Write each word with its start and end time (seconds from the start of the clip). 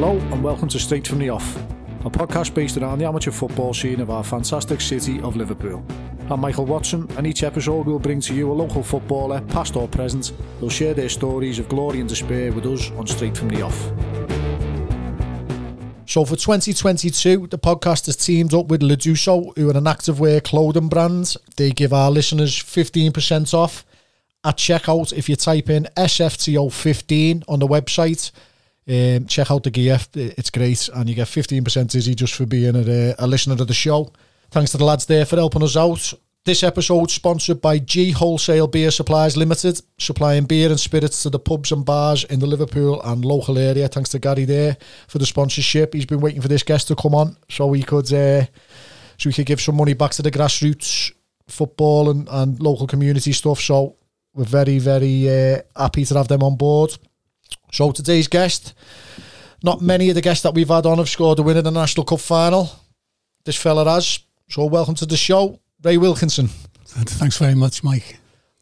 Hello 0.00 0.16
and 0.16 0.44
welcome 0.44 0.68
to 0.68 0.78
Straight 0.78 1.08
from 1.08 1.18
the 1.18 1.28
Off, 1.28 1.56
a 2.04 2.08
podcast 2.08 2.54
based 2.54 2.76
around 2.76 3.00
the 3.00 3.04
amateur 3.04 3.32
football 3.32 3.74
scene 3.74 4.00
of 4.00 4.10
our 4.10 4.22
fantastic 4.22 4.80
city 4.80 5.20
of 5.22 5.34
Liverpool. 5.34 5.84
I'm 6.30 6.38
Michael 6.38 6.66
Watson, 6.66 7.08
and 7.16 7.26
each 7.26 7.42
episode 7.42 7.84
we'll 7.84 7.98
bring 7.98 8.20
to 8.20 8.32
you 8.32 8.48
a 8.48 8.54
local 8.54 8.84
footballer, 8.84 9.40
past 9.48 9.74
or 9.74 9.88
present, 9.88 10.32
who'll 10.60 10.70
share 10.70 10.94
their 10.94 11.08
stories 11.08 11.58
of 11.58 11.68
glory 11.68 11.98
and 11.98 12.08
despair 12.08 12.52
with 12.52 12.64
us 12.66 12.92
on 12.92 13.08
Straight 13.08 13.36
from 13.36 13.48
the 13.48 13.62
Off. 13.62 13.76
So 16.06 16.24
for 16.24 16.36
2022, 16.36 17.48
the 17.48 17.58
podcast 17.58 18.06
has 18.06 18.14
teamed 18.14 18.54
up 18.54 18.68
with 18.68 18.82
Leduso, 18.82 19.52
who 19.58 19.68
are 19.68 19.76
an 19.76 19.86
activewear 19.86 20.44
clothing 20.44 20.88
brand. 20.88 21.34
They 21.56 21.72
give 21.72 21.92
our 21.92 22.12
listeners 22.12 22.54
15% 22.54 23.52
off 23.52 23.84
at 24.44 24.58
checkout 24.58 25.12
if 25.12 25.28
you 25.28 25.34
type 25.34 25.68
in 25.68 25.88
SFTO15 25.96 27.42
on 27.48 27.58
the 27.58 27.66
website. 27.66 28.30
Um, 28.88 29.26
check 29.26 29.50
out 29.50 29.64
the 29.64 29.70
gear, 29.70 29.98
it's 30.14 30.50
great, 30.50 30.88
and 30.94 31.08
you 31.08 31.14
get 31.14 31.26
15% 31.28 31.94
easy 31.94 32.14
just 32.14 32.34
for 32.34 32.46
being 32.46 32.74
a, 32.74 33.14
a 33.18 33.26
listener 33.26 33.56
to 33.56 33.66
the 33.66 33.74
show. 33.74 34.10
Thanks 34.50 34.70
to 34.70 34.78
the 34.78 34.84
lads 34.84 35.04
there 35.04 35.26
for 35.26 35.36
helping 35.36 35.62
us 35.62 35.76
out. 35.76 36.14
This 36.46 36.62
episode 36.62 37.10
sponsored 37.10 37.60
by 37.60 37.80
G 37.80 38.12
Wholesale 38.12 38.66
Beer 38.66 38.90
Supplies 38.90 39.36
Limited, 39.36 39.82
supplying 39.98 40.46
beer 40.46 40.70
and 40.70 40.80
spirits 40.80 41.22
to 41.24 41.28
the 41.28 41.38
pubs 41.38 41.72
and 41.72 41.84
bars 41.84 42.24
in 42.24 42.40
the 42.40 42.46
Liverpool 42.46 43.02
and 43.02 43.22
local 43.22 43.58
area. 43.58 43.88
Thanks 43.88 44.08
to 44.10 44.18
Gary 44.18 44.46
there 44.46 44.78
for 45.06 45.18
the 45.18 45.26
sponsorship. 45.26 45.92
He's 45.92 46.06
been 46.06 46.22
waiting 46.22 46.40
for 46.40 46.48
this 46.48 46.62
guest 46.62 46.88
to 46.88 46.96
come 46.96 47.14
on 47.14 47.36
so 47.50 47.66
we 47.66 47.82
could 47.82 48.10
uh, 48.10 48.46
so 49.18 49.26
we 49.26 49.34
could 49.34 49.44
give 49.44 49.60
some 49.60 49.76
money 49.76 49.92
back 49.92 50.12
to 50.12 50.22
the 50.22 50.30
grassroots 50.30 51.12
football 51.48 52.08
and, 52.08 52.26
and 52.30 52.58
local 52.58 52.86
community 52.86 53.32
stuff. 53.32 53.60
So 53.60 53.96
we're 54.32 54.44
very 54.44 54.78
very 54.78 55.28
uh, 55.28 55.60
happy 55.76 56.06
to 56.06 56.14
have 56.14 56.28
them 56.28 56.42
on 56.42 56.56
board. 56.56 56.96
So 57.72 57.92
today's 57.92 58.28
guest, 58.28 58.74
not 59.62 59.80
many 59.80 60.08
of 60.08 60.14
the 60.14 60.20
guests 60.20 60.42
that 60.42 60.54
we've 60.54 60.68
had 60.68 60.86
on 60.86 60.98
have 60.98 61.08
scored 61.08 61.38
a 61.38 61.42
win 61.42 61.56
in 61.56 61.64
the 61.64 61.70
National 61.70 62.04
Cup 62.04 62.20
final. 62.20 62.70
This 63.44 63.56
fella 63.56 63.84
has. 63.92 64.20
So 64.48 64.64
welcome 64.66 64.94
to 64.96 65.06
the 65.06 65.16
show, 65.16 65.60
Ray 65.82 65.96
Wilkinson. 65.96 66.48
Thanks 66.84 67.38
very 67.38 67.54
much, 67.54 67.84
Mike. 67.84 68.18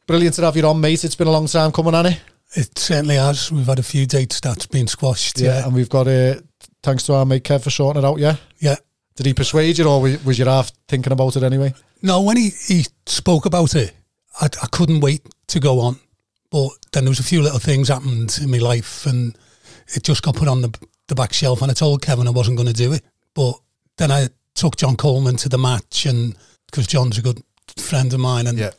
Brilliant 0.06 0.36
to 0.36 0.42
have 0.42 0.56
you 0.56 0.66
on, 0.66 0.80
mate. 0.80 1.04
It's 1.04 1.14
been 1.14 1.28
a 1.28 1.32
long 1.32 1.46
time 1.46 1.72
coming, 1.72 1.94
on 1.94 2.06
it? 2.06 2.20
It 2.54 2.78
certainly 2.78 3.16
has. 3.16 3.50
We've 3.50 3.66
had 3.66 3.78
a 3.78 3.84
few 3.84 4.06
dates 4.06 4.40
that's 4.40 4.66
been 4.66 4.86
squashed. 4.86 5.40
Yeah, 5.40 5.58
yeah. 5.58 5.64
and 5.66 5.74
we've 5.74 5.88
got 5.88 6.06
a 6.06 6.38
uh, 6.38 6.40
thanks 6.82 7.04
to 7.04 7.14
our 7.14 7.26
mate 7.26 7.44
Kev 7.44 7.62
for 7.62 7.70
sorting 7.70 8.02
it 8.02 8.06
out. 8.06 8.18
Yeah, 8.18 8.36
yeah. 8.58 8.76
Did 9.16 9.26
he 9.26 9.34
persuade 9.34 9.78
you, 9.78 9.88
or 9.88 10.00
was 10.00 10.38
you 10.38 10.44
half 10.44 10.70
thinking 10.88 11.12
about 11.12 11.36
it 11.36 11.42
anyway? 11.42 11.74
No, 12.02 12.20
when 12.20 12.36
he, 12.36 12.50
he 12.50 12.86
spoke 13.06 13.46
about 13.46 13.74
it, 13.74 13.92
I, 14.40 14.46
I 14.62 14.66
couldn't 14.70 15.00
wait 15.00 15.26
to 15.48 15.60
go 15.60 15.80
on. 15.80 15.98
But 16.50 16.70
then 16.92 17.04
there 17.04 17.10
was 17.10 17.20
a 17.20 17.24
few 17.24 17.42
little 17.42 17.58
things 17.58 17.88
happened 17.88 18.38
in 18.40 18.50
my 18.50 18.58
life, 18.58 19.06
and 19.06 19.36
it 19.94 20.02
just 20.02 20.22
got 20.22 20.36
put 20.36 20.48
on 20.48 20.62
the 20.62 20.78
the 21.08 21.14
back 21.14 21.32
shelf. 21.32 21.62
And 21.62 21.70
I 21.70 21.74
told 21.74 22.02
Kevin 22.02 22.28
I 22.28 22.32
wasn't 22.32 22.56
going 22.56 22.68
to 22.68 22.74
do 22.74 22.92
it, 22.92 23.02
but 23.34 23.54
then 23.96 24.10
I 24.10 24.28
took 24.54 24.76
John 24.76 24.96
Coleman 24.96 25.36
to 25.36 25.48
the 25.48 25.58
match, 25.58 26.06
and 26.06 26.36
because 26.66 26.86
John's 26.86 27.18
a 27.18 27.22
good 27.22 27.42
friend 27.76 28.12
of 28.12 28.20
mine, 28.20 28.46
and 28.46 28.58
yeah. 28.58 28.70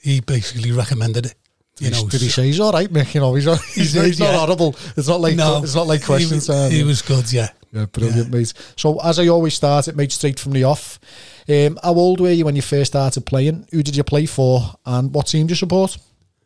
he 0.00 0.20
basically 0.20 0.72
recommended 0.72 1.26
it. 1.26 1.34
You 1.78 1.90
know, 1.90 2.08
did 2.08 2.22
he 2.22 2.30
say 2.30 2.46
he's 2.46 2.58
all 2.58 2.72
right, 2.72 2.88
Mick? 2.90 3.14
You 3.14 3.20
know, 3.20 3.34
he's 3.34 3.44
he's, 3.74 3.92
he's 4.04 4.18
not 4.18 4.32
yeah. 4.32 4.38
horrible. 4.38 4.74
It's 4.96 5.08
not 5.08 5.20
like 5.20 5.36
no, 5.36 5.62
it's 5.62 5.74
not 5.74 5.86
like 5.86 6.04
questions. 6.04 6.46
He, 6.46 6.78
he 6.78 6.82
was 6.84 7.02
good, 7.02 7.30
yeah. 7.30 7.50
Yeah, 7.72 7.84
brilliant, 7.86 8.28
yeah. 8.28 8.38
mate. 8.38 8.54
So 8.76 8.98
as 9.00 9.18
I 9.18 9.28
always 9.28 9.52
start, 9.52 9.86
it 9.88 9.96
made 9.96 10.10
straight 10.10 10.40
from 10.40 10.52
the 10.52 10.64
off. 10.64 10.98
Um, 11.48 11.78
how 11.82 11.92
old 11.92 12.20
were 12.20 12.30
you 12.30 12.46
when 12.46 12.56
you 12.56 12.62
first 12.62 12.92
started 12.92 13.26
playing? 13.26 13.68
Who 13.72 13.82
did 13.82 13.94
you 13.94 14.04
play 14.04 14.24
for, 14.24 14.60
and 14.86 15.12
what 15.12 15.26
team 15.26 15.46
do 15.46 15.52
you 15.52 15.56
support? 15.56 15.98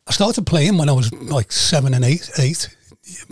I 0.07 0.13
started 0.13 0.47
playing 0.47 0.79
when 0.79 0.89
I 0.89 0.93
was 0.93 1.13
like 1.13 1.53
seven 1.53 1.95
and 1.95 2.05
eight, 2.05 2.31
eight. 2.39 2.77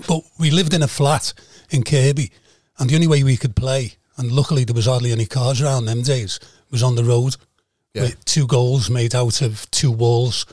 But 0.09 0.23
we 0.39 0.51
lived 0.51 0.75
in 0.75 0.83
a 0.83 0.89
flat 0.89 1.33
in 1.71 1.83
Kirkby, 1.83 2.31
and 2.79 2.91
the 2.91 2.95
only 2.95 3.07
way 3.07 3.23
we 3.23 3.37
could 3.37 3.55
play 3.55 3.99
and 4.19 4.33
luckily 4.33 4.65
there 4.65 4.75
was 4.75 4.87
hardly 4.87 5.13
any 5.13 5.25
cars 5.25 5.63
around 5.63 5.87
them 5.87 6.03
days. 6.03 6.39
Was 6.71 6.83
on 6.83 6.97
the 6.97 7.05
road 7.05 7.37
yeah. 7.95 8.03
with 8.03 8.25
two 8.27 8.47
goals 8.47 8.91
made 8.91 9.15
out 9.15 9.41
of 9.41 9.71
two 9.71 9.91
walls 9.91 10.45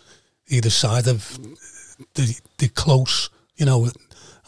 either 0.48 0.70
side 0.70 1.08
of 1.08 1.38
the 2.14 2.40
the 2.60 2.70
close, 2.70 3.30
you 3.58 3.66
know, 3.66 3.90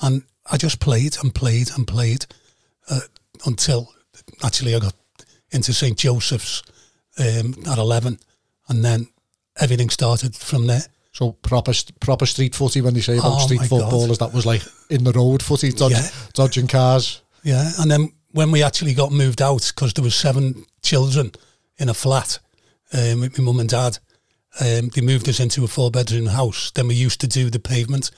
and 0.02 0.24
I 0.50 0.56
just 0.56 0.80
played 0.80 1.18
and 1.22 1.36
played 1.36 1.72
and 1.76 1.86
played 1.86 2.26
uh, 2.90 3.02
until 3.46 3.94
actually 4.44 4.76
I 4.76 4.80
got 4.80 4.94
into 5.52 5.74
St 5.74 5.98
Joseph's 5.98 6.64
um, 7.20 7.56
at 7.68 7.80
eleven, 7.80 8.20
and 8.70 8.86
then 8.86 9.08
everything 9.60 9.90
started 9.90 10.36
from 10.36 10.68
there. 10.68 10.86
So 11.18 11.32
proper 11.32 11.74
proper 12.00 12.28
street 12.28 12.54
footy 12.54 12.80
when 12.82 12.94
they 12.94 13.02
say 13.02 13.18
about 13.18 13.38
oh 13.38 13.40
street 13.40 13.62
footballers, 13.62 14.20
that 14.20 14.34
was 14.34 14.46
like 14.46 14.62
in 14.92 15.04
the 15.04 15.12
road 15.12 15.42
footy, 15.42 15.72
dodge, 15.72 15.94
yeah. 15.94 16.08
dodging 16.34 16.68
cars. 16.68 17.24
Yeah, 17.42 17.72
and 17.80 17.90
then 17.90 18.12
when 18.34 18.52
we 18.52 18.62
actually 18.62 18.94
got 18.94 19.12
moved 19.12 19.42
out 19.42 19.72
because 19.74 19.94
there 19.94 20.04
was 20.04 20.14
seven 20.14 20.64
children 20.84 21.32
in 21.80 21.90
a 21.90 21.96
flat 21.96 22.38
um, 22.94 23.22
with 23.22 23.36
my 23.40 23.46
mum 23.46 23.60
and 23.60 23.68
dad. 23.68 23.98
Um, 24.60 24.90
they 24.90 25.02
moved 25.02 25.28
us 25.28 25.40
into 25.40 25.64
a 25.64 25.68
four 25.68 25.90
bedroom 25.90 26.28
house. 26.28 26.70
Then 26.70 26.88
we 26.88 26.94
used 26.94 27.20
to 27.22 27.28
do 27.28 27.50
the 27.50 27.58
pavement, 27.58 28.12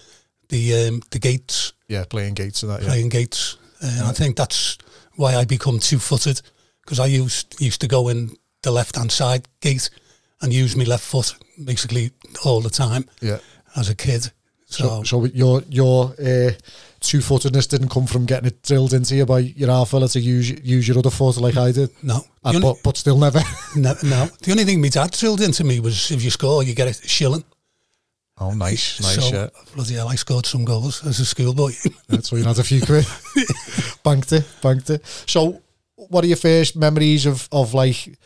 the 0.49 0.89
um, 0.89 1.01
the 1.11 1.19
gates. 1.19 1.71
Yeah, 1.87 2.03
playing 2.03 2.33
gates 2.33 2.63
and 2.63 2.71
that. 2.73 2.81
Playing 2.81 3.11
yeah. 3.11 3.19
gates, 3.21 3.55
and 3.79 4.07
I 4.07 4.11
think 4.11 4.35
that's 4.35 4.77
why 5.15 5.37
I 5.37 5.45
become 5.45 5.79
two 5.79 5.99
footed 5.99 6.41
because 6.81 6.99
I 6.99 7.05
used 7.05 7.61
used 7.61 7.79
to 7.79 7.87
go 7.87 8.09
in 8.09 8.35
the 8.63 8.71
left 8.71 8.97
hand 8.97 9.13
side 9.13 9.47
gate 9.61 9.89
and 10.41 10.53
use 10.53 10.75
my 10.75 10.83
left 10.83 11.03
foot 11.03 11.35
basically 11.63 12.11
all 12.45 12.61
the 12.61 12.69
time. 12.69 13.05
Yeah, 13.21 13.39
as 13.75 13.89
a 13.89 13.95
kid. 13.95 14.31
So, 14.65 15.03
so, 15.03 15.03
so 15.03 15.25
your 15.25 15.63
your 15.67 16.13
uh, 16.19 16.51
two 16.99 17.21
footedness 17.21 17.67
didn't 17.67 17.89
come 17.89 18.05
from 18.05 18.25
getting 18.25 18.47
it 18.47 18.61
drilled 18.61 18.93
into 18.93 19.15
you 19.15 19.25
by 19.25 19.39
your 19.39 19.69
half 19.69 19.89
fella 19.89 20.07
to 20.09 20.19
use 20.19 20.51
use 20.63 20.87
your 20.87 20.99
other 20.99 21.09
foot 21.09 21.37
like 21.37 21.57
I 21.57 21.71
did. 21.71 21.89
No, 22.03 22.17
uh, 22.43 22.49
only, 22.49 22.61
but 22.61 22.77
but 22.83 22.97
still 22.97 23.17
never. 23.17 23.39
no, 23.75 23.95
no. 24.03 24.27
The 24.41 24.51
only 24.51 24.65
thing 24.65 24.79
my 24.79 24.89
dad 24.89 25.11
drilled 25.11 25.41
into 25.41 25.63
me 25.63 25.79
was 25.79 26.11
if 26.11 26.23
you 26.23 26.29
score, 26.29 26.63
you 26.63 26.75
get 26.75 26.87
a 26.87 26.93
shilling. 27.07 27.43
Oh, 28.41 28.53
nice, 28.53 29.01
nice. 29.01 29.29
So, 29.29 29.35
yeah. 29.35 29.49
bloody 29.75 29.95
hell, 29.95 30.07
I 30.07 30.15
scored 30.15 30.45
some 30.45 30.63
goals 30.63 31.05
as 31.05 31.19
a 31.19 31.25
schoolboy. 31.25 31.73
That's 32.07 32.31
why 32.31 32.37
you 32.37 32.45
had 32.45 32.57
a 32.57 32.63
few 32.63 32.81
quid. 32.81 33.05
banked 34.03 34.31
it, 34.31 34.45
banked 34.61 34.89
it. 34.91 35.05
So, 35.27 35.61
what 35.95 36.23
are 36.23 36.27
your 36.27 36.37
first 36.37 36.75
memories 36.75 37.25
of 37.25 37.49
of 37.51 37.73
like 37.73 38.17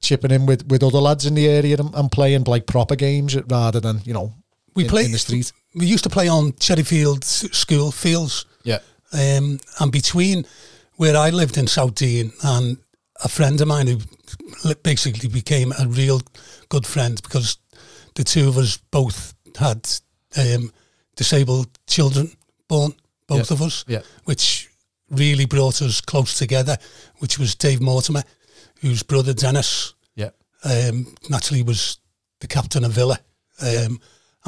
chipping 0.00 0.30
in 0.30 0.46
with 0.46 0.66
with 0.68 0.82
other 0.82 0.98
lads 1.00 1.26
in 1.26 1.34
the 1.34 1.48
area 1.48 1.76
and, 1.78 1.94
and 1.94 2.12
playing 2.12 2.44
like 2.44 2.66
proper 2.66 2.96
games 2.96 3.36
rather 3.48 3.80
than 3.80 4.00
you 4.04 4.12
know 4.12 4.34
we 4.74 4.84
in, 4.84 4.90
play 4.90 5.04
in 5.04 5.12
the 5.12 5.18
street? 5.18 5.52
we 5.74 5.86
used 5.86 6.04
to 6.04 6.10
play 6.10 6.28
on 6.28 6.52
Cherryfield 6.52 7.24
school 7.24 7.90
fields. 7.90 8.44
Yeah. 8.64 8.80
Um, 9.12 9.60
and 9.80 9.90
between 9.90 10.44
where 10.96 11.16
I 11.16 11.30
lived 11.30 11.56
in 11.56 11.66
Southdene 11.66 12.32
and 12.42 12.78
a 13.24 13.28
friend 13.28 13.60
of 13.60 13.68
mine 13.68 13.86
who 13.86 13.98
basically 14.82 15.28
became 15.28 15.72
a 15.78 15.86
real 15.86 16.20
good 16.68 16.86
friend 16.86 17.20
because 17.22 17.58
the 18.14 18.24
two 18.24 18.48
of 18.48 18.58
us 18.58 18.76
both 18.90 19.34
had 19.58 19.88
um, 20.36 20.72
disabled 21.16 21.68
children 21.86 22.30
born, 22.68 22.92
both 23.26 23.50
yeah. 23.50 23.54
of 23.54 23.62
us, 23.62 23.84
yeah. 23.88 24.02
which 24.24 24.68
really 25.10 25.46
brought 25.46 25.80
us 25.80 26.00
close 26.00 26.36
together, 26.36 26.76
which 27.18 27.38
was 27.38 27.54
Dave 27.54 27.80
Mortimer, 27.80 28.22
whose 28.80 29.02
brother 29.02 29.34
Dennis 29.34 29.94
yeah. 30.14 30.30
um, 30.64 31.14
naturally 31.28 31.62
was 31.62 31.98
the 32.40 32.46
captain 32.46 32.84
of 32.84 32.92
Villa. 32.92 33.18
Um, 33.60 33.68
yeah 33.68 33.88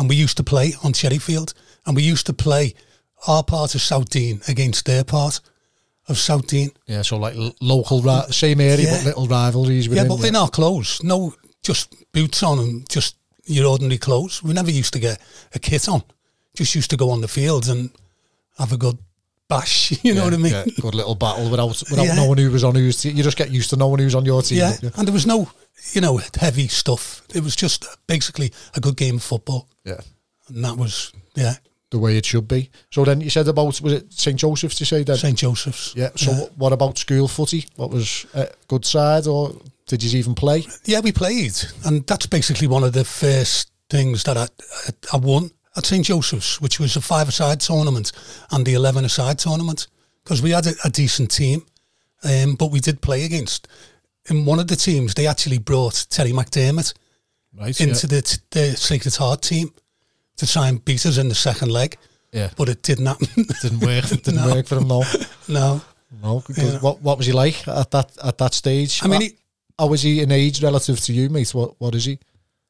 and 0.00 0.08
we 0.08 0.16
used 0.16 0.38
to 0.38 0.42
play 0.42 0.72
on 0.82 0.92
Cherryfield, 0.92 1.52
and 1.84 1.94
we 1.94 2.02
used 2.02 2.26
to 2.26 2.32
play 2.32 2.74
our 3.26 3.42
part 3.42 3.74
of 3.74 3.82
Southdene 3.82 4.46
against 4.48 4.86
their 4.86 5.04
part 5.04 5.40
of 6.08 6.16
Southdene. 6.16 6.74
Yeah, 6.86 7.02
so 7.02 7.18
like 7.18 7.34
local, 7.60 8.00
ra- 8.00 8.26
same 8.30 8.60
area, 8.60 8.86
yeah. 8.86 8.96
but 8.96 9.04
little 9.04 9.28
rivalries. 9.28 9.88
Within, 9.88 10.04
yeah, 10.04 10.08
but 10.08 10.20
yeah. 10.22 10.28
in 10.28 10.36
our 10.36 10.48
clothes, 10.48 11.02
no, 11.02 11.34
just 11.62 11.94
boots 12.12 12.42
on 12.42 12.58
and 12.58 12.88
just 12.88 13.16
your 13.44 13.66
ordinary 13.66 13.98
clothes. 13.98 14.42
We 14.42 14.54
never 14.54 14.70
used 14.70 14.94
to 14.94 14.98
get 14.98 15.20
a 15.54 15.58
kit 15.58 15.86
on. 15.86 16.02
Just 16.54 16.74
used 16.74 16.90
to 16.90 16.96
go 16.96 17.10
on 17.10 17.20
the 17.20 17.28
fields 17.28 17.68
and 17.68 17.90
have 18.58 18.72
a 18.72 18.78
good 18.78 18.98
bash. 19.50 19.90
You 20.02 20.14
know 20.14 20.20
yeah, 20.20 20.24
what 20.24 20.34
I 20.34 20.36
mean? 20.38 20.52
Yeah, 20.52 20.64
good 20.80 20.94
little 20.94 21.14
battle 21.14 21.50
without 21.50 21.68
without 21.90 22.06
yeah. 22.06 22.14
knowing 22.14 22.38
who 22.38 22.50
was 22.50 22.64
on 22.64 22.74
whose 22.74 23.02
team. 23.02 23.16
You 23.16 23.22
just 23.22 23.36
get 23.36 23.50
used 23.50 23.68
to 23.70 23.76
knowing 23.76 24.00
who's 24.00 24.14
on 24.14 24.24
your 24.24 24.40
team. 24.40 24.58
Yeah, 24.58 24.72
and 24.96 25.06
there 25.06 25.12
was 25.12 25.26
no 25.26 25.50
you 25.92 26.00
know, 26.00 26.20
heavy 26.38 26.68
stuff. 26.68 27.22
It 27.34 27.42
was 27.42 27.56
just 27.56 27.86
basically 28.06 28.52
a 28.74 28.80
good 28.80 28.96
game 28.96 29.16
of 29.16 29.22
football. 29.22 29.68
Yeah. 29.84 30.00
And 30.48 30.64
that 30.64 30.76
was, 30.76 31.12
yeah. 31.34 31.54
The 31.90 31.98
way 31.98 32.16
it 32.16 32.24
should 32.24 32.46
be. 32.46 32.70
So 32.92 33.04
then 33.04 33.20
you 33.20 33.30
said 33.30 33.48
about, 33.48 33.80
was 33.80 33.92
it 33.92 34.12
St. 34.12 34.38
Joseph's 34.38 34.76
to 34.76 34.86
say 34.86 35.02
that? 35.02 35.16
St. 35.16 35.36
Joseph's. 35.36 35.92
Yeah. 35.96 36.10
So 36.14 36.30
yeah. 36.30 36.44
what 36.56 36.72
about 36.72 36.98
school 36.98 37.26
footy? 37.26 37.66
What 37.74 37.90
was 37.90 38.26
a 38.32 38.48
good 38.68 38.84
side 38.84 39.26
or 39.26 39.56
did 39.86 40.02
you 40.04 40.18
even 40.18 40.36
play? 40.36 40.64
Yeah, 40.84 41.00
we 41.00 41.10
played. 41.10 41.56
And 41.84 42.06
that's 42.06 42.26
basically 42.26 42.68
one 42.68 42.84
of 42.84 42.92
the 42.92 43.04
first 43.04 43.72
things 43.88 44.22
that 44.24 44.36
I, 44.36 44.44
I, 44.44 45.16
I 45.16 45.16
won 45.16 45.50
at 45.80 45.86
St. 45.86 46.04
Joseph's, 46.04 46.60
which 46.60 46.78
was 46.78 46.96
a 46.96 47.00
five-a-side 47.00 47.60
tournament 47.60 48.12
and 48.50 48.64
the 48.64 48.74
11-a-side 48.74 49.38
tournament. 49.38 49.88
Because 50.22 50.42
we 50.42 50.50
had 50.50 50.66
a, 50.66 50.72
a 50.84 50.90
decent 50.90 51.30
team, 51.30 51.66
um, 52.22 52.54
but 52.54 52.70
we 52.70 52.80
did 52.80 53.00
play 53.00 53.24
against 53.24 53.66
in 54.28 54.44
one 54.44 54.58
of 54.58 54.68
the 54.68 54.76
teams, 54.76 55.14
they 55.14 55.26
actually 55.26 55.58
brought 55.58 56.06
Terry 56.10 56.30
McDermott 56.32 56.94
right, 57.58 57.78
into 57.80 58.06
yeah. 58.06 58.20
the, 58.20 58.40
the 58.50 58.76
Sacred 58.76 59.14
Heart 59.16 59.42
team 59.42 59.72
to 60.36 60.46
try 60.46 60.68
and 60.68 60.84
beat 60.84 61.06
us 61.06 61.18
in 61.18 61.28
the 61.28 61.34
second 61.34 61.70
leg. 61.70 61.96
Yeah. 62.32 62.50
but 62.56 62.68
it 62.68 62.82
didn't 62.82 63.06
happen. 63.06 63.26
Didn't 63.60 63.80
work. 63.80 64.12
It 64.12 64.22
didn't 64.24 64.46
No. 64.46 64.54
work 64.54 64.66
for 64.66 64.76
him. 64.76 64.86
No, 64.86 65.02
no, 65.48 65.80
no. 66.22 66.44
Yeah. 66.56 66.78
What 66.78 67.02
What 67.02 67.18
was 67.18 67.26
he 67.26 67.32
like 67.32 67.66
at 67.66 67.90
that 67.90 68.16
at 68.22 68.38
that 68.38 68.54
stage? 68.54 69.00
I 69.02 69.08
mean, 69.08 69.20
he, 69.22 69.36
how 69.76 69.88
was 69.88 70.02
he 70.02 70.20
in 70.22 70.30
age 70.30 70.62
relative 70.62 71.00
to 71.00 71.12
you, 71.12 71.28
mate? 71.28 71.52
What 71.52 71.74
What 71.80 71.96
is 71.96 72.04
he? 72.04 72.20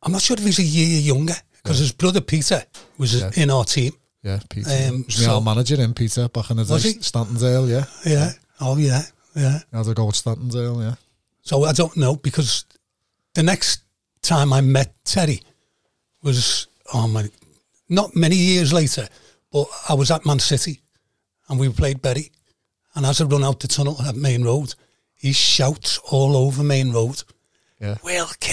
I'm 0.03 0.13
not 0.13 0.23
sure 0.23 0.39
if 0.39 0.45
he's 0.45 0.59
a 0.61 0.63
year 0.63 0.99
younger 1.01 1.35
because 1.63 1.79
his 1.79 1.93
brother 1.93 2.21
Peter 2.21 2.65
was 2.99 3.15
Yeah. 3.21 3.31
in 3.37 3.51
our 3.51 3.65
team. 3.65 3.93
Yeah, 4.23 4.41
Peter. 4.51 4.71
Um, 4.89 5.05
was 5.07 5.17
so- 5.17 5.35
old 5.35 5.45
manager 5.45 5.81
in 5.81 5.95
Peter 5.95 6.29
back 6.29 6.51
in 6.51 6.57
the 6.59 6.65
day. 6.65 6.95
Stantondale, 7.01 7.69
yeah. 7.69 7.85
Yeah. 8.05 8.33
Oh 8.61 8.77
yeah, 8.77 9.03
yeah. 9.35 9.61
He 9.71 9.77
had 9.77 9.87
to 9.87 9.95
go 9.95 10.09
at 10.09 10.15
Stantondale, 10.15 10.83
yeah. 10.83 10.95
So 11.43 11.65
I 11.65 11.73
don't 11.73 11.97
know 11.97 12.17
because 12.17 12.65
the 13.35 13.43
next 13.43 13.81
time 14.23 14.53
I 14.53 14.61
met 14.61 14.95
Teddy 15.05 15.43
was 16.23 16.67
oh 16.93 17.09
my, 17.09 17.31
not 17.89 18.15
many 18.15 18.37
years 18.37 18.73
later, 18.73 19.09
but 19.51 19.67
I 19.89 19.95
was 19.95 20.11
at 20.11 20.27
Man 20.27 20.39
City 20.39 20.83
and 21.49 21.59
we 21.59 21.69
played 21.71 22.03
Bury, 22.03 22.31
and 22.95 23.07
as 23.07 23.21
I 23.21 23.25
run 23.25 23.43
out 23.45 23.61
the 23.61 23.69
tunnel 23.69 24.01
at 24.03 24.15
Maine 24.17 24.45
Road, 24.45 24.75
he 25.15 25.33
shouts 25.33 25.99
all 26.11 26.37
over 26.37 26.63
Maine 26.63 26.93
Road, 26.93 27.23
Yeah. 27.81 27.97
Wilkie. 28.05 28.51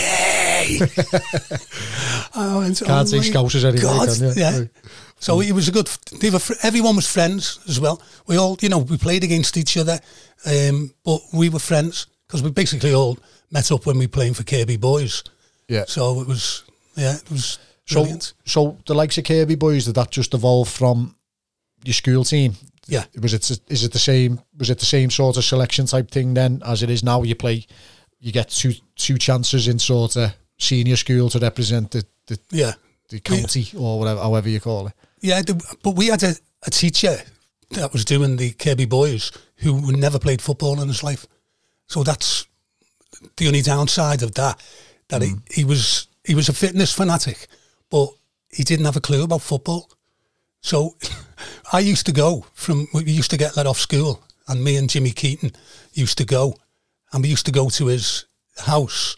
I 2.33 2.57
went, 2.57 2.79
Can't 2.79 2.89
oh 2.89 3.03
say 3.05 3.17
Scousers 3.19 3.65
anyway, 3.65 3.81
God, 3.81 4.07
can 4.09 4.27
you? 4.27 4.33
yeah. 4.35 4.63
So 5.19 5.39
he 5.39 5.51
was 5.51 5.67
a 5.67 5.71
good. 5.71 5.87
They 6.19 6.29
were. 6.29 6.39
Everyone 6.63 6.95
was 6.95 7.11
friends 7.11 7.59
as 7.67 7.79
well. 7.79 8.01
We 8.27 8.37
all, 8.37 8.57
you 8.61 8.69
know, 8.69 8.77
we 8.79 8.97
played 8.97 9.23
against 9.23 9.57
each 9.57 9.75
other, 9.77 9.99
um, 10.45 10.93
but 11.03 11.21
we 11.33 11.49
were 11.49 11.59
friends 11.59 12.07
because 12.27 12.43
we 12.43 12.51
basically 12.51 12.93
all 12.93 13.17
met 13.51 13.71
up 13.71 13.85
when 13.85 13.97
we 13.97 14.05
were 14.05 14.11
playing 14.11 14.33
for 14.35 14.43
KB 14.43 14.79
Boys. 14.79 15.23
Yeah. 15.67 15.85
So 15.87 16.21
it 16.21 16.27
was, 16.27 16.63
yeah, 16.95 17.15
it 17.15 17.29
was 17.31 17.57
So, 17.85 18.01
brilliant. 18.01 18.33
so 18.45 18.77
the 18.85 18.93
likes 18.93 19.17
of 19.17 19.23
Kirkby 19.25 19.55
boys 19.55 19.85
did 19.85 19.95
that 19.95 20.11
just 20.11 20.33
evolve 20.33 20.69
from 20.69 21.15
your 21.83 21.93
school 21.93 22.23
team? 22.23 22.53
Yeah. 22.87 23.05
Was 23.21 23.33
it 23.33 23.49
is 23.69 23.83
it 23.83 23.91
the 23.91 23.99
same? 23.99 24.39
Was 24.57 24.69
it 24.69 24.79
the 24.79 24.85
same 24.85 25.09
sort 25.09 25.35
of 25.37 25.43
selection 25.43 25.85
type 25.87 26.11
thing 26.11 26.33
then 26.35 26.61
as 26.65 26.83
it 26.83 26.89
is 26.89 27.03
now? 27.03 27.23
You 27.23 27.35
play, 27.35 27.65
you 28.19 28.31
get 28.31 28.49
two 28.49 28.73
two 28.95 29.17
chances 29.17 29.67
in 29.67 29.79
sort 29.79 30.15
of 30.15 30.33
senior 30.57 30.95
school 30.95 31.29
to 31.29 31.39
represent 31.39 31.91
the 31.91 32.05
the, 32.27 32.39
Yeah, 32.51 32.73
the 33.09 33.19
county 33.19 33.69
or 33.77 33.99
whatever, 33.99 34.21
however 34.21 34.49
you 34.49 34.59
call 34.59 34.87
it. 34.87 34.93
yeah. 35.21 35.41
But 35.83 35.91
we 35.91 36.07
had 36.07 36.23
a, 36.23 36.33
a 36.65 36.69
teacher 36.69 37.17
that 37.71 37.93
was 37.93 38.05
doing 38.05 38.37
the 38.37 38.51
KB 38.51 38.87
Boys 38.89 39.31
who 39.57 39.91
never 39.91 40.19
played 40.19 40.41
football 40.41 40.81
in 40.81 40.87
his 40.87 41.03
life. 41.03 41.25
So 41.87 42.03
that's 42.03 42.45
the 43.37 43.47
only 43.47 43.61
downside 43.61 44.23
of 44.23 44.33
that. 44.35 44.61
That 45.09 45.21
he, 45.21 45.29
mm. 45.29 45.53
he 45.53 45.63
was 45.63 46.07
he 46.23 46.35
was 46.35 46.49
a 46.49 46.53
fitness 46.53 46.93
fanatic, 46.93 47.47
but 47.89 48.09
he 48.49 48.63
didn't 48.63 48.85
have 48.85 48.97
a 48.97 49.01
clue 49.01 49.23
about 49.23 49.41
football. 49.41 49.89
So 50.61 50.95
I 51.73 51.79
used 51.79 52.05
to 52.07 52.11
go 52.11 52.45
from 52.53 52.87
we 52.93 53.03
used 53.03 53.31
to 53.31 53.37
get 53.37 53.55
let 53.55 53.67
off 53.67 53.79
school, 53.79 54.23
and 54.47 54.63
me 54.63 54.75
and 54.75 54.89
Jimmy 54.89 55.11
Keaton 55.11 55.51
used 55.93 56.17
to 56.17 56.25
go, 56.25 56.55
and 57.11 57.23
we 57.23 57.29
used 57.29 57.45
to 57.45 57.51
go 57.51 57.69
to 57.69 57.87
his 57.87 58.25
house, 58.57 59.17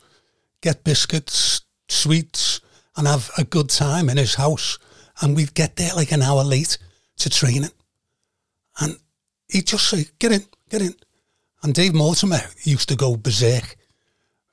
get 0.62 0.84
biscuits, 0.84 1.62
sweets, 1.88 2.62
and 2.96 3.08
have 3.08 3.32
a 3.38 3.44
good 3.44 3.70
time 3.70 4.10
in 4.10 4.18
his 4.18 4.36
house. 4.36 4.78
And 5.22 5.36
we'd 5.36 5.54
get 5.54 5.76
there 5.76 5.94
like 5.96 6.12
an 6.12 6.22
hour 6.22 6.44
late 6.44 6.78
to 7.18 7.30
training, 7.30 7.72
and 8.80 8.98
he'd 9.50 9.68
just 9.68 9.90
say, 9.90 10.06
"Get 10.18 10.32
in, 10.32 10.46
get 10.70 10.82
in." 10.82 10.96
And 11.62 11.74
Dave 11.74 11.94
Mortimer 11.94 12.42
used 12.64 12.90
to 12.90 12.96
go 12.96 13.16
berserk. 13.18 13.76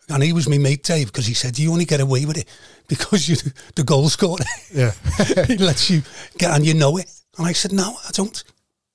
And 0.08 0.22
he 0.22 0.32
was 0.32 0.48
my 0.48 0.58
mate, 0.58 0.84
Dave, 0.84 1.06
because 1.06 1.26
he 1.26 1.34
said, 1.34 1.58
You 1.58 1.72
only 1.72 1.84
get 1.84 2.00
away 2.00 2.24
with 2.26 2.36
it 2.36 2.48
because 2.88 3.28
you're 3.28 3.52
the 3.74 3.84
goal 3.84 4.08
scorer. 4.08 4.44
Yeah. 4.72 4.92
he 5.46 5.56
lets 5.56 5.90
you 5.90 6.02
get 6.38 6.52
and 6.52 6.64
you 6.64 6.74
know 6.74 6.96
it. 6.96 7.10
And 7.38 7.46
I 7.46 7.52
said, 7.52 7.72
No, 7.72 7.96
I 8.06 8.10
don't. 8.12 8.42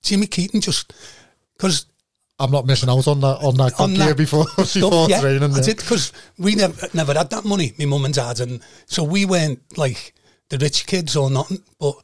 Jimmy 0.02 0.28
Keaton 0.28 0.62
just 0.62 0.94
because 1.56 1.86
I'm 2.42 2.52
not 2.52 2.66
missing 2.66 2.90
out 2.90 3.08
on 3.08 3.20
that 3.22 3.38
on 3.44 3.56
that 3.58 3.80
on 3.80 3.94
that 3.94 4.06
year 4.06 4.16
before 4.16 4.46
stuff, 4.50 4.74
before 4.74 5.10
yeah, 5.10 5.22
training. 5.22 5.52
That's 5.52 5.68
yeah. 5.68 5.74
it, 5.74 5.78
because 5.78 6.12
we 6.38 6.56
never 6.56 6.88
never 6.94 7.14
had 7.14 7.30
that 7.30 7.46
money, 7.46 7.74
my 7.78 7.86
mum 7.86 8.06
and 8.06 8.14
dad, 8.14 8.40
and 8.40 8.62
so 8.86 9.04
we 9.04 9.26
weren't 9.26 9.62
like 9.78 10.14
the 10.50 10.58
rich 10.58 10.86
kids 10.88 11.16
or 11.16 11.30
nothing. 11.30 11.60
But 11.80 11.96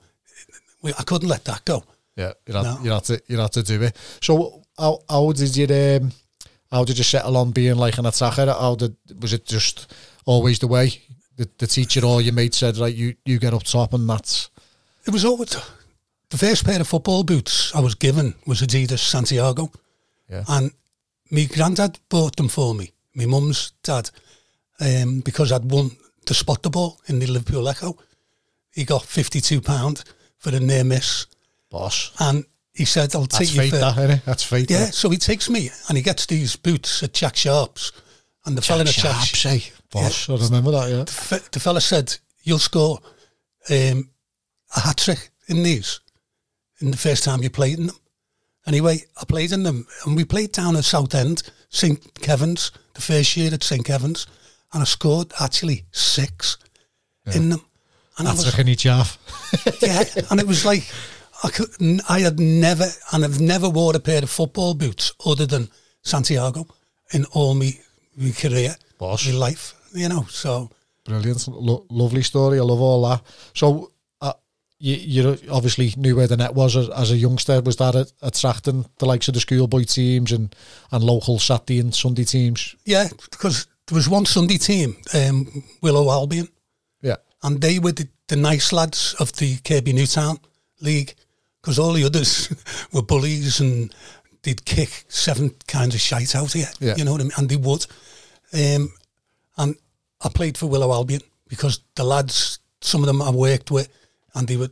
we, 0.81 0.93
I 0.97 1.03
couldn't 1.03 1.27
let 1.27 1.43
that 1.45 1.65
go. 1.65 1.83
Yeah, 2.15 2.33
you 2.47 2.53
had, 2.53 2.63
No. 2.63 2.79
you 2.83 2.91
had 2.91 3.03
to 3.05 3.21
you 3.27 3.37
had 3.39 3.51
to 3.53 3.63
do 3.63 3.81
it. 3.81 3.95
So 4.21 4.63
how 4.77 4.99
how 5.09 5.31
did 5.31 5.55
you 5.57 5.67
um, 5.67 6.11
how 6.71 6.83
did 6.85 6.97
you 6.97 7.03
settle 7.03 7.37
on 7.37 7.51
being 7.51 7.75
like 7.77 7.97
an 7.97 8.05
attacker? 8.05 8.45
How 8.45 8.75
did 8.75 8.95
was 9.19 9.33
it 9.33 9.45
just 9.45 9.93
always 10.25 10.59
the 10.59 10.67
way? 10.67 11.01
The, 11.37 11.47
the 11.59 11.67
teacher 11.67 12.03
or 12.03 12.19
your 12.19 12.33
mate 12.33 12.55
said, 12.55 12.77
right, 12.79 12.93
you, 12.95 13.13
you 13.23 13.37
get 13.37 13.53
up 13.53 13.61
top 13.61 13.93
and 13.93 14.09
that's 14.09 14.49
It 15.05 15.11
was 15.13 15.23
always 15.23 15.55
the 16.29 16.37
first 16.37 16.65
pair 16.65 16.81
of 16.81 16.87
football 16.87 17.23
boots 17.23 17.71
I 17.75 17.79
was 17.79 17.93
given 17.93 18.33
was 18.47 18.61
Adidas 18.61 18.99
Santiago. 18.99 19.71
Yeah. 20.29 20.43
And 20.47 20.71
my 21.31 21.43
granddad 21.45 21.99
bought 22.09 22.35
them 22.35 22.49
for 22.49 22.73
me, 22.73 22.91
my 23.15 23.25
mum's 23.25 23.73
dad, 23.83 24.09
um, 24.79 25.21
because 25.21 25.51
I'd 25.51 25.69
won 25.71 25.91
to 26.25 26.33
spot 26.33 26.63
the 26.63 26.69
ball 26.69 26.99
in 27.07 27.19
the 27.19 27.27
Liverpool 27.27 27.67
Echo. 27.67 27.97
He 28.71 28.83
got 28.85 29.03
£52 29.03 30.03
for 30.37 30.55
a 30.55 30.59
near 30.59 30.83
miss. 30.83 31.25
boss. 31.69 32.11
And 32.19 32.45
he 32.73 32.85
said, 32.85 33.15
I'll 33.15 33.21
That's 33.21 33.37
take 33.51 33.55
you 33.55 33.71
for... 33.71 33.77
that? 33.77 34.21
That's 34.25 34.43
fate. 34.43 34.69
Yeah, 34.69 34.85
that. 34.85 34.93
so 34.93 35.09
he 35.09 35.17
takes 35.17 35.49
me 35.49 35.69
and 35.87 35.97
he 35.97 36.03
gets 36.03 36.25
these 36.27 36.55
boots 36.55 37.01
at 37.03 37.13
Jack 37.13 37.35
Sharp's. 37.35 37.91
And 38.45 38.57
the 38.57 38.61
fella 38.61 38.81
at 38.81 38.87
Jack, 38.87 39.25
Sharps, 39.25 39.45
eh? 39.45 39.59
Boss, 39.91 40.29
I 40.29 40.35
remember 40.35 40.71
that, 40.71 40.89
yeah. 40.89 41.01
f- 41.01 41.49
the 41.51 41.59
fella 41.59 41.81
said, 41.81 42.15
"You'll 42.43 42.59
score 42.59 42.99
um, 43.69 44.09
a 44.75 44.79
hat 44.81 44.97
trick 44.97 45.31
in 45.47 45.63
these 45.63 45.99
in 46.79 46.91
the 46.91 46.97
first 46.97 47.23
time 47.23 47.41
you 47.43 47.49
played 47.49 47.79
in 47.79 47.87
them." 47.87 47.95
Anyway, 48.67 48.99
I 49.19 49.25
played 49.25 49.51
in 49.51 49.63
them, 49.63 49.87
and 50.05 50.15
we 50.15 50.25
played 50.25 50.51
down 50.51 50.75
at 50.75 50.83
Southend, 50.83 51.43
St 51.69 51.99
Kevin's, 52.21 52.71
the 52.93 53.01
first 53.01 53.35
year 53.37 53.53
at 53.53 53.63
St 53.63 53.85
Kevin's, 53.85 54.27
and 54.73 54.81
I 54.81 54.85
scored 54.85 55.31
actually 55.39 55.85
six 55.91 56.57
in 57.33 57.49
them. 57.49 57.61
And 58.17 58.27
That's 58.27 58.53
I 58.53 58.63
was, 58.63 58.77
chaff. 58.77 59.17
yeah, 59.81 60.03
and 60.29 60.39
it 60.39 60.47
was 60.47 60.65
like 60.65 60.83
I 61.43 61.49
could, 61.49 61.69
I 62.09 62.19
had 62.19 62.39
never, 62.39 62.85
and 63.13 63.23
I've 63.23 63.39
never 63.39 63.69
wore 63.69 63.95
a 63.95 63.99
pair 63.99 64.23
of 64.23 64.29
football 64.29 64.73
boots 64.73 65.13
other 65.25 65.45
than 65.45 65.69
Santiago 66.01 66.67
in 67.13 67.25
all 67.25 67.53
my, 67.53 67.71
me 68.15 68.31
career, 68.31 68.75
Boss. 68.97 69.27
my 69.27 69.33
life, 69.33 69.73
you 69.93 70.09
know. 70.09 70.25
So 70.29 70.69
Brilliant. 71.07 71.47
Lo- 71.47 71.85
lovely 71.89 72.21
story. 72.21 72.59
I 72.59 72.63
love 72.63 72.81
all 72.81 73.07
that. 73.07 73.21
So, 73.53 73.91
you, 74.79 74.95
you 74.95 75.37
obviously 75.51 75.93
knew 75.97 76.15
where 76.15 76.27
the 76.27 76.37
net 76.37 76.53
was 76.53 76.75
as, 76.75 76.89
as 76.89 77.11
a 77.11 77.17
youngster. 77.17 77.61
Was 77.61 77.77
that 77.77 77.95
at, 77.95 78.11
attracting 78.21 78.85
the 78.99 79.05
likes 79.05 79.27
of 79.27 79.33
the 79.33 79.39
schoolboy 79.39 79.83
teams 79.83 80.31
and, 80.31 80.55
and 80.91 81.03
local 81.03 81.39
Saturday 81.39 81.79
and 81.79 81.93
Sunday 81.93 82.23
teams? 82.23 82.75
Yeah, 82.85 83.07
because 83.31 83.67
there 83.87 83.95
was 83.95 84.07
one 84.09 84.25
Sunday 84.25 84.57
team, 84.57 84.97
um, 85.13 85.63
Willow 85.81 86.09
Albion, 86.11 86.47
Yeah. 87.01 87.15
and 87.43 87.61
they 87.61 87.79
were 87.79 87.91
the, 87.93 88.07
the 88.27 88.35
nice 88.35 88.71
lads 88.71 89.15
of 89.19 89.31
the 89.33 89.57
Kirkby 89.63 89.93
Newtown 89.93 90.37
League, 90.81 91.15
because 91.61 91.79
all 91.79 91.93
the 91.93 92.03
others 92.03 92.53
were 92.93 93.01
bullies 93.01 93.59
and 93.59 93.93
they'd 94.43 94.63
kick 94.65 95.05
seven 95.07 95.51
kinds 95.67 95.95
of 95.95 96.01
shite 96.01 96.35
out 96.35 96.53
here. 96.53 96.69
Yeah. 96.79 96.95
You 96.97 97.05
know 97.05 97.13
what 97.13 97.21
I 97.21 97.23
mean? 97.25 97.31
And 97.37 97.49
they 97.49 97.55
would. 97.57 97.85
Um, 98.53 98.93
and 99.57 99.75
I 100.21 100.29
played 100.29 100.57
for 100.57 100.67
Willow 100.67 100.91
Albion 100.93 101.21
because 101.47 101.79
the 101.95 102.03
lads, 102.03 102.59
some 102.81 103.01
of 103.01 103.07
them 103.07 103.21
I 103.21 103.31
worked 103.31 103.71
with, 103.71 103.89
and 104.35 104.47
they 104.47 104.57
were 104.57 104.69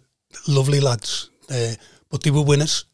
lovely 0.47 0.79
lads, 0.79 1.29
uh, 1.49 1.73
but 2.09 2.23
they 2.23 2.31
were 2.31 2.43
winners 2.43 2.85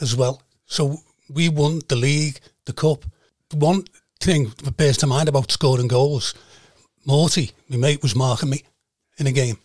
as 0.00 0.16
well. 0.16 0.42
So 0.66 0.98
we 1.28 1.48
won 1.48 1.80
the 1.88 1.96
league, 1.96 2.40
the 2.64 2.72
cup. 2.72 3.04
One 3.52 3.84
thing 4.20 4.52
that 4.64 4.76
bears 4.76 4.96
to 4.98 5.06
mind 5.06 5.28
about 5.28 5.50
scoring 5.50 5.88
goals, 5.88 6.34
Morty, 7.04 7.52
my 7.68 7.76
mate, 7.76 8.02
was 8.02 8.16
marking 8.16 8.50
me 8.50 8.62
in 9.18 9.26
a 9.26 9.32
game. 9.32 9.58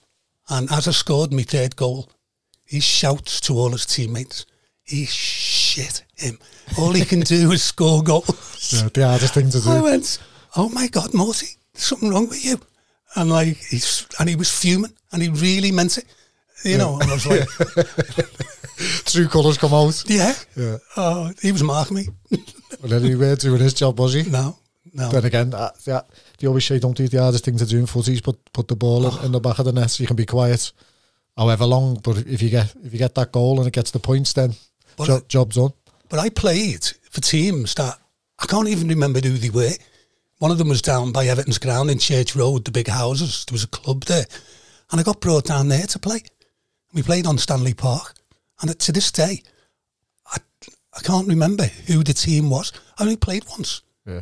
And 0.49 0.71
as 0.71 0.87
I 0.87 0.91
scored 0.91 1.33
my 1.33 1.43
third 1.43 1.75
goal, 1.75 2.09
he 2.65 2.79
shouts 2.79 3.41
to 3.41 3.53
all 3.53 3.69
his 3.71 3.85
teammates, 3.85 4.45
he 4.83 5.05
shit 5.05 6.03
him. 6.15 6.37
All 6.77 6.93
he 6.93 7.05
can 7.05 7.21
do 7.21 7.51
is 7.53 7.63
score 7.63 8.03
goals. 8.03 8.73
yeah 8.73 8.89
the 8.93 9.07
hardest 9.07 9.33
thing 9.33 9.49
to 9.49 9.61
do. 9.61 9.69
I 9.69 9.81
went, 9.81 10.19
oh 10.55 10.69
my 10.69 10.87
God, 10.87 11.13
Morty, 11.13 11.47
something 11.73 12.09
wrong 12.09 12.27
with 12.27 12.43
you. 12.45 12.59
And 13.15 13.29
like, 13.29 13.57
he's, 13.57 14.07
and 14.19 14.29
he 14.29 14.35
was 14.35 14.49
fuming 14.51 14.93
and 15.11 15.21
he 15.21 15.29
really 15.29 15.71
meant 15.71 15.97
it. 15.97 16.05
You 16.63 16.77
know, 16.77 16.99
and 16.99 17.09
I 17.09 17.13
was 17.13 17.25
like, 17.25 17.47
True 19.05 19.27
colours 19.27 19.57
come 19.57 19.73
out. 19.73 20.03
yeah. 20.07 20.33
Yeah. 20.55 20.77
Oh, 20.97 21.31
he 21.41 21.51
was 21.51 21.63
marking 21.63 21.97
me. 21.97 22.07
But 22.81 22.91
anyway, 22.91 23.35
doing 23.35 23.61
his 23.61 23.73
job, 23.73 23.99
was 23.99 24.13
he? 24.13 24.23
No, 24.23 24.57
no. 24.93 25.09
Then 25.11 25.25
again, 25.25 25.53
uh, 25.53 25.69
yeah, 25.85 26.01
they 26.39 26.47
always 26.47 26.65
say 26.65 26.79
don't 26.79 26.97
do 26.97 27.07
the 27.07 27.21
hardest 27.21 27.45
thing 27.45 27.57
to 27.57 27.65
do 27.65 27.77
in 27.79 27.85
footies, 27.85 28.23
put 28.23 28.37
put 28.53 28.67
the 28.67 28.75
ball 28.75 29.05
in, 29.07 29.25
in 29.25 29.31
the 29.31 29.39
back 29.39 29.59
of 29.59 29.65
the 29.65 29.71
net 29.71 29.91
so 29.91 30.01
you 30.01 30.07
can 30.07 30.15
be 30.15 30.25
quiet 30.25 30.71
however 31.37 31.65
long. 31.65 31.99
But 32.03 32.19
if 32.25 32.41
you 32.41 32.49
get 32.49 32.73
if 32.83 32.91
you 32.93 32.99
get 32.99 33.13
that 33.15 33.31
goal 33.31 33.59
and 33.59 33.67
it 33.67 33.73
gets 33.73 33.91
the 33.91 33.99
points, 33.99 34.33
then 34.33 34.53
But- 34.97 35.07
jo- 35.07 35.21
job's 35.27 35.55
done. 35.57 35.73
But 36.09 36.19
I 36.19 36.29
played 36.29 36.83
for 37.09 37.21
teams 37.21 37.73
that 37.75 37.97
I 38.39 38.45
can't 38.47 38.67
even 38.67 38.87
remember 38.87 39.19
who 39.21 39.37
they 39.37 39.49
were. 39.49 39.71
One 40.39 40.49
of 40.51 40.57
them 40.57 40.69
was 40.69 40.81
down 40.81 41.11
by 41.11 41.27
Everton's 41.27 41.59
ground 41.59 41.91
in 41.91 41.99
Church 41.99 42.35
Road, 42.35 42.65
the 42.65 42.71
big 42.71 42.87
houses. 42.87 43.45
There 43.45 43.53
was 43.53 43.63
a 43.63 43.67
club 43.67 44.05
there. 44.05 44.25
And 44.91 44.99
I 44.99 45.03
got 45.03 45.21
brought 45.21 45.45
down 45.45 45.67
there 45.69 45.85
to 45.85 45.99
play. 45.99 46.23
We 46.93 47.03
played 47.03 47.25
on 47.25 47.37
Stanley 47.37 47.73
Park. 47.73 48.13
And 48.61 48.77
to 48.79 48.91
this 48.91 49.11
day, 49.11 49.41
I, 50.31 50.37
I 50.95 51.01
can't 51.01 51.27
remember 51.27 51.63
who 51.87 52.03
the 52.03 52.13
team 52.13 52.49
was. 52.49 52.71
I 52.99 53.03
only 53.03 53.15
played 53.17 53.45
once. 53.49 53.81
Yeah. 54.05 54.21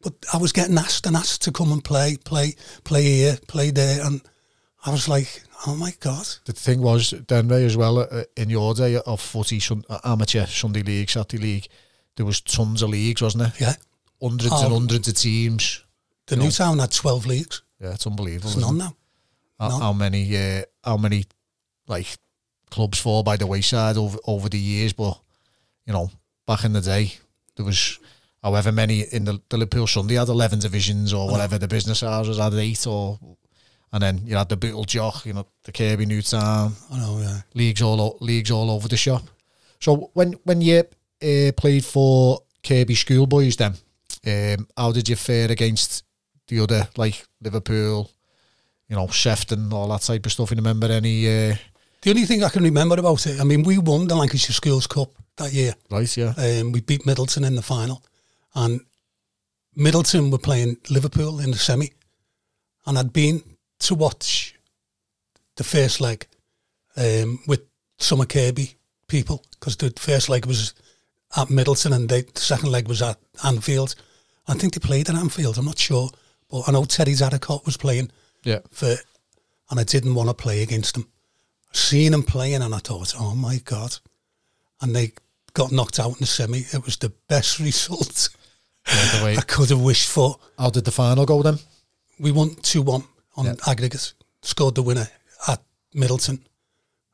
But 0.00 0.14
I 0.32 0.38
was 0.38 0.52
getting 0.52 0.78
asked 0.78 1.06
and 1.06 1.16
asked 1.16 1.42
to 1.42 1.52
come 1.52 1.72
and 1.72 1.82
play, 1.82 2.16
play, 2.24 2.54
play 2.84 3.02
here, 3.02 3.38
play 3.48 3.70
there. 3.70 4.04
And 4.04 4.20
I 4.86 4.90
was 4.90 5.08
like, 5.08 5.42
oh 5.66 5.74
my 5.74 5.92
God. 6.00 6.26
The 6.44 6.52
thing 6.52 6.80
was, 6.82 7.14
then 7.28 7.48
Ray, 7.48 7.64
as 7.64 7.76
well, 7.76 7.98
uh, 7.98 8.24
in 8.36 8.48
your 8.50 8.74
day 8.74 8.96
of 8.96 9.20
footy, 9.20 9.60
sun, 9.60 9.84
uh, 9.88 9.98
amateur, 10.04 10.46
Sunday 10.46 10.82
League, 10.82 11.10
Saturday 11.10 11.42
League, 11.42 11.68
there 12.16 12.26
was 12.26 12.40
tons 12.40 12.82
of 12.82 12.90
leagues, 12.90 13.20
wasn't 13.22 13.44
there? 13.44 13.52
Yeah. 13.58 13.74
Hundreds 14.22 14.52
Oh. 14.52 14.64
and 14.64 14.72
hundreds 14.72 15.08
of 15.08 15.14
teams. 15.14 15.84
The 16.26 16.36
new 16.36 16.50
town 16.50 16.78
had 16.78 16.92
12 16.92 17.26
leagues. 17.26 17.62
Yeah, 17.80 17.92
it's 17.94 18.06
unbelievable. 18.06 18.50
There's 18.50 18.64
none 18.64 18.76
it? 18.76 18.78
now. 18.78 18.96
How, 19.58 19.78
how 19.78 19.92
many, 19.92 20.36
uh, 20.36 20.62
how 20.82 20.96
many, 20.96 21.24
like, 21.86 22.06
clubs 22.70 22.98
fall 22.98 23.22
by 23.22 23.36
the 23.36 23.46
wayside 23.46 23.96
over 23.96 24.18
over 24.26 24.48
the 24.48 24.58
years? 24.58 24.92
But 24.92 25.18
you 25.86 25.92
know, 25.92 26.10
back 26.46 26.64
in 26.64 26.72
the 26.72 26.80
day, 26.80 27.14
there 27.56 27.64
was 27.64 27.98
however 28.42 28.72
many 28.72 29.02
in 29.12 29.24
the, 29.24 29.40
the 29.48 29.56
Liverpool 29.56 29.86
Sunday 29.86 30.14
had 30.14 30.28
eleven 30.28 30.58
divisions 30.58 31.12
or 31.12 31.30
whatever. 31.30 31.58
The 31.58 31.68
business 31.68 32.00
houses 32.00 32.38
had 32.38 32.54
eight, 32.54 32.86
or 32.86 33.18
and 33.92 34.02
then 34.02 34.22
you 34.26 34.36
had 34.36 34.48
the 34.48 34.56
Bootle 34.56 34.84
Jock, 34.84 35.24
you 35.24 35.32
know, 35.32 35.46
the 35.62 35.72
Kirkby 35.72 36.06
Newtown 36.06 36.72
I 36.92 36.98
know, 36.98 37.20
yeah. 37.20 37.40
leagues 37.54 37.80
all 37.80 38.18
leagues 38.20 38.50
all 38.50 38.70
over 38.70 38.88
the 38.88 38.96
shop. 38.96 39.22
So 39.80 40.10
when 40.14 40.32
when 40.44 40.60
you 40.60 40.84
uh, 41.22 41.52
played 41.56 41.84
for 41.84 42.40
Kirkby 42.62 42.94
Schoolboys, 42.94 43.56
then 43.56 43.74
um, 44.26 44.66
how 44.76 44.90
did 44.92 45.08
you 45.08 45.16
fare 45.16 45.50
against 45.50 46.04
the 46.48 46.60
other 46.60 46.88
like 46.96 47.24
Liverpool, 47.40 48.10
you 48.88 48.96
know, 48.96 49.06
Sefton, 49.08 49.72
all 49.72 49.88
that 49.88 50.02
type 50.02 50.26
of 50.26 50.32
stuff? 50.32 50.50
You 50.50 50.56
remember 50.56 50.88
any? 50.88 51.50
Uh, 51.50 51.56
The 52.04 52.10
only 52.10 52.26
thing 52.26 52.44
I 52.44 52.50
can 52.50 52.62
remember 52.62 52.96
about 52.96 53.26
it, 53.26 53.40
I 53.40 53.44
mean, 53.44 53.62
we 53.62 53.78
won 53.78 54.06
the 54.06 54.14
Lancashire 54.14 54.52
Schools 54.52 54.86
Cup 54.86 55.08
that 55.38 55.54
year. 55.54 55.72
right, 55.90 56.16
yeah, 56.18 56.34
Um, 56.36 56.70
we 56.70 56.82
beat 56.82 57.06
Middleton 57.06 57.44
in 57.44 57.54
the 57.54 57.62
final, 57.62 58.02
and 58.54 58.82
Middleton 59.74 60.30
were 60.30 60.36
playing 60.36 60.76
Liverpool 60.90 61.40
in 61.40 61.50
the 61.50 61.56
semi, 61.56 61.94
and 62.84 62.98
I'd 62.98 63.14
been 63.14 63.42
to 63.78 63.94
watch 63.94 64.54
the 65.56 65.64
first 65.64 65.98
leg 66.02 66.26
um, 66.98 67.38
with 67.46 67.62
some 67.96 68.20
of 68.20 68.28
Kirkby 68.28 68.76
people 69.08 69.42
because 69.52 69.78
the 69.78 69.90
first 69.98 70.28
leg 70.28 70.44
was 70.44 70.74
at 71.38 71.48
Middleton 71.48 71.94
and 71.94 72.10
they, 72.10 72.20
the 72.20 72.38
second 72.38 72.70
leg 72.70 72.86
was 72.86 73.00
at 73.00 73.16
Anfield. 73.42 73.94
I 74.46 74.52
think 74.52 74.74
they 74.74 74.86
played 74.86 75.08
at 75.08 75.16
Anfield. 75.16 75.56
I'm 75.56 75.64
not 75.64 75.78
sure, 75.78 76.10
but 76.50 76.68
I 76.68 76.72
know 76.72 76.84
Terry 76.84 77.12
Zadokot 77.12 77.64
was 77.64 77.78
playing 77.78 78.10
yeah, 78.42 78.58
for, 78.72 78.94
and 79.70 79.80
I 79.80 79.84
didn't 79.84 80.14
want 80.14 80.28
to 80.28 80.34
play 80.34 80.62
against 80.62 80.92
them. 80.92 81.08
Seeing 81.74 82.12
them 82.12 82.22
playing, 82.22 82.62
and 82.62 82.74
I 82.74 82.78
thought, 82.78 83.14
oh 83.18 83.34
my 83.34 83.58
god! 83.64 83.96
And 84.80 84.94
they 84.94 85.12
got 85.54 85.72
knocked 85.72 85.98
out 85.98 86.12
in 86.12 86.18
the 86.20 86.26
semi. 86.26 86.60
It 86.72 86.84
was 86.84 86.96
the 86.96 87.12
best 87.28 87.58
result 87.68 88.28
yeah 88.86 89.18
the 89.18 89.24
way. 89.24 89.36
I 89.36 89.40
could 89.42 89.70
have 89.70 89.80
wished 89.80 90.08
for. 90.08 90.38
How 90.58 90.70
did 90.70 90.84
the 90.84 90.90
final 90.92 91.26
go 91.26 91.42
then? 91.42 91.58
We 92.20 92.30
won 92.32 92.54
two 92.62 92.82
one 92.82 93.04
on 93.36 93.46
Yeah. 93.46 93.54
aggregate. 93.66 94.14
Scored 94.42 94.74
the 94.76 94.82
winner 94.82 95.08
at 95.48 95.60
Middleton, 95.92 96.44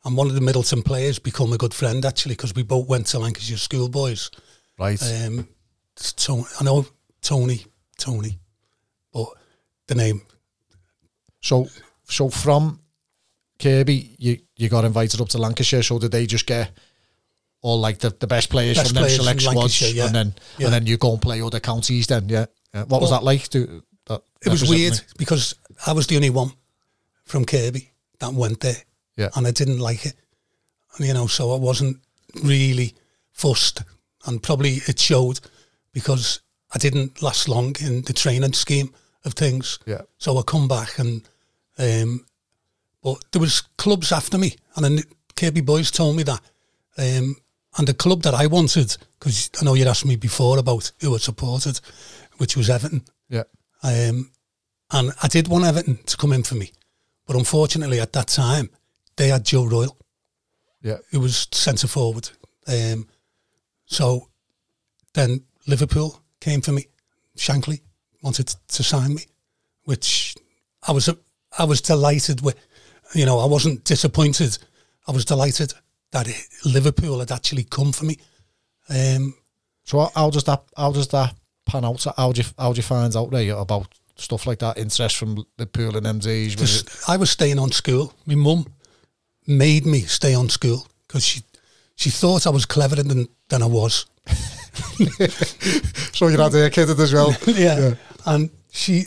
and 0.05 0.17
one 0.17 0.26
of 0.29 0.35
the 0.35 0.40
Middleton 0.43 0.83
players 0.83 1.19
become 1.19 1.52
a 1.55 1.59
good 1.59 1.73
friend 1.73 2.05
actually 2.05 2.35
because 2.35 2.55
we 2.55 2.62
both 2.62 2.87
went 2.87 3.07
to 3.09 3.19
Lancashire 3.19 3.57
Schoolboys. 3.57 4.31
Right, 4.79 5.00
Um, 5.02 5.49
Tony, 6.17 6.45
I 6.61 6.64
know 6.64 6.87
Tony, 7.23 7.64
Tony, 7.99 8.38
but 9.12 9.29
the 9.87 9.95
name 9.95 10.23
so 11.40 11.69
so 12.09 12.29
from 12.31 12.81
Kirkby, 13.59 14.17
you 14.19 14.38
you 14.61 14.69
got 14.69 14.85
invited 14.85 15.21
up 15.21 15.29
to 15.31 15.38
Lancashire. 15.38 15.83
So 15.83 15.99
did 15.99 16.12
they 16.12 16.26
just 16.26 16.47
get? 16.47 16.71
All 17.62 17.79
like 17.79 17.99
the, 17.99 18.09
the 18.09 18.26
best 18.26 18.49
players 18.49 18.79
Best 18.79 18.88
from 18.88 18.95
them 18.95 19.02
players 19.02 19.17
from 19.17 19.25
select 19.25 19.43
squads, 19.43 19.95
yeah. 19.95 20.07
and 20.07 20.14
then 20.14 20.35
Yeah. 20.59 20.67
and 20.67 20.75
then 20.75 20.87
you 20.87 20.97
go 20.97 21.12
and 21.12 21.21
play 21.21 21.43
other 21.43 21.61
counties. 21.61 22.07
Then, 22.07 22.26
yeah. 22.29 22.47
yeah. 22.73 22.85
What 22.85 23.02
was 23.02 23.11
that 23.11 23.23
like? 23.23 23.49
To, 23.49 23.83
that, 24.07 24.23
It 24.43 24.49
was 24.49 24.67
weird 24.67 24.99
because 25.19 25.57
I 25.87 25.93
was 25.93 26.07
the 26.07 26.17
only 26.17 26.31
one 26.31 26.52
from 27.25 27.45
Kirkby 27.45 27.90
that 28.19 28.33
went 28.33 28.61
there, 28.61 28.83
Yeah. 29.17 29.29
and 29.35 29.47
I 29.47 29.50
didn't 29.50 29.79
like 29.79 30.07
it. 30.07 30.14
You 30.99 31.12
know, 31.12 31.26
so 31.26 31.52
I 31.52 31.59
wasn't 31.59 31.99
really 32.43 32.95
fussed, 33.33 33.83
and 34.26 34.43
probably 34.43 34.81
it 34.87 34.99
showed 34.99 35.40
because 35.93 36.40
I 36.75 36.79
didn't 36.79 37.21
last 37.21 37.47
long 37.47 37.76
in 37.81 38.02
the 38.02 38.14
training 38.14 38.55
scheme 38.55 38.95
of 39.26 39.35
things. 39.35 39.79
Yeah. 39.87 40.02
So 40.17 40.38
I 40.38 40.43
come 40.43 40.67
back 40.67 40.99
and, 40.99 41.29
um, 41.79 42.25
but 43.02 43.23
there 43.33 43.40
was 43.40 43.62
clubs 43.76 44.12
after 44.12 44.38
me, 44.38 44.57
and 44.76 44.85
then 44.85 45.02
Kirkby 45.37 45.61
boys 45.62 45.90
told 45.90 46.16
me 46.16 46.23
that, 46.25 46.40
um, 46.99 47.37
and 47.78 47.87
the 47.88 47.95
club 47.95 48.23
that 48.23 48.35
I 48.35 48.47
wanted, 48.47 48.97
because 49.19 49.50
I 49.61 49.64
know 49.64 49.75
you'd 49.75 49.87
asked 49.87 50.04
me 50.04 50.16
before 50.16 50.59
about 50.59 50.92
who 51.00 51.14
I 51.14 51.19
supported, 51.19 51.80
which 52.38 52.57
was 52.57 52.69
Everton. 52.69 53.04
Yeah. 53.28 53.45
Um, 53.83 54.30
and 54.90 55.12
I 55.23 55.28
did 55.28 55.49
want 55.49 55.64
Everton 55.64 55.99
to 56.07 56.16
come 56.16 56.33
in 56.33 56.42
for 56.42 56.57
me. 56.57 56.73
But 57.26 57.37
unfortunately, 57.37 58.00
at 58.00 58.12
that 58.14 58.26
time, 58.28 58.71
they 59.16 59.28
had 59.28 59.45
Joe 59.45 59.64
Royle, 59.64 59.97
Yeah. 60.83 60.99
who 61.11 61.21
was 61.21 61.47
centre 61.52 61.87
forward. 61.87 62.30
Um, 62.66 63.09
so 63.87 64.28
then 65.14 65.45
Liverpool 65.66 66.23
came 66.40 66.61
for 66.61 66.73
me. 66.73 66.87
Shankly 67.37 67.80
wanted 68.23 68.49
to 68.69 68.83
sign 68.83 69.14
me, 69.14 69.26
which 69.85 70.35
I 70.87 70.92
was 70.92 71.09
I 71.59 71.64
was 71.64 71.80
delighted 71.80 72.40
with. 72.42 72.57
You 73.14 73.26
know, 73.26 73.38
I 73.38 73.47
wasn't 73.47 73.85
disappointed. 73.85 74.57
I 75.09 75.12
was 75.12 75.25
delighted 75.25 75.75
that 76.12 76.29
it, 76.29 76.47
Liverpool 76.64 77.19
had 77.19 77.33
actually 77.33 77.64
come 77.64 77.93
for 77.93 78.05
me. 78.05 78.17
Um, 78.88 79.35
So 79.85 79.99
how, 79.99 80.11
how 80.14 80.31
does 80.31 80.45
that 80.45 80.62
how 80.76 80.93
does 80.93 81.09
that 81.09 81.35
pan 81.67 81.85
out? 81.85 82.05
How 82.17 82.33
do 82.33 82.40
you 82.40 82.49
how 82.59 82.73
do 82.73 82.76
you 82.76 82.83
find 82.83 83.14
out 83.17 83.31
there 83.31 83.57
about 83.57 83.88
stuff 84.17 84.47
like 84.47 84.59
that? 84.59 84.79
Interest 84.79 85.17
from 85.17 85.45
Liverpool 85.59 85.97
and 85.97 86.21
days. 86.21 86.57
Was 86.61 86.85
I 87.09 87.17
was 87.17 87.31
staying 87.31 87.59
on 87.59 87.73
school. 87.73 88.12
My 88.26 88.35
mum 88.35 88.67
made 89.47 89.87
me 89.87 90.00
stay 90.02 90.35
on 90.35 90.49
school 90.49 90.87
because 91.07 91.25
she 91.25 91.43
she 91.97 92.11
thought 92.11 92.47
I 92.47 92.50
was 92.50 92.67
cleverer 92.67 93.02
than 93.02 93.29
than 93.49 93.62
I 93.62 93.67
was. 93.67 94.07
so 96.12 96.29
you 96.29 96.38
had 96.38 96.55
a 96.55 96.71
kid 96.71 96.90
as 96.90 97.12
well. 97.12 97.35
yeah. 97.47 97.95
and 98.26 98.50
she, 98.71 99.07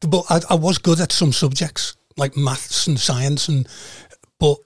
but 0.00 0.24
I, 0.30 0.40
I 0.50 0.54
was 0.54 0.78
good 0.78 1.00
at 1.00 1.12
some 1.12 1.32
subjects 1.32 1.96
like 2.16 2.36
maths 2.36 2.86
and 2.86 2.98
science, 2.98 3.48
and 3.48 3.68
but 4.38 4.56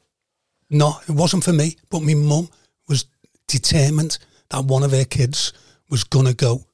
no, 0.71 0.97
it 1.09 1.13
wasn't 1.13 1.45
for 1.45 1.53
me. 1.53 1.77
But 1.91 2.01
my 2.01 2.15
mum 2.15 2.49
was 2.89 3.07
determined 3.47 4.19
that 4.51 4.65
one 4.65 4.83
of 4.83 4.93
her 4.93 5.05
kids 5.05 5.53
was 5.91 6.05
gonna 6.05 6.35
go 6.35 6.67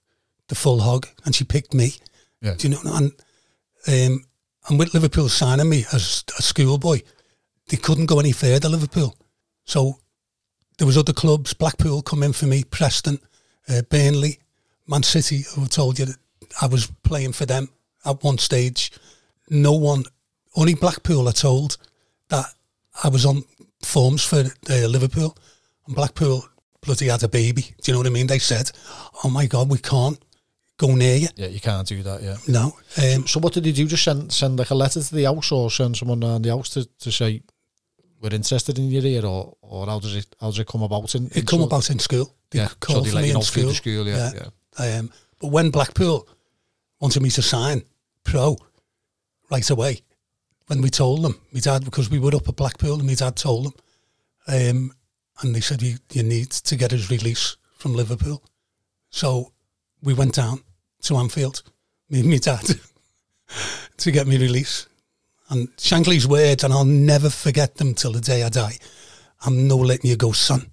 the 0.48 0.54
full 0.54 0.80
hog, 0.80 1.06
and 1.24 1.34
she 1.34 1.44
picked 1.44 1.74
me. 1.74 1.94
Yeah. 2.40 2.54
Do 2.54 2.68
you 2.68 2.74
know? 2.74 2.80
And 2.84 3.12
um, 3.88 4.24
and 4.68 4.78
with 4.78 4.94
Liverpool 4.94 5.28
signing 5.28 5.68
me 5.68 5.84
as 5.92 6.24
a 6.38 6.42
schoolboy, 6.42 7.00
they 7.68 7.76
couldn't 7.76 8.06
go 8.06 8.20
any 8.20 8.32
further. 8.32 8.68
Liverpool, 8.68 9.16
so 9.64 9.98
there 10.78 10.86
was 10.86 10.98
other 10.98 11.12
clubs. 11.12 11.54
Blackpool 11.54 12.02
come 12.02 12.22
in 12.22 12.32
for 12.32 12.46
me, 12.46 12.64
Preston, 12.64 13.18
uh, 13.68 13.82
Burnley, 13.82 14.38
Man 14.86 15.02
City. 15.02 15.44
Who 15.54 15.66
told 15.66 15.98
you 15.98 16.06
that 16.06 16.16
I 16.60 16.66
was 16.66 16.86
playing 17.02 17.32
for 17.32 17.46
them 17.46 17.68
at 18.04 18.22
one 18.22 18.38
stage. 18.38 18.92
No 19.48 19.72
one, 19.72 20.04
only 20.56 20.74
Blackpool 20.74 21.28
are 21.28 21.32
told 21.32 21.76
that 22.28 22.46
I 23.04 23.08
was 23.08 23.24
on 23.24 23.44
forms 23.82 24.24
for 24.24 24.40
uh, 24.70 24.86
Liverpool, 24.86 25.36
and 25.86 25.94
Blackpool 25.96 26.44
bloody 26.80 27.06
had 27.08 27.22
a 27.22 27.28
baby. 27.28 27.62
Do 27.62 27.72
you 27.86 27.92
know 27.92 27.98
what 28.00 28.06
I 28.06 28.10
mean? 28.10 28.26
They 28.26 28.38
said, 28.38 28.70
"Oh 29.24 29.30
my 29.30 29.46
God, 29.46 29.70
we 29.70 29.78
can't 29.78 30.18
go 30.76 30.94
near 30.94 31.16
you." 31.16 31.28
Yeah, 31.36 31.48
you 31.48 31.60
can't 31.60 31.86
do 31.88 32.02
that. 32.02 32.22
Yeah. 32.22 32.36
No, 32.48 32.76
um, 33.02 33.26
So 33.26 33.40
what 33.40 33.52
did 33.54 33.66
you 33.66 33.72
do? 33.72 33.86
Just 33.86 34.04
send 34.04 34.32
send 34.32 34.58
like 34.58 34.70
a 34.70 34.74
letter 34.74 35.00
to 35.02 35.14
the 35.14 35.24
house, 35.24 35.52
or 35.52 35.70
send 35.70 35.96
someone 35.96 36.22
around 36.22 36.42
the 36.42 36.50
house 36.50 36.68
to, 36.70 36.84
to 37.00 37.10
say 37.12 37.42
we're 38.20 38.34
interested 38.34 38.78
in 38.78 38.90
your 38.90 39.04
ear, 39.04 39.24
or 39.26 39.56
or 39.62 39.86
how 39.86 39.98
does 40.00 40.14
it 40.16 40.26
how 40.40 40.48
does 40.48 40.58
it 40.58 40.66
come 40.66 40.82
about? 40.82 41.14
In, 41.14 41.24
in 41.28 41.38
it 41.38 41.46
come 41.46 41.60
sort- 41.60 41.70
about 41.72 41.90
in 41.90 41.98
school. 41.98 42.34
They 42.50 42.58
Yeah, 42.58 42.68
called 42.80 42.98
so 42.98 43.04
they 43.04 43.10
for 43.10 43.14
let 43.16 43.22
me 43.22 43.28
you 43.28 43.34
know 43.34 43.40
in 43.40 43.46
through 43.46 43.72
school. 43.72 43.94
the 43.94 44.04
school. 44.04 44.06
Yeah, 44.06 44.30
yeah. 44.80 44.98
Um, 44.98 45.10
but 45.40 45.48
when 45.48 45.70
Blackpool 45.70 46.28
wanted 47.00 47.22
me 47.22 47.30
to 47.30 47.42
sign 47.42 47.82
pro 48.22 48.56
right 49.50 49.68
away, 49.70 50.02
when 50.66 50.82
we 50.82 50.90
told 50.90 51.22
them, 51.22 51.40
my 51.52 51.60
dad, 51.60 51.84
because 51.84 52.10
we 52.10 52.18
were 52.18 52.34
up 52.34 52.48
at 52.48 52.56
Blackpool 52.56 52.98
and 52.98 53.06
my 53.06 53.14
dad 53.14 53.36
told 53.36 53.66
them, 53.66 53.74
um, 54.48 54.92
and 55.40 55.54
they 55.54 55.60
said, 55.60 55.82
you, 55.82 55.96
you 56.12 56.22
need 56.22 56.50
to 56.50 56.76
get 56.76 56.90
his 56.90 57.10
release 57.10 57.56
from 57.78 57.94
Liverpool. 57.94 58.42
So 59.10 59.52
we 60.02 60.14
went 60.14 60.34
down 60.34 60.62
to 61.02 61.16
Anfield, 61.16 61.62
me 62.08 62.20
and 62.20 62.30
my 62.30 62.36
dad, 62.38 62.64
to 63.96 64.10
get 64.10 64.26
me 64.26 64.38
release. 64.38 64.86
And 65.50 65.68
Shankly's 65.78 66.26
words, 66.26 66.64
and 66.64 66.72
I'll 66.72 66.84
never 66.84 67.28
forget 67.28 67.76
them 67.76 67.94
till 67.94 68.12
the 68.12 68.20
day 68.20 68.42
I 68.42 68.48
die. 68.48 68.78
I'm 69.44 69.66
no 69.66 69.76
letting 69.76 70.08
you 70.08 70.16
go, 70.16 70.32
son. 70.32 70.70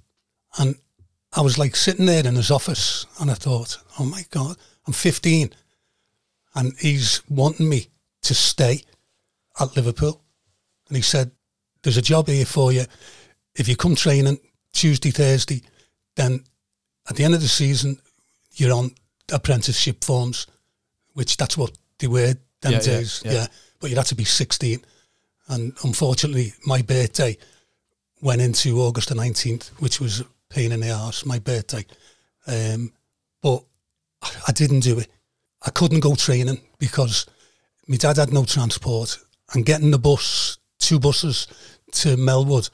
And 0.58 0.76
I 1.34 1.42
was 1.42 1.58
like 1.58 1.76
sitting 1.76 2.06
there 2.06 2.26
in 2.26 2.36
his 2.36 2.52
office 2.52 3.06
and 3.20 3.30
I 3.30 3.36
thought, 3.36 3.78
oh 4.00 4.06
my 4.06 4.24
God, 4.32 4.58
I'm 4.88 4.94
15 4.94 5.52
and 6.56 6.74
he's 6.80 7.22
wanting 7.30 7.70
me 7.70 7.88
to 8.24 8.34
stay 8.34 8.82
at 9.60 9.76
Liverpool. 9.76 10.22
And 10.88 10.96
he 10.98 11.02
said, 11.04 11.32
there's 11.84 11.98
a 11.98 12.02
job 12.02 12.28
here 12.28 12.46
for 12.46 12.72
you. 12.72 12.86
If 13.56 13.68
you 13.68 13.76
come 13.76 13.96
training, 13.96 14.40
Tuesday, 14.74 15.12
Thursday. 15.12 15.62
Then 16.16 16.44
at 17.10 17.16
the 17.16 17.24
end 17.24 17.34
of 17.36 17.42
the 17.42 17.48
season, 17.48 18.00
you're 18.54 18.74
on 18.74 18.92
apprenticeship 19.32 20.04
forms, 20.04 20.48
which 21.14 21.38
that's 21.38 21.58
what 21.58 21.72
they 22.00 22.08
were 22.08 22.34
them 22.62 22.72
Yeah, 22.74 22.80
yeah, 22.80 22.80
days. 22.82 23.22
yeah. 23.26 23.32
Yeah, 23.34 23.48
But 23.80 23.90
you'd 23.90 23.98
have 23.98 24.08
to 24.08 24.16
be 24.16 24.26
16. 24.26 24.84
And 25.48 25.74
unfortunately, 25.84 26.54
my 26.66 26.82
birthday 26.82 27.38
went 28.22 28.42
into 28.42 28.80
August 28.82 29.10
the 29.10 29.16
19th, 29.16 29.70
which 29.80 30.00
was 30.00 30.22
a 30.22 30.26
pain 30.50 30.72
in 30.72 30.82
the 30.82 30.92
arse, 30.92 31.26
my 31.26 31.40
birthday. 31.40 31.86
Um, 32.48 32.92
but 33.42 33.64
I 34.48 34.52
didn't 34.52 34.82
do 34.82 35.00
it. 35.00 35.08
I 35.66 35.72
couldn't 35.72 36.02
go 36.02 36.16
training 36.16 36.62
because 36.78 37.26
my 37.88 37.98
dad 37.98 38.18
had 38.18 38.34
no 38.34 38.46
transport 38.46 39.18
and 39.54 39.66
getting 39.66 39.92
the 39.92 40.00
bus, 40.00 40.58
two 40.80 41.00
buses 41.00 41.48
to 41.92 42.16
Melwood 42.18 42.70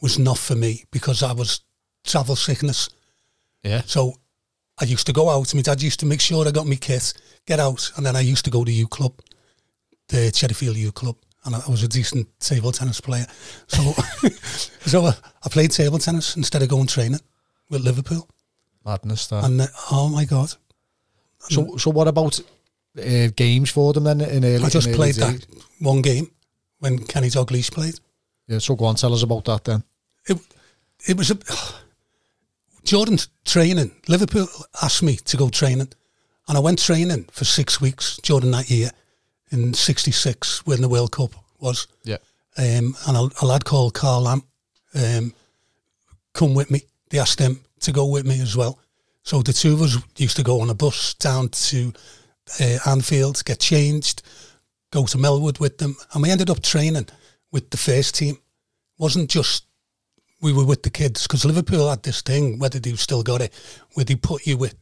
was 0.00 0.18
not 0.18 0.38
for 0.38 0.54
me 0.54 0.84
because 0.90 1.22
I 1.22 1.32
was 1.32 1.60
travel 2.04 2.36
sickness. 2.36 2.88
Yeah. 3.62 3.82
So 3.86 4.14
I 4.80 4.84
used 4.84 5.06
to 5.06 5.12
go 5.12 5.30
out. 5.30 5.54
My 5.54 5.62
dad 5.62 5.82
used 5.82 6.00
to 6.00 6.06
make 6.06 6.20
sure 6.20 6.46
I 6.46 6.50
got 6.50 6.66
my 6.66 6.74
kit, 6.74 7.14
get 7.46 7.60
out, 7.60 7.92
and 7.96 8.04
then 8.04 8.16
I 8.16 8.20
used 8.20 8.44
to 8.44 8.50
go 8.50 8.64
to 8.64 8.72
U 8.72 8.88
Club, 8.88 9.12
the 10.08 10.30
Cherryfield 10.32 10.76
U 10.76 10.92
Club, 10.92 11.16
and 11.44 11.54
I 11.54 11.60
was 11.68 11.82
a 11.82 11.88
decent 11.88 12.28
table 12.40 12.72
tennis 12.72 13.00
player. 13.00 13.26
So, 13.68 13.92
so 14.80 15.04
I, 15.06 15.14
I 15.44 15.48
played 15.48 15.70
table 15.70 15.98
tennis 15.98 16.36
instead 16.36 16.62
of 16.62 16.68
going 16.68 16.88
training 16.88 17.20
with 17.70 17.82
Liverpool. 17.82 18.28
Madness. 18.84 19.28
That. 19.28 19.44
And 19.44 19.60
uh, 19.60 19.66
oh 19.92 20.08
my 20.08 20.24
god, 20.24 20.52
so, 21.48 21.76
so 21.76 21.90
what 21.90 22.08
about 22.08 22.40
uh, 22.98 23.28
games 23.36 23.70
for 23.70 23.92
them 23.92 24.04
then? 24.04 24.20
In 24.20 24.44
early, 24.44 24.64
I 24.64 24.68
just 24.68 24.88
early 24.88 24.96
played 24.96 25.14
days? 25.16 25.40
that 25.40 25.46
one 25.80 26.02
game 26.02 26.30
when 26.78 26.98
Kenny 26.98 27.28
Dalglish 27.28 27.72
played. 27.72 27.98
Yeah. 28.48 28.58
So 28.58 28.74
go 28.76 28.86
on, 28.86 28.96
tell 28.96 29.14
us 29.14 29.22
about 29.22 29.44
that 29.46 29.64
then. 29.64 29.84
It 30.26 30.38
it 31.06 31.16
was 31.16 31.30
a 31.30 31.38
Jordan 32.84 33.18
training. 33.44 33.92
Liverpool 34.08 34.48
asked 34.82 35.02
me 35.02 35.16
to 35.16 35.36
go 35.36 35.48
training, 35.48 35.88
and 36.48 36.58
I 36.58 36.60
went 36.60 36.78
training 36.78 37.24
for 37.30 37.44
six 37.44 37.80
weeks. 37.80 38.18
Jordan 38.22 38.50
that 38.52 38.70
year 38.70 38.90
in 39.50 39.74
'66 39.74 40.66
when 40.66 40.80
the 40.80 40.88
World 40.88 41.12
Cup 41.12 41.34
was. 41.58 41.86
Yeah. 42.04 42.18
um, 42.58 42.94
and 43.06 43.16
a, 43.16 43.30
a 43.40 43.46
lad 43.46 43.64
called 43.64 43.94
Carl 43.94 44.22
Lamb 44.22 44.42
um, 44.94 45.32
come 46.32 46.54
with 46.54 46.70
me. 46.70 46.82
They 47.10 47.18
asked 47.18 47.38
him 47.38 47.60
to 47.80 47.92
go 47.92 48.06
with 48.06 48.26
me 48.26 48.40
as 48.40 48.56
well. 48.56 48.78
So 49.22 49.42
the 49.42 49.52
two 49.52 49.74
of 49.74 49.82
us 49.82 49.96
used 50.16 50.36
to 50.36 50.42
go 50.42 50.60
on 50.60 50.70
a 50.70 50.74
bus 50.74 51.14
down 51.14 51.48
to 51.48 51.92
uh, 52.60 52.78
Anfield, 52.86 53.44
get 53.44 53.60
changed, 53.60 54.22
go 54.90 55.06
to 55.06 55.18
Melwood 55.18 55.60
with 55.60 55.78
them, 55.78 55.96
and 56.12 56.22
we 56.22 56.30
ended 56.30 56.50
up 56.50 56.62
training 56.62 57.06
with 57.50 57.70
the 57.70 57.76
first 57.76 58.14
team. 58.14 58.38
wasn't 58.98 59.30
just 59.30 59.64
we 60.40 60.52
were 60.52 60.64
with 60.66 60.82
the 60.82 60.90
kids 60.90 61.26
because 61.26 61.44
Liverpool 61.44 61.88
had 61.88 62.02
this 62.02 62.20
thing, 62.20 62.58
whether 62.58 62.78
they've 62.80 63.00
still 63.00 63.22
got 63.22 63.40
it, 63.40 63.52
where 63.94 64.04
they 64.04 64.16
put 64.16 64.46
you 64.46 64.56
with 64.56 64.74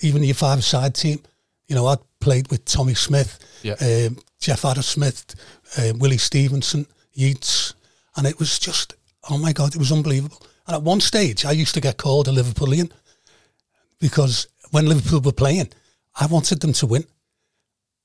even 0.00 0.22
your 0.24 0.34
five-side 0.34 0.94
team. 0.94 1.20
You 1.68 1.76
know, 1.76 1.86
I'd 1.86 1.98
played 2.20 2.50
with 2.50 2.64
Tommy 2.64 2.94
Smith, 2.94 3.38
Yeah. 3.62 3.74
um, 3.80 4.18
Jeff 4.40 4.64
Adam 4.64 4.82
Smith, 4.82 5.34
uh, 5.76 5.92
Willie 5.96 6.18
Stevenson, 6.18 6.86
Yeats, 7.12 7.74
and 8.16 8.26
it 8.26 8.38
was 8.38 8.58
just, 8.58 8.94
oh 9.30 9.38
my 9.38 9.52
God, 9.52 9.74
it 9.74 9.78
was 9.78 9.92
unbelievable. 9.92 10.42
And 10.66 10.74
at 10.76 10.82
one 10.82 11.00
stage, 11.00 11.44
I 11.44 11.52
used 11.52 11.74
to 11.74 11.80
get 11.80 11.96
called 11.96 12.26
a 12.28 12.32
Liverpoolian 12.32 12.90
because 14.00 14.48
when 14.70 14.86
Liverpool 14.86 15.20
were 15.20 15.32
playing, 15.32 15.68
I 16.18 16.26
wanted 16.26 16.60
them 16.60 16.72
to 16.74 16.86
win 16.86 17.04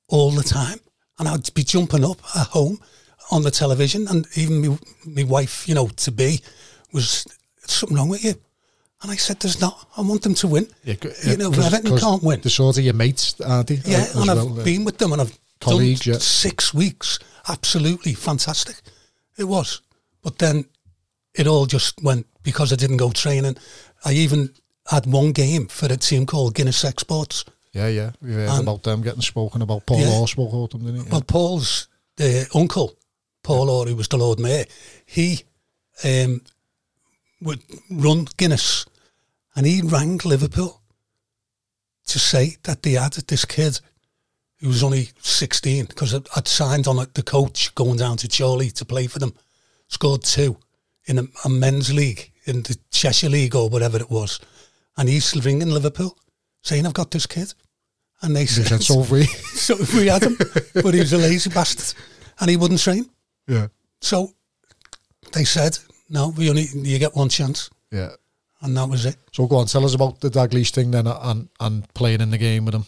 all 0.10 0.32
the 0.32 0.44
time. 0.44 0.80
And 1.20 1.28
I'd 1.28 1.54
be 1.54 1.64
jumping 1.64 2.04
up 2.04 2.18
at 2.36 2.48
home 2.48 2.80
on 3.32 3.44
the 3.44 3.52
television, 3.52 4.08
and 4.08 4.28
even 4.36 4.62
me, 4.62 4.78
my 5.06 5.24
wife, 5.24 5.68
you 5.68 5.76
know, 5.76 5.88
to 5.88 6.12
be, 6.12 6.42
was 6.92 7.26
something 7.66 7.98
wrong 7.98 8.10
with 8.10 8.24
you. 8.24 8.34
And 9.02 9.12
I 9.12 9.16
said, 9.16 9.40
There's 9.40 9.62
not. 9.62 9.88
I 9.98 10.02
want 10.02 10.24
them 10.24 10.34
to 10.36 10.48
win. 10.48 10.68
Yeah, 10.84 10.96
you 11.26 11.38
know, 11.38 11.52
Everton 11.52 11.98
can't 11.98 12.24
win. 12.24 12.42
The 12.42 12.50
sort 12.50 12.78
of 12.78 12.84
your 12.84 12.94
mates, 12.94 13.40
aren't 13.42 13.68
they? 13.68 13.76
Yeah, 13.86 13.98
as 13.98 14.16
and 14.16 14.32
I've 14.32 14.60
uh, 14.60 14.64
been 14.64 14.86
with 14.86 14.98
them 14.98 15.12
and 15.12 15.22
I've 15.22 15.38
colleagues, 15.60 16.02
done 16.02 16.14
yeah. 16.14 16.20
six 16.20 16.74
weeks. 16.74 17.20
Absolutely 17.48 18.14
fantastic. 18.14 18.76
It 19.38 19.44
was. 19.44 19.82
But 20.22 20.40
then 20.40 20.66
it 21.36 21.48
all 21.48 21.66
just 21.66 22.02
went 22.02 22.26
because 22.44 22.72
I 22.72 22.76
didn't 22.78 22.98
go 22.98 23.12
training. 23.12 23.58
I 24.06 24.14
even 24.14 24.54
had 24.90 25.06
one 25.06 25.32
game 25.32 25.68
for 25.68 25.88
a 25.88 25.98
team 25.98 26.26
called 26.26 26.56
Guinness 26.56 26.86
Exports. 26.86 27.46
Yeah, 27.74 27.88
yeah. 27.88 28.12
We've 28.22 28.34
heard 28.34 28.50
And- 28.50 28.62
about 28.62 28.84
them 28.84 29.02
getting 29.02 29.22
spoken 29.22 29.62
about. 29.62 29.86
Paul 29.86 30.00
Yeah. 30.00 30.10
Law 30.10 30.26
spoke 30.28 30.54
about 30.54 30.72
them, 30.72 30.86
didn't 30.86 31.06
he? 31.06 31.10
Well, 31.12 31.22
Paul's 31.22 31.88
uh, 32.20 32.44
uncle, 32.54 32.96
Paul 33.42 33.70
Orr, 33.70 33.88
who 33.88 33.96
was 33.96 34.08
the 34.08 34.18
Lord 34.18 34.40
Mayor, 34.40 34.66
he 35.06 35.44
um, 36.04 36.42
would 37.42 37.62
run 37.90 38.28
Guinness 38.38 38.86
and 39.56 39.66
he 39.66 39.82
rang 39.82 40.20
Liverpool 40.24 40.82
to 42.08 42.20
say 42.20 42.58
that 42.64 42.84
they 42.84 42.92
had 42.92 43.14
this 43.14 43.46
kid 43.46 43.80
who 44.60 44.68
was 44.68 44.84
only 44.84 45.10
16 45.22 45.86
because 45.86 46.14
I'd 46.14 46.48
signed 46.48 46.88
on 46.88 46.98
the 47.14 47.24
coach 47.24 47.74
going 47.76 47.98
down 47.98 48.18
to 48.18 48.28
Chorley 48.28 48.70
to 48.72 48.86
play 48.86 49.08
for 49.08 49.20
them, 49.20 49.34
scored 49.88 50.24
two 50.24 50.58
in 51.06 51.20
a, 51.20 51.24
a 51.44 51.50
men's 51.50 51.94
league, 51.94 52.32
in 52.46 52.62
the 52.64 52.78
Cheshire 52.92 53.30
League 53.30 53.56
or 53.56 53.68
whatever 53.70 53.98
it 53.98 54.10
was. 54.10 54.40
And 54.96 55.10
he's 55.10 55.36
ringing 55.44 55.70
Liverpool 55.70 56.18
saying, 56.62 56.86
I've 56.86 56.94
got 56.94 57.12
this 57.12 57.26
kid. 57.26 57.54
And 58.24 58.34
they 58.36 58.46
said, 58.46 58.68
said, 58.68 58.82
so 58.82 59.04
free. 59.04 59.26
so 59.26 59.76
we 59.96 60.08
had 60.08 60.24
him, 60.24 60.38
but 60.74 60.94
he 60.94 61.00
was 61.02 61.12
a 61.14 61.18
lazy 61.18 61.50
bastard, 61.50 61.94
and 62.40 62.50
he 62.50 62.56
wouldn't 62.58 62.80
train. 62.82 63.06
yeah. 63.48 63.68
So 64.02 64.32
they 65.34 65.44
said, 65.46 65.78
"No, 66.10 66.30
we 66.38 66.50
only 66.50 66.68
you 66.74 67.00
get 67.00 67.16
one 67.16 67.30
chance," 67.30 67.70
Yeah. 67.92 68.12
and 68.62 68.76
that 68.78 68.88
was 68.90 69.06
it. 69.06 69.18
So 69.34 69.46
go 69.48 69.58
on, 69.58 69.68
tell 69.68 69.86
us 69.86 69.94
about 69.96 70.20
the 70.22 70.30
Dalglish 70.30 70.72
thing 70.72 70.92
then 70.92 71.08
and, 71.08 71.50
and 71.60 71.94
playing 71.94 72.22
in 72.22 72.32
the 72.32 72.38
game 72.38 72.66
with 72.66 72.76
him. 72.76 72.86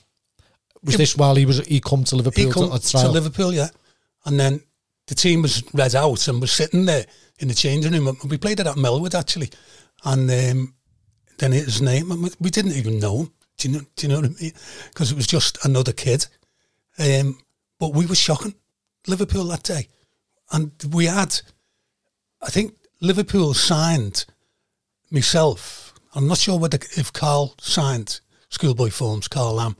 Was 0.83 0.93
Yeah. 0.93 0.97
this 0.97 1.15
while 1.17 1.35
he 1.35 1.45
was 1.45 1.59
he 1.67 1.79
come 1.81 2.03
to 2.05 2.15
Liverpool 2.15 2.45
He 2.45 2.51
come 2.51 2.71
to, 2.71 2.79
to? 2.79 3.09
Liverpool, 3.09 3.53
yeah, 3.53 3.69
and 4.25 4.39
then 4.39 4.61
the 5.07 5.15
team 5.15 5.41
was 5.41 5.63
read 5.73 5.95
out 5.95 6.27
and 6.27 6.39
was 6.41 6.51
sitting 6.51 6.85
there 6.85 7.05
in 7.39 7.47
the 7.47 7.53
changing 7.53 7.91
room. 7.93 8.17
We 8.29 8.37
played 8.37 8.59
it 8.59 8.67
at 8.67 8.75
Melwood 8.77 9.15
actually, 9.15 9.49
and 10.03 10.29
um, 10.31 10.73
then 11.39 11.51
his 11.51 11.81
name, 11.81 12.29
we 12.39 12.49
didn't 12.49 12.73
even 12.73 12.99
know 12.99 13.17
him. 13.19 13.31
Do 13.57 13.69
you 13.69 13.75
know? 13.77 13.85
Do 13.95 14.07
you 14.07 14.13
know 14.13 14.21
what 14.21 14.31
I 14.31 14.41
mean? 14.41 14.53
Because 14.89 15.11
it 15.11 15.15
was 15.15 15.27
just 15.27 15.63
another 15.65 15.93
kid. 15.93 16.27
Um, 16.97 17.39
but 17.79 17.93
we 17.93 18.05
were 18.05 18.15
shocking 18.15 18.55
Liverpool 19.07 19.45
that 19.45 19.63
day, 19.63 19.87
and 20.51 20.71
we 20.91 21.05
had, 21.05 21.41
I 22.41 22.49
think 22.49 22.73
Liverpool 23.01 23.53
signed 23.53 24.25
myself. 25.11 25.93
I'm 26.13 26.27
not 26.27 26.37
sure 26.37 26.57
whether 26.57 26.79
if 26.97 27.11
Carl 27.11 27.55
signed 27.59 28.21
schoolboy 28.49 28.89
forms, 28.89 29.27
Carl 29.27 29.55
Lamb, 29.55 29.75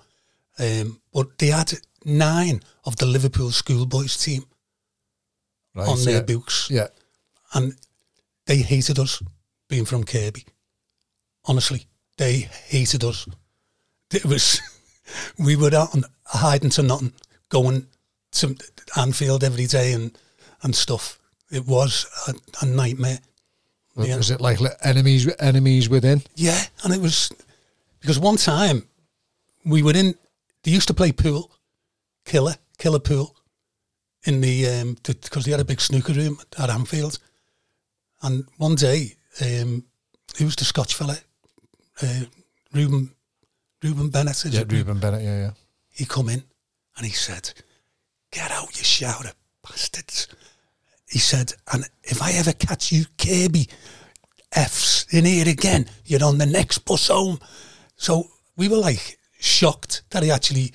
um, 0.59 0.99
but 1.13 1.38
they 1.38 1.47
had 1.47 1.73
nine 2.03 2.61
of 2.85 2.97
the 2.97 3.05
Liverpool 3.05 3.51
schoolboys 3.51 4.17
team 4.17 4.45
right, 5.73 5.88
on 5.88 6.03
their 6.03 6.15
yeah. 6.15 6.21
books, 6.21 6.69
Yeah. 6.69 6.88
and 7.53 7.75
they 8.45 8.57
hated 8.57 8.99
us 8.99 9.23
being 9.69 9.85
from 9.85 10.03
Kirkby. 10.03 10.45
Honestly, 11.45 11.88
they 12.17 12.49
hated 12.67 13.03
us. 13.03 13.27
It 14.15 14.25
was 14.25 14.62
we 15.38 15.56
were 15.56 15.73
out 15.75 15.93
on 15.95 16.04
hiding 16.25 16.69
to 16.71 16.84
nothing, 16.84 17.13
going 17.49 17.88
to 18.34 18.56
Anfield 18.97 19.43
every 19.43 19.65
day 19.67 19.93
and 19.93 20.17
and 20.63 20.75
stuff. 20.75 21.19
It 21.51 21.65
was 21.67 22.06
a, 22.28 22.34
a 22.62 22.65
nightmare. 22.65 23.19
Was- 23.95 24.08
Yeah. 24.08 24.17
Was 24.17 24.32
it 24.32 24.41
like 24.41 24.60
enemies 24.82 25.28
enemies 25.39 25.89
within? 25.89 26.21
Yeah, 26.36 26.62
and 26.84 26.93
it 26.93 27.01
was 27.01 27.30
because 27.99 28.19
one 28.19 28.38
time 28.38 28.88
we 29.65 29.82
were 29.84 29.95
in. 29.95 30.15
They 30.63 30.71
used 30.71 30.88
to 30.88 30.93
play 30.93 31.12
pool, 31.12 31.51
killer 32.25 32.56
killer 32.78 32.99
pool, 32.99 33.36
in 34.23 34.41
the 34.41 34.67
um 34.67 34.97
because 35.04 35.43
they 35.45 35.51
had 35.51 35.60
a 35.62 35.65
big 35.65 35.80
snooker 35.82 36.13
room 36.13 36.38
at 36.58 36.69
Anfield, 36.69 37.19
and 38.21 38.45
one 38.58 38.75
day 38.75 39.15
um 39.41 39.84
who 40.38 40.45
was 40.45 40.56
the 40.56 40.65
Scotch 40.65 40.93
fella, 40.95 41.17
uh, 42.01 42.25
Reuben 42.73 43.12
Reuben 43.86 44.10
Bennett. 44.10 44.45
Is 44.45 44.54
Yeah? 44.54 44.63
Reuben 44.67 45.00
Bennett, 45.00 45.21
yeah, 45.21 45.38
yeah. 45.38 45.52
He 45.89 46.06
come 46.06 46.30
in 46.30 46.43
and 46.98 47.06
he 47.06 47.12
said, 47.12 47.54
"Get 48.32 48.52
out, 48.52 48.78
you 48.78 48.84
shouter 48.84 49.32
bastards." 49.63 50.28
He 51.08 51.19
said, 51.19 51.54
"And 51.71 51.88
if 52.04 52.21
I 52.21 52.32
ever 52.32 52.54
catch 52.54 52.91
you, 52.91 53.06
Kirkby 53.17 53.69
F's 54.52 55.06
in 55.12 55.26
here 55.26 55.48
again, 55.48 55.88
you're 56.06 56.24
on 56.24 56.39
the 56.39 56.45
next 56.45 56.80
bus 56.80 57.08
home." 57.08 57.39
So 57.95 58.28
we 58.58 58.67
were 58.67 58.78
like 58.78 59.19
shocked 59.39 60.04
that 60.10 60.24
he 60.24 60.32
actually, 60.32 60.74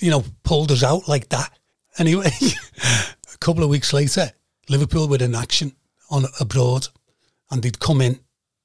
you 0.00 0.10
know, 0.10 0.24
pulled 0.42 0.72
us 0.72 0.82
out 0.82 1.06
like 1.08 1.28
that. 1.28 1.56
Anyway, 1.98 2.32
a 2.82 3.38
couple 3.38 3.62
of 3.62 3.70
weeks 3.70 3.92
later, 3.92 4.32
Liverpool 4.68 5.08
were 5.08 5.22
in 5.22 5.34
action 5.34 5.72
on 6.10 6.24
abroad, 6.40 6.88
and 7.50 7.62
they'd 7.62 7.78
come 7.78 8.00
in 8.00 8.18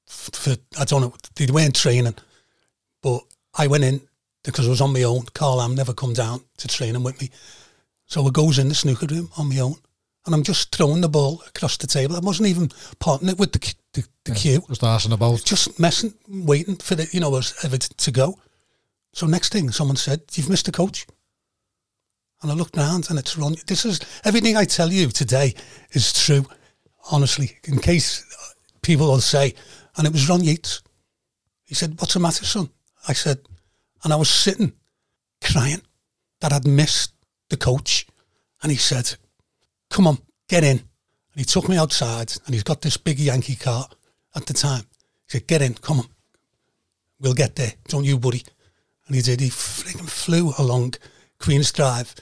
for 0.06 0.56
I 0.78 0.84
don't 0.84 1.02
know, 1.02 1.14
they 1.36 1.46
weren't 1.46 1.76
training, 1.76 2.14
I 3.56 3.66
went 3.66 3.84
in 3.84 4.00
because 4.44 4.66
I 4.66 4.70
was 4.70 4.80
on 4.80 4.92
my 4.92 5.02
own. 5.02 5.22
Carl 5.34 5.60
Am 5.60 5.74
never 5.74 5.94
come 5.94 6.12
down 6.12 6.40
to 6.58 6.68
training 6.68 7.02
with 7.02 7.20
me. 7.20 7.30
So 8.06 8.26
I 8.26 8.30
goes 8.30 8.58
in 8.58 8.68
the 8.68 8.74
snooker 8.74 9.06
room 9.06 9.30
on 9.36 9.48
my 9.48 9.58
own 9.58 9.76
and 10.26 10.34
I'm 10.34 10.42
just 10.42 10.74
throwing 10.74 11.00
the 11.00 11.08
ball 11.08 11.42
across 11.46 11.76
the 11.76 11.86
table. 11.86 12.16
I 12.16 12.20
wasn't 12.20 12.48
even 12.48 12.70
parting 12.98 13.28
it 13.28 13.38
with 13.38 13.52
the, 13.52 13.74
the, 13.92 14.06
the 14.24 14.32
queue, 14.34 14.62
Just 14.68 14.82
asking 14.82 15.12
about. 15.12 15.44
just 15.44 15.78
messing, 15.78 16.14
waiting 16.28 16.76
for 16.76 16.96
the, 16.96 17.08
you 17.12 17.20
know, 17.20 17.34
ever 17.36 17.78
to 17.78 18.10
go. 18.10 18.38
So 19.12 19.26
next 19.26 19.52
thing, 19.52 19.70
someone 19.70 19.96
said, 19.96 20.22
"You've 20.34 20.50
missed 20.50 20.66
the 20.66 20.72
coach." 20.72 21.06
And 22.42 22.50
I 22.50 22.54
looked 22.54 22.76
round, 22.76 23.08
and 23.08 23.18
it's 23.18 23.38
Ron. 23.38 23.56
This 23.66 23.86
is 23.86 24.00
everything 24.24 24.56
I 24.56 24.64
tell 24.64 24.92
you 24.92 25.08
today 25.08 25.54
is 25.92 26.12
true, 26.12 26.44
honestly. 27.10 27.56
In 27.64 27.78
case 27.78 28.24
people 28.82 29.06
will 29.06 29.22
say, 29.22 29.54
and 29.96 30.06
it 30.06 30.12
was 30.12 30.28
Ron 30.28 30.44
Yeats. 30.44 30.82
He 31.64 31.74
said, 31.74 31.98
"What's 31.98 32.12
the 32.12 32.20
matter, 32.20 32.44
son?" 32.44 32.68
I 33.08 33.12
said, 33.12 33.38
and 34.02 34.12
I 34.12 34.16
was 34.16 34.28
sitting, 34.28 34.72
crying, 35.42 35.82
that 36.40 36.52
I'd 36.52 36.66
missed 36.66 37.12
the 37.48 37.56
coach, 37.56 38.06
and 38.62 38.72
he 38.72 38.78
said, 38.78 39.16
"Come 39.90 40.06
on, 40.06 40.18
get 40.48 40.64
in." 40.64 40.78
And 40.78 41.36
he 41.36 41.44
took 41.44 41.68
me 41.68 41.76
outside, 41.76 42.32
and 42.44 42.54
he's 42.54 42.64
got 42.64 42.80
this 42.80 42.96
big 42.96 43.18
Yankee 43.18 43.56
car 43.56 43.88
at 44.34 44.46
the 44.46 44.54
time. 44.54 44.86
He 45.26 45.38
said, 45.38 45.46
"Get 45.46 45.62
in, 45.62 45.74
come 45.74 46.00
on, 46.00 46.08
we'll 47.20 47.34
get 47.34 47.56
there. 47.56 47.74
Don't 47.88 48.04
you 48.04 48.16
worry." 48.16 48.42
And 49.06 49.14
he 49.14 49.22
did. 49.22 49.40
He 49.40 49.50
freaking 49.50 50.08
flew 50.08 50.52
along 50.58 50.94
Queen's 51.38 51.70
Drive, 51.72 52.14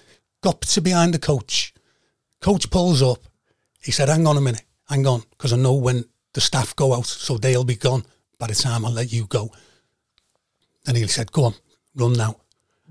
got 0.42 0.60
to 0.60 0.80
behind 0.80 1.14
the 1.14 1.18
coach. 1.18 1.72
Coach 2.40 2.68
pulls 2.70 3.02
up. 3.02 3.26
He 3.80 3.92
said, 3.92 4.08
"Hang 4.08 4.26
on 4.26 4.36
a 4.36 4.40
minute, 4.40 4.64
hang 4.88 5.06
on, 5.06 5.22
because 5.30 5.52
I 5.52 5.56
know 5.56 5.72
when 5.74 6.04
the 6.34 6.40
staff 6.40 6.76
go 6.76 6.94
out, 6.94 7.06
so 7.06 7.38
they'll 7.38 7.64
be 7.64 7.76
gone 7.76 8.04
by 8.38 8.48
the 8.48 8.54
time 8.54 8.84
I 8.84 8.90
let 8.90 9.12
you 9.12 9.26
go." 9.26 9.50
And 10.86 10.96
he 10.96 11.06
said, 11.06 11.32
"Go 11.32 11.44
on, 11.44 11.54
run 11.94 12.12
now." 12.14 12.36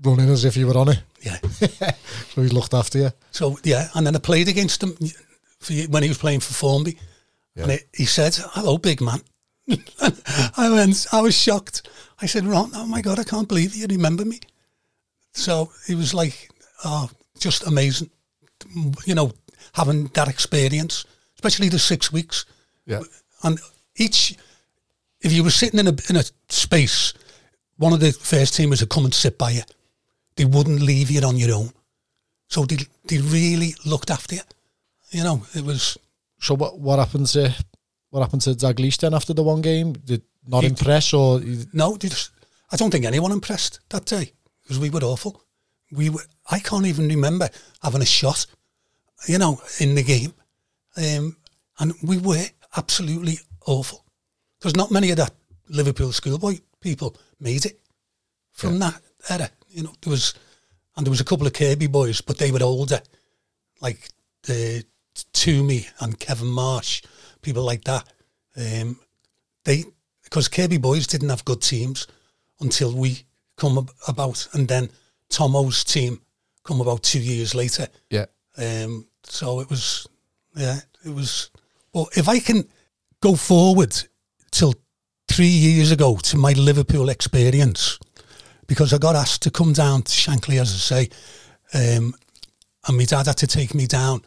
Running 0.02 0.28
as 0.28 0.44
if 0.44 0.56
you 0.56 0.66
were 0.66 0.76
on 0.78 0.88
it. 0.88 1.02
Yeah. 1.22 1.38
So 2.34 2.42
he 2.42 2.48
looked 2.48 2.74
after 2.74 2.98
you. 2.98 3.10
So 3.30 3.58
yeah, 3.62 3.88
and 3.94 4.04
then 4.06 4.16
I 4.16 4.18
played 4.18 4.48
against 4.48 4.82
him 4.82 4.96
for, 5.60 5.72
when 5.88 6.02
he 6.02 6.08
was 6.08 6.18
playing 6.18 6.40
for 6.40 6.52
Formby, 6.52 6.98
and 7.56 7.70
it, 7.70 7.86
he 7.94 8.04
said, 8.06 8.34
"Hello, 8.54 8.76
big 8.78 9.00
man." 9.00 9.20
I 10.56 10.68
went. 10.70 11.06
I 11.12 11.20
was 11.20 11.36
shocked. 11.40 11.88
I 12.20 12.26
said, 12.26 12.44
"Ron, 12.44 12.72
oh 12.74 12.86
my 12.86 13.00
god, 13.02 13.18
I 13.20 13.24
can't 13.24 13.48
believe 13.48 13.74
you 13.76 13.86
remember 13.86 14.24
me." 14.24 14.40
So 15.32 15.70
it 15.88 15.94
was 15.94 16.12
like, 16.12 16.50
oh, 16.84 17.08
just 17.38 17.66
amazing, 17.66 18.10
you 19.06 19.14
know, 19.14 19.32
having 19.72 20.06
that 20.14 20.28
experience, 20.28 21.04
especially 21.36 21.68
the 21.68 21.78
six 21.78 22.12
weeks, 22.12 22.46
Yeah. 22.86 23.02
and 23.42 23.58
each. 23.96 24.36
If 25.20 25.32
you 25.32 25.42
were 25.44 25.50
sitting 25.50 25.78
in 25.80 25.86
a 25.86 25.94
in 26.10 26.16
a 26.16 26.24
space, 26.48 27.14
one 27.76 27.92
of 27.92 28.00
the 28.00 28.12
first 28.12 28.54
teamers 28.54 28.80
would 28.80 28.90
come 28.90 29.04
and 29.04 29.14
sit 29.14 29.36
by 29.38 29.50
you. 29.50 29.62
They 30.36 30.44
wouldn't 30.44 30.80
leave 30.80 31.10
you 31.10 31.20
on 31.22 31.36
your 31.36 31.54
own. 31.54 31.70
So 32.48 32.64
they 32.64 32.78
they 33.08 33.18
really 33.18 33.74
looked 33.84 34.10
after 34.10 34.36
you. 34.36 34.42
You 35.10 35.24
know, 35.24 35.46
it 35.54 35.64
was 35.64 35.96
So 36.40 36.54
what 36.54 36.78
what 36.78 36.98
happened 36.98 37.26
to 37.28 37.54
what 38.10 38.20
happened 38.20 38.42
to 38.42 38.50
Dalglish 38.54 38.98
then 38.98 39.14
after 39.14 39.34
the 39.34 39.42
one 39.42 39.60
game? 39.62 39.92
Did 39.92 40.22
not 40.46 40.62
He- 40.62 40.68
impress 40.68 41.12
or 41.14 41.40
no. 41.72 41.96
Just, 41.96 42.30
I 42.72 42.76
don't 42.76 42.90
think 42.90 43.04
anyone 43.04 43.32
impressed 43.32 43.80
that 43.88 44.04
day 44.06 44.32
because 44.62 44.78
we 44.78 44.90
were 44.90 45.04
awful. 45.04 45.42
We 45.92 46.10
were. 46.10 46.24
I 46.50 46.58
can't 46.60 46.86
even 46.86 47.08
remember 47.08 47.48
having 47.82 48.02
a 48.02 48.06
shot. 48.06 48.46
You 49.26 49.38
know, 49.38 49.60
in 49.80 49.94
the 49.94 50.02
game, 50.02 50.34
um, 50.96 51.36
and 51.78 51.94
we 52.02 52.18
were 52.18 52.44
absolutely 52.76 53.38
awful. 53.66 54.04
There's 54.60 54.76
not 54.76 54.90
many 54.90 55.10
of 55.10 55.16
that 55.16 55.32
Liverpool 55.68 56.12
schoolboy 56.12 56.58
people 56.84 57.16
made 57.40 57.64
it 57.64 57.80
from 58.52 58.78
that 58.78 59.00
era. 59.28 59.50
You 59.70 59.82
know, 59.82 59.94
there 60.02 60.10
was, 60.10 60.34
and 60.96 61.04
there 61.04 61.10
was 61.10 61.20
a 61.20 61.24
couple 61.24 61.46
of 61.46 61.52
Kirkby 61.54 61.88
boys, 61.88 62.20
but 62.20 62.38
they 62.38 62.52
were 62.52 62.62
older, 62.62 63.00
like 63.80 64.08
the 64.42 64.84
Toomey 65.32 65.86
and 66.00 66.20
Kevin 66.20 66.46
Marsh, 66.48 67.02
people 67.42 67.64
like 67.64 67.82
that. 67.84 68.04
Um, 68.56 69.00
they 69.64 69.84
because 70.22 70.48
Kirkby 70.48 70.78
boys 70.78 71.06
didn't 71.06 71.30
have 71.30 71.44
good 71.44 71.62
teams 71.62 72.06
until 72.60 72.92
we 72.94 73.24
come 73.56 73.78
ab- 73.78 73.90
about, 74.06 74.46
and 74.52 74.68
then 74.68 74.90
Tomo's 75.30 75.84
team 75.84 76.20
come 76.62 76.80
about 76.80 77.02
two 77.02 77.20
years 77.20 77.54
later. 77.54 77.88
yeah. 78.10 78.26
Um, 78.56 79.08
so 79.24 79.60
it 79.60 79.68
was, 79.70 80.06
yeah, 80.54 80.78
it 81.04 81.12
was. 81.14 81.50
Well, 81.92 82.08
if 82.16 82.28
I 82.28 82.38
can 82.38 82.68
go 83.20 83.34
forward 83.34 83.94
till 84.50 84.74
three 85.28 85.46
years 85.46 85.90
ago 85.90 86.16
to 86.16 86.36
my 86.36 86.52
Liverpool 86.52 87.08
experience, 87.08 87.98
because 88.66 88.92
I 88.92 88.98
got 88.98 89.16
asked 89.16 89.42
to 89.42 89.50
come 89.50 89.72
down 89.72 90.02
to 90.02 90.10
Shankly, 90.10 90.60
as 90.60 90.72
I 90.72 91.08
say, 91.74 91.98
um, 91.98 92.14
and 92.86 92.96
my 92.96 93.04
dad 93.04 93.26
had 93.26 93.36
to 93.38 93.46
take 93.46 93.74
me 93.74 93.86
down 93.86 94.22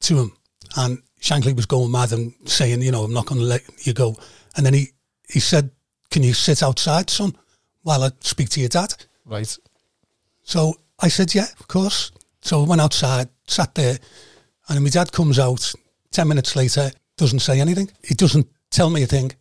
to 0.00 0.18
him, 0.18 0.32
and 0.76 1.02
Shankly 1.20 1.54
was 1.54 1.66
going 1.66 1.90
mad 1.90 2.12
and 2.12 2.32
saying, 2.46 2.82
you 2.82 2.92
know, 2.92 3.04
I'm 3.04 3.12
not 3.12 3.26
going 3.26 3.40
to 3.40 3.46
let 3.46 3.62
you 3.86 3.92
go. 3.92 4.16
And 4.56 4.64
then 4.64 4.74
he 4.74 4.88
he 5.28 5.40
said, 5.40 5.70
"Can 6.10 6.22
you 6.22 6.32
sit 6.32 6.62
outside, 6.62 7.10
son, 7.10 7.36
while 7.82 8.02
I 8.02 8.10
speak 8.20 8.48
to 8.50 8.60
your 8.60 8.68
dad?" 8.68 8.94
Right. 9.26 9.58
So 10.42 10.74
I 10.98 11.08
said, 11.08 11.34
yeah, 11.34 11.46
of 11.60 11.68
course. 11.68 12.10
So 12.40 12.62
I 12.62 12.66
went 12.66 12.80
outside, 12.80 13.28
sat 13.46 13.74
there, 13.74 13.98
and 14.68 14.82
my 14.82 14.90
dad 14.90 15.12
comes 15.12 15.38
out 15.38 15.72
10 16.12 16.26
minutes 16.26 16.56
later, 16.56 16.90
doesn't 17.16 17.40
say 17.40 17.60
anything. 17.60 17.90
He 18.02 18.14
doesn't 18.14 18.48
tell 18.70 18.90
me 18.90 19.02
a 19.02 19.06
thing. 19.06 19.32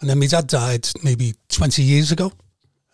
And 0.00 0.08
then 0.08 0.18
my 0.18 0.26
dad 0.26 0.46
died 0.46 0.88
maybe 1.02 1.34
20 1.48 1.82
years 1.82 2.12
ago. 2.12 2.32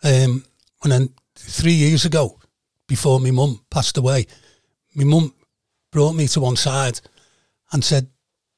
Um, 0.03 0.43
and 0.83 0.91
then 0.91 1.09
three 1.35 1.73
years 1.73 2.05
ago, 2.05 2.39
before 2.87 3.19
my 3.19 3.31
mum 3.31 3.61
passed 3.69 3.97
away, 3.97 4.25
my 4.95 5.03
mum 5.03 5.33
brought 5.91 6.13
me 6.13 6.27
to 6.27 6.41
one 6.41 6.55
side 6.55 6.99
and 7.71 7.83
said, 7.83 8.07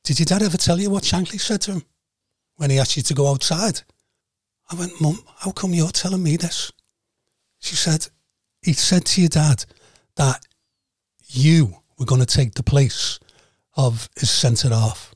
Did 0.04 0.20
your 0.20 0.26
dad 0.26 0.44
ever 0.44 0.58
tell 0.58 0.80
you 0.80 0.90
what 0.90 1.04
Shankly 1.04 1.40
said 1.40 1.62
to 1.62 1.74
him 1.74 1.84
when 2.56 2.70
he 2.70 2.80
asked 2.80 2.98
you 2.98 3.04
to 3.04 3.14
go 3.14 3.30
outside? 3.30 3.82
I 4.70 4.76
went, 4.76 5.00
Mum, 5.00 5.20
how 5.40 5.52
come 5.52 5.74
you're 5.74 5.90
telling 5.90 6.24
me 6.24 6.36
this? 6.36 6.72
She 7.60 7.76
said, 7.76 8.08
he 8.62 8.74
said 8.74 9.06
to 9.06 9.22
your 9.22 9.30
dad 9.30 9.66
that 10.16 10.46
you 11.28 11.78
were 11.98 12.06
going 12.06 12.22
to 12.22 12.28
take 12.28 12.54
the 12.54 12.64
place 12.64 13.20
of 13.76 14.10
his 14.18 14.30
centre 14.30 14.70
half, 14.70 15.14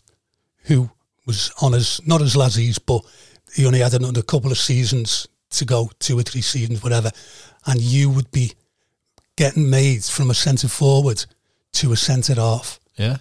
who 0.65 0.89
was 1.25 1.51
on 1.61 1.73
as 1.73 2.01
not 2.05 2.21
as 2.21 2.35
Lazzy's, 2.35 2.79
but 2.79 3.01
he 3.55 3.65
only 3.65 3.79
had 3.79 3.93
another 3.93 4.21
couple 4.21 4.51
of 4.51 4.57
seasons 4.57 5.27
to 5.51 5.65
go, 5.65 5.89
two 5.99 6.17
or 6.17 6.23
three 6.23 6.41
seasons, 6.41 6.81
whatever. 6.83 7.11
And 7.65 7.81
you 7.81 8.09
would 8.09 8.31
be 8.31 8.53
getting 9.35 9.69
made 9.69 10.03
from 10.03 10.29
a 10.29 10.33
centre 10.33 10.67
forward 10.67 11.25
to 11.73 11.91
a 11.91 11.97
centre 11.97 12.35
half 12.35 12.79
Yeah. 12.97 13.17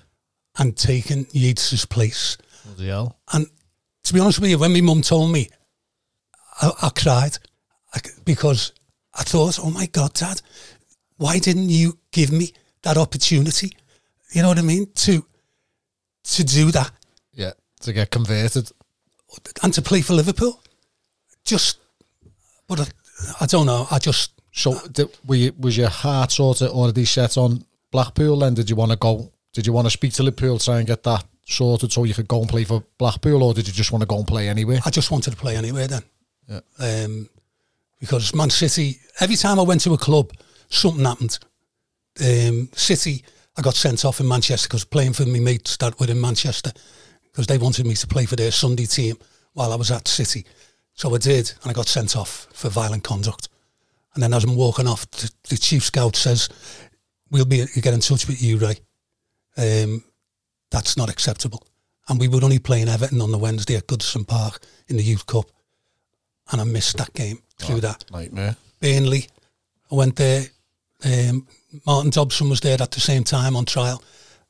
and 0.58 0.76
taking 0.76 1.26
Yeats's 1.32 1.84
place. 1.86 2.36
Bloody 2.64 2.88
hell. 2.88 3.18
And 3.32 3.46
to 4.04 4.14
be 4.14 4.20
honest 4.20 4.40
with 4.40 4.50
you, 4.50 4.58
when 4.58 4.72
my 4.72 4.80
mum 4.80 5.02
told 5.02 5.32
me, 5.32 5.48
I, 6.62 6.70
I 6.82 6.88
cried 6.90 7.38
I, 7.94 8.00
because 8.24 8.72
I 9.14 9.22
thought, 9.24 9.58
oh 9.60 9.70
my 9.70 9.86
God, 9.86 10.14
Dad, 10.14 10.40
why 11.16 11.38
didn't 11.38 11.68
you 11.70 11.98
give 12.12 12.30
me 12.32 12.52
that 12.82 12.96
opportunity? 12.96 13.72
You 14.32 14.42
know 14.42 14.48
what 14.48 14.58
I 14.58 14.62
mean? 14.62 14.86
To 14.94 15.24
to 16.22 16.44
do 16.44 16.70
that. 16.70 16.90
To 17.80 17.92
get 17.92 18.10
converted. 18.10 18.70
and 19.62 19.72
to 19.74 19.82
play 19.82 20.02
for 20.02 20.14
Liverpool. 20.14 20.62
Just, 21.44 21.78
but 22.68 22.80
I, 22.80 22.86
I 23.40 23.46
don't 23.46 23.66
know. 23.66 23.86
I 23.90 23.98
just 23.98 24.32
So 24.52 24.78
did, 24.88 25.08
were 25.26 25.36
you, 25.36 25.52
was 25.58 25.76
your 25.76 25.88
heart 25.88 26.32
sort 26.32 26.60
of 26.62 26.70
already 26.70 27.04
set 27.04 27.36
on 27.36 27.64
Blackpool 27.90 28.38
then? 28.38 28.54
Did 28.54 28.68
you 28.68 28.76
want 28.76 28.90
to 28.92 28.96
go? 28.96 29.32
Did 29.52 29.66
you 29.66 29.72
want 29.72 29.86
to 29.86 29.90
speak 29.90 30.12
to 30.14 30.22
Liverpool, 30.22 30.58
try 30.58 30.78
and 30.78 30.86
get 30.86 31.02
that 31.04 31.24
sorted 31.46 31.90
so 31.90 32.04
you 32.04 32.14
could 32.14 32.28
go 32.28 32.40
and 32.40 32.48
play 32.48 32.64
for 32.64 32.84
Blackpool, 32.98 33.42
or 33.42 33.54
did 33.54 33.66
you 33.66 33.72
just 33.72 33.90
want 33.90 34.02
to 34.02 34.06
go 34.06 34.18
and 34.18 34.26
play 34.26 34.48
anywhere? 34.48 34.78
I 34.84 34.90
just 34.90 35.10
wanted 35.10 35.32
to 35.32 35.36
play 35.36 35.56
anywhere 35.56 35.88
then. 35.88 36.02
Yeah. 36.48 36.60
Um, 36.78 37.28
because 37.98 38.34
Man 38.34 38.50
City, 38.50 39.00
every 39.18 39.36
time 39.36 39.58
I 39.58 39.62
went 39.62 39.80
to 39.82 39.94
a 39.94 39.98
club, 39.98 40.32
something 40.68 41.04
happened. 41.04 41.38
Um, 42.20 42.68
City, 42.74 43.24
I 43.56 43.62
got 43.62 43.74
sent 43.74 44.04
off 44.04 44.20
in 44.20 44.28
Manchester 44.28 44.68
because 44.68 44.84
playing 44.84 45.14
for 45.14 45.26
my 45.26 45.40
mates 45.40 45.76
that 45.78 45.98
were 45.98 46.10
in 46.10 46.20
Manchester 46.20 46.72
because 47.30 47.46
they 47.46 47.58
wanted 47.58 47.86
me 47.86 47.94
to 47.94 48.06
play 48.06 48.26
for 48.26 48.36
their 48.36 48.50
Sunday 48.50 48.86
team 48.86 49.16
while 49.52 49.72
I 49.72 49.76
was 49.76 49.90
at 49.90 50.08
City. 50.08 50.44
So 50.94 51.14
I 51.14 51.18
did, 51.18 51.52
and 51.62 51.70
I 51.70 51.72
got 51.72 51.88
sent 51.88 52.16
off 52.16 52.46
for 52.52 52.68
violent 52.68 53.04
conduct. 53.04 53.48
And 54.14 54.22
then 54.22 54.34
as 54.34 54.44
I'm 54.44 54.56
walking 54.56 54.88
off, 54.88 55.10
the, 55.12 55.30
the 55.48 55.56
chief 55.56 55.84
scout 55.84 56.16
says, 56.16 56.48
"We'll 57.30 57.44
be 57.44 57.64
get 57.80 57.94
in 57.94 58.00
touch 58.00 58.26
with 58.26 58.42
you, 58.42 58.58
Ray. 58.58 58.78
Um, 59.56 60.04
that's 60.70 60.96
not 60.96 61.08
acceptable." 61.08 61.66
And 62.08 62.18
we 62.18 62.28
were 62.28 62.42
only 62.42 62.58
playing 62.58 62.88
Everton 62.88 63.20
on 63.20 63.30
the 63.30 63.38
Wednesday 63.38 63.76
at 63.76 63.86
Goodison 63.86 64.26
Park 64.26 64.60
in 64.88 64.96
the 64.96 65.02
Youth 65.02 65.26
Cup, 65.26 65.46
and 66.50 66.60
I 66.60 66.64
missed 66.64 66.96
that 66.98 67.14
game 67.14 67.40
through 67.58 67.80
that. 67.82 68.04
Nightmare. 68.10 68.56
Burnley, 68.80 69.28
I 69.90 69.94
went 69.94 70.16
there. 70.16 70.46
Um, 71.04 71.46
Martin 71.86 72.10
Dobson 72.10 72.50
was 72.50 72.60
there 72.60 72.82
at 72.82 72.90
the 72.90 73.00
same 73.00 73.22
time 73.22 73.54
on 73.54 73.64
trial, 73.64 74.02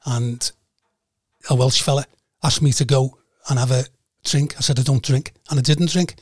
and 0.06 0.50
a 1.48 1.54
Welsh 1.54 1.82
fella 1.82 2.06
asked 2.42 2.62
me 2.62 2.72
to 2.72 2.84
go 2.84 3.18
and 3.48 3.58
have 3.58 3.70
a 3.70 3.84
drink. 4.24 4.54
I 4.58 4.60
said 4.60 4.78
I 4.78 4.82
don't 4.82 5.02
drink, 5.02 5.32
and 5.50 5.58
I 5.58 5.62
didn't 5.62 5.90
drink. 5.90 6.16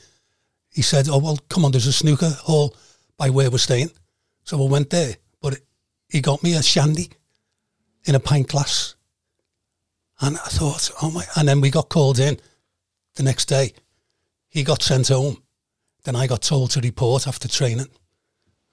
He 0.71 0.81
said, 0.81 1.07
"Oh 1.09 1.19
well, 1.19 1.39
come 1.49 1.65
on, 1.65 1.71
there's 1.71 1.87
a 1.87 1.93
snooker 1.93 2.29
hall 2.29 2.75
by 3.17 3.29
where 3.29 3.49
we're 3.51 3.57
staying." 3.57 3.91
So 4.43 4.63
I 4.63 4.69
went 4.69 4.89
there, 4.89 5.15
but 5.41 5.59
he 6.09 6.21
got 6.21 6.43
me 6.43 6.55
a 6.55 6.63
shandy 6.63 7.09
in 8.05 8.15
a 8.15 8.19
pint 8.19 8.47
glass, 8.47 8.95
and 10.19 10.37
I 10.37 10.49
thought, 10.49 10.91
"Oh 11.01 11.11
my!" 11.11 11.25
And 11.35 11.47
then 11.47 11.61
we 11.61 11.69
got 11.69 11.89
called 11.89 12.19
in 12.19 12.39
the 13.15 13.23
next 13.23 13.45
day. 13.45 13.73
He 14.47 14.63
got 14.63 14.81
sent 14.81 15.09
home. 15.09 15.43
Then 16.03 16.15
I 16.15 16.27
got 16.27 16.41
told 16.41 16.71
to 16.71 16.81
report 16.81 17.27
after 17.27 17.47
training. 17.47 17.87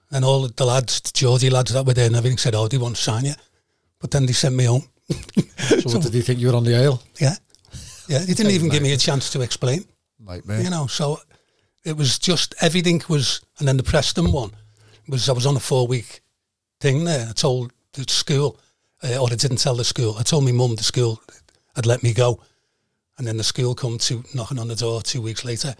And 0.09 0.23
all 0.23 0.47
the 0.47 0.65
lads, 0.65 1.01
the 1.01 1.11
Geordie 1.13 1.49
lads 1.49 1.73
that 1.73 1.85
were 1.85 1.93
there 1.93 2.07
and 2.07 2.15
everything 2.15 2.37
said, 2.37 2.55
oh, 2.55 2.67
they 2.67 2.77
want 2.77 2.95
to 2.95 3.01
sign 3.01 3.25
you. 3.25 3.33
But 3.99 4.11
then 4.11 4.25
they 4.25 4.33
sent 4.33 4.55
me 4.55 4.63
home. 4.63 4.87
So, 5.57 5.89
what 5.89 6.01
did 6.03 6.13
you 6.13 6.21
think 6.21 6.39
you 6.39 6.47
were 6.47 6.55
on 6.55 6.63
the 6.63 6.75
ale? 6.75 7.01
Yeah. 7.19 7.35
Yeah. 8.07 8.19
He 8.25 8.33
didn't 8.33 8.53
even 8.53 8.69
give 8.69 8.81
me 8.81 8.93
a 8.93 8.97
chance 8.97 9.29
to 9.31 9.41
explain. 9.41 9.83
Nightmare. 10.19 10.61
You 10.61 10.69
know, 10.69 10.87
so 10.87 11.19
it 11.83 11.95
was 11.97 12.17
just 12.19 12.55
everything 12.61 13.01
was, 13.09 13.41
and 13.59 13.67
then 13.67 13.77
the 13.77 13.83
Preston 13.83 14.31
one 14.31 14.51
was 15.07 15.27
I 15.29 15.33
was 15.33 15.45
on 15.45 15.55
a 15.55 15.59
four 15.59 15.87
week 15.87 16.21
thing 16.79 17.03
there. 17.03 17.27
I 17.29 17.33
told 17.33 17.71
the 17.93 18.05
school, 18.09 18.59
uh, 19.03 19.17
or 19.17 19.27
I 19.31 19.35
didn't 19.35 19.57
tell 19.57 19.75
the 19.75 19.83
school. 19.83 20.15
I 20.17 20.23
told 20.23 20.45
my 20.45 20.51
mum 20.51 20.75
the 20.75 20.83
school 20.83 21.21
had 21.75 21.85
let 21.85 22.01
me 22.01 22.13
go, 22.13 22.39
and 23.17 23.27
then 23.27 23.37
the 23.37 23.43
school 23.43 23.75
come 23.75 23.97
to 23.99 24.23
knocking 24.33 24.59
on 24.59 24.67
the 24.67 24.75
door 24.75 25.01
two 25.01 25.21
weeks 25.21 25.43
later, 25.43 25.75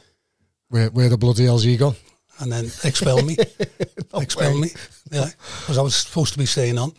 Where, 0.69 0.89
where 0.89 1.09
the 1.09 1.17
bloody 1.17 1.45
hell's 1.45 1.65
you 1.65 1.77
gone? 1.77 1.95
and 2.39 2.51
then 2.51 2.65
expel 2.83 3.21
me, 3.23 3.35
expel 4.13 4.53
way. 4.53 4.61
me, 4.61 4.69
yeah, 5.11 5.29
because 5.61 5.77
I 5.77 5.81
was 5.81 5.95
supposed 5.95 6.33
to 6.33 6.39
be 6.39 6.45
staying 6.45 6.77
on. 6.77 6.91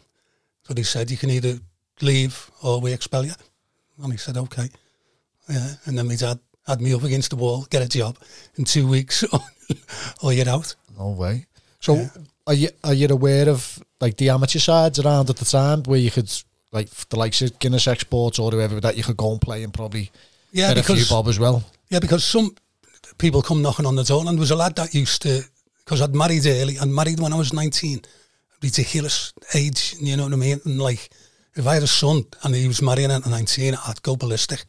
So 0.62 0.75
they 0.75 0.83
said 0.83 1.11
you 1.11 1.17
can 1.17 1.31
either 1.31 1.59
leave 2.03 2.51
or 2.63 2.81
we 2.81 2.93
expel 2.93 3.25
you, 3.25 3.33
and 4.03 4.13
he 4.13 4.19
said 4.19 4.37
okay, 4.37 4.69
yeah, 5.49 5.75
and 5.87 5.99
then 5.99 6.07
my 6.07 6.17
dad 6.17 6.39
had 6.67 6.81
me 6.81 6.93
up 6.95 7.03
against 7.03 7.31
the 7.31 7.37
wall, 7.37 7.67
get 7.71 7.83
a 7.83 7.89
job 7.89 8.19
in 8.57 8.65
two 8.65 8.87
weeks, 8.87 9.25
or 10.23 10.33
you're 10.33 10.49
out. 10.49 10.75
No 10.99 11.11
way. 11.11 11.47
So 11.81 12.07
are 12.47 12.55
you 12.55 12.69
are 12.85 12.95
you 12.95 13.09
aware 13.09 13.49
of 13.49 13.79
like 14.01 14.17
the 14.17 14.31
amateur 14.31 14.59
sides 14.59 14.99
around 14.99 15.31
at 15.31 15.37
the 15.37 15.45
time 15.45 15.83
where 15.85 15.99
you 15.99 16.11
could 16.11 16.31
like 16.73 16.91
the 16.91 17.19
likes 17.19 17.41
of 17.43 17.59
Guinness 17.59 17.87
Exports 17.87 18.39
or 18.39 18.51
whoever 18.51 18.81
that 18.81 18.97
you 18.97 19.03
could 19.03 19.17
go 19.17 19.33
and 19.33 19.41
play 19.41 19.63
and 19.63 19.73
probably 19.73 20.11
Yeah, 20.53 20.75
get 20.75 20.79
a 20.79 20.83
few 20.83 20.95
because 20.97 21.09
bob 21.09 21.29
as 21.29 21.39
well? 21.39 21.65
Yeah, 21.89 22.01
because 22.01 22.25
some 22.25 22.55
people 23.17 23.43
come 23.43 23.63
knocking 23.63 23.87
on 23.87 23.97
the 23.97 24.05
door, 24.05 24.21
and 24.21 24.29
there 24.29 24.39
was 24.39 24.51
a 24.51 24.57
lad 24.57 24.77
that 24.77 24.95
used 24.95 25.23
to, 25.23 25.43
because 25.85 26.03
I'd 26.03 26.15
married 26.15 26.47
early, 26.47 26.79
I'd 26.79 26.89
married 26.89 27.21
when 27.21 27.33
I 27.33 27.39
was 27.39 27.53
19, 27.53 28.03
ridiculous 28.63 29.33
age, 29.55 29.97
you 30.01 30.17
know 30.17 30.25
what 30.25 30.33
I 30.33 30.37
mean? 30.37 30.61
And 30.65 30.81
like, 30.81 31.11
if 31.59 31.66
I 31.66 31.75
had 31.75 31.83
a 31.83 31.88
son 31.88 32.25
and 32.44 32.55
he 32.55 32.68
was 32.68 32.81
marrying 32.81 33.11
at 33.11 33.27
19, 33.27 33.75
I'd 33.87 34.03
go 34.03 34.16
ballistic. 34.16 34.64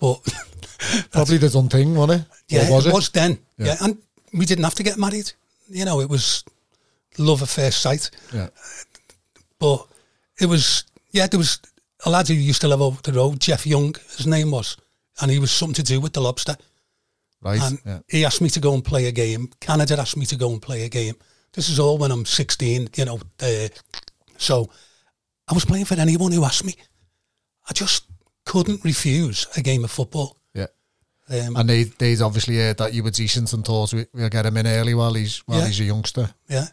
But 0.00 0.20
Probably 1.12 1.36
the 1.36 1.50
done 1.50 1.68
thing, 1.68 1.94
wasn't 1.94 2.22
it? 2.22 2.26
yeah, 2.48 2.70
was 2.70 2.86
it, 2.86 2.88
it? 2.88 2.94
was 2.94 3.10
then. 3.10 3.38
Yeah. 3.58 3.66
Yeah. 3.66 3.76
and 3.82 3.98
we 4.32 4.46
didn't 4.46 4.64
have 4.64 4.74
to 4.76 4.82
get 4.82 4.98
married. 4.98 5.30
You 5.68 5.84
know, 5.84 6.00
it 6.00 6.08
was 6.08 6.42
love 7.18 7.42
at 7.42 7.48
first 7.48 7.82
sight. 7.82 8.10
Yeah. 8.32 8.48
But 9.58 9.86
it 10.40 10.46
was, 10.46 10.84
yeah, 11.12 11.26
there 11.26 11.38
was 11.38 11.60
a 12.04 12.10
lad 12.10 12.28
who 12.28 12.34
used 12.34 12.62
to 12.62 12.68
live 12.68 12.82
over 12.82 13.00
the 13.02 13.12
road, 13.12 13.38
Jeff 13.38 13.66
Young, 13.66 13.94
his 14.16 14.26
name 14.26 14.50
was, 14.50 14.76
and 15.20 15.30
he 15.30 15.38
was 15.38 15.52
something 15.52 15.74
to 15.74 15.82
do 15.82 16.00
with 16.00 16.14
the 16.14 16.20
lobster. 16.20 16.56
Right. 17.42 17.60
And 17.60 17.78
yeah. 17.84 17.98
he 18.08 18.24
asked 18.24 18.40
me 18.40 18.48
to 18.50 18.60
go 18.60 18.74
and 18.74 18.84
play 18.84 19.06
a 19.06 19.12
game. 19.12 19.50
Canada 19.60 19.98
asked 19.98 20.16
me 20.16 20.26
to 20.26 20.36
go 20.36 20.50
and 20.50 20.62
play 20.62 20.84
a 20.84 20.88
game. 20.88 21.14
This 21.52 21.68
is 21.68 21.78
all 21.78 21.98
when 21.98 22.10
I'm 22.10 22.24
16, 22.24 22.88
you 22.96 23.04
know. 23.04 23.20
Uh, 23.40 23.68
so 24.38 24.70
I 25.48 25.54
was 25.54 25.64
playing 25.64 25.84
for 25.86 25.94
anyone 25.98 26.32
who 26.32 26.44
asked 26.44 26.64
me. 26.64 26.74
I 27.68 27.72
just 27.72 28.04
couldn't 28.44 28.84
refuse 28.84 29.46
a 29.56 29.62
game 29.62 29.84
of 29.84 29.90
football. 29.90 30.36
Yeah. 30.54 30.66
Um, 31.28 31.56
And 31.56 31.68
they 31.68 31.84
they'd 31.84 32.22
obviously 32.22 32.56
heard 32.56 32.78
that 32.78 32.92
you 32.94 33.02
were 33.04 33.10
decent 33.10 33.52
and 33.52 33.64
thought 33.64 33.92
we, 33.92 34.06
we'll 34.12 34.28
get 34.28 34.46
him 34.46 34.56
in 34.56 34.66
early 34.66 34.94
while 34.94 35.14
he's 35.14 35.38
while 35.46 35.60
Yeah. 35.60 35.66
he's 35.68 35.80
a 35.80 35.84
youngster. 35.84 36.34
yeah. 36.48 36.66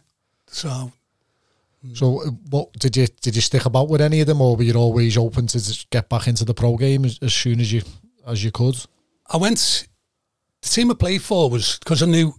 So 0.46 0.92
So 1.94 2.22
uh, 2.22 2.30
what 2.50 2.72
did 2.74 2.96
you 2.96 3.06
did 3.20 3.34
you 3.36 3.42
stick 3.42 3.66
about 3.66 3.88
with 3.88 4.00
any 4.00 4.20
of 4.20 4.26
them 4.26 4.40
or 4.40 4.56
were 4.56 4.62
you 4.64 4.74
always 4.74 5.16
open 5.16 5.46
to 5.48 5.58
just 5.58 5.88
get 5.90 6.08
back 6.08 6.26
into 6.26 6.44
the 6.44 6.54
pro 6.54 6.76
game 6.76 7.04
as, 7.04 7.18
as 7.22 7.32
soon 7.34 7.60
as 7.60 7.72
you 7.72 7.82
as 8.26 8.42
you 8.44 8.50
could? 8.50 8.76
I 9.28 9.36
went. 9.36 9.86
The 10.62 10.68
team 10.68 10.90
I 10.90 10.94
played 10.94 11.22
for 11.22 11.48
was 11.50 11.78
because 11.78 12.02
I 12.02 12.06
knew 12.06 12.34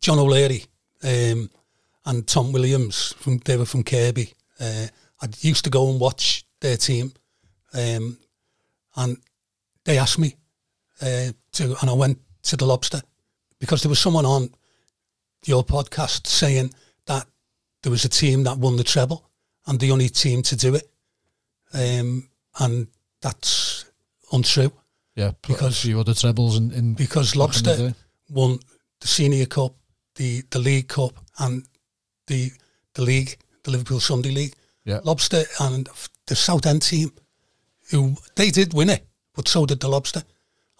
John 0.00 0.18
O'Leary 0.18 0.64
um, 1.02 1.48
and 2.04 2.26
Tom 2.26 2.52
Williams 2.52 3.14
from 3.18 3.38
they 3.44 3.56
were 3.56 3.64
from 3.66 3.84
Kirkby. 3.84 4.34
Uh, 4.60 4.88
I 5.20 5.28
used 5.40 5.64
to 5.64 5.70
go 5.70 5.90
and 5.90 6.00
watch 6.00 6.44
their 6.60 6.76
team, 6.76 7.12
um, 7.74 8.18
and 8.96 9.16
they 9.84 9.98
asked 9.98 10.18
me 10.18 10.34
uh, 11.00 11.32
to, 11.52 11.76
and 11.80 11.90
I 11.90 11.92
went 11.92 12.18
to 12.44 12.56
the 12.56 12.66
Lobster 12.66 13.02
because 13.58 13.82
there 13.82 13.88
was 13.90 13.98
someone 13.98 14.26
on 14.26 14.50
your 15.44 15.64
podcast 15.64 16.26
saying 16.26 16.72
that 17.06 17.26
there 17.82 17.90
was 17.90 18.04
a 18.04 18.08
team 18.08 18.44
that 18.44 18.58
won 18.58 18.76
the 18.76 18.84
treble 18.84 19.28
and 19.66 19.78
the 19.80 19.90
only 19.90 20.08
team 20.08 20.42
to 20.42 20.56
do 20.56 20.74
it, 20.74 20.88
um, 21.74 22.28
and 22.60 22.86
that's 23.20 23.84
untrue 24.32 24.72
Yeah, 25.16 25.32
Because- 25.42 25.84
you 25.84 25.98
other 26.00 26.14
trebles 26.14 26.56
in, 26.56 26.70
in 26.72 26.94
because 26.94 27.34
Lobster 27.36 27.94
won 28.30 28.58
the 29.00 29.06
Senior 29.08 29.46
Cup, 29.46 29.74
the 30.14 30.42
the 30.50 30.58
League 30.60 30.88
Cup, 30.88 31.12
and 31.38 31.66
the 32.26 32.50
the 32.94 33.02
league, 33.02 33.36
the 33.64 33.70
Liverpool 33.70 34.00
Sunday 34.00 34.30
League. 34.30 34.54
Yeah. 34.88 35.00
Lobster 35.04 35.44
and 35.60 35.86
the 36.26 36.34
South 36.34 36.64
End 36.66 36.80
team, 36.82 37.12
who 37.90 38.16
they 38.36 38.50
did 38.50 38.72
win 38.72 38.88
it, 38.88 39.06
but 39.34 39.46
so 39.46 39.66
did 39.66 39.80
the 39.80 39.88
Lobster. 39.88 40.22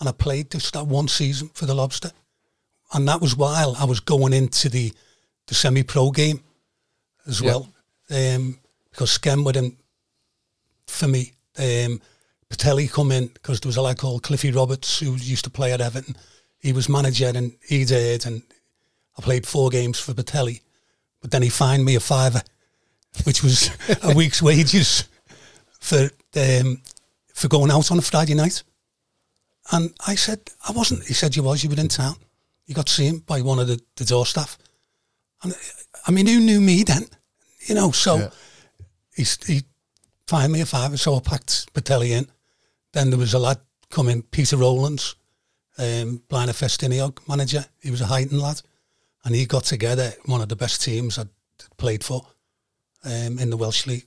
And 0.01 0.09
I 0.09 0.13
played 0.13 0.51
just 0.51 0.73
that 0.73 0.87
one 0.87 1.09
season 1.09 1.51
for 1.53 1.67
the 1.67 1.75
Lobster, 1.75 2.13
and 2.95 3.07
that 3.07 3.21
was 3.21 3.37
while 3.37 3.77
I 3.79 3.85
was 3.85 4.01
going 4.01 4.33
into 4.33 4.69
the 4.71 4.93
the 5.47 5.55
semi 5.55 5.83
pro 5.83 6.11
game 6.11 6.43
as 7.27 7.41
Yeah. 7.41 7.47
well, 7.51 7.69
um, 8.11 8.59
because 8.91 9.11
Skem 9.19 9.45
were 9.45 9.59
in 9.59 9.77
for 10.87 11.09
me. 11.09 11.33
Um, 11.59 12.01
Patelli 12.49 12.89
come 12.91 13.13
in 13.13 13.27
because 13.29 13.61
there 13.61 13.69
was 13.69 13.77
a 13.77 13.83
lad 13.83 13.99
called 13.99 14.23
Cliffy 14.23 14.51
Roberts 14.51 15.01
who 15.01 15.17
used 15.17 15.45
to 15.45 15.51
play 15.51 15.73
at 15.73 15.81
Everton. 15.83 16.17
He 16.61 16.73
was 16.73 16.89
manager 16.89 17.31
and 17.35 17.53
he 17.69 17.85
did, 17.85 18.25
and 18.25 18.43
I 19.19 19.23
played 19.23 19.47
four 19.47 19.69
games 19.69 19.99
for 20.01 20.15
Patelli, 20.15 20.63
but 21.21 21.31
then 21.31 21.43
he 21.43 21.51
fined 21.51 21.85
me 21.85 21.95
a 21.95 22.01
fiver, 22.01 22.43
which 23.25 23.43
was 23.43 23.71
a 24.03 24.15
week's 24.15 24.43
wages 24.43 25.05
for 25.81 26.11
um, 26.37 26.83
for 27.35 27.49
going 27.49 27.71
out 27.71 27.91
on 27.91 27.99
a 27.99 28.03
Friday 28.03 28.35
night. 28.35 28.63
And 29.71 29.93
I 30.07 30.15
said 30.15 30.41
I 30.67 30.73
wasn't. 30.73 31.05
He 31.07 31.15
said 31.15 31.37
you 31.37 31.43
was. 31.43 31.63
You 31.63 31.71
were 31.71 31.81
in 31.81 31.89
town. 31.89 32.17
You 32.67 32.75
got 32.75 32.89
seen 32.89 33.19
by 33.21 33.41
one 33.43 33.59
of 33.59 33.67
the, 33.67 33.81
the 33.97 34.05
door 34.05 34.27
staff. 34.27 34.59
And 35.43 35.55
I 36.07 36.11
mean, 36.11 36.27
who 36.27 36.41
knew 36.41 36.61
me 36.61 36.83
then? 36.85 37.07
You 37.67 37.75
know, 37.75 37.91
so 37.93 38.17
Yeah. 38.17 38.31
he's, 39.15 39.39
he 39.47 39.63
fined 40.27 40.53
me 40.53 40.61
a 40.61 40.67
fiver, 40.67 40.97
so 40.97 41.15
I 41.17 41.21
packed 41.21 41.73
Patelli 41.75 42.11
in. 42.13 42.27
Then 42.93 43.11
there 43.11 43.19
was 43.19 43.35
a 43.35 43.39
lad 43.39 43.59
coming, 43.91 44.23
Peter 44.23 44.57
Rowlands, 44.57 45.15
um, 45.79 46.23
Blaenau 46.29 46.53
Ffestiniog 46.55 47.27
manager. 47.29 47.65
He 47.83 47.91
was 47.91 48.01
a 48.01 48.07
Huyton 48.07 48.41
lad. 48.41 48.61
And 49.25 49.35
he 49.35 49.47
got 49.47 49.65
together 49.65 50.13
one 50.27 50.41
of 50.41 50.49
the 50.49 50.57
best 50.57 50.83
teams 50.83 51.19
I'd 51.19 51.29
played 51.77 52.05
for 52.05 52.27
um, 53.05 53.39
in 53.39 53.51
the 53.51 53.57
Welsh 53.57 53.87
League. 53.87 54.07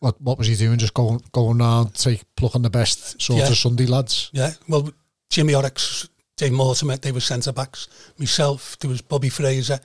What 0.00 0.20
what 0.20 0.38
was 0.38 0.46
he 0.46 0.56
doing? 0.56 0.78
Just 0.78 0.94
going 0.94 1.22
going 1.32 1.58
round, 1.58 1.94
take 1.94 2.22
plucking 2.36 2.62
the 2.62 2.70
best 2.70 3.20
sort 3.20 3.40
Yeah. 3.40 3.48
of 3.48 3.56
Sunday 3.56 3.86
lads. 3.86 4.30
Yeah, 4.32 4.52
well, 4.68 4.90
Jimmy 5.30 5.54
Oryx, 5.54 6.08
Dave 6.36 6.52
Mortimer, 6.52 6.96
they 6.98 7.12
were 7.12 7.20
centre 7.20 7.52
backs. 7.52 7.88
Myself, 8.18 8.78
there 8.78 8.90
was 8.90 9.00
Bobby 9.02 9.28
Fraser 9.30 9.80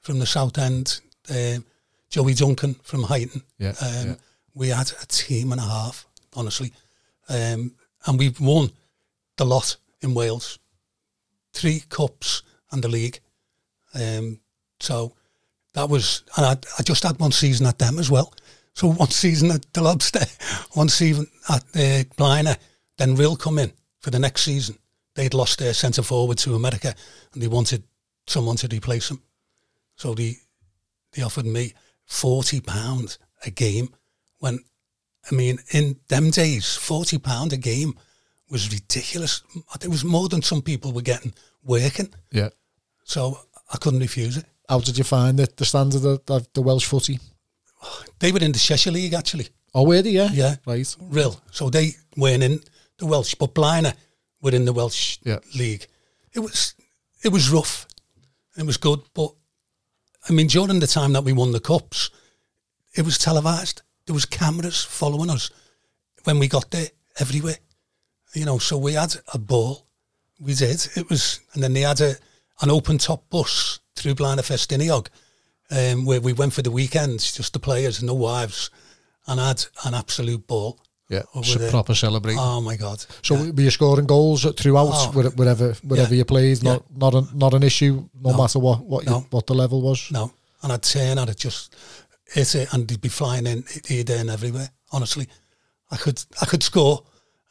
from 0.00 0.20
the 0.20 0.26
South 0.26 0.56
End, 0.58 1.00
um, 1.28 1.64
Joey 2.08 2.34
Duncan 2.34 2.74
from 2.84 3.02
Huyton. 3.04 3.42
Yeah, 3.58 3.74
Um, 3.80 4.06
yeah. 4.08 4.14
We 4.54 4.68
had 4.68 4.90
a 5.02 5.06
team 5.06 5.52
and 5.52 5.60
a 5.60 5.64
half, 5.64 6.06
honestly. 6.34 6.72
Um, 7.28 7.74
and 8.06 8.18
we've 8.18 8.40
won 8.40 8.70
the 9.36 9.44
lot 9.44 9.76
in 10.00 10.14
Wales. 10.14 10.58
Three 11.52 11.80
cups 11.88 12.42
and 12.70 12.82
the 12.82 12.88
league. 12.88 13.20
Um, 13.94 14.40
so 14.80 15.14
that 15.74 15.88
was, 15.88 16.24
and 16.36 16.46
I, 16.46 16.56
I 16.78 16.82
just 16.82 17.02
had 17.02 17.18
one 17.20 17.32
season 17.32 17.66
at 17.66 17.78
them 17.78 17.98
as 17.98 18.10
well. 18.10 18.32
So 18.74 18.92
one 18.92 19.10
season 19.10 19.50
at 19.50 19.72
the 19.72 19.82
Lobster, 19.82 20.24
one 20.72 20.88
season 20.88 21.26
at 21.48 21.62
uh, 21.74 22.04
Blaenau, 22.16 22.56
then 22.96 23.16
Rhyl 23.16 23.38
come 23.38 23.58
in 23.58 23.72
for 24.00 24.10
the 24.10 24.18
next 24.18 24.42
season. 24.42 24.78
They'd 25.14 25.34
lost 25.34 25.58
their 25.58 25.74
centre 25.74 26.02
forward 26.02 26.38
to 26.38 26.54
America 26.54 26.94
and 27.32 27.42
they 27.42 27.48
wanted 27.48 27.82
someone 28.26 28.56
to 28.56 28.68
replace 28.68 29.10
him. 29.10 29.20
So 29.96 30.14
they, 30.14 30.36
they 31.12 31.22
offered 31.22 31.46
me 31.46 31.74
£40 32.08 33.18
a 33.44 33.50
game 33.50 33.88
when, 34.38 34.60
I 35.30 35.34
mean, 35.34 35.58
in 35.72 35.96
them 36.08 36.30
days, 36.30 36.64
£40 36.64 37.52
a 37.52 37.56
game 37.56 37.94
was 38.50 38.72
ridiculous. 38.72 39.42
It 39.82 39.88
was 39.88 40.04
more 40.04 40.28
than 40.28 40.42
some 40.42 40.62
people 40.62 40.92
were 40.92 41.02
getting 41.02 41.34
working. 41.64 42.14
Yeah. 42.30 42.50
So 43.04 43.38
I 43.72 43.78
couldn't 43.78 44.00
refuse 44.00 44.36
it. 44.36 44.46
How 44.68 44.80
did 44.80 44.98
you 44.98 45.04
find 45.04 45.38
the, 45.38 45.48
the 45.56 45.64
standard 45.64 46.04
of, 46.04 46.20
of 46.28 46.48
the 46.52 46.62
Welsh 46.62 46.84
footy? 46.86 47.18
They 48.18 48.32
were 48.32 48.40
in 48.40 48.52
the 48.52 48.58
Cheshire 48.58 48.90
League 48.90 49.14
actually. 49.14 49.48
Oh, 49.74 49.84
were 49.84 50.02
they? 50.02 50.10
Yeah. 50.10 50.28
Yeah. 50.32 50.56
Right. 50.66 50.96
Real. 51.00 51.40
So 51.50 51.70
they 51.70 51.92
weren't 52.16 52.42
in 52.42 52.60
the 52.98 53.06
Welsh, 53.06 53.34
but 53.34 53.54
Blaenau 53.54 53.92
were 54.42 54.54
in 54.54 54.64
the 54.64 54.72
Welsh 54.72 55.18
Yeah. 55.22 55.38
League. 55.56 55.86
It 56.32 56.40
was 56.40 56.74
it 57.22 57.32
was 57.32 57.50
rough. 57.50 57.86
It 58.56 58.66
was 58.66 58.76
good, 58.76 59.00
but 59.14 59.32
I 60.28 60.32
mean 60.32 60.48
during 60.48 60.80
the 60.80 60.86
time 60.86 61.12
that 61.12 61.24
we 61.24 61.32
won 61.32 61.52
the 61.52 61.60
cups, 61.60 62.10
it 62.94 63.04
was 63.04 63.18
televised. 63.18 63.82
There 64.06 64.14
was 64.14 64.26
cameras 64.26 64.84
following 64.84 65.30
us 65.30 65.50
when 66.24 66.38
we 66.38 66.48
got 66.48 66.70
there 66.70 66.88
everywhere. 67.18 67.58
You 68.34 68.44
know, 68.44 68.58
so 68.58 68.76
we 68.76 68.94
had 68.94 69.14
a 69.32 69.38
ball 69.38 69.86
we 70.40 70.54
did. 70.54 70.86
It 70.96 71.08
was, 71.08 71.40
and 71.52 71.62
then 71.62 71.72
they 71.72 71.80
had 71.82 72.00
a 72.00 72.14
an 72.60 72.70
open 72.70 72.98
top 72.98 73.28
bus 73.30 73.80
through 73.98 74.14
Blaenau 74.14 74.42
Ffestiniog, 74.42 75.06
um, 75.70 76.04
where 76.06 76.20
we 76.20 76.32
went 76.32 76.52
for 76.52 76.62
the 76.62 76.70
weekends, 76.70 77.32
just 77.36 77.52
the 77.52 77.58
players, 77.58 78.02
no 78.02 78.14
wives, 78.14 78.70
and 79.26 79.40
had 79.40 79.64
an 79.84 79.94
absolute 79.94 80.46
ball. 80.46 80.78
Yeah, 81.10 81.22
it's 81.34 81.54
a 81.56 81.70
proper 81.70 81.94
celebration. 81.94 82.38
Oh 82.42 82.60
my 82.60 82.76
god! 82.76 83.04
so 83.22 83.34
Yeah. 83.34 83.50
were 83.52 83.62
you 83.62 83.70
scoring 83.70 84.06
goals 84.06 84.46
throughout 84.56 84.90
Oh. 84.92 85.10
where- 85.12 85.30
wherever 85.30 85.72
wherever 85.82 86.14
Yeah. 86.14 86.18
you 86.18 86.24
played? 86.26 86.62
Not 86.62 86.82
not 86.96 87.14
an, 87.14 87.28
not 87.34 87.54
an 87.54 87.62
issue, 87.62 88.08
no, 88.22 88.30
No. 88.30 88.36
matter 88.36 88.58
what 88.58 88.80
what 88.84 89.04
you, 89.06 89.26
what 89.30 89.46
the 89.46 89.54
level 89.54 89.80
was. 89.80 90.10
No, 90.10 90.32
and 90.62 90.72
I'd 90.72 90.82
turn 90.82 91.16
and 91.18 91.30
I'd 91.30 91.38
just 91.38 91.74
hit 92.30 92.54
it, 92.54 92.68
and 92.72 92.86
they'd 92.86 93.00
be 93.00 93.08
flying 93.08 93.46
in 93.46 93.64
here, 93.86 94.04
there, 94.04 94.18
and 94.20 94.28
everywhere. 94.30 94.70
Honestly, 94.92 95.26
I 95.90 95.96
could 95.96 96.22
I 96.42 96.46
could 96.46 96.62
score, 96.62 97.04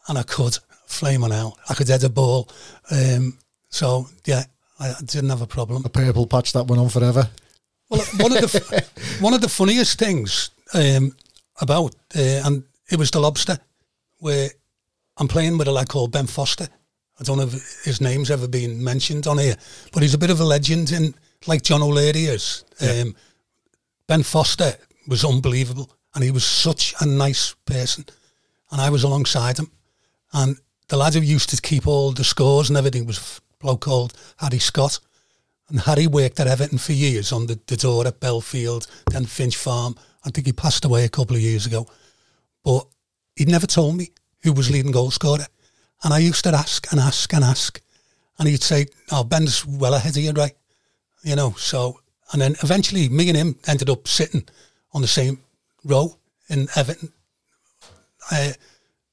and 0.07 0.17
I 0.19 0.23
could 0.23 0.59
flame 0.85 1.23
on 1.23 1.31
out. 1.31 1.53
I 1.67 1.73
could 1.73 1.87
head 1.87 2.03
a 2.03 2.09
ball. 2.09 2.47
Um, 2.91 3.39
so 3.69 4.07
yeah, 4.25 4.43
I, 4.79 4.93
didn't 5.03 5.29
have 5.29 5.41
a 5.41 5.47
problem. 5.47 5.83
A 5.85 5.89
purple 5.89 6.27
patch 6.27 6.53
that 6.53 6.67
went 6.67 6.81
on 6.81 6.89
forever. 6.89 7.29
Well, 7.89 8.01
one 8.17 8.31
of 8.31 8.41
the 8.41 8.85
one 9.19 9.33
of 9.33 9.41
the 9.41 9.49
funniest 9.49 9.97
things 9.97 10.51
um, 10.73 11.15
about 11.61 11.95
uh, 12.15 12.41
and 12.45 12.63
it 12.89 12.97
was 12.97 13.11
the 13.11 13.19
lobster 13.19 13.57
where 14.19 14.49
I'm 15.17 15.27
playing 15.27 15.57
with 15.57 15.67
a 15.67 15.71
lad 15.71 15.89
called 15.89 16.11
Ben 16.11 16.27
Foster. 16.27 16.67
I 17.19 17.23
don't 17.23 17.37
know 17.37 17.47
if 17.47 17.83
his 17.83 18.01
name's 18.01 18.29
ever 18.29 18.47
been 18.47 18.83
mentioned 18.83 19.25
on 19.25 19.39
here, 19.39 19.55
but 19.91 20.03
he's 20.03 20.13
a 20.13 20.19
bit 20.19 20.29
of 20.29 20.39
a 20.39 20.45
legend 20.45 20.91
in 20.91 21.15
like 21.47 21.63
John 21.63 21.81
O'Leary 21.81 22.25
is. 22.25 22.63
Um, 22.79 23.15
ben 24.05 24.23
Foster 24.23 24.75
was 25.07 25.25
unbelievable, 25.25 25.89
and 26.13 26.23
he 26.23 26.31
was 26.31 26.45
such 26.45 26.93
a 26.99 27.05
nice 27.05 27.55
person, 27.65 28.05
and 28.71 28.81
I 28.81 28.89
was 28.89 29.03
alongside 29.03 29.57
him, 29.57 29.71
and 30.33 30.57
the 30.89 30.97
lad 30.97 31.15
who 31.15 31.21
used 31.21 31.49
to 31.49 31.61
keep 31.61 31.87
all 31.87 32.11
the 32.11 32.23
scores 32.23 32.69
and 32.69 32.77
everything 32.77 33.05
was 33.05 33.41
bloke 33.59 33.81
called 33.81 34.13
Harry 34.37 34.59
Scott. 34.59 34.99
And 35.69 35.81
Harry 35.81 36.07
worked 36.07 36.39
at 36.39 36.47
Everton 36.47 36.77
for 36.77 36.93
years 36.93 37.31
on 37.31 37.47
the, 37.47 37.59
the 37.67 37.75
door 37.75 38.07
at 38.07 38.19
Bellefield, 38.19 38.87
then 39.11 39.25
Finch 39.25 39.57
Farm. 39.57 39.95
I 40.25 40.29
think 40.29 40.47
he 40.47 40.53
passed 40.53 40.85
away 40.85 41.03
a 41.03 41.09
couple 41.09 41.35
of 41.35 41.41
years 41.41 41.65
ago. 41.65 41.87
But 42.63 42.87
he'd 43.35 43.49
never 43.49 43.67
told 43.67 43.97
me 43.97 44.11
who 44.43 44.53
was 44.53 44.71
leading 44.71 44.91
goal 44.91 45.11
scorer. 45.11 45.47
And 46.03 46.13
I 46.13 46.19
used 46.19 46.43
to 46.43 46.53
ask 46.53 46.89
and 46.91 46.99
ask 46.99 47.33
and 47.33 47.43
ask. 47.43 47.81
And 48.39 48.47
he'd 48.47 48.63
say, 48.63 48.85
oh, 49.11 49.23
Ben's 49.23 49.65
well 49.65 49.93
ahead 49.93 50.15
of 50.15 50.23
you, 50.23 50.31
right? 50.31 50.53
You 51.23 51.35
know, 51.35 51.51
so, 51.57 51.99
and 52.31 52.41
then 52.41 52.55
eventually 52.63 53.09
me 53.09 53.27
and 53.29 53.37
him 53.37 53.55
ended 53.67 53.89
up 53.89 54.07
sitting 54.07 54.47
on 54.93 55.01
the 55.01 55.07
same 55.07 55.39
row 55.83 56.17
in 56.49 56.67
Everton. 56.75 57.11
Uh, 58.31 58.51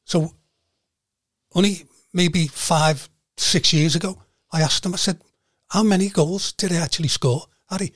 so 0.05 0.35
only 1.55 1.85
maybe 2.13 2.47
five, 2.47 3.09
six 3.37 3.73
years 3.73 3.97
ago, 3.97 4.19
I 4.55 4.61
asked 4.61 4.87
him, 4.87 4.95
I 4.95 4.99
said, 4.99 5.21
how 5.69 5.83
many 5.83 6.09
goals 6.09 6.53
did 6.53 6.71
he 6.71 6.77
actually 6.77 7.09
score, 7.09 7.45
Harry? 7.69 7.93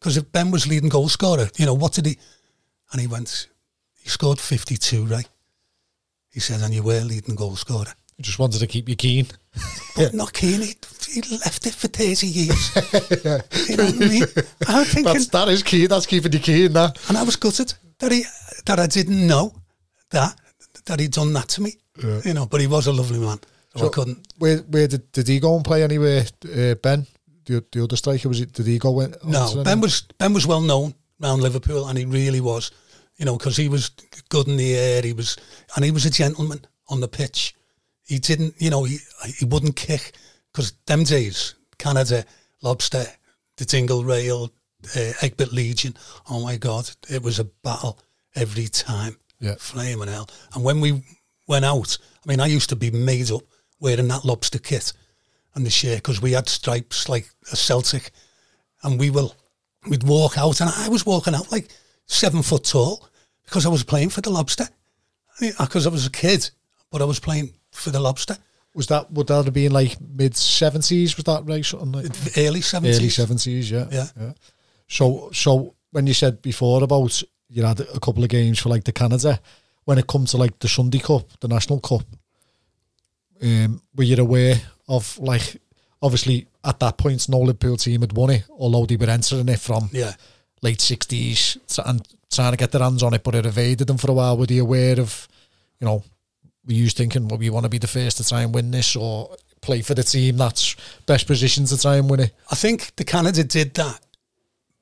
Because 0.00 0.16
if 0.16 0.32
Ben 0.32 0.50
was 0.50 0.66
leading 0.66 0.88
goal 0.88 1.10
scorer, 1.10 1.50
you 1.58 1.66
know, 1.66 1.74
what 1.74 1.92
did 1.92 2.06
he? 2.06 2.16
And 2.92 3.00
he 3.02 3.06
went, 3.06 3.48
he 4.00 4.08
scored 4.08 4.40
52, 4.40 5.04
right? 5.04 5.28
He 6.32 6.40
said, 6.40 6.62
and 6.62 6.72
you 6.72 6.82
were 6.82 7.00
leading 7.00 7.34
goal 7.34 7.56
scorer. 7.56 7.92
I 8.18 8.22
just 8.22 8.38
wanted 8.38 8.60
to 8.60 8.66
keep 8.66 8.88
you 8.88 8.96
keen. 8.96 9.26
But 9.96 10.14
not 10.14 10.32
keen, 10.32 10.62
he, 10.62 10.74
he 11.12 11.36
left 11.38 11.66
it 11.66 11.74
for 11.74 11.88
30 11.88 12.26
years. 12.26 12.74
you 13.68 13.76
know 13.76 13.84
what 13.84 14.02
I 14.02 14.08
mean? 14.08 14.24
I 14.66 14.78
was 14.78 14.88
thinking, 14.94 15.12
That's 15.12 15.28
that 15.28 15.48
is 15.48 15.62
key. 15.62 15.86
That's 15.86 16.06
keeping 16.06 16.32
you 16.32 16.38
keen. 16.38 16.72
That 16.72 16.98
and 17.08 17.18
I 17.18 17.22
was 17.22 17.36
gutted 17.36 17.74
that 17.98 18.12
he 18.12 18.24
that 18.64 18.78
I 18.78 18.86
didn't 18.86 19.26
know 19.26 19.52
that 20.10 20.34
that 20.86 21.00
he'd 21.00 21.12
done 21.12 21.32
that 21.34 21.48
to 21.48 21.62
me. 21.62 21.74
You 22.24 22.34
know, 22.34 22.46
but 22.46 22.60
he 22.60 22.66
was 22.66 22.86
a 22.86 22.92
lovely 22.92 23.18
man. 23.18 23.40
So, 23.78 23.86
I 23.86 23.90
couldn't. 23.90 24.26
where 24.38 24.58
where 24.58 24.88
did, 24.88 25.10
did 25.12 25.28
he 25.28 25.40
go 25.40 25.56
and 25.56 25.64
play 25.64 25.82
anywhere? 25.82 26.24
Uh, 26.44 26.74
ben, 26.74 27.06
the 27.46 27.64
the 27.72 27.84
other 27.84 27.96
striker 27.96 28.28
was 28.28 28.40
it? 28.40 28.52
Did 28.52 28.66
he 28.66 28.78
go? 28.78 29.00
In, 29.00 29.14
No, 29.24 29.62
Ben 29.64 29.80
was 29.80 30.02
Ben 30.18 30.32
was 30.34 30.46
well 30.46 30.60
known 30.60 30.94
around 31.22 31.40
Liverpool, 31.42 31.86
and 31.88 31.98
he 31.98 32.04
really 32.04 32.40
was. 32.40 32.70
You 33.16 33.24
know, 33.24 33.36
because 33.36 33.56
he 33.56 33.68
was 33.68 33.90
good 34.28 34.46
in 34.46 34.56
the 34.56 34.74
air. 34.76 35.02
He 35.02 35.12
was, 35.12 35.36
and 35.74 35.84
he 35.84 35.90
was 35.90 36.06
a 36.06 36.10
gentleman 36.10 36.64
on 36.88 37.00
the 37.00 37.08
pitch. 37.08 37.52
He 38.04 38.18
didn't, 38.20 38.54
you 38.58 38.70
know, 38.70 38.84
he 38.84 38.98
he 39.36 39.44
wouldn't 39.44 39.74
kick 39.74 40.12
because 40.52 40.72
them 40.86 41.02
days, 41.04 41.54
Canada, 41.78 42.24
lobster, 42.62 43.06
the 43.56 43.64
Dingle 43.64 44.04
Rail, 44.04 44.52
uh, 44.96 45.12
Egbert 45.20 45.52
Legion. 45.52 45.96
Oh 46.30 46.40
my 46.44 46.56
God, 46.56 46.88
it 47.10 47.22
was 47.22 47.38
a 47.40 47.44
battle 47.44 47.98
every 48.34 48.68
time. 48.68 49.16
Yeah. 49.40 49.54
flaming 49.58 50.08
hell. 50.08 50.28
And 50.54 50.64
when 50.64 50.80
we 50.80 51.02
went 51.46 51.64
out, 51.64 51.96
I 52.24 52.28
mean, 52.28 52.40
I 52.40 52.46
used 52.46 52.70
to 52.70 52.76
be 52.76 52.90
made 52.90 53.30
up 53.30 53.42
wearing 53.80 54.08
that 54.08 54.24
lobster 54.24 54.58
kit 54.58 54.92
and 55.54 55.64
the 55.64 55.70
shirt 55.70 55.96
because 55.98 56.20
we 56.22 56.32
had 56.32 56.48
stripes 56.48 57.08
like 57.08 57.28
a 57.52 57.56
Celtic, 57.56 58.10
and 58.82 58.98
we 58.98 59.10
will 59.10 59.34
we'd 59.88 60.02
walk 60.04 60.36
out, 60.38 60.60
and 60.60 60.70
I 60.76 60.88
was 60.88 61.06
walking 61.06 61.34
out 61.34 61.50
like 61.52 61.68
seven 62.06 62.42
foot 62.42 62.64
tall 62.64 63.08
because 63.44 63.66
I 63.66 63.68
was 63.70 63.82
playing 63.84 64.10
for 64.10 64.20
the 64.20 64.30
lobster. 64.30 64.68
Because 65.40 65.86
I 65.86 65.90
was 65.90 66.04
a 66.06 66.10
kid, 66.10 66.50
but 66.90 67.00
I 67.00 67.04
was 67.04 67.20
playing 67.20 67.52
for 67.70 67.90
the 67.90 68.00
lobster. 68.00 68.36
was 68.74 68.88
that 68.88 69.10
would 69.12 69.28
that 69.28 69.44
have 69.44 69.54
been 69.54 69.72
like 69.72 69.96
mid 70.00 70.36
seventies? 70.36 71.16
Was 71.16 71.24
that 71.24 71.44
right? 71.46 71.64
Something 71.64 71.92
like 71.92 72.06
Early 72.36 72.60
seventies. 72.60 72.98
early 72.98 73.08
seventies. 73.08 73.70
Yeah, 73.70 73.86
Yeah. 73.90 74.32
So 74.88 75.30
so 75.32 75.74
when 75.92 76.06
you 76.06 76.14
said 76.14 76.42
before 76.42 76.82
about 76.82 77.22
you 77.48 77.62
had 77.64 77.80
a 77.80 78.00
couple 78.00 78.22
of 78.24 78.28
games 78.30 78.58
for 78.58 78.68
like 78.68 78.84
the 78.84 78.92
Canada, 78.92 79.40
when 79.84 79.98
it 79.98 80.06
comes 80.06 80.32
to 80.32 80.36
like 80.36 80.58
the 80.58 80.68
Sunday 80.68 80.98
Cup, 80.98 81.22
the 81.40 81.48
National 81.48 81.80
Cup, 81.80 82.02
um, 83.42 83.82
were 83.94 84.04
you 84.04 84.16
aware 84.16 84.60
of 84.88 85.18
like 85.18 85.60
obviously 86.02 86.46
at 86.64 86.78
that 86.80 86.96
point 86.98 87.28
no 87.28 87.38
Liverpool 87.40 87.76
team 87.76 88.00
had 88.00 88.12
won 88.12 88.30
it, 88.30 88.44
although 88.50 88.86
they 88.86 88.96
were 88.96 89.10
entering 89.10 89.48
it 89.48 89.60
from 89.60 89.90
Yeah. 89.92 90.14
late 90.62 90.80
sixties 90.80 91.56
and 91.84 92.06
trying 92.30 92.52
to 92.52 92.56
get 92.56 92.72
their 92.72 92.82
hands 92.82 93.02
on 93.02 93.14
it, 93.14 93.22
but 93.22 93.34
it 93.34 93.46
evaded 93.46 93.86
them 93.86 93.98
for 93.98 94.10
a 94.10 94.14
while. 94.14 94.36
Were 94.36 94.46
you 94.48 94.62
aware 94.62 95.00
of, 95.00 95.26
you 95.80 95.86
know, 95.86 96.02
were 96.66 96.74
you 96.74 96.88
thinking, 96.90 97.26
well, 97.28 97.38
we 97.38 97.48
want 97.50 97.64
to 97.64 97.70
be 97.70 97.78
the 97.78 97.86
first 97.86 98.18
to 98.18 98.24
try 98.28 98.42
and 98.42 98.54
win 98.54 98.70
this, 98.70 98.94
or 98.96 99.34
play 99.62 99.80
for 99.80 99.94
the 99.94 100.02
team 100.02 100.36
that's 100.36 100.76
best 101.06 101.26
positioned 101.26 101.68
to 101.68 101.78
try 101.80 101.96
and 101.96 102.10
win 102.10 102.20
it? 102.20 102.34
I 102.50 102.54
think 102.54 102.94
the 102.96 103.04
Canada 103.04 103.44
did 103.44 103.74
that 103.74 104.00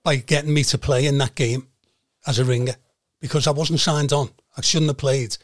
by 0.02 0.16
getting 0.16 0.52
me 0.52 0.64
to 0.64 0.78
play 0.78 1.06
in 1.06 1.18
that 1.18 1.34
game 1.34 1.68
as 2.26 2.38
a 2.38 2.44
ringer 2.44 2.74
because 3.20 3.46
I 3.46 3.52
wasn't 3.52 3.80
signed 3.80 4.12
on. 4.12 4.30
I 4.56 4.60
shouldn't 4.62 4.90
have 4.90 4.98
played. 4.98 5.36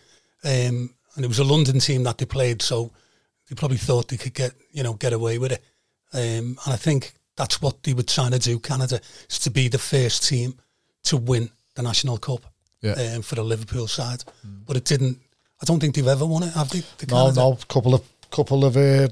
Um, 0.45 0.95
and 1.15 1.25
it 1.25 1.29
was 1.29 1.39
a 1.39 1.45
London 1.45 1.79
team 1.79 2.03
that 2.05 2.19
they 2.19 2.25
played, 2.27 2.63
so 2.63 2.91
they 3.49 3.55
probably 3.55 3.77
thought 3.79 4.09
they 4.09 4.17
could 4.17 4.35
get 4.35 4.53
you 4.73 4.83
know 4.83 4.95
get 4.95 5.13
away 5.13 5.39
with 5.39 5.53
it. 5.53 5.63
Um, 6.15 6.59
and 6.65 6.75
I 6.75 6.77
think 6.77 7.15
that's 7.37 7.63
what 7.63 7.83
they 7.83 7.95
were 7.95 8.03
trying 8.03 8.33
to 8.33 8.39
do. 8.39 8.59
Canada 8.59 9.01
is 9.31 9.39
to 9.41 9.51
be 9.51 9.69
the 9.69 9.79
first 9.79 10.29
team 10.29 10.55
to 11.05 11.17
win 11.17 11.51
the 11.75 11.83
National 11.83 12.19
Cup 12.19 12.41
Yeah. 12.83 12.93
um, 13.17 13.23
for 13.23 13.35
the 13.37 13.43
Liverpool 13.45 13.89
side, 13.89 14.23
but 14.67 14.77
it 14.77 14.85
didn't. 14.85 15.19
I 15.61 15.65
don't 15.65 15.81
think 15.81 15.95
they've 15.95 16.07
ever 16.07 16.27
won 16.27 16.43
it, 16.43 16.53
have 16.55 16.71
they? 16.71 16.81
The 16.99 17.07
No, 17.07 17.15
Canada? 17.17 17.41
no, 17.41 17.59
couple 17.69 17.95
of 17.95 18.03
couple 18.31 18.65
of 18.65 18.77
uh, 18.77 19.09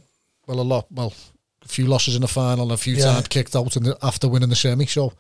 well, 0.47 0.61
a 0.61 0.63
lot, 0.63 0.87
well, 0.91 1.13
a 1.65 1.69
few 1.69 1.87
losses 1.87 2.15
in 2.17 2.23
the 2.23 2.29
final, 2.29 2.65
and 2.65 2.73
a 2.73 2.77
few 2.77 2.95
Yeah. 2.97 3.13
times 3.13 3.29
kicked 3.29 3.55
out 3.57 3.77
in 3.77 3.85
the, 3.85 3.97
after 4.03 4.29
winning 4.29 4.49
the 4.51 4.57
semi, 4.57 4.87
so 4.87 5.13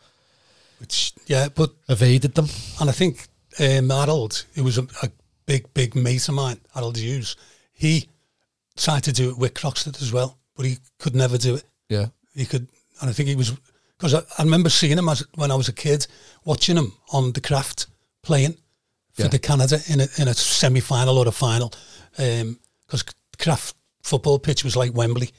Which, 0.79 1.13
yeah, 1.27 1.49
but 1.49 1.71
evaded 1.89 2.35
them. 2.35 2.49
And 2.81 2.89
I 2.91 2.93
think 2.93 3.29
um, 3.59 3.91
Harold, 3.91 4.45
who 4.55 4.65
was 4.65 4.79
a, 4.79 4.87
a 5.03 5.11
big, 5.47 5.73
big 5.75 5.95
mate 5.95 6.29
of 6.29 6.35
mine, 6.35 6.61
Harold 6.75 6.97
Hughes, 6.97 7.37
he 7.73 8.09
tried 8.77 9.05
to 9.05 9.13
do 9.13 9.31
it 9.31 9.39
with 9.39 9.55
Croxteth 9.55 10.01
as 10.03 10.13
well, 10.13 10.39
but 10.57 10.67
he 10.67 10.79
could 10.99 11.15
never 11.15 11.39
do 11.39 11.55
it. 11.57 11.65
Yeah, 11.89 12.07
He 12.35 12.47
could, 12.47 12.69
and 13.01 13.11
I 13.11 13.13
think 13.13 13.29
he 13.29 13.37
was, 13.37 13.51
because 13.99 14.15
I, 14.15 14.21
I 14.39 14.45
remember 14.45 14.71
seeing 14.71 14.97
him 14.99 15.09
as 15.09 15.25
when 15.35 15.51
I 15.51 15.55
was 15.57 15.69
a 15.69 15.73
kid, 15.73 16.07
watching 16.45 16.77
him 16.77 16.93
on 17.13 17.33
the 17.33 17.41
Kraft 17.41 17.87
playing 18.23 18.53
for 19.13 19.23
Yeah. 19.23 19.29
the 19.29 19.39
Canada 19.39 19.81
in 19.89 20.01
a, 20.01 20.09
in 20.19 20.29
a 20.29 20.35
semi 20.35 20.81
final 20.81 21.19
or 21.19 21.27
a 21.29 21.33
final, 21.33 21.73
because 22.17 23.05
Kraft 23.39 23.75
football 24.03 24.39
pitch 24.39 24.65
was 24.65 24.77
like 24.77 24.95
Wembley. 24.95 25.31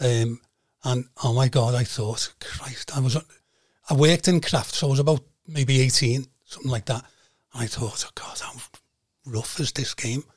Um, 0.00 0.40
and 0.84 1.04
oh 1.24 1.32
my 1.34 1.48
God, 1.48 1.74
I 1.74 1.84
thought, 1.84 2.32
Christ, 2.40 2.96
I 2.96 3.00
was, 3.00 3.16
I 3.90 3.94
worked 3.94 4.28
in 4.28 4.40
Kraft, 4.40 4.74
so 4.74 4.86
I 4.86 4.90
was 4.90 5.00
about 5.00 5.20
maybe 5.46 5.80
18, 5.80 6.24
something 6.44 6.70
like 6.70 6.84
that. 6.86 7.04
And 7.52 7.62
I 7.64 7.66
thought, 7.66 8.04
oh 8.06 8.10
God, 8.14 8.38
how 8.38 8.52
rough 9.26 9.58
is 9.60 9.72
this 9.72 9.94
game? 9.94 10.22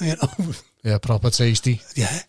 You 0.00 0.14
know, 0.14 0.52
yeah, 0.84 0.98
proper 0.98 1.30
tasty. 1.30 1.80
yeah, 1.96 2.20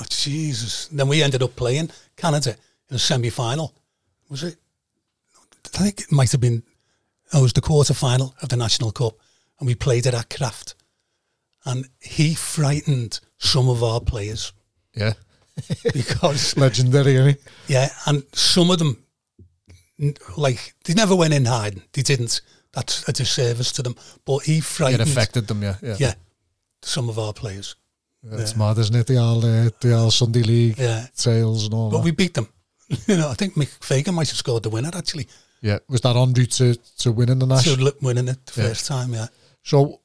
oh, 0.00 0.04
Jesus. 0.08 0.88
And 0.90 0.98
then 0.98 1.08
we 1.08 1.22
ended 1.22 1.42
up 1.42 1.56
playing 1.56 1.90
Canada 2.16 2.56
in 2.90 2.96
a 2.96 2.98
semi 2.98 3.30
final. 3.30 3.74
Was 4.28 4.42
it? 4.42 4.56
I 5.74 5.78
think 5.78 6.00
it 6.00 6.12
might 6.12 6.30
have 6.32 6.40
been, 6.40 6.62
oh, 7.32 7.40
it 7.40 7.42
was 7.42 7.52
the 7.52 7.60
quarter 7.60 7.94
final 7.94 8.34
of 8.42 8.48
the 8.48 8.56
National 8.56 8.92
Cup, 8.92 9.14
and 9.58 9.66
we 9.66 9.74
played 9.74 10.06
it 10.06 10.14
at 10.14 10.30
Kraft. 10.30 10.74
And 11.64 11.88
he 12.00 12.34
frightened 12.34 13.20
some 13.38 13.68
of 13.70 13.82
our 13.82 14.00
players 14.00 14.52
Yeah, 14.94 15.14
because 15.92 16.56
legendary, 16.56 17.14
isn't 17.16 17.28
he? 17.66 17.72
Yeah, 17.72 17.88
and 18.06 18.22
some 18.34 18.70
of 18.70 18.78
them, 18.78 18.98
like 20.36 20.74
they 20.84 20.94
never 20.94 21.14
went 21.16 21.34
in 21.34 21.44
hiding. 21.46 21.82
They 21.92 22.02
didn't. 22.02 22.40
That's 22.72 23.08
a 23.08 23.12
disservice 23.12 23.70
to 23.72 23.82
them. 23.82 23.94
But 24.24 24.40
he 24.44 24.58
It 24.58 24.64
frightened. 24.64 25.02
affected 25.02 25.46
them. 25.46 25.62
Yeah, 25.62 25.76
yeah. 25.82 25.96
Yeah, 25.98 26.14
some 26.82 27.08
of 27.08 27.18
our 27.18 27.32
players. 27.32 27.76
It's 28.32 28.56
mad, 28.56 28.78
isn't 28.78 28.94
it? 28.96 29.06
The 29.06 29.18
all, 29.18 29.38
uh, 29.44 29.70
the 29.80 29.94
all 29.96 30.10
Sunday 30.10 30.42
League 30.42 30.78
Yeah. 30.78 31.06
sales 31.14 31.64
and 31.66 31.74
all 31.74 31.90
But 31.90 31.98
that. 31.98 32.04
we 32.04 32.10
beat 32.10 32.34
them. 32.34 32.48
you 33.06 33.16
know, 33.16 33.28
I 33.30 33.34
think 33.34 33.54
Mick 33.54 33.68
Fagan 33.80 34.14
might 34.14 34.28
have 34.28 34.36
scored 34.38 34.62
the 34.62 34.70
winner 34.70 34.90
actually. 34.94 35.26
yeah, 35.62 35.78
was 35.88 36.00
that 36.02 36.16
en 36.16 36.32
route 36.32 36.50
to, 36.52 36.74
to 36.98 37.12
winning 37.12 37.38
the 37.38 37.46
To 37.46 37.54
national? 37.54 37.86
li- 37.86 37.92
winning 38.02 38.28
it 38.28 38.44
the 38.46 38.62
Yeah. 38.62 38.68
first 38.68 38.86
time, 38.86 39.12
yeah. 39.14 39.28
So, 39.62 40.00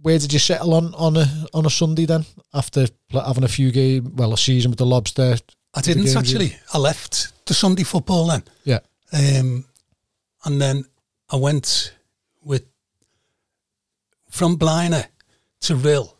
where 0.00 0.18
did 0.18 0.32
you 0.32 0.38
settle 0.38 0.74
on 0.74 0.94
on 0.94 1.16
a 1.16 1.46
on 1.52 1.66
a 1.66 1.70
Sunday 1.70 2.06
then? 2.06 2.24
After 2.52 2.88
having 3.12 3.44
a 3.44 3.48
few 3.48 3.70
game, 3.70 4.16
well, 4.16 4.32
a 4.32 4.36
season 4.38 4.70
with 4.70 4.78
the 4.78 4.86
Lobster. 4.86 5.36
I 5.74 5.80
didn't 5.80 6.06
you- 6.06 6.18
actually. 6.18 6.56
I 6.72 6.78
left 6.78 7.32
the 7.46 7.54
Sunday 7.54 7.84
football 7.84 8.26
then. 8.26 8.42
Yeah, 8.64 8.80
Um, 9.12 9.64
and 10.44 10.60
then 10.60 10.84
I 11.30 11.36
went 11.36 11.92
with 12.42 12.64
from 14.30 14.56
Blaenau 14.58 15.06
to 15.60 15.74
Rhyl. 15.76 16.14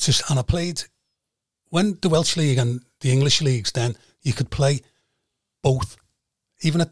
To, 0.00 0.24
and 0.30 0.38
I 0.38 0.42
played 0.42 0.82
when 1.68 1.98
the 2.00 2.08
Welsh 2.08 2.36
League 2.36 2.58
and 2.58 2.82
the 3.00 3.10
English 3.10 3.42
leagues. 3.42 3.72
Then 3.72 3.96
you 4.22 4.32
could 4.32 4.50
play 4.50 4.80
both. 5.62 5.96
Even 6.62 6.80
at, 6.80 6.90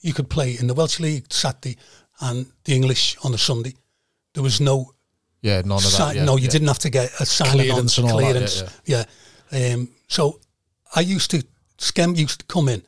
you 0.00 0.12
could 0.12 0.28
play 0.28 0.56
in 0.58 0.66
the 0.66 0.74
Welsh 0.74 1.00
League 1.00 1.32
Saturday 1.32 1.76
and 2.20 2.46
the 2.64 2.74
English 2.74 3.16
on 3.24 3.32
the 3.32 3.38
Sunday. 3.38 3.74
There 4.34 4.42
was 4.42 4.60
no 4.60 4.94
yeah, 5.44 5.60
none 5.60 5.76
of 5.76 5.96
that. 5.98 6.16
Yeah, 6.16 6.24
no, 6.24 6.36
you 6.36 6.44
yeah. 6.44 6.50
didn't 6.50 6.68
have 6.68 6.78
to 6.80 6.90
get 6.90 7.12
a 7.20 7.26
sign 7.26 7.50
Clearance 7.50 7.98
on 7.98 8.10
all 8.10 8.16
that, 8.16 8.22
clearance. 8.22 8.62
yeah. 8.86 9.04
Um, 9.52 9.90
so 10.08 10.40
I 10.96 11.00
used 11.00 11.30
to 11.32 11.44
Skem 11.76 12.16
used 12.16 12.40
to 12.40 12.46
come 12.46 12.68
in. 12.68 12.82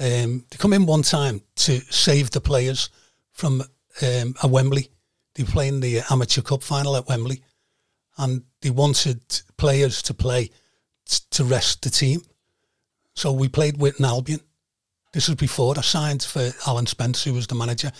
Um, 0.00 0.44
they 0.50 0.56
come 0.58 0.72
in 0.72 0.86
one 0.86 1.02
time 1.02 1.40
to 1.54 1.80
save 1.82 2.30
the 2.30 2.40
players 2.40 2.90
from 3.30 3.62
um, 4.02 4.34
a 4.42 4.48
Wembley. 4.48 4.90
They 5.34 5.44
were 5.44 5.50
playing 5.50 5.80
the 5.80 6.00
amateur 6.10 6.42
cup 6.42 6.64
final 6.64 6.96
at 6.96 7.06
Wembley, 7.08 7.42
and 8.18 8.42
they 8.60 8.70
wanted 8.70 9.20
players 9.56 10.02
to 10.02 10.14
play 10.14 10.50
t- 11.06 11.18
to 11.30 11.44
rest 11.44 11.82
the 11.82 11.90
team. 11.90 12.22
So 13.14 13.32
we 13.32 13.48
played 13.48 13.76
Witton 13.78 14.04
Albion. 14.04 14.40
This 15.12 15.28
was 15.28 15.36
before 15.36 15.74
I 15.78 15.82
signed 15.82 16.22
for 16.22 16.50
Alan 16.66 16.86
Spence, 16.86 17.22
who 17.24 17.34
was 17.34 17.46
the 17.46 17.54
manager, 17.54 17.92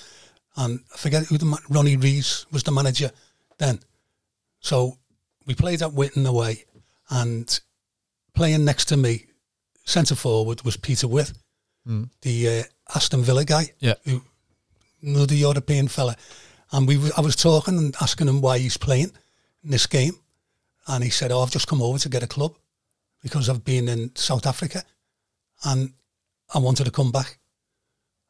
and 0.57 0.81
I 0.93 0.97
forget 0.97 1.25
who 1.27 1.39
the 1.39 1.45
ma- 1.45 1.59
Ronnie 1.69 1.97
Rees 1.97 2.47
was 2.51 2.63
the 2.65 2.73
manager 2.73 3.11
then. 3.59 3.81
So 4.61 4.99
we 5.47 5.55
played 5.55 5.83
at 5.83 5.91
Witten 5.91 6.27
away, 6.27 6.65
and 7.11 7.61
playing 8.35 8.65
next 8.65 8.87
to 8.87 8.97
me, 8.97 9.27
centre 9.85 10.17
forward, 10.17 10.63
was 10.63 10.77
Peter 10.77 11.07
Withe, 11.07 11.31
the 12.23 12.49
uh, 12.49 12.63
Aston 12.97 13.23
Villa 13.23 13.45
guy, 13.45 13.71
Yeah. 13.79 13.95
who 14.05 14.23
another 15.03 15.35
European 15.35 15.87
fella. 15.87 16.17
And 16.73 16.89
we, 16.89 16.97
were- 16.97 17.13
I 17.17 17.21
was 17.21 17.37
talking 17.37 17.77
and 17.79 17.95
asking 18.01 18.27
him 18.29 18.41
why 18.41 18.59
he's 18.59 18.77
playing 18.79 19.13
in 19.65 19.71
this 19.71 19.87
game, 19.87 20.15
and 20.87 21.03
he 21.03 21.11
said, 21.11 21.33
"Oh, 21.33 21.41
I've 21.41 21.51
just 21.51 21.67
come 21.67 21.83
over 21.83 21.99
to 21.99 22.09
get 22.09 22.23
a 22.23 22.27
club 22.27 22.55
because 23.23 23.49
I've 23.49 23.65
been 23.65 23.89
in 23.89 24.15
South 24.15 24.47
Africa, 24.47 24.85
and 25.65 25.93
I 26.55 26.59
wanted 26.59 26.85
to 26.85 26.91
come 26.91 27.11
back." 27.11 27.39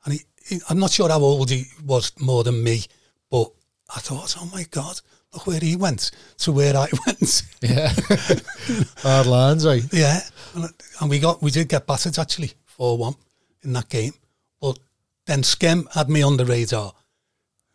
And 0.04 0.14
he, 0.14 0.20
he, 0.46 0.60
I'm 0.70 0.78
not 0.78 0.90
sure 0.90 1.08
how 1.08 1.20
old 1.20 1.50
he 1.50 1.64
was 1.84 2.12
more 2.20 2.44
than 2.44 2.62
me, 2.62 2.84
but 3.30 3.50
I 3.94 4.00
thought, 4.00 4.36
"Oh 4.38 4.48
my 4.52 4.64
God, 4.70 5.00
look 5.32 5.46
where 5.46 5.60
he 5.60 5.76
went 5.76 6.12
to 6.38 6.52
where 6.52 6.76
I 6.76 6.88
went." 7.06 7.42
Yeah, 7.60 7.88
hard 8.98 9.26
lines, 9.26 9.66
right? 9.66 9.84
Yeah, 9.92 10.20
and, 10.54 10.70
and 11.00 11.10
we 11.10 11.18
got 11.18 11.42
we 11.42 11.50
did 11.50 11.68
get 11.68 11.86
battered 11.86 12.18
actually 12.18 12.52
four 12.64 12.96
one 12.96 13.16
in 13.62 13.72
that 13.72 13.88
game, 13.88 14.12
but 14.60 14.78
then 15.26 15.42
Skem 15.42 15.92
had 15.92 16.08
me 16.08 16.22
on 16.22 16.36
the 16.36 16.44
radar, 16.44 16.92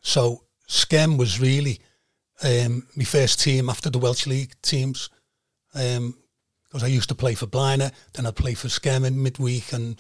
so 0.01 0.43
Skem 0.68 1.18
was 1.18 1.41
really 1.41 1.82
um, 2.44 2.88
my 2.96 3.04
first 3.04 3.40
team 3.42 3.70
after 3.70 3.90
the 3.90 4.00
Welsh 4.00 4.28
League 4.28 4.54
teams, 4.62 5.10
because 5.74 6.84
I 6.84 6.88
used 6.88 7.10
to 7.10 7.16
play 7.16 7.36
for 7.36 7.48
Blaenau, 7.48 7.92
then 8.14 8.26
I'd 8.26 8.36
play 8.36 8.54
for 8.54 8.68
Skem 8.68 9.06
in 9.06 9.22
midweek, 9.22 9.74
and 9.74 10.00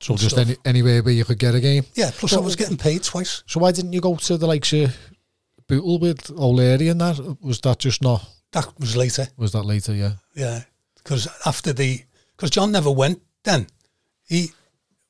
So 0.00 0.12
and 0.14 0.20
just 0.20 0.34
stuff. 0.36 0.46
any, 0.48 0.56
anywhere 0.64 1.02
where 1.02 1.14
you 1.14 1.24
could 1.24 1.38
get 1.38 1.54
a 1.54 1.60
game. 1.60 1.84
yeah. 1.94 2.10
Plus, 2.12 2.32
I 2.32 2.40
was 2.40 2.56
getting 2.56 2.76
paid 2.76 3.02
twice. 3.02 3.42
So 3.46 3.60
why 3.60 3.72
didn't 3.72 3.92
you 3.92 4.00
go 4.00 4.16
to 4.16 4.36
the 4.36 4.46
likes 4.46 4.72
of 4.72 4.96
Bootle 5.68 5.98
with 5.98 6.30
O'Leary 6.30 6.88
and 6.88 7.00
that? 7.00 7.36
Was 7.40 7.60
that 7.62 7.78
just 7.78 8.02
not? 8.02 8.26
That 8.52 8.68
was 8.78 8.96
later. 8.96 9.26
Was 9.36 9.52
that 9.52 9.64
later? 9.64 9.92
Yeah. 9.94 10.12
Yeah, 10.34 10.62
because 10.96 11.28
after 11.44 11.72
the 11.72 12.02
because 12.36 12.50
John 12.50 12.72
never 12.72 12.90
went 12.90 13.20
then. 13.44 13.66
He 14.28 14.50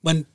went 0.03 0.27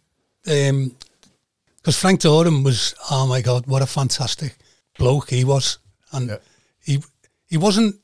because 0.43 1.97
Frank 1.99 2.21
Dorham 2.21 2.63
was 2.63 2.93
oh 3.09 3.27
my 3.27 3.41
god, 3.41 3.67
what 3.67 3.81
a 3.81 3.85
fantastic 3.87 4.55
bloke 4.97 5.29
he 5.29 5.43
was, 5.43 5.79
and 6.11 6.29
Yeah. 6.29 6.37
he 6.83 7.03
he 7.47 7.57
wasn't 7.57 7.95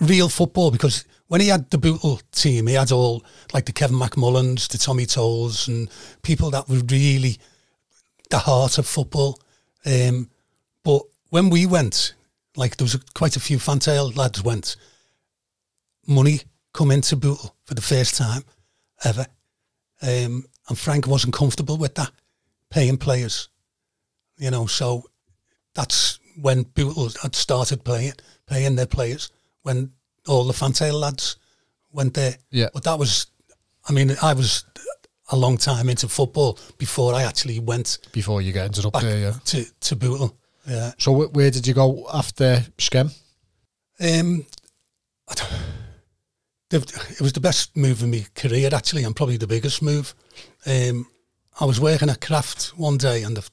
real 0.00 0.28
football 0.28 0.70
because 0.70 1.04
when 1.28 1.40
he 1.40 1.48
had 1.48 1.70
the 1.70 1.78
Bootle 1.78 2.20
team, 2.32 2.66
he 2.66 2.74
had 2.74 2.92
all 2.92 3.24
like 3.52 3.66
the 3.66 3.72
Kevin 3.72 3.98
McMullans, 3.98 4.68
the 4.68 4.78
Tommy 4.78 5.06
Tolles, 5.06 5.68
and 5.68 5.88
people 6.22 6.50
that 6.50 6.68
were 6.68 6.82
really 6.90 7.38
the 8.30 8.38
heart 8.38 8.78
of 8.78 8.86
football. 8.86 9.38
Um, 9.84 10.30
but 10.84 11.02
when 11.30 11.50
we 11.50 11.66
went, 11.66 12.14
like 12.56 12.76
there 12.76 12.84
was 12.84 12.94
a, 12.94 13.00
quite 13.14 13.36
a 13.36 13.40
few 13.40 13.58
Fantail 13.58 14.10
lads 14.14 14.42
went. 14.42 14.76
Money 16.06 16.40
come 16.74 16.90
into 16.90 17.16
Bootle 17.16 17.54
for 17.64 17.74
the 17.74 17.82
first 17.82 18.16
time 18.16 18.44
ever, 19.04 19.26
um, 20.02 20.44
and 20.68 20.78
Frank 20.78 21.06
wasn't 21.06 21.34
comfortable 21.34 21.76
with 21.76 21.94
that 21.94 22.10
paying 22.70 22.98
players. 22.98 23.48
You 24.36 24.50
know, 24.50 24.66
so 24.66 25.04
that's 25.74 26.18
when 26.40 26.62
Bootle 26.62 27.10
had 27.22 27.34
started 27.34 27.84
playing 27.84 28.12
paying 28.46 28.76
their 28.76 28.86
players 28.86 29.30
when 29.62 29.92
all 30.28 30.44
the 30.44 30.52
Fantail 30.52 30.98
lads 30.98 31.36
went 31.92 32.14
there. 32.14 32.36
Yeah. 32.50 32.68
But 32.74 32.84
that 32.84 32.98
was, 32.98 33.26
I 33.88 33.92
mean, 33.92 34.16
I 34.22 34.32
was 34.34 34.64
a 35.30 35.36
long 35.36 35.56
time 35.56 35.88
into 35.88 36.08
football 36.08 36.58
before 36.78 37.14
I 37.14 37.22
actually 37.22 37.58
went 37.60 37.98
Before 38.12 38.42
you 38.42 38.52
get 38.52 38.64
ended 38.66 38.84
up 38.84 39.00
there, 39.00 39.18
yeah. 39.18 39.32
to 39.46 39.64
to 39.80 39.96
Bootle. 39.96 40.36
Yeah. 40.68 40.92
So 40.98 41.12
wh- 41.14 41.34
where 41.34 41.50
did 41.50 41.66
you 41.66 41.74
go 41.74 42.06
after 42.12 42.64
Skem? 42.78 43.10
Um, 44.00 44.46
I 45.28 45.34
don't- 45.34 45.52
it 46.70 47.20
was 47.20 47.32
the 47.34 47.40
best 47.40 47.76
move 47.76 48.02
in 48.02 48.10
my 48.10 48.24
career, 48.34 48.70
actually, 48.74 49.04
and 49.04 49.14
probably 49.14 49.36
the 49.36 49.46
biggest 49.46 49.82
move. 49.82 50.14
Um, 50.64 51.06
I 51.60 51.66
was 51.66 51.78
working 51.78 52.08
at 52.08 52.22
Kraft 52.22 52.72
one 52.78 52.96
day, 52.96 53.22
and 53.22 53.36
the 53.36 53.46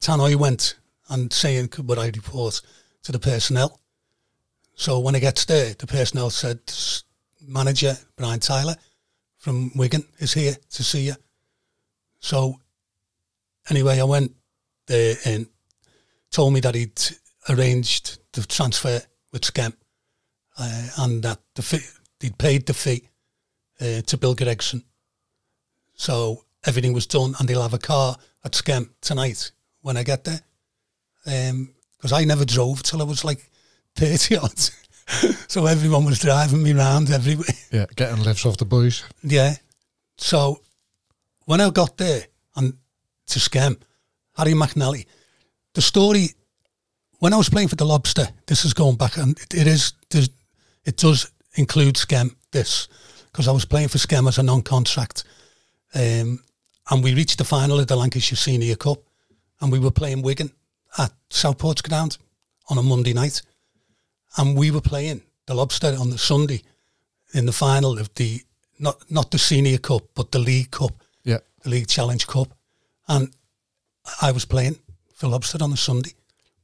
tannoy 0.00 0.34
went 0.36 0.76
and 1.08 1.32
saying, 1.32 1.68
"Could 1.68 1.88
would 1.88 1.98
I 1.98 2.06
report 2.06 2.60
to 3.02 3.12
the 3.12 3.18
personnel?" 3.18 3.80
So 4.74 4.98
when 4.98 5.14
I 5.14 5.20
gets 5.20 5.44
there, 5.44 5.74
the 5.74 5.86
personnel 5.86 6.30
said, 6.30 6.60
"Manager 7.40 7.96
Brian 8.16 8.40
Tiler 8.40 8.76
from 9.36 9.72
Wigan 9.76 10.06
is 10.18 10.34
here 10.34 10.56
to 10.70 10.84
see 10.84 11.06
you." 11.06 11.14
So 12.20 12.60
anyway, 13.68 14.00
I 14.00 14.04
went 14.04 14.34
there 14.86 15.16
and 15.24 15.46
told 16.30 16.52
me 16.52 16.60
that 16.60 16.74
he'd 16.74 17.00
arranged 17.48 18.18
the 18.32 18.42
transfer 18.42 19.00
with 19.32 19.42
Skemp 19.42 19.74
uh, 20.58 20.88
and 20.98 21.22
that 21.22 21.40
the 21.54 21.62
fee, 21.62 21.86
he'd 22.20 22.38
paid 22.38 22.66
the 22.66 22.74
fee 22.74 23.08
uh, 23.80 24.00
to 24.02 24.16
Bill 24.16 24.34
Gregson. 24.34 24.84
So 25.94 26.44
everything 26.64 26.92
was 26.92 27.06
done 27.06 27.34
and 27.38 27.48
they'll 27.48 27.62
have 27.62 27.74
a 27.74 27.78
car 27.78 28.16
at 28.44 28.52
Skemp 28.52 28.90
tonight 29.00 29.52
when 29.82 29.96
I 29.96 30.02
get 30.02 30.24
there. 30.24 30.40
Because 31.24 32.12
I 32.12 32.24
never 32.24 32.44
drove 32.44 32.82
till 32.82 33.00
I 33.00 33.04
was 33.04 33.24
like 33.24 33.50
30 33.96 34.36
odd. 34.36 34.58
so 35.48 35.66
everyone 35.66 36.04
was 36.04 36.18
driving 36.18 36.62
me 36.62 36.72
around 36.72 37.10
everywhere. 37.10 37.46
Yeah, 37.70 37.86
getting 37.96 38.22
lifts 38.22 38.46
off 38.46 38.56
the 38.56 38.64
boys. 38.64 39.04
Yeah. 39.22 39.54
So 40.16 40.60
when 41.44 41.60
I 41.60 41.70
got 41.70 41.96
there 41.96 42.22
and 42.56 42.74
to 43.26 43.38
scam 43.38 43.76
Harry 44.36 44.52
McNally, 44.52 45.06
the 45.74 45.82
story 45.82 46.28
when 47.18 47.32
I 47.32 47.36
was 47.36 47.48
playing 47.48 47.68
for 47.68 47.76
the 47.76 47.86
Lobster, 47.86 48.28
this 48.46 48.64
is 48.64 48.74
going 48.74 48.96
back 48.96 49.16
and 49.16 49.38
it, 49.38 49.54
it 49.54 49.66
is 49.66 49.92
it 50.84 50.96
does 50.96 51.30
include 51.54 51.94
scam 51.94 52.34
this 52.50 52.88
because 53.32 53.48
I 53.48 53.52
was 53.52 53.64
playing 53.64 53.88
for 53.88 53.98
scam 53.98 54.28
as 54.28 54.38
a 54.38 54.42
non-contract, 54.42 55.24
um, 55.94 56.40
and 56.90 57.02
we 57.02 57.14
reached 57.14 57.38
the 57.38 57.44
final 57.44 57.80
of 57.80 57.86
the 57.86 57.96
Lancashire 57.96 58.36
Senior 58.36 58.76
Cup, 58.76 58.98
and 59.60 59.72
we 59.72 59.78
were 59.78 59.90
playing 59.90 60.22
Wigan 60.22 60.52
at 60.98 61.12
Southport's 61.30 61.82
ground 61.82 62.18
on 62.68 62.78
a 62.78 62.82
Monday 62.82 63.12
night, 63.12 63.42
and 64.36 64.56
we 64.56 64.70
were 64.70 64.80
playing 64.80 65.22
the 65.46 65.54
Lobster 65.54 65.94
on 65.98 66.10
the 66.10 66.18
Sunday 66.18 66.62
in 67.32 67.46
the 67.46 67.52
final 67.52 67.98
of 67.98 68.12
the 68.14 68.40
not 68.78 69.10
not 69.10 69.30
the 69.30 69.38
Senior 69.38 69.78
Cup 69.78 70.02
but 70.14 70.30
the 70.32 70.38
League 70.38 70.70
Cup, 70.70 70.92
Yeah. 71.24 71.38
the 71.62 71.70
League 71.70 71.88
Challenge 71.88 72.26
Cup, 72.26 72.48
and 73.08 73.32
I 74.20 74.32
was 74.32 74.44
playing 74.44 74.78
for 75.14 75.28
Lobster 75.28 75.62
on 75.62 75.70
the 75.70 75.76
Sunday, 75.76 76.12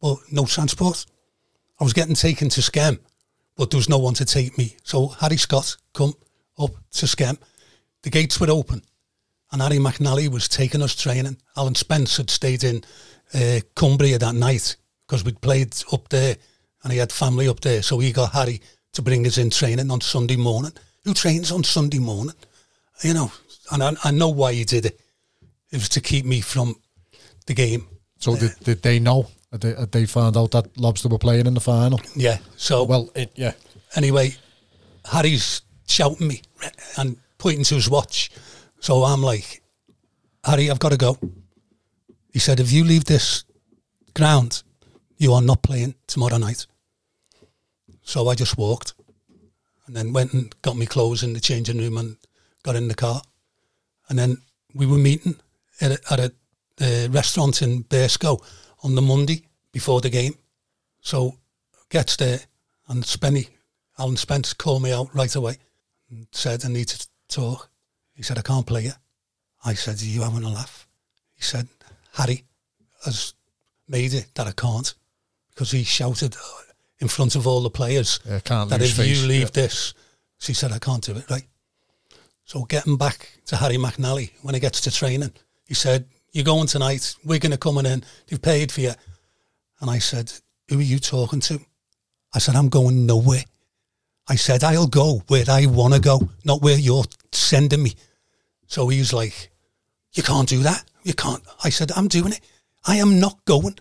but 0.00 0.18
no 0.30 0.46
transport. 0.46 1.06
I 1.80 1.84
was 1.84 1.92
getting 1.92 2.14
taken 2.14 2.48
to 2.50 2.60
Skem, 2.60 2.98
but 3.56 3.70
there 3.70 3.78
was 3.78 3.88
no 3.88 3.98
one 3.98 4.14
to 4.14 4.24
take 4.24 4.58
me. 4.58 4.76
So 4.82 5.08
Harry 5.08 5.36
Scott 5.38 5.76
come 5.94 6.14
up 6.58 6.72
to 6.92 7.06
Skem. 7.06 7.38
The 8.02 8.10
gates 8.10 8.38
were 8.40 8.50
open, 8.50 8.82
and 9.52 9.62
Harry 9.62 9.78
McNally 9.78 10.28
was 10.28 10.48
taking 10.48 10.82
us 10.82 10.94
training. 10.94 11.38
Alan 11.56 11.74
Spence 11.74 12.16
had 12.16 12.28
stayed 12.30 12.64
in 12.64 12.82
uh, 13.34 13.60
Cumbria 13.74 14.18
that 14.18 14.34
night 14.34 14.76
because 15.06 15.24
we'd 15.24 15.40
played 15.40 15.74
up 15.92 16.08
there, 16.08 16.36
and 16.82 16.92
he 16.92 16.98
had 16.98 17.12
family 17.12 17.48
up 17.48 17.60
there. 17.60 17.82
So 17.82 17.98
he 17.98 18.12
got 18.12 18.32
Harry 18.32 18.60
to 18.92 19.02
bring 19.02 19.26
us 19.26 19.38
in 19.38 19.50
training 19.50 19.90
on 19.90 20.00
Sunday 20.00 20.36
morning. 20.36 20.72
Who 21.04 21.14
trains 21.14 21.50
on 21.52 21.64
Sunday 21.64 21.98
morning? 21.98 22.34
You 23.02 23.14
know, 23.14 23.32
and 23.72 23.82
I, 23.82 23.92
I 24.04 24.10
know 24.10 24.28
why 24.28 24.52
he 24.52 24.64
did 24.64 24.86
it. 24.86 25.00
It 25.70 25.76
was 25.76 25.88
to 25.90 26.00
keep 26.00 26.24
me 26.24 26.40
from 26.40 26.74
the 27.46 27.54
game. 27.54 27.86
So 28.18 28.36
did, 28.36 28.52
did 28.62 28.82
they 28.82 28.98
know? 28.98 29.28
Had 29.50 29.62
they, 29.62 29.74
had 29.74 29.92
they 29.92 30.06
found 30.06 30.36
out 30.36 30.50
that 30.52 30.76
Lobster 30.78 31.08
were 31.08 31.18
playing 31.18 31.46
in 31.46 31.54
the 31.54 31.60
final? 31.60 32.00
Yeah. 32.14 32.38
So 32.56 32.84
Well, 32.84 33.10
it, 33.14 33.32
yeah. 33.34 33.52
anyway, 33.96 34.34
Harry's 35.04 35.62
shouting 35.88 36.28
me 36.28 36.42
and 36.98 37.16
pointing 37.38 37.64
to 37.64 37.74
his 37.74 37.90
watch. 37.90 38.30
So 38.80 39.02
I'm 39.04 39.22
like, 39.22 39.62
Harry, 40.44 40.70
I've 40.70 40.78
got 40.78 40.92
to 40.92 40.96
go. 40.96 41.18
He 42.32 42.38
said, 42.38 42.60
if 42.60 42.72
you 42.72 42.84
leave 42.84 43.04
this 43.04 43.44
ground, 44.14 44.62
you 45.16 45.32
are 45.32 45.42
not 45.42 45.62
playing 45.62 45.94
tomorrow 46.06 46.38
night. 46.38 46.66
So 48.02 48.28
I 48.28 48.34
just 48.34 48.56
walked 48.56 48.94
and 49.86 49.96
then 49.96 50.12
went 50.12 50.32
and 50.32 50.54
got 50.62 50.76
my 50.76 50.86
clothes 50.86 51.22
in 51.22 51.32
the 51.32 51.40
changing 51.40 51.78
room 51.78 51.98
and 51.98 52.16
got 52.62 52.76
in 52.76 52.88
the 52.88 52.94
car. 52.94 53.22
And 54.08 54.18
then 54.18 54.38
we 54.74 54.86
were 54.86 54.98
meeting 54.98 55.36
at 55.80 55.92
a, 55.92 56.12
at 56.12 56.20
a 56.20 56.32
uh, 56.80 57.08
restaurant 57.10 57.62
in 57.62 57.82
Burscough 57.82 58.40
on 58.82 58.94
the 58.94 59.02
Monday 59.02 59.42
before 59.72 60.00
the 60.00 60.10
game. 60.10 60.34
So 61.00 61.36
gets 61.88 62.16
there 62.16 62.40
and 62.88 63.04
Spenny, 63.04 63.48
Alan 63.98 64.16
Spence 64.16 64.54
called 64.54 64.82
me 64.82 64.92
out 64.92 65.14
right 65.14 65.34
away 65.34 65.58
and 66.08 66.26
said, 66.32 66.64
I 66.64 66.68
need 66.68 66.88
to 66.88 67.06
talk. 67.28 67.68
He 68.14 68.22
said, 68.22 68.38
I 68.38 68.42
can't 68.42 68.66
play 68.66 68.84
you. 68.84 68.92
I 69.64 69.74
said, 69.74 70.00
are 70.00 70.04
you 70.04 70.22
having 70.22 70.44
a 70.44 70.48
laugh? 70.48 70.88
He 71.34 71.42
said, 71.42 71.68
Harry 72.14 72.44
has 73.04 73.34
made 73.88 74.14
it 74.14 74.26
that 74.34 74.46
I 74.46 74.52
can't 74.52 74.94
because 75.50 75.70
he 75.70 75.84
shouted 75.84 76.36
uh, 76.36 76.62
in 76.98 77.08
front 77.08 77.34
of 77.34 77.46
all 77.46 77.62
the 77.62 77.70
players 77.70 78.20
Yeah, 78.26 78.40
can't 78.40 78.70
that 78.70 78.82
if 78.82 78.96
face, 78.96 79.20
you 79.22 79.26
leave 79.26 79.42
yeah. 79.42 79.62
this, 79.62 79.94
she 80.38 80.54
said, 80.54 80.72
I 80.72 80.78
can't 80.78 81.02
do 81.02 81.16
it, 81.16 81.28
right? 81.30 81.46
So 82.44 82.64
getting 82.64 82.96
back 82.96 83.30
to 83.46 83.56
Harry 83.56 83.76
McNally, 83.76 84.32
when 84.42 84.54
he 84.54 84.60
gets 84.60 84.80
to 84.82 84.90
training, 84.90 85.32
he 85.66 85.74
said, 85.74 86.06
you're 86.32 86.44
going 86.44 86.66
tonight, 86.66 87.14
we're 87.24 87.38
going 87.38 87.52
to 87.52 87.58
come 87.58 87.78
in, 87.78 88.04
they've 88.26 88.40
paid 88.40 88.72
for 88.72 88.80
you. 88.80 88.92
And 89.80 89.90
I 89.90 89.98
said, 89.98 90.32
who 90.68 90.78
are 90.78 90.82
you 90.82 90.98
talking 90.98 91.40
to? 91.40 91.60
I 92.34 92.38
said, 92.38 92.54
I'm 92.54 92.68
going 92.68 93.06
nowhere. 93.06 93.44
I 94.28 94.36
said, 94.36 94.62
I'll 94.62 94.86
go 94.86 95.22
where 95.26 95.44
I 95.48 95.66
want 95.66 95.94
to 95.94 96.00
go, 96.00 96.28
not 96.44 96.62
where 96.62 96.78
you're 96.78 97.04
sending 97.32 97.82
me. 97.82 97.94
So 98.66 98.88
he 98.88 99.00
was 99.00 99.12
like, 99.12 99.50
you 100.12 100.22
can't 100.22 100.48
do 100.48 100.60
that. 100.60 100.84
You 101.02 101.14
can't. 101.14 101.42
I 101.64 101.70
said, 101.70 101.90
I'm 101.92 102.08
doing 102.08 102.32
it. 102.32 102.40
I 102.86 102.96
am 102.96 103.20
not 103.20 103.44
going. 103.44 103.78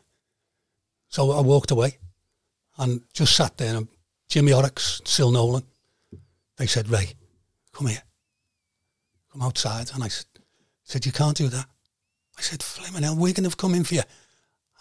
So 1.09 1.32
I 1.32 1.41
walked 1.41 1.72
away 1.72 1.97
and 2.78 3.01
just 3.13 3.36
sat 3.36 3.57
there. 3.57 3.76
And 3.76 3.88
Jimmy 4.28 4.51
Orrocks, 4.51 5.05
Sil 5.07 5.32
Nolan, 5.32 5.63
they 6.57 6.67
said, 6.67 6.89
Ray, 6.89 7.13
come 7.74 7.88
here. 7.88 8.03
Come 9.32 9.41
outside. 9.41 9.91
And 9.93 10.03
I 10.03 10.07
said, 10.07 10.26
said, 10.84 11.05
you 11.05 11.11
can't 11.11 11.38
do 11.38 11.47
that. 11.49 11.65
I 12.38 12.41
said, 12.41 12.63
flaming 12.63 13.03
hell, 13.03 13.15
we're 13.15 13.34
going 13.34 13.49
to 13.49 13.55
come 13.55 13.76
in 13.76 13.84
for 13.84 13.95
you. 13.95 14.01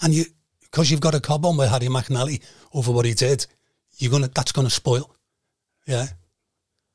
And 0.01 0.15
you, 0.15 0.25
because 0.61 0.91
you've 0.91 1.01
got 1.01 1.15
a 1.15 1.21
cob 1.21 1.45
on 1.45 1.57
with 1.57 1.71
Harry 1.71 1.87
McNally 1.87 2.43
over 2.73 2.93
what 2.93 3.05
he 3.05 3.15
did, 3.15 3.47
you're 3.97 4.13
gonna, 4.13 4.29
that's 4.29 4.53
going 4.53 4.67
to 4.67 4.73
spoil. 4.73 5.15
Yeah. 5.87 6.07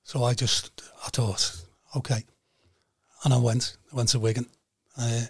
So 0.03 0.23
I 0.23 0.33
just, 0.33 0.81
I 1.05 1.09
thought, 1.09 1.63
okay. 1.95 2.23
And 3.23 3.33
I 3.33 3.37
went, 3.37 3.77
I 3.91 3.95
went 3.95 4.09
to 4.09 4.19
Wigan. 4.19 4.45
Uh, 4.97 5.21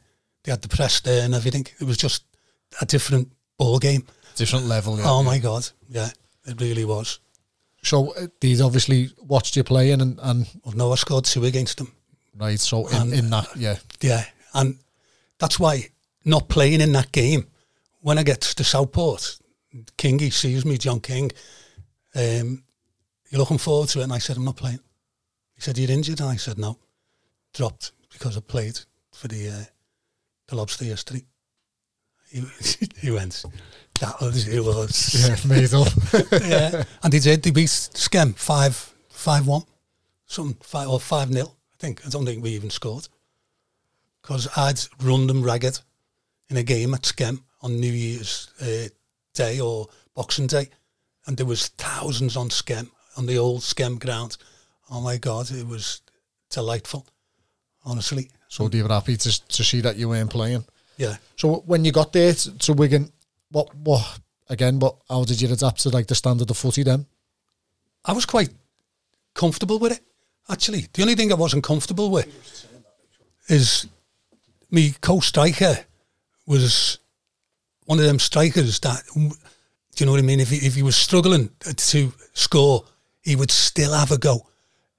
they 0.44 0.52
had 0.52 0.62
the 0.62 0.68
press 0.68 1.00
there 1.02 1.24
and 1.26 1.34
everything. 1.34 1.66
It 1.80 1.86
was 1.86 1.98
just 1.98 2.24
a 2.82 2.86
different 2.86 3.32
ball 3.58 3.80
game. 3.80 4.06
Different 4.36 4.66
level. 4.66 4.98
Yeah, 4.98 5.06
oh 5.08 5.22
yeah. 5.22 5.26
my 5.26 5.38
God. 5.40 5.70
Yeah, 5.90 6.10
it 6.46 6.60
really 6.60 6.86
was. 6.86 7.20
So 7.84 8.14
uh, 8.16 8.28
these 8.40 8.62
obviously 8.62 9.10
watched 9.18 9.56
you 9.56 9.64
playing 9.64 10.02
and, 10.02 10.20
and 10.22 10.48
Well, 10.64 10.76
no, 10.76 10.92
I 10.92 10.96
scored 10.96 11.26
two 11.26 11.46
against 11.46 11.78
them. 11.78 11.92
right. 12.38 12.60
So 12.60 12.88
in, 12.88 12.96
And- 13.02 13.14
in 13.14 13.30
that, 13.30 13.48
yeah, 13.56 13.78
Yeah, 14.02 14.26
and 14.54 14.80
that's 15.40 15.60
why 15.60 15.90
not 16.26 16.48
playing 16.50 16.82
in 16.82 16.92
that 16.94 17.12
game. 17.12 17.48
When 18.02 18.18
I 18.18 18.24
get 18.24 18.42
to 18.42 18.64
Southport, 18.64 19.38
Kingy 19.98 20.32
sees 20.32 20.66
me, 20.66 20.78
John 20.78 21.00
King. 21.00 21.32
Um, 22.16 22.64
you're 23.30 23.40
looking 23.40 23.58
forward 23.58 23.90
to 23.90 24.00
it, 24.00 24.04
and 24.04 24.14
I 24.14 24.18
said 24.20 24.38
I'm 24.38 24.46
not 24.46 24.58
playing. 24.58 24.80
He 25.56 25.62
said 25.62 25.78
you're 25.78 25.90
injured, 25.92 26.20
and 26.20 26.30
I 26.30 26.36
said 26.36 26.58
no. 26.58 26.78
Dropped 27.54 27.92
because 28.12 28.36
I 28.38 28.42
played 28.42 28.80
for 29.24 29.30
the 29.30 29.48
uh, 29.48 29.64
the 30.48 30.56
Lobster 30.58 30.84
yesterday. 30.84 31.24
He, 32.30 32.44
he 33.00 33.10
went. 33.10 33.46
That 34.02 34.20
was 34.20 34.48
it 34.48 34.60
was 34.60 35.30
yeah, 35.30 35.38
made 35.50 35.74
up. 35.74 35.88
yeah, 36.44 36.84
and 37.02 37.14
they 37.14 37.20
did. 37.20 37.42
They 37.42 37.52
beat 37.52 37.70
Skem 37.70 38.36
five 38.36 38.76
five 39.08 39.48
one, 39.48 39.64
something 40.26 40.58
five 40.62 40.90
or 40.90 41.00
five 41.00 41.30
nil. 41.30 41.56
I 41.74 41.76
think. 41.80 42.06
I 42.06 42.10
don't 42.10 42.26
think 42.26 42.44
we 42.44 42.50
even 42.50 42.70
scored 42.70 43.08
because 44.22 44.50
I'd 44.58 44.82
run 45.02 45.28
them 45.28 45.42
ragged 45.42 45.80
in 46.50 46.58
a 46.58 46.64
game 46.64 46.94
at 46.94 47.04
Skem 47.04 47.44
on 47.62 47.80
New 47.80 47.94
Year's 47.94 48.50
uh, 48.62 48.90
Day 49.34 49.62
or 49.62 49.88
Boxing 50.16 50.48
Day, 50.48 50.68
and 51.28 51.38
there 51.38 51.46
was 51.46 51.70
thousands 51.70 52.36
on 52.36 52.50
Skem 52.50 52.90
on 53.16 53.26
the 53.26 53.38
old 53.38 53.62
Skem 53.62 54.00
ground. 54.00 54.36
Oh 54.92 55.00
my 55.00 55.16
God, 55.16 55.50
it 55.50 55.66
was 55.66 56.02
delightful. 56.50 57.08
Honestly, 57.86 58.30
so 58.54 58.70
they 58.70 58.82
were 58.84 58.94
happy 58.94 59.18
to 59.18 59.30
to 59.48 59.64
see 59.64 59.82
that 59.82 59.96
you 59.98 60.10
weren't 60.10 60.30
playing. 60.30 60.64
yeah. 60.98 61.16
So 61.36 61.64
when 61.66 61.86
you 61.86 61.92
got 61.92 62.12
there 62.14 62.34
to, 62.34 62.58
to 62.66 62.74
Wigan, 62.74 63.12
what 63.50 63.68
what 63.76 64.20
again? 64.50 64.80
What 64.80 64.96
how 65.10 65.24
did 65.26 65.42
you 65.42 65.52
adapt 65.52 65.82
to 65.82 65.90
like 65.90 66.08
the 66.08 66.16
standard 66.16 66.50
of 66.52 66.58
footy 66.58 66.84
then? 66.84 67.06
I 68.06 68.14
was 68.14 68.26
quite 68.26 68.50
comfortable 69.34 69.80
with 69.80 69.92
it. 69.94 70.02
Actually, 70.50 70.88
the 70.94 71.02
only 71.02 71.16
thing 71.16 71.32
I 71.32 71.36
wasn't 71.36 71.64
comfortable 71.64 72.10
with 72.12 72.28
is 73.48 73.88
me 74.70 74.94
co-striker 75.02 75.76
was 76.46 77.00
one 77.86 78.00
of 78.00 78.06
them 78.06 78.20
strikers 78.20 78.80
that, 78.80 79.02
do 79.16 79.32
you 79.98 80.06
know 80.06 80.12
what 80.12 80.20
I 80.20 80.24
mean? 80.24 80.40
If 80.40 80.50
he, 80.50 80.58
if 80.68 80.76
he 80.76 80.84
was 80.84 80.96
struggling 80.96 81.50
to 81.62 82.14
score, 82.34 82.84
he 83.22 83.36
would 83.36 83.52
still 83.52 83.94
have 83.94 84.12
a 84.12 84.18
go 84.18 84.46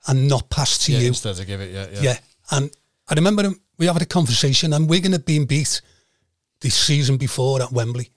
and 0.06 0.28
not 0.28 0.48
pass 0.48 0.78
to 0.86 0.92
you. 0.92 1.08
instead 1.08 1.38
of 1.38 1.46
give 1.46 1.60
it, 1.60 1.72
yeah, 1.72 2.00
Yeah. 2.00 2.18
And 2.50 2.70
I 3.08 3.14
remember 3.14 3.52
we 3.78 3.86
had 3.86 4.00
a 4.00 4.06
conversation 4.06 4.72
and 4.72 4.88
Wigan 4.88 5.12
had 5.12 5.24
been 5.24 5.44
beat 5.44 5.80
the 6.60 6.70
season 6.70 7.16
before 7.16 7.62
at 7.62 7.72
Wembley 7.72 8.10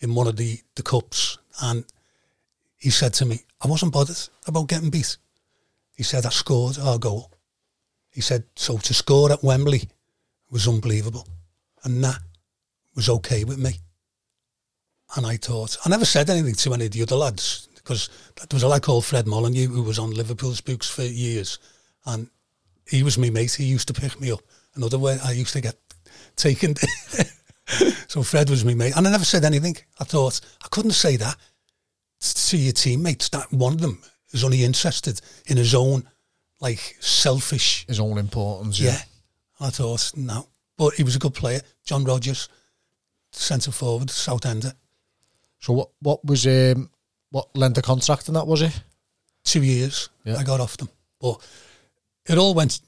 in 0.00 0.14
one 0.14 0.26
of 0.26 0.36
the, 0.36 0.58
the 0.74 0.82
cups. 0.82 1.38
And 1.60 1.84
he 2.76 2.90
said 2.90 3.12
to 3.14 3.26
me, 3.26 3.42
I 3.60 3.68
wasn't 3.68 3.92
bothered 3.92 4.16
about 4.46 4.68
getting 4.68 4.90
beat. 4.90 5.16
He 5.96 6.02
said, 6.02 6.24
I 6.24 6.30
scored 6.30 6.78
our 6.78 6.98
goal. 6.98 7.30
He 8.10 8.20
said, 8.20 8.44
so 8.56 8.78
to 8.78 8.94
score 8.94 9.30
at 9.32 9.44
Wembley 9.44 9.88
was 10.50 10.66
unbelievable. 10.66 11.26
And 11.84 12.02
that 12.04 12.18
was 12.94 13.08
okay 13.08 13.44
with 13.44 13.58
me. 13.58 13.80
And 15.16 15.26
I 15.26 15.36
thought, 15.36 15.76
I 15.84 15.90
never 15.90 16.04
said 16.04 16.30
anything 16.30 16.54
to 16.54 16.74
any 16.74 16.86
of 16.86 16.92
the 16.92 17.02
other 17.02 17.16
lads 17.16 17.68
because 17.74 18.08
there 18.36 18.46
was 18.52 18.62
a 18.62 18.68
lad 18.68 18.82
called 18.82 19.04
Fred 19.04 19.26
Molyneux 19.26 19.68
who 19.68 19.82
was 19.82 19.98
on 19.98 20.12
Liverpool's 20.12 20.60
books 20.60 20.88
for 20.88 21.02
years. 21.02 21.58
And 22.06 22.28
he 22.96 23.02
was 23.02 23.18
my 23.18 23.30
mate. 23.30 23.54
He 23.54 23.64
used 23.64 23.88
to 23.88 23.94
pick 23.94 24.20
me 24.20 24.30
up. 24.30 24.40
Another 24.74 24.98
way 24.98 25.18
I 25.24 25.32
used 25.32 25.52
to 25.54 25.60
get 25.60 25.76
taken. 26.36 26.74
so 28.08 28.22
Fred 28.22 28.50
was 28.50 28.64
my 28.64 28.74
mate. 28.74 28.96
And 28.96 29.06
I 29.06 29.10
never 29.10 29.24
said 29.24 29.44
anything. 29.44 29.76
I 29.98 30.04
thought, 30.04 30.40
I 30.64 30.68
couldn't 30.70 30.92
say 30.92 31.16
that 31.16 31.36
to 32.20 32.56
your 32.56 32.72
teammates 32.72 33.28
that 33.30 33.52
one 33.52 33.74
of 33.74 33.80
them 33.80 34.00
is 34.32 34.44
only 34.44 34.62
interested 34.64 35.20
in 35.46 35.56
his 35.56 35.74
own, 35.74 36.08
like, 36.60 36.96
selfish. 37.00 37.84
His 37.88 38.00
own 38.00 38.18
importance, 38.18 38.78
Yeah. 38.80 38.92
yeah. 38.92 39.66
I 39.66 39.70
thought, 39.70 40.12
no. 40.16 40.48
But 40.76 40.94
he 40.94 41.02
was 41.02 41.16
a 41.16 41.18
good 41.20 41.34
player. 41.34 41.60
John 41.84 42.04
Rogers, 42.04 42.48
centre 43.32 43.72
forward, 43.72 44.10
South 44.10 44.44
Ender. 44.46 44.72
So 45.60 45.72
what 45.72 45.90
what 46.00 46.24
was 46.24 46.46
um 46.46 46.90
what 47.30 47.54
length 47.56 47.78
of 47.78 47.84
contract 47.84 48.26
and 48.28 48.36
that 48.36 48.46
was 48.46 48.62
it? 48.62 48.82
two 49.44 49.62
years. 49.62 50.08
Yeah. 50.24 50.36
I 50.36 50.44
got 50.44 50.60
off 50.60 50.76
them, 50.76 50.88
but 51.20 51.40
it 52.26 52.38
all 52.38 52.54
went 52.54 52.80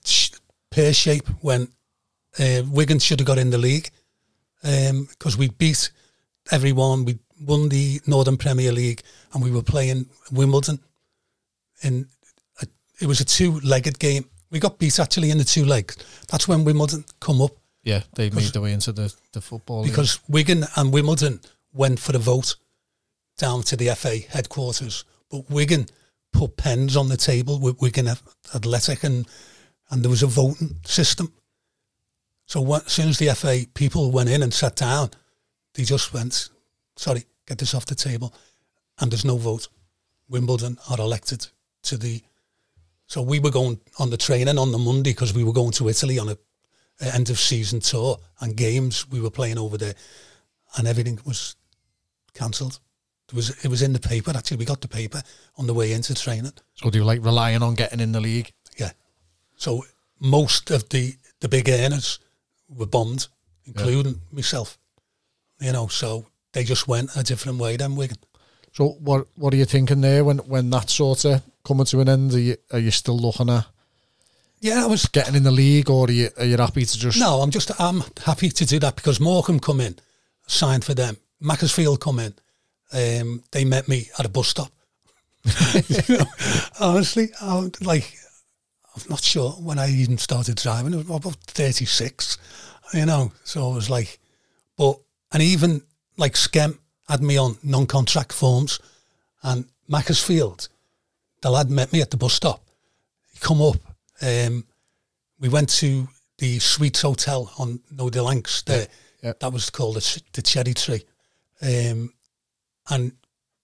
pear 0.71 0.93
shape 0.93 1.27
when 1.41 1.69
uh, 2.39 2.63
Wigan 2.69 2.99
should 2.99 3.21
have 3.21 3.27
got 3.27 3.39
in 3.39 3.51
the 3.51 3.59
league 3.59 3.91
because 4.63 5.37
we 5.37 5.49
beat 5.49 5.91
everyone. 6.51 7.05
We 7.05 7.19
won 7.41 7.69
the 7.69 8.01
Northern 8.07 8.37
Premier 8.37 8.73
League, 8.73 9.03
and 9.33 9.43
we 9.43 9.51
were 9.51 9.63
playing 9.63 10.07
Wimbledon. 10.33 10.79
In 11.83 12.07
a, 12.63 12.67
it 13.01 13.07
was 13.07 13.21
a 13.21 13.25
two-legged 13.25 13.99
game. 13.99 14.25
We 14.51 14.61
got 14.61 14.79
beat 14.79 14.99
actually 14.99 15.31
in 15.31 15.39
the 15.39 15.45
two 15.45 15.65
legs. 15.65 15.97
That's 16.29 16.49
when 16.49 16.65
Wimbledon 16.65 17.05
come 17.21 17.43
up 17.43 17.53
Yeah, 17.83 18.03
they 18.15 18.31
made 18.31 18.53
their 18.53 18.63
way 18.63 18.73
into 18.73 18.93
the 18.93 19.13
the 19.33 19.41
football 19.41 19.83
league. 19.83 19.91
because 19.93 20.19
Wigan 20.29 20.65
and 20.77 20.93
Wimbledon 20.93 21.41
went 21.73 21.99
for 22.01 22.13
the 22.13 22.19
vote 22.21 22.57
down 23.37 23.63
to 23.65 23.77
the 23.77 23.89
FA 23.97 24.19
headquarters, 24.29 25.05
but 25.31 25.51
Wigan 25.51 25.87
put 26.35 26.57
pens 26.57 26.97
on 26.97 27.09
the 27.09 27.17
table 27.17 27.59
with 27.59 27.81
Wigan 27.81 28.09
Athletic, 28.55 29.05
and 29.05 29.27
and 29.91 30.03
there 30.03 30.11
was 30.11 30.23
a 30.23 30.27
voting 30.27 30.81
system. 30.85 31.33
So 32.47 32.75
as 32.75 32.93
soon 32.93 33.09
as 33.09 33.19
the 33.19 33.35
FA 33.35 33.65
people 33.73 34.11
went 34.11 34.29
in 34.29 34.43
and 34.43 34.53
sat 34.53 34.77
down, 34.77 35.11
they 35.75 35.85
just 35.85 36.13
went, 36.13 36.51
"Sorry, 36.97 37.25
get 37.47 37.59
this 37.59 37.75
off 37.75 37.87
the 37.87 37.95
table," 37.95 38.35
and 38.99 39.11
there's 39.11 39.25
no 39.25 39.39
vote. 39.39 39.69
Wimbledon 40.29 40.79
are 40.91 41.01
elected 41.01 41.47
to 41.83 41.97
the. 41.97 42.23
So 43.07 43.23
we 43.23 43.39
were 43.39 43.51
going 43.51 43.81
on 43.99 44.11
the 44.11 44.17
training 44.17 44.59
on 44.59 44.73
the 44.73 44.79
Monday 44.79 45.13
because 45.13 45.35
we 45.35 45.45
were 45.45 45.53
going 45.53 45.73
to 45.73 45.89
Italy 45.89 46.19
on 46.19 46.31
a, 46.31 46.39
a 47.01 47.15
end 47.15 47.31
of 47.31 47.39
season 47.39 47.81
tour 47.81 48.19
and 48.41 48.57
games 48.57 49.09
we 49.11 49.21
were 49.21 49.31
playing 49.31 49.59
over 49.59 49.79
there, 49.79 49.95
and 50.77 50.89
everything 50.89 51.21
was 51.25 51.57
cancelled. 52.33 52.81
It 53.29 53.35
was 53.35 53.65
it 53.65 53.69
was 53.69 53.83
in 53.83 53.93
the 53.93 54.01
paper 54.01 54.33
actually. 54.37 54.59
We 54.59 54.65
got 54.65 54.81
the 54.81 54.89
paper 54.89 55.23
on 55.57 55.67
the 55.67 55.75
way 55.75 55.93
into 55.93 56.15
training. 56.15 56.53
So 56.75 56.91
do 56.91 56.99
you 56.99 57.05
like 57.05 57.25
relying 57.25 57.63
on 57.63 57.75
getting 57.75 58.01
in 58.01 58.13
the 58.13 58.21
league? 58.21 58.53
Yeah. 58.77 58.93
So 59.57 59.85
most 60.21 60.71
of 60.71 60.89
the 60.91 61.15
the 61.41 61.49
big 61.49 61.69
earners 61.69 62.19
were 62.69 62.87
bombed, 62.87 63.29
including 63.65 64.21
myself. 64.31 64.79
You 65.61 65.73
know, 65.73 65.89
so 65.89 66.27
they 66.53 66.65
just 66.65 66.87
went 66.89 67.17
a 67.17 67.23
different 67.23 67.59
way 67.59 67.77
then 67.77 67.97
Wigan. 67.97 68.19
So 68.73 68.89
what 69.01 69.27
what 69.37 69.55
are 69.55 69.57
you 69.57 69.65
thinking 69.65 70.01
there 70.01 70.25
when 70.25 70.39
when 70.39 70.71
that 70.71 70.91
sort 70.91 71.25
of 71.25 71.43
coming 71.65 71.87
to 71.87 72.01
an 72.01 72.09
end? 72.09 72.35
Are 72.35 72.39
you, 72.39 72.57
are 72.73 72.79
you 72.79 72.91
still 72.91 73.19
looking 73.19 73.49
at 73.51 73.67
Yeah, 74.61 74.85
I 74.85 74.87
was 74.87 75.07
getting 75.07 75.35
in 75.35 75.45
the 75.45 75.51
league, 75.51 75.91
or 75.91 76.09
are 76.09 76.13
you 76.13 76.29
are 76.37 76.45
you 76.45 76.57
happy 76.57 76.85
to 76.85 76.99
just 76.99 77.19
No, 77.19 77.41
I'm 77.41 77.51
just 77.51 77.71
I'm 77.81 78.03
happy 78.25 78.51
to 78.51 78.67
do 78.67 78.79
that 78.81 78.97
because 78.97 79.21
Morecambe 79.21 79.61
come 79.61 79.81
in, 79.81 79.97
signed 80.47 80.85
for 80.85 80.95
them. 80.95 81.17
Macclesfield 81.41 82.01
come 82.01 82.19
in, 82.19 82.35
um, 82.93 83.43
they 83.51 83.65
met 83.65 83.89
me 83.89 84.09
at 84.19 84.27
a 84.27 84.29
bus 84.29 84.49
stop. 84.49 84.71
You 86.09 86.19
know, 86.19 86.25
honestly, 86.81 87.29
I'm 87.41 87.71
like 87.81 88.17
I'm 88.97 89.03
not 89.11 89.23
sure 89.23 89.51
when 89.53 89.79
I 89.79 89.91
even 89.91 90.19
started 90.19 90.57
driving. 90.57 90.95
I 90.95 90.99
was 90.99 91.07
about 91.09 91.37
36, 91.47 92.39
you 92.95 93.07
know. 93.07 93.33
So 93.45 93.71
I 93.71 93.75
was 93.75 93.91
like, 93.91 94.19
but 94.79 94.99
and 95.33 95.43
even 95.43 95.83
like 96.17 96.35
Skem 96.35 96.79
had 97.09 97.23
me 97.23 97.37
on 97.37 97.57
non-contract 97.63 98.33
forms, 98.33 98.79
and 99.43 99.67
Macclesfield, 99.89 100.69
the 101.43 101.51
lad 101.51 101.71
met 101.71 101.93
me 101.93 102.01
at 102.01 102.11
the 102.11 102.17
bus 102.17 102.35
stop. 102.35 102.63
He 103.33 103.39
come 103.41 103.61
up. 103.61 103.77
Um, 104.23 104.65
we 105.41 105.49
went 105.49 105.69
to 105.81 106.09
the 106.39 106.59
Suites 106.59 107.03
Hotel 107.03 107.51
on 107.59 107.81
No 107.91 108.09
de 108.09 108.23
Lanks 108.23 108.63
there. 108.63 108.87
yeah. 109.23 109.33
That 109.41 109.53
was 109.53 109.71
called 109.71 109.97
the, 109.97 110.23
the 110.33 110.43
Cherry 110.43 110.73
Tree. 110.75 111.05
Um, 111.61 112.13
and 112.89 113.13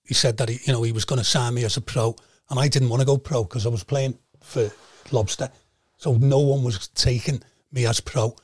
he 0.04 0.14
said 0.14 0.36
that 0.38 0.48
he, 0.48 0.58
you 0.64 0.72
know, 0.72 0.82
he 0.82 0.92
was 0.92 1.04
going 1.04 1.18
to 1.18 1.24
sign 1.24 1.54
me 1.54 1.64
as 1.64 1.76
a 1.76 1.80
pro, 1.80 2.16
and 2.48 2.58
I 2.58 2.68
didn't 2.68 2.88
want 2.88 3.00
to 3.00 3.06
go 3.06 3.16
pro 3.16 3.44
because 3.44 3.66
I 3.66 3.68
was 3.68 3.84
playing 3.84 4.18
for 4.40 4.70
Lobster, 5.12 5.50
so 5.98 6.14
no 6.14 6.38
one 6.38 6.64
was 6.64 6.88
taking 6.88 7.42
me 7.72 7.86
as 7.86 8.00
pro, 8.00 8.34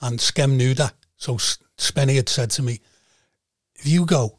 and 0.00 0.18
Skem 0.18 0.56
knew 0.56 0.74
that. 0.74 0.94
So 1.16 1.36
Spenny 1.78 2.16
had 2.16 2.28
said 2.28 2.50
to 2.52 2.62
me, 2.62 2.80
"If 3.74 3.86
you 3.86 4.04
go, 4.04 4.38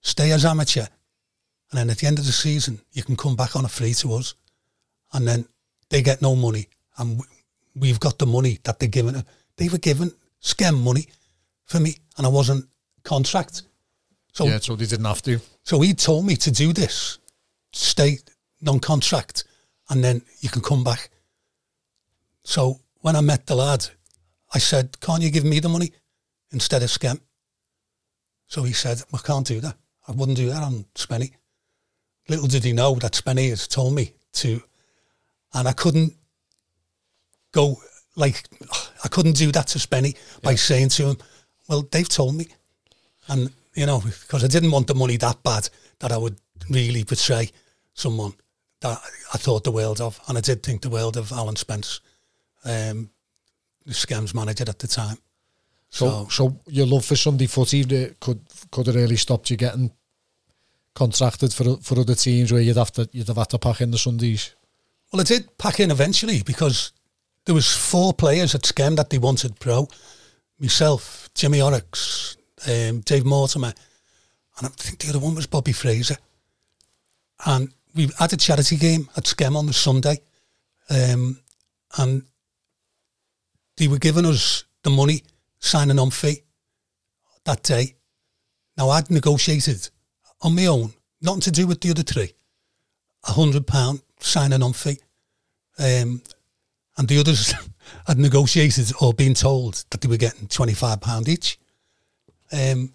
stay 0.00 0.32
as 0.32 0.44
amateur, 0.44 0.86
and 1.70 1.78
then 1.78 1.90
at 1.90 1.98
the 1.98 2.06
end 2.06 2.18
of 2.18 2.26
the 2.26 2.32
season 2.32 2.80
you 2.92 3.02
can 3.02 3.16
come 3.16 3.36
back 3.36 3.54
on 3.54 3.64
a 3.64 3.68
free 3.68 3.94
to 3.94 4.14
us, 4.14 4.34
and 5.12 5.26
then 5.28 5.46
they 5.90 6.02
get 6.02 6.22
no 6.22 6.34
money, 6.34 6.68
and 6.98 7.20
we've 7.74 8.00
got 8.00 8.18
the 8.18 8.26
money 8.26 8.58
that 8.64 8.78
they're 8.78 8.88
giving. 8.88 9.24
They 9.56 9.68
were 9.68 9.78
giving 9.78 10.12
Skem 10.42 10.82
money 10.82 11.08
for 11.64 11.78
me, 11.78 11.96
and 12.16 12.26
I 12.26 12.30
wasn't 12.30 12.68
contract." 13.04 13.62
So 14.36 14.46
yeah? 14.46 14.60
So 14.60 14.76
they 14.76 14.84
didn't 14.84 15.06
have 15.06 15.22
to. 15.22 15.40
so 15.62 15.80
he 15.80 15.94
told 15.94 16.26
me 16.26 16.36
to 16.36 16.50
do 16.50 16.74
this, 16.74 17.18
stay 17.72 18.18
non-contract, 18.60 19.44
and 19.88 20.04
then 20.04 20.20
you 20.40 20.50
can 20.50 20.60
come 20.60 20.84
back. 20.84 21.08
So 22.44 22.80
when 23.00 23.16
I 23.16 23.22
met 23.22 23.46
the 23.46 23.54
lad, 23.54 23.88
I 24.52 24.58
said, 24.58 25.00
"Can't 25.00 25.22
you 25.22 25.30
give 25.30 25.46
me 25.46 25.58
the 25.60 25.70
money 25.70 25.90
instead 26.50 26.82
of 26.82 26.90
Skem?" 26.90 27.18
So 28.46 28.62
he 28.64 28.74
said, 28.74 29.02
"I 29.10 29.18
can't 29.24 29.46
do 29.46 29.58
that. 29.60 29.78
I 30.06 30.12
wouldn't 30.12 30.36
do 30.36 30.50
that 30.50 30.62
on 30.62 30.84
Spenny." 30.94 31.32
Little 32.28 32.46
did 32.48 32.64
he 32.64 32.72
know 32.74 32.94
that 32.96 33.14
Spenny 33.14 33.48
has 33.48 33.66
told 33.66 33.94
me 33.94 34.12
to, 34.34 34.62
and 35.54 35.66
I 35.66 35.72
couldn't 35.72 36.12
go 37.52 37.80
like 38.16 38.46
I 39.02 39.08
couldn't 39.08 39.36
do 39.36 39.50
that 39.52 39.68
to 39.68 39.78
Spenny 39.78 40.14
by 40.42 40.56
saying 40.56 40.90
to 40.90 41.06
him, 41.08 41.18
"Well, 41.68 41.88
they've 41.90 42.16
told 42.18 42.34
me," 42.34 42.48
and 43.28 43.50
you 43.76 43.86
know 43.86 44.00
because 44.00 44.42
I 44.42 44.48
didn't 44.48 44.72
want 44.72 44.86
the 44.86 44.94
money 44.94 45.16
that 45.18 45.42
bad 45.42 45.68
that 46.00 46.12
I 46.12 46.16
would 46.16 46.36
really 46.68 47.04
betray 47.04 47.50
someone 47.94 48.34
that 48.80 49.00
I 49.32 49.38
thought 49.38 49.64
the 49.64 49.72
world 49.72 50.00
of, 50.00 50.20
and 50.28 50.36
I 50.36 50.40
did 50.40 50.62
think 50.62 50.82
the 50.82 50.90
world 50.90 51.16
of 51.16 51.32
Alan 51.32 51.56
Spence, 51.56 52.00
um, 52.64 53.10
the 53.84 53.94
Scams 53.94 54.34
manager 54.34 54.64
at 54.68 54.78
the 54.78 54.86
time. 54.86 55.18
So, 55.88 56.26
so 56.28 56.60
your 56.66 56.86
love 56.86 57.04
for 57.04 57.16
Sunday 57.16 57.46
footy 57.46 57.82
uh, 57.82 58.12
could 58.20 58.40
could 58.70 58.86
have 58.86 58.96
really 58.96 59.16
stopped 59.16 59.50
you 59.50 59.56
getting 59.56 59.92
contracted 60.94 61.52
for 61.52 61.76
for 61.76 62.00
other 62.00 62.14
teams 62.14 62.52
where 62.52 62.60
you'd 62.60 62.76
have 62.76 62.92
to 62.92 63.08
you'd 63.12 63.28
have 63.28 63.36
had 63.36 63.50
to 63.50 63.58
pack 63.58 63.80
in 63.80 63.92
the 63.92 63.98
Sundays. 63.98 64.54
Well, 65.12 65.20
I 65.20 65.24
did 65.24 65.56
pack 65.58 65.80
in 65.80 65.90
eventually 65.90 66.42
because 66.42 66.92
there 67.44 67.54
was 67.54 67.74
four 67.74 68.12
players 68.12 68.54
at 68.54 68.62
Skem 68.62 68.96
that 68.96 69.10
they 69.10 69.18
wanted 69.18 69.60
pro. 69.60 69.88
Myself, 70.58 71.30
Jimmy 71.34 71.62
Oryx, 71.62 72.36
um, 72.68 73.00
Dave 73.00 73.24
Mortimer, 73.24 73.72
and 74.58 74.66
I 74.66 74.70
think 74.70 74.98
the 74.98 75.10
other 75.10 75.18
one 75.18 75.34
was 75.34 75.46
Bobby 75.46 75.72
Fraser. 75.72 76.16
And 77.44 77.72
we 77.94 78.10
had 78.18 78.32
a 78.32 78.36
charity 78.36 78.76
game 78.76 79.08
at 79.16 79.24
Skem 79.24 79.56
on 79.56 79.66
the 79.66 79.72
Sunday, 79.72 80.18
um, 80.90 81.40
and 81.98 82.22
they 83.76 83.88
were 83.88 83.98
giving 83.98 84.26
us 84.26 84.64
the 84.82 84.90
money 84.90 85.22
signing 85.58 85.98
on 85.98 86.10
fee 86.10 86.42
that 87.44 87.62
day. 87.62 87.94
Now 88.76 88.90
I'd 88.90 89.10
negotiated 89.10 89.88
on 90.42 90.54
my 90.54 90.66
own, 90.66 90.92
nothing 91.20 91.40
to 91.42 91.50
do 91.50 91.66
with 91.66 91.80
the 91.80 91.90
other 91.90 92.02
three, 92.02 92.32
a 93.26 93.32
hundred 93.32 93.66
pound 93.66 94.02
signing 94.20 94.62
on 94.62 94.72
fee. 94.72 94.98
Um, 95.78 96.22
and 96.98 97.08
the 97.08 97.18
others 97.18 97.52
had 98.06 98.18
negotiated 98.18 98.92
or 99.00 99.12
been 99.12 99.34
told 99.34 99.84
that 99.90 100.00
they 100.00 100.08
were 100.08 100.16
getting 100.16 100.48
twenty 100.48 100.74
five 100.74 101.00
pound 101.00 101.28
each. 101.28 101.58
Um, 102.52 102.92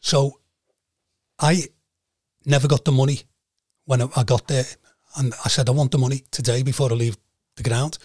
so 0.00 0.40
I 1.38 1.62
never 2.44 2.68
got 2.68 2.84
the 2.84 2.92
money 2.92 3.22
when 3.84 4.02
I, 4.02 4.22
got 4.24 4.46
there, 4.46 4.64
and 5.16 5.34
I 5.44 5.48
said 5.48 5.68
I 5.68 5.72
want 5.72 5.90
the 5.90 5.98
money 5.98 6.22
today 6.30 6.62
before 6.62 6.90
I 6.90 6.94
leave 6.94 7.16
the 7.56 7.62
ground. 7.62 7.98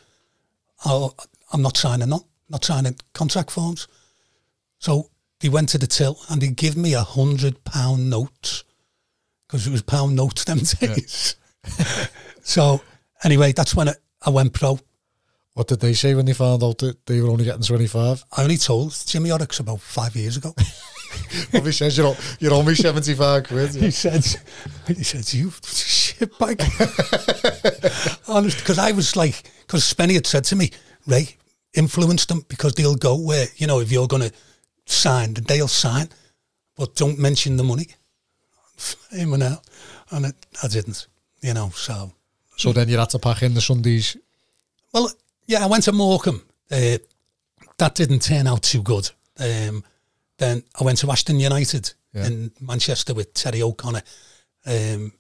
i 0.83 1.07
I'm 1.53 1.61
not 1.61 1.77
signing 1.77 2.11
on, 2.11 2.21
not 2.49 2.65
signing 2.65 2.95
contract 3.13 3.51
forms. 3.51 3.87
So 4.79 5.11
they 5.39 5.49
went 5.49 5.69
to 5.69 5.77
the 5.77 5.87
till 5.87 6.19
and 6.29 6.41
they 6.41 6.47
give 6.47 6.75
me 6.75 6.93
a 6.93 7.01
hundred 7.01 7.63
pound 7.63 8.09
notes 8.09 8.63
because 9.47 9.67
it 9.67 9.71
was 9.71 9.83
pound 9.83 10.15
notes 10.15 10.43
them 10.43 10.59
days. 10.79 11.35
so 12.41 12.81
anyway, 13.23 13.51
that's 13.51 13.75
when 13.75 13.89
I, 13.89 13.93
I 14.21 14.31
went 14.31 14.53
pro. 14.53 14.79
What 15.55 15.69
did 15.69 15.79
they 15.79 15.93
say 15.93 16.13
when 16.13 16.25
they 16.25 16.33
found 16.33 16.61
out 16.63 16.79
that 16.79 17.05
they 17.05 17.21
were 17.21 17.29
only 17.29 17.45
getting 17.45 17.61
twenty 17.61 17.87
five? 17.87 18.23
I 18.35 18.43
only 18.43 18.57
told 18.57 18.93
Jimmy 19.07 19.31
Oryx 19.31 19.59
about 19.59 19.79
five 19.79 20.13
years 20.15 20.35
ago. 20.35 20.53
Probably 21.51 21.71
says 21.71 21.97
you're 21.97 22.15
you're 22.39 22.53
only 22.53 22.75
seventy 22.75 23.13
five 23.13 23.45
quid. 23.45 23.73
he 23.73 23.89
said, 23.89 24.25
he 24.85 25.03
said, 25.03 25.33
you 25.33 25.51
shit 25.63 26.37
bag. 26.37 26.61
Honest, 28.27 28.59
because 28.59 28.77
I 28.77 28.91
was 28.91 29.15
like, 29.15 29.49
because 29.61 29.83
Spenny 29.83 30.15
had 30.15 30.27
said 30.27 30.43
to 30.45 30.57
me, 30.57 30.71
Ray, 31.07 31.37
influence 31.73 32.25
them 32.25 32.45
because 32.49 32.73
they'll 32.73 32.95
go 32.95 33.15
where, 33.15 33.47
you 33.55 33.65
know, 33.65 33.79
if 33.79 33.91
you're 33.91 34.07
going 34.07 34.23
to 34.29 34.33
sign, 34.85 35.35
they'll 35.35 35.69
sign, 35.69 36.09
but 36.75 36.95
don't 36.95 37.17
mention 37.17 37.55
the 37.55 37.63
money. 37.63 37.87
In 39.11 39.33
and 39.33 39.43
out. 39.43 39.63
And 40.11 40.25
it, 40.25 40.35
I 40.61 40.67
didn't, 40.67 41.07
you 41.41 41.53
know, 41.53 41.69
so. 41.69 42.11
So 42.57 42.73
then 42.73 42.89
you 42.89 42.97
had 42.97 43.09
to 43.11 43.19
pack 43.19 43.43
in 43.43 43.53
the 43.53 43.61
Sundays. 43.61 44.17
Well, 44.93 45.11
yeah, 45.47 45.63
I 45.63 45.67
went 45.67 45.83
to 45.85 45.91
Morecambe. 45.91 46.41
Uh, 46.71 46.97
that 47.77 47.95
didn't 47.95 48.21
turn 48.21 48.47
out 48.47 48.63
too 48.63 48.81
good. 48.81 49.09
Um, 49.39 49.83
then 50.37 50.63
I 50.79 50.83
went 50.83 50.97
to 50.99 51.11
Ashton 51.11 51.39
United 51.39 51.93
Yeah. 52.13 52.27
in 52.27 52.51
Manchester 52.61 53.13
with 53.13 53.33
Terry 53.33 53.61
O'Connor 53.61 54.01
um, 54.65 55.11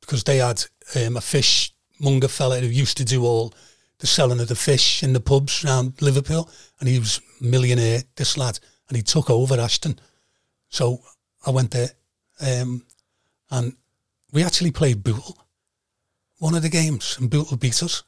because 0.00 0.24
they 0.24 0.38
had 0.38 0.64
um, 0.96 1.16
a 1.16 1.20
fish 1.20 1.72
monger 2.00 2.28
fella 2.28 2.60
who 2.60 2.66
used 2.66 2.96
to 2.96 3.04
do 3.04 3.24
all 3.24 3.52
the 3.98 4.06
selling 4.06 4.40
of 4.40 4.48
the 4.48 4.54
fish 4.54 5.02
in 5.02 5.12
the 5.12 5.20
pubs 5.20 5.64
around 5.64 6.00
Liverpool, 6.00 6.48
and 6.80 6.88
he 6.88 6.98
was 6.98 7.20
a 7.40 7.44
millionaire, 7.44 8.02
this 8.14 8.36
lad, 8.36 8.58
and 8.88 8.96
he 8.96 9.02
took 9.02 9.28
over 9.28 9.60
Ashton. 9.60 9.98
So 10.68 11.02
I 11.44 11.50
went 11.50 11.72
there, 11.72 11.90
um, 12.40 12.86
and 13.50 13.74
we 14.32 14.44
actually 14.44 14.70
played 14.70 15.02
Bootle 15.02 15.36
one 16.38 16.54
of 16.54 16.62
the 16.62 16.68
games, 16.68 17.16
and 17.18 17.28
Bootle 17.28 17.56
beat 17.56 17.82
us 17.82 18.04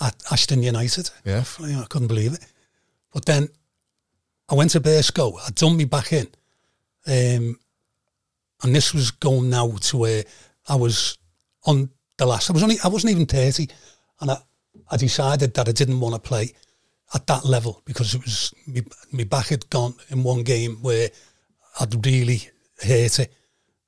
at 0.00 0.14
Ashton 0.30 0.62
United. 0.62 1.10
Yeah. 1.24 1.44
I 1.60 1.86
couldn't 1.88 2.08
believe 2.08 2.34
it. 2.34 2.46
But 3.12 3.26
then 3.26 3.48
I 4.48 4.54
went 4.54 4.70
to 4.72 4.80
Burscough. 4.80 5.38
I'd 5.46 5.54
done 5.54 5.76
me 5.76 5.84
back 5.84 6.12
in. 6.12 6.26
Um, 7.06 7.58
and 8.62 8.74
this 8.74 8.94
was 8.94 9.10
going 9.10 9.50
now 9.50 9.70
to 9.70 9.96
where 9.96 10.24
I 10.68 10.74
was 10.74 11.18
on 11.66 11.90
the 12.16 12.26
last. 12.26 12.50
I 12.50 12.52
was 12.52 12.62
only. 12.62 12.76
I 12.82 12.88
wasn't 12.88 13.12
even 13.12 13.26
thirty, 13.26 13.68
and 14.20 14.30
I, 14.30 14.38
I 14.90 14.96
decided 14.96 15.54
that 15.54 15.68
I 15.68 15.72
didn't 15.72 16.00
want 16.00 16.14
to 16.14 16.20
play 16.20 16.52
at 17.14 17.26
that 17.26 17.44
level 17.44 17.82
because 17.84 18.14
it 18.14 18.22
was 18.22 18.54
me. 18.66 18.82
My 19.12 19.24
back 19.24 19.48
had 19.48 19.68
gone 19.70 19.94
in 20.08 20.22
one 20.22 20.42
game 20.42 20.76
where 20.76 21.10
I'd 21.78 22.06
really 22.06 22.48
hurt 22.82 23.18
it, 23.18 23.32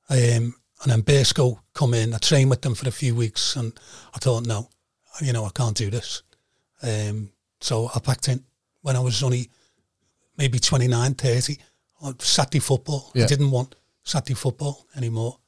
um, 0.09 0.53
and 0.83 0.91
then 0.91 1.01
Burscough 1.01 1.59
come 1.73 1.93
in. 1.93 2.13
I 2.13 2.19
trained 2.19 2.49
with 2.49 2.61
them 2.61 2.75
for 2.75 2.87
a 2.87 2.91
few 2.91 3.15
weeks, 3.15 3.55
and 3.55 3.73
I 4.13 4.19
thought, 4.19 4.45
no, 4.45 4.69
you 5.21 5.33
know, 5.33 5.45
I 5.45 5.49
can't 5.49 5.75
do 5.75 5.89
this. 5.89 6.23
Um, 6.81 7.31
so 7.59 7.89
I 7.95 7.99
packed 7.99 8.27
in 8.27 8.43
when 8.81 8.95
I 8.95 8.99
was 8.99 9.23
only 9.23 9.49
maybe 10.37 10.59
29, 10.59 11.13
30. 11.13 11.57
Saturday 12.19 12.59
football. 12.59 13.11
Yeah. 13.15 13.23
I 13.23 13.27
didn't 13.27 13.51
want 13.51 13.75
Saturday 14.03 14.35
football 14.35 14.85
anymore. 14.95 15.39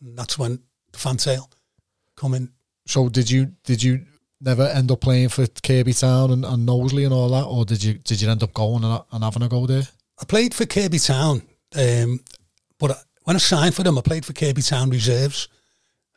And 0.00 0.16
that's 0.16 0.38
when 0.38 0.60
the 0.92 0.98
fantail 0.98 1.50
come 2.16 2.34
in. 2.34 2.50
So 2.86 3.08
did 3.08 3.30
you 3.30 3.52
did 3.64 3.82
you 3.82 4.04
never 4.40 4.64
end 4.64 4.90
up 4.90 5.00
playing 5.00 5.28
for 5.28 5.46
Kirkby 5.46 5.92
Town 5.92 6.30
and, 6.32 6.44
and 6.44 6.66
Knowsley 6.66 7.04
and 7.04 7.14
all 7.14 7.28
that, 7.30 7.44
or 7.44 7.64
did 7.64 7.82
you 7.82 7.94
did 7.94 8.20
you 8.20 8.30
end 8.30 8.42
up 8.42 8.52
going 8.52 8.84
and, 8.84 9.02
and 9.12 9.24
having 9.24 9.42
a 9.42 9.48
go 9.48 9.66
there? 9.66 9.84
I 10.20 10.24
played 10.24 10.54
for 10.54 10.66
Kirkby 10.66 10.98
Town, 10.98 11.42
um, 11.76 12.20
but 12.78 12.90
I, 12.90 12.94
when 13.24 13.36
I 13.36 13.38
signed 13.38 13.74
for 13.74 13.82
them, 13.82 13.98
I 13.98 14.02
played 14.02 14.24
for 14.24 14.32
Kirkby 14.32 14.62
Town 14.62 14.90
reserves. 14.90 15.48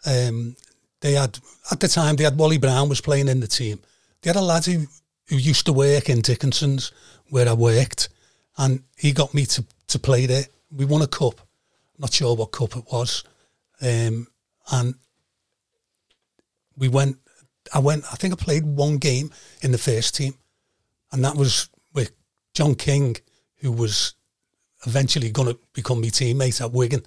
Um, 0.05 0.55
they 1.03 1.13
had 1.13 1.37
at 1.69 1.81
the 1.81 1.87
time 1.89 2.15
they 2.15 2.23
had 2.23 2.37
Wally 2.37 2.57
Brown 2.57 2.87
was 2.87 3.01
playing 3.01 3.27
in 3.27 3.41
the 3.41 3.47
team. 3.47 3.79
They 4.21 4.29
had 4.29 4.37
a 4.37 4.41
lad 4.41 4.65
who, 4.65 4.87
who 5.27 5.35
used 5.35 5.65
to 5.65 5.73
work 5.73 6.09
in 6.09 6.21
Dickinson's 6.21 6.93
where 7.29 7.47
I 7.47 7.53
worked, 7.53 8.07
and 8.57 8.83
he 8.97 9.11
got 9.11 9.33
me 9.33 9.45
to 9.47 9.65
to 9.87 9.99
play 9.99 10.25
there. 10.25 10.45
We 10.71 10.85
won 10.85 11.01
a 11.01 11.07
cup, 11.07 11.41
not 11.99 12.13
sure 12.13 12.35
what 12.35 12.53
cup 12.53 12.77
it 12.77 12.85
was, 12.91 13.25
um, 13.81 14.27
and 14.71 14.95
we 16.77 16.87
went. 16.87 17.17
I 17.73 17.79
went. 17.79 18.05
I 18.11 18.15
think 18.15 18.33
I 18.33 18.37
played 18.37 18.65
one 18.65 18.97
game 18.97 19.31
in 19.61 19.73
the 19.73 19.77
first 19.77 20.15
team, 20.15 20.35
and 21.11 21.23
that 21.25 21.35
was 21.35 21.69
with 21.93 22.11
John 22.53 22.75
King, 22.75 23.17
who 23.57 23.73
was 23.73 24.13
eventually 24.87 25.31
going 25.31 25.49
to 25.49 25.59
become 25.73 25.99
my 25.99 26.07
teammate 26.07 26.61
at 26.61 26.71
Wigan. 26.71 27.03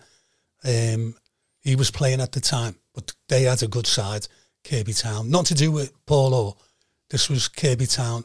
Um, 0.64 1.14
he 1.62 1.76
was 1.76 1.90
playing 1.90 2.20
at 2.20 2.32
the 2.32 2.40
time, 2.40 2.76
but 2.96 3.12
they 3.28 3.42
had 3.42 3.62
a 3.62 3.68
good 3.68 3.86
side, 3.86 4.26
Kirkby 4.64 4.94
Town. 4.94 5.30
Not 5.30 5.46
to 5.46 5.54
do 5.54 5.70
with 5.70 5.92
Paul 6.06 6.34
Orr. 6.34 6.56
This 7.10 7.28
was 7.28 7.46
Kirkby 7.46 7.86
Town 7.86 8.24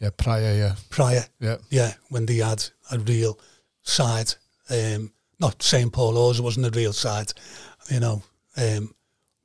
Yeah, 0.00 0.10
prior, 0.10 0.54
yeah, 0.54 0.74
prior, 0.90 1.24
yeah, 1.40 1.56
yeah, 1.70 1.94
when 2.10 2.26
they 2.26 2.36
had 2.36 2.62
a 2.90 2.98
real 2.98 3.38
side. 3.82 4.34
Um, 4.68 5.12
not 5.40 5.62
saying 5.62 5.90
Paul 5.90 6.18
Orr's 6.18 6.42
wasn't 6.42 6.66
a 6.66 6.78
real 6.78 6.92
side, 6.92 7.32
you 7.90 8.00
know. 8.00 8.22
Um, 8.56 8.92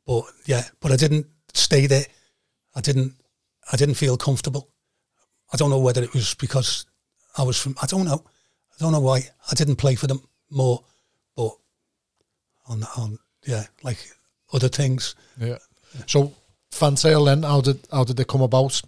but 0.08 0.24
yeah, 0.46 0.64
but 0.82 0.92
I 0.92 0.96
didn't 0.96 1.28
stay 1.54 1.86
there. 1.86 2.06
I 2.76 2.82
didn't. 2.82 3.14
I 3.72 3.78
didn't 3.78 3.96
feel 3.96 4.18
comfortable. 4.18 4.70
I 5.54 5.58
don't 5.58 5.70
know 5.70 5.80
whether 5.80 6.04
it 6.04 6.14
was 6.14 6.34
because 6.34 6.86
I 7.38 7.44
was 7.44 7.62
from. 7.62 7.76
I 7.82 7.86
don't 7.86 8.06
know. 8.06 8.24
I 8.74 8.76
don't 8.80 8.92
know 8.92 9.00
why 9.00 9.20
I 9.50 9.54
didn't 9.54 9.76
play 9.76 9.96
for 9.96 10.08
them 10.08 10.22
more. 10.50 10.84
But 11.38 11.52
on 12.68 12.84
on 12.98 13.20
yeah, 13.46 13.66
like 13.84 14.00
other 14.54 14.70
things. 14.70 15.16
yeah. 15.40 15.58
So 16.08 16.34
Fantail 16.72 17.26
then, 17.26 17.44
how 17.44 17.62
did 17.62 17.80
how 17.92 18.04
did 18.04 18.18
they 18.18 18.26
come 18.26 18.42
about? 18.42 18.82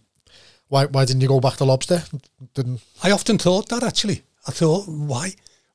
Why 0.67 0.85
why 0.85 1.05
didn't 1.05 1.21
you 1.21 1.27
go 1.27 1.39
back 1.39 1.57
to 1.57 1.65
Lobster? 1.65 2.03
Didn't 2.53 2.81
I 3.03 3.11
often 3.11 3.37
thought 3.37 3.69
that 3.69 3.83
actually. 3.83 4.23
I 4.47 4.51
thought, 4.51 4.87
why? 4.87 5.33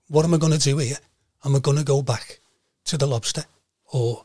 What 0.08 0.24
am 0.24 0.34
I 0.34 0.38
going 0.38 0.52
to 0.52 0.58
do 0.58 0.78
here? 0.78 0.98
Am 1.44 1.56
I 1.56 1.58
going 1.58 1.78
to 1.78 1.84
go 1.84 2.02
back 2.02 2.40
to 2.84 2.96
the 2.96 3.06
lobster? 3.06 3.44
Or, 3.92 4.22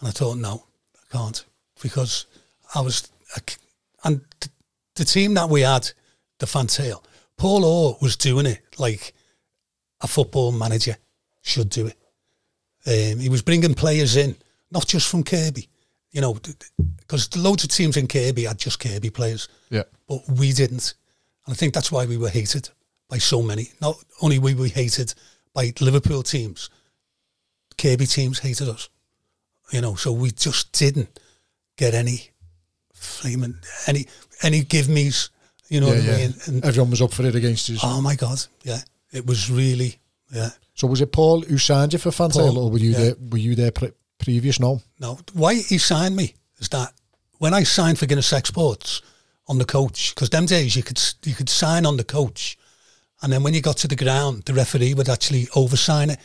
and 0.00 0.08
I 0.08 0.12
thought, 0.12 0.38
no, 0.38 0.64
I 0.94 1.16
can't 1.16 1.44
because 1.82 2.26
I 2.74 2.80
was, 2.80 3.10
I 3.36 3.40
and 4.04 4.20
th- 4.40 4.52
the 4.94 5.04
team 5.04 5.34
that 5.34 5.48
we 5.48 5.60
had, 5.62 5.90
the 6.38 6.46
Fantail, 6.46 7.04
Paul 7.36 7.64
Orr 7.64 7.96
was 8.00 8.16
doing 8.16 8.46
it 8.46 8.60
like 8.78 9.12
a 10.00 10.08
football 10.08 10.52
manager 10.52 10.96
should 11.42 11.70
do 11.70 11.86
it. 11.86 11.96
Um, 12.86 13.20
he 13.20 13.28
was 13.28 13.42
bringing 13.42 13.74
players 13.74 14.16
in, 14.16 14.36
not 14.70 14.86
just 14.86 15.08
from 15.08 15.22
Kirkby, 15.22 15.68
you 16.10 16.20
know, 16.20 16.38
because 16.98 17.34
loads 17.36 17.64
of 17.64 17.70
teams 17.70 17.96
in 17.96 18.06
Kirkby 18.06 18.44
had 18.44 18.58
just 18.58 18.80
Kirkby 18.80 19.10
players 19.10 19.48
yeah 19.70 19.82
but 20.08 20.22
we 20.28 20.52
didn't. 20.52 20.94
And 21.46 21.52
I 21.52 21.56
think 21.56 21.74
that's 21.74 21.92
why 21.92 22.06
we 22.06 22.16
were 22.16 22.30
hated 22.30 22.68
by 23.08 23.18
so 23.18 23.42
many. 23.42 23.68
Not 23.80 23.96
only 24.22 24.38
were 24.38 24.54
we 24.54 24.70
hated 24.70 25.14
by 25.54 25.72
Liverpool 25.80 26.22
teams, 26.22 26.70
Kirkby 27.76 28.06
teams 28.06 28.40
hated 28.40 28.68
us. 28.68 28.88
You 29.70 29.82
know, 29.82 29.94
so 29.94 30.12
we 30.12 30.30
just 30.30 30.72
didn't 30.72 31.20
get 31.76 31.94
any 31.94 32.30
flaming 32.94 33.58
any 33.86 34.06
any 34.42 34.62
give 34.62 34.88
me's. 34.88 35.30
You 35.68 35.82
know 35.82 35.88
yeah, 35.88 35.94
what 35.94 36.04
yeah. 36.04 36.12
I 36.12 36.16
mean? 36.16 36.34
And, 36.46 36.64
Everyone 36.64 36.90
was 36.90 37.02
up 37.02 37.12
for 37.12 37.26
it 37.26 37.34
against 37.34 37.68
us. 37.68 37.80
oh 37.82 38.00
my 38.00 38.14
god, 38.14 38.42
yeah, 38.62 38.78
it 39.12 39.26
was 39.26 39.50
really 39.50 39.98
yeah. 40.32 40.50
So 40.72 40.86
was 40.86 41.02
it 41.02 41.12
Paul 41.12 41.42
who 41.42 41.58
signed 41.58 41.92
you 41.92 41.98
for 41.98 42.10
Fantail, 42.10 42.54
Paul, 42.54 42.58
or 42.58 42.70
were 42.70 42.78
you 42.78 42.92
yeah. 42.92 42.98
there? 42.98 43.14
Were 43.30 43.38
you 43.38 43.54
there 43.54 43.72
pre- 43.72 43.92
previous? 44.18 44.58
No. 44.60 44.80
No, 45.00 45.18
why 45.32 45.54
he 45.54 45.78
signed 45.78 46.16
me 46.16 46.34
is 46.58 46.68
that 46.70 46.92
when 47.38 47.54
I 47.54 47.62
signed 47.62 47.98
for 47.98 48.06
Guinness 48.06 48.32
Exports 48.32 49.02
on 49.46 49.58
the 49.58 49.64
coach, 49.64 50.14
because 50.14 50.30
them 50.30 50.46
days 50.46 50.76
you 50.76 50.82
could 50.82 51.00
you 51.24 51.34
could 51.34 51.48
sign 51.48 51.86
on 51.86 51.96
the 51.96 52.04
coach, 52.04 52.58
and 53.22 53.32
then 53.32 53.42
when 53.42 53.54
you 53.54 53.60
got 53.60 53.76
to 53.78 53.88
the 53.88 53.96
ground, 53.96 54.44
the 54.44 54.54
referee 54.54 54.94
would 54.94 55.08
actually 55.08 55.46
oversign 55.46 56.10
it, 56.12 56.18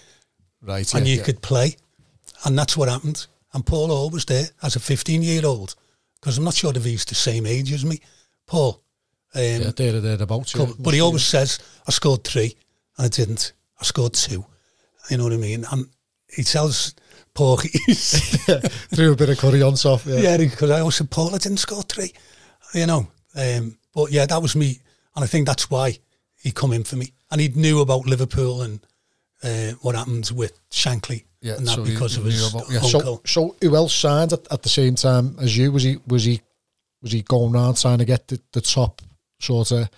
Right. 0.62 0.92
and 0.94 1.06
yeah, 1.06 1.14
you 1.14 1.20
yeah. 1.20 1.26
could 1.26 1.42
play, 1.42 1.76
and 2.46 2.58
that's 2.58 2.76
what 2.76 2.90
happened. 2.90 3.28
And 3.54 3.66
Paul 3.66 3.88
Hall 3.88 4.10
was 4.10 4.26
there 4.26 4.46
as 4.64 4.76
a 4.76 4.80
15 4.80 5.22
year 5.22 5.46
old, 5.46 5.76
because 6.16 6.38
I'm 6.38 6.44
not 6.44 6.56
sure 6.56 6.74
if 6.76 6.84
he's 6.84 7.06
the 7.06 7.16
same 7.16 7.46
age 7.46 7.72
as 7.72 7.86
me, 7.86 8.00
Paul. 8.48 8.82
Um, 9.36 9.42
yeah, 9.42 9.72
there, 9.76 10.00
thereabouts. 10.02 10.54
Yeah. 10.56 10.68
but 10.80 10.94
he 10.94 11.02
always 11.02 11.24
says, 11.26 11.60
I 11.88 11.92
scored 11.92 12.24
three, 12.24 12.56
and 12.98 13.06
I 13.06 13.10
didn't. 13.10 13.54
I 13.80 13.84
scored 13.84 14.14
two. 14.14 14.46
You 15.10 15.18
know 15.18 15.24
what 15.26 15.34
I 15.34 15.38
mean? 15.38 15.66
And 15.72 15.88
he 16.32 16.44
tells 16.44 16.94
Paul, 17.34 17.58
threw 17.58 19.14
a 19.14 19.16
bit 19.16 19.30
of 19.30 19.38
curry 19.40 19.62
on 19.62 19.74
top. 19.76 20.06
Yeah. 20.06 20.20
Yeah, 20.20 20.38
because 20.38 20.70
I 20.70 20.82
also 20.82 21.04
said, 21.04 21.12
Paul, 21.12 21.34
I 21.34 21.38
didn't 21.40 21.58
score 21.58 21.82
three, 21.84 22.14
you 22.74 22.86
know. 22.86 23.08
Um, 23.36 23.78
but 23.94 24.12
yeah, 24.12 24.26
that 24.26 24.42
was 24.42 24.56
me. 24.56 24.80
And 25.16 25.24
I 25.24 25.28
think 25.28 25.48
that's 25.48 25.70
why 25.70 25.98
he 26.42 26.52
come 26.52 26.74
in 26.74 26.84
for 26.84 26.96
me. 26.96 27.14
And 27.32 27.42
he 27.42 27.48
knew 27.50 27.82
about 27.82 28.06
Liverpool 28.06 28.62
and 28.62 28.80
uh, 29.44 29.72
what 29.82 29.96
happened 29.96 30.30
with 30.36 30.54
Shankly 30.70 31.24
Yeah, 31.42 31.56
and 31.56 31.68
that 31.68 31.76
so 31.76 31.84
because 31.84 32.16
he 32.16 32.20
of 32.22 32.26
his 32.26 32.54
about- 32.54 32.70
yeah, 32.70 32.80
so, 32.82 33.00
uncle. 33.00 33.22
so 33.26 33.56
who 33.62 33.76
else 33.76 33.94
signed 33.94 34.34
at, 34.34 34.52
at 34.52 34.62
the 34.64 34.70
same 34.70 34.96
time 34.96 35.36
as 35.40 35.58
you? 35.58 35.72
Was 35.72 35.84
he 35.84 35.98
was 36.08 36.24
he 36.24 36.42
was 37.02 37.12
he 37.12 37.22
going 37.24 37.54
around 37.54 37.78
trying 37.82 37.98
to 37.98 38.06
get 38.06 38.28
the, 38.28 38.40
the 38.54 38.62
top 38.62 39.02
sort 39.40 39.72
of 39.72 39.90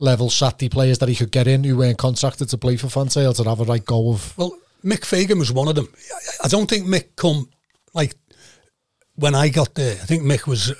level 0.00 0.30
Saturday 0.30 0.68
players 0.68 0.98
that 0.98 1.08
he 1.08 1.14
could 1.14 1.30
get 1.30 1.46
in 1.46 1.62
who 1.64 1.76
weren't 1.76 1.98
contracted 1.98 2.48
to 2.48 2.58
play 2.58 2.76
for 2.76 2.88
Fantail 2.88 3.32
to 3.34 3.44
have 3.44 3.60
a 3.60 3.64
right 3.64 3.84
go 3.84 4.10
of 4.10 4.36
well, 4.38 4.56
Mick 4.84 5.04
Fagan 5.04 5.38
was 5.38 5.52
one 5.52 5.68
of 5.68 5.74
them. 5.74 5.88
I- 6.44 6.48
don't 6.48 6.68
think 6.68 6.86
Mick 6.86 7.16
come, 7.16 7.48
like, 7.94 8.14
when 9.14 9.34
I 9.34 9.48
got 9.48 9.74
there, 9.74 9.94
I 10.00 10.06
think 10.06 10.22
Mick 10.22 10.46
was, 10.46 10.72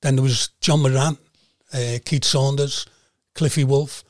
then 0.00 0.16
there 0.16 0.22
was 0.22 0.50
John 0.60 0.82
Moran, 0.82 1.18
uh, 1.72 1.98
Keith 2.04 2.24
Saunders, 2.24 2.86
Cliffy 3.34 3.64
Wolf, 3.64 4.02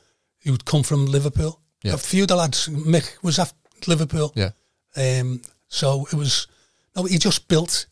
who'd 0.43 0.65
come 0.65 0.83
from 0.83 1.05
Liverpool. 1.05 1.59
Yeah. 1.83 1.93
A 1.93 1.97
few 1.97 2.23
of 2.23 2.29
the 2.29 2.35
lads, 2.35 2.67
Mick 2.69 3.21
was 3.21 3.39
at 3.39 3.53
Liverpool. 3.85 4.31
yeah 4.35 4.51
Um, 4.95 5.41
so 5.67 6.07
it 6.11 6.15
was, 6.15 6.47
no, 6.95 7.03
he 7.03 7.17
just 7.17 7.47
built 7.47 7.87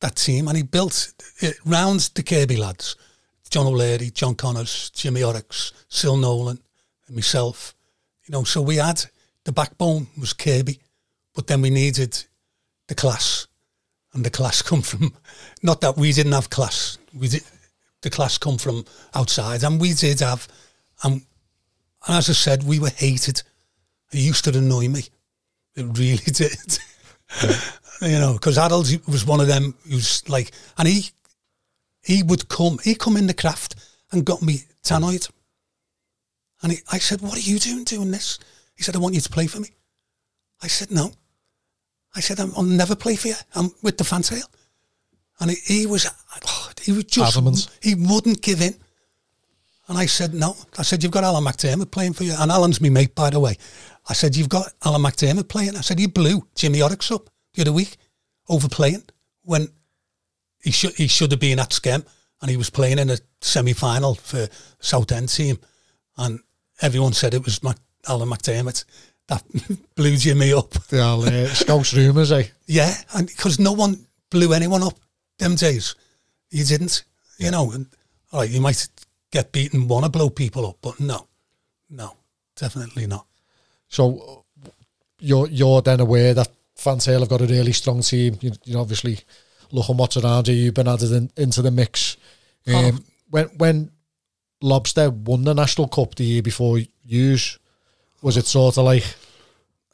that 0.00 0.16
team 0.16 0.48
and 0.48 0.56
he 0.56 0.62
built 0.62 1.12
it 1.40 1.56
round 1.64 2.00
the 2.14 2.22
Kirkby 2.22 2.56
lads. 2.56 2.96
John 3.50 3.66
O'Leary, 3.66 4.10
John 4.10 4.34
Connors, 4.34 4.90
Jimmy 4.90 5.20
Orix, 5.22 5.72
Sil 5.88 6.16
Nolan, 6.18 6.60
and 7.06 7.16
myself. 7.16 7.74
You 8.26 8.32
know, 8.32 8.44
so 8.44 8.60
we 8.60 8.76
had, 8.76 9.04
the 9.48 9.52
backbone 9.52 10.06
was 10.20 10.34
Kirkby, 10.34 10.78
but 11.34 11.46
then 11.46 11.62
we 11.62 11.70
needed 11.70 12.22
the 12.86 12.94
class. 12.94 13.46
And 14.12 14.22
the 14.22 14.28
class 14.28 14.60
come 14.70 14.82
from, 14.82 15.14
not 15.62 15.80
that 15.80 15.96
we 15.96 16.12
didn't 16.12 16.32
have 16.32 16.50
class, 16.50 16.98
we 17.14 17.28
did, 17.28 17.44
the 18.02 18.10
class 18.10 18.36
come 18.36 18.58
from 18.58 18.84
outside 19.14 19.64
and 19.64 19.80
we 19.80 19.94
did 19.94 20.20
have, 20.20 20.46
and, 21.02 21.22
and 22.06 22.16
as 22.18 22.28
I 22.28 22.34
said, 22.34 22.62
we 22.62 22.78
were 22.78 22.90
hated. 22.90 23.42
It 24.12 24.18
used 24.18 24.44
to 24.44 24.50
annoy 24.50 24.88
me. 24.88 25.04
It 25.76 25.98
really 25.98 26.18
did. 26.26 26.78
you 28.02 28.18
know, 28.18 28.34
because 28.34 28.56
Harold 28.56 28.86
was 29.08 29.24
one 29.24 29.40
of 29.40 29.46
them 29.46 29.74
who's 29.88 30.28
like, 30.28 30.50
and 30.76 30.86
he 30.86 31.10
he 32.02 32.22
would 32.22 32.50
come, 32.50 32.80
he 32.84 32.94
come 32.94 33.16
in 33.16 33.26
the 33.26 33.34
Kraft 33.34 33.76
and 34.12 34.26
got 34.26 34.42
me 34.42 34.64
tannoid. 34.82 35.30
And 36.62 36.72
he, 36.72 36.78
I 36.92 36.98
said, 36.98 37.20
"What 37.22 37.36
are 37.36 37.50
you 37.50 37.58
doing 37.58 37.84
doing 37.84 38.10
this?" 38.10 38.38
He 38.78 38.82
said, 38.84 38.96
"I 38.96 39.00
want 39.00 39.14
you 39.14 39.20
to 39.20 39.28
play 39.28 39.46
for 39.48 39.60
me." 39.60 39.68
I 40.62 40.68
said, 40.68 40.90
"No." 40.90 41.12
I 42.14 42.20
said, 42.20 42.40
"I'm- 42.40 42.52
"I'll 42.56 42.62
never 42.62 42.96
play 42.96 43.16
for 43.16 43.28
you. 43.28 43.34
I'm 43.54 43.70
with 43.82 43.98
the 43.98 44.04
Fantail." 44.04 44.46
And 45.40 45.50
he, 45.50 45.56
he 45.80 45.86
was, 45.86 46.06
oh, 46.46 46.70
he 46.82 46.92
was 46.92 47.04
just, 47.04 47.36
Adamant. 47.36 47.68
he 47.82 47.94
wouldn't 47.94 48.40
give 48.42 48.60
in. 48.62 48.74
And 49.88 49.96
I 49.96 50.06
said, 50.06 50.34
no. 50.34 50.56
I 50.76 50.82
said, 50.82 51.02
you've 51.02 51.12
got 51.12 51.24
Alan 51.24 51.44
McDermott 51.44 51.90
playing 51.90 52.12
for 52.12 52.24
you. 52.24 52.34
And 52.38 52.50
Alan's 52.50 52.80
my 52.80 52.88
mate, 52.90 53.14
by 53.14 53.30
the 53.30 53.40
way. 53.40 53.56
I 54.08 54.12
said, 54.14 54.36
you've 54.36 54.48
got 54.48 54.72
Alan 54.84 55.02
McDermott 55.02 55.48
playing. 55.48 55.76
I 55.76 55.80
said, 55.80 55.98
he 55.98 56.06
blew 56.06 56.46
Jimmy 56.54 56.80
Orix 56.80 57.10
up 57.10 57.30
the 57.54 57.62
other 57.62 57.72
week 57.72 57.96
overplaying 58.48 59.02
when 59.42 59.68
he 60.62 60.70
should 60.72 60.94
he 60.96 61.06
should 61.06 61.30
have 61.30 61.40
been 61.40 61.58
at 61.58 61.70
Skem 61.70 62.04
and 62.42 62.50
he 62.50 62.56
was 62.56 62.68
playing 62.68 62.98
in 62.98 63.10
a 63.10 63.18
semi-final 63.40 64.14
for 64.16 64.48
South 64.80 65.10
End 65.12 65.28
team. 65.28 65.58
And 66.18 66.40
everyone 66.82 67.12
said 67.12 67.32
it 67.32 67.44
was 67.44 67.62
Mac, 67.62 67.78
Alan 68.06 68.28
McDermott 68.28 68.84
that 69.28 69.42
blew 69.94 70.16
Jimmy 70.16 70.52
up. 70.52 70.70
The 70.70 71.02
old 71.02 71.28
uh, 71.28 71.48
Scouse 71.48 71.94
rumours, 71.94 72.32
eh? 72.32 72.44
Yeah, 72.66 72.92
and 73.14 73.26
because 73.26 73.58
no 73.58 73.72
one 73.72 74.06
blew 74.30 74.52
anyone 74.52 74.82
up 74.82 74.94
them 75.38 75.54
days. 75.54 75.94
You 76.50 76.64
didn't, 76.64 77.04
you 77.38 77.50
know. 77.50 77.70
And, 77.72 77.86
all 78.32 78.40
right, 78.40 78.50
you 78.50 78.60
might 78.60 78.88
get 79.30 79.52
beaten, 79.52 79.88
want 79.88 80.04
to 80.04 80.10
blow 80.10 80.30
people 80.30 80.66
up, 80.66 80.78
but 80.80 80.98
no, 81.00 81.26
no, 81.90 82.14
definitely 82.56 83.06
not. 83.06 83.26
So 83.88 84.44
you're 85.20 85.48
you're 85.48 85.82
then 85.82 86.00
aware 86.00 86.34
that 86.34 86.48
Fantail 86.76 87.20
have 87.20 87.28
got 87.28 87.40
a 87.40 87.46
really 87.46 87.72
strong 87.72 88.00
team. 88.02 88.38
You, 88.40 88.52
you 88.64 88.74
know, 88.74 88.80
obviously, 88.80 89.18
look 89.72 89.90
at 89.90 89.96
what's 89.96 90.16
around 90.16 90.48
you. 90.48 90.54
You've 90.54 90.74
been 90.74 90.88
added 90.88 91.12
in, 91.12 91.30
into 91.36 91.62
the 91.62 91.70
mix. 91.70 92.16
Um, 92.66 92.74
Oh. 92.74 92.98
When 93.30 93.44
when 93.58 93.90
Lobster 94.62 95.10
won 95.10 95.44
the 95.44 95.54
National 95.54 95.86
Cup 95.88 96.14
the 96.14 96.24
year 96.24 96.42
before 96.42 96.80
yous, 97.04 97.58
was 98.22 98.36
it 98.36 98.46
sort 98.46 98.76
of 98.78 98.84
like 98.84 99.04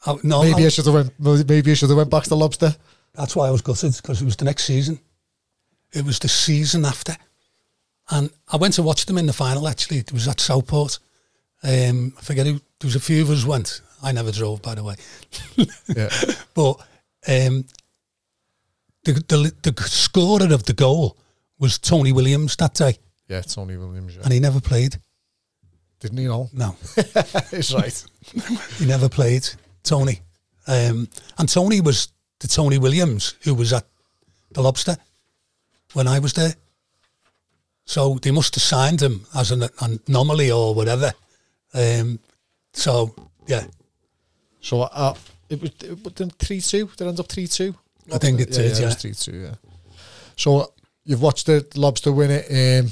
I, 0.05 0.15
no, 0.23 0.43
maybe 0.43 0.63
I- 0.63 0.65
I 0.67 0.69
should 0.69 0.85
have 0.85 0.93
went 0.93 1.47
maybe 1.47 1.71
I 1.71 1.73
should 1.73 1.89
have 1.89 1.97
went 1.97 2.09
back 2.09 2.23
to 2.25 2.35
Lobster? 2.35 2.75
That's 3.13 3.35
why 3.35 3.47
I 3.47 3.51
was 3.51 3.61
gutted 3.61 3.95
because 3.95 4.21
it 4.21 4.25
was 4.25 4.35
the 4.35 4.45
next 4.45 4.65
season. 4.65 4.99
It 5.93 6.03
was 6.05 6.19
the 6.19 6.27
season 6.27 6.83
after, 6.85 7.15
and 8.09 8.29
I 8.51 8.57
went 8.57 8.73
to 8.73 8.83
watch 8.83 9.05
them 9.05 9.17
in 9.17 9.25
the 9.25 9.33
final. 9.33 9.67
Actually, 9.67 9.99
it 9.99 10.11
was 10.11 10.27
at 10.27 10.41
Southport. 10.41 10.99
Um, 11.63 12.13
I 12.17 12.21
forget 12.21 12.45
who. 12.45 12.53
There 12.79 12.87
was 12.89 12.95
a 12.95 12.99
few 12.99 13.21
of 13.21 13.29
us 13.29 13.45
went. 13.45 13.81
I 14.03 14.11
never 14.11 14.31
drove, 14.31 14.61
by 14.61 14.75
the 14.75 14.83
way. 14.83 14.95
Yeah, 15.95 16.09
But 16.53 16.73
um, 17.27 17.65
the, 19.05 19.13
the 19.13 19.53
the 19.71 19.81
scorer 19.83 20.53
of 20.53 20.63
the 20.63 20.73
goal 20.73 21.17
was 21.59 21.79
Tony 21.79 22.11
Williams 22.11 22.55
that 22.57 22.73
day, 22.73 22.97
yeah, 23.29 23.41
Tony 23.41 23.77
Williams. 23.77 24.15
Yeah. 24.15 24.23
and 24.23 24.33
he 24.33 24.39
never 24.39 24.59
played. 24.59 24.97
Didn't 26.05 26.19
he 26.19 26.25
know? 26.25 26.49
No, 26.53 26.75
It's 27.51 27.73
right. 27.73 28.05
he 28.77 28.85
never 28.85 29.09
played. 29.09 29.47
Tony, 29.83 30.21
um, 30.67 31.07
and 31.39 31.49
Tony 31.49 31.81
was 31.81 32.09
the 32.39 32.47
Tony 32.47 32.77
Williams 32.77 33.33
who 33.41 33.55
was 33.55 33.73
at 33.73 33.85
the 34.51 34.61
Lobster 34.61 34.97
when 35.93 36.07
I 36.07 36.19
was 36.19 36.33
there. 36.33 36.53
So 37.85 38.19
they 38.21 38.29
must 38.29 38.53
have 38.53 38.61
signed 38.61 39.01
him 39.01 39.25
as 39.33 39.51
an 39.51 39.67
anomaly 40.07 40.51
or 40.51 40.75
whatever. 40.75 41.11
Um, 41.73 42.19
so 42.73 43.15
yeah, 43.47 43.65
So 44.61 44.81
uh, 44.81 45.15
it 45.49 45.59
was 45.59 45.71
it 45.83 46.03
was 46.03 46.13
three 46.37 46.61
two. 46.61 46.85
Did 46.97 47.01
it 47.01 47.09
end 47.09 47.19
up 47.19 47.27
three 47.27 47.47
two? 47.47 47.73
I 48.13 48.19
think 48.19 48.41
it 48.41 48.49
yeah, 48.51 48.57
did, 48.57 48.71
Yeah, 48.73 48.79
yeah. 48.79 48.85
was 48.85 48.95
three 48.95 49.13
two. 49.13 49.37
Yeah. 49.37 49.55
So 50.35 50.71
you've 51.03 51.21
watched 51.23 51.47
the 51.47 51.65
Lobster 51.75 52.11
win 52.11 52.29
it. 52.31 52.45
Um, 52.85 52.91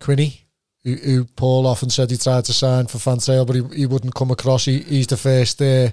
Quinny, 0.00 0.44
who, 0.84 0.94
who 0.94 1.24
Paul 1.24 1.66
often 1.66 1.90
said 1.90 2.10
he 2.10 2.16
tried 2.16 2.44
to 2.46 2.52
sign 2.52 2.86
for 2.86 2.98
Fantail, 2.98 3.44
but 3.44 3.56
he, 3.56 3.62
he 3.74 3.86
wouldn't 3.86 4.14
come 4.14 4.30
across. 4.30 4.64
He, 4.64 4.80
he's 4.80 5.06
the 5.06 5.16
first 5.16 5.60
uh, 5.60 5.90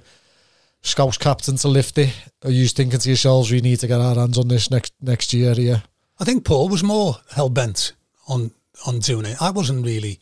Scouts 0.81 1.17
captain 1.17 1.57
to 1.57 1.67
lift 1.67 1.97
it. 1.97 2.13
Are 2.43 2.51
you 2.51 2.67
thinking 2.67 2.99
to 2.99 3.09
yourselves, 3.09 3.51
we 3.51 3.61
need 3.61 3.79
to 3.79 3.87
get 3.87 3.99
our 3.99 4.15
hands 4.15 4.37
on 4.37 4.47
this 4.47 4.71
next 4.71 4.93
next 5.01 5.33
year? 5.33 5.53
Yeah. 5.53 5.79
I 6.19 6.23
think 6.23 6.45
Paul 6.45 6.69
was 6.69 6.83
more 6.83 7.17
hell 7.31 7.49
bent 7.49 7.93
on 8.27 8.51
on 8.85 8.99
doing 8.99 9.25
it. 9.25 9.41
I 9.41 9.51
wasn't 9.51 9.85
really. 9.85 10.19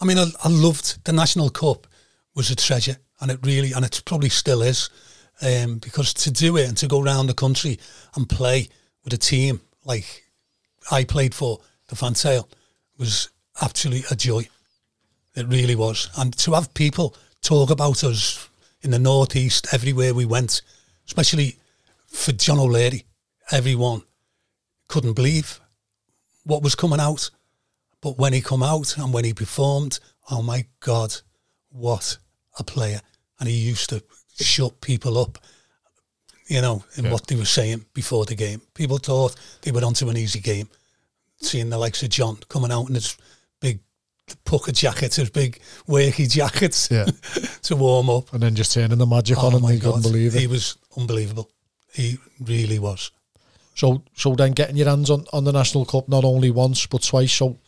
I 0.00 0.06
mean, 0.06 0.16
I, 0.16 0.26
I 0.42 0.48
loved 0.48 1.04
the 1.04 1.12
National 1.12 1.50
Cup 1.50 1.86
was 2.34 2.50
a 2.50 2.56
treasure, 2.56 2.96
and 3.20 3.30
it 3.30 3.40
really, 3.42 3.72
and 3.72 3.84
it 3.84 4.02
probably 4.06 4.30
still 4.30 4.62
is, 4.62 4.88
um, 5.42 5.78
because 5.78 6.14
to 6.14 6.30
do 6.30 6.56
it 6.56 6.68
and 6.68 6.76
to 6.78 6.86
go 6.86 7.02
around 7.02 7.26
the 7.26 7.34
country 7.34 7.78
and 8.14 8.28
play 8.28 8.68
with 9.04 9.12
a 9.12 9.18
team 9.18 9.60
like 9.84 10.24
I 10.90 11.04
played 11.04 11.34
for 11.34 11.58
the 11.88 11.96
Fantail 11.96 12.48
was 12.96 13.28
actually 13.60 14.04
a 14.10 14.16
joy. 14.16 14.48
It 15.36 15.46
really 15.46 15.76
was, 15.76 16.08
and 16.18 16.36
to 16.38 16.52
have 16.52 16.74
people 16.74 17.14
talk 17.42 17.70
about 17.70 18.02
us 18.04 18.48
in 18.82 18.90
the 18.90 18.98
northeast 18.98 19.72
everywhere 19.72 20.12
we 20.14 20.24
went, 20.24 20.62
especially 21.06 21.56
for 22.06 22.32
John 22.32 22.58
O'Leary, 22.58 23.04
everyone 23.52 24.02
couldn't 24.88 25.12
believe 25.12 25.60
what 26.44 26.62
was 26.62 26.74
coming 26.74 27.00
out. 27.00 27.30
But 28.00 28.18
when 28.18 28.32
he 28.32 28.40
come 28.40 28.62
out 28.62 28.96
and 28.96 29.12
when 29.12 29.24
he 29.24 29.34
performed, 29.34 30.00
oh 30.30 30.42
my 30.42 30.66
God, 30.80 31.14
what 31.70 32.16
a 32.58 32.64
player. 32.64 33.00
And 33.38 33.48
he 33.48 33.54
used 33.54 33.90
to 33.90 34.02
shut 34.40 34.80
people 34.80 35.18
up, 35.18 35.38
you 36.48 36.60
know, 36.60 36.84
in 36.96 37.04
Yeah. 37.04 37.12
what 37.12 37.26
they 37.26 37.36
were 37.36 37.44
saying 37.44 37.84
before 37.94 38.24
the 38.24 38.34
game. 38.34 38.62
People 38.74 38.98
thought 38.98 39.36
they 39.62 39.70
were 39.70 39.84
onto 39.84 40.08
an 40.08 40.16
easy 40.16 40.40
game. 40.40 40.68
Seeing 41.42 41.70
the 41.70 41.78
likes 41.78 42.02
of 42.02 42.08
John 42.08 42.36
coming 42.48 42.72
out 42.72 42.86
and 42.86 42.96
his 42.96 43.16
pucker 44.44 44.72
jackets, 44.72 45.16
his 45.16 45.30
big 45.30 45.60
worky 45.88 46.28
jackets 46.30 46.88
Yeah. 46.90 47.06
to 47.62 47.76
warm 47.76 48.10
up. 48.10 48.32
And 48.32 48.42
then 48.42 48.54
just 48.54 48.72
turning 48.72 48.98
the 48.98 49.06
magic 49.06 49.38
on 49.38 49.52
Oh 49.52 49.56
him, 49.56 49.62
my 49.62 49.72
he 49.72 49.80
couldn't 49.80 50.02
believe 50.02 50.34
it. 50.34 50.40
he 50.40 50.46
was 50.46 50.76
unbelievable. 50.96 51.50
He 51.92 52.18
really 52.40 52.78
was. 52.78 53.10
So 53.74 54.02
so 54.14 54.34
then 54.34 54.52
getting 54.52 54.76
your 54.76 54.88
hands 54.88 55.10
on, 55.10 55.24
on 55.32 55.44
the 55.44 55.52
National 55.52 55.84
Cup 55.84 56.08
not 56.08 56.24
only 56.24 56.50
once 56.50 56.86
but 56.86 57.02
twice. 57.02 57.32
So 57.32 57.58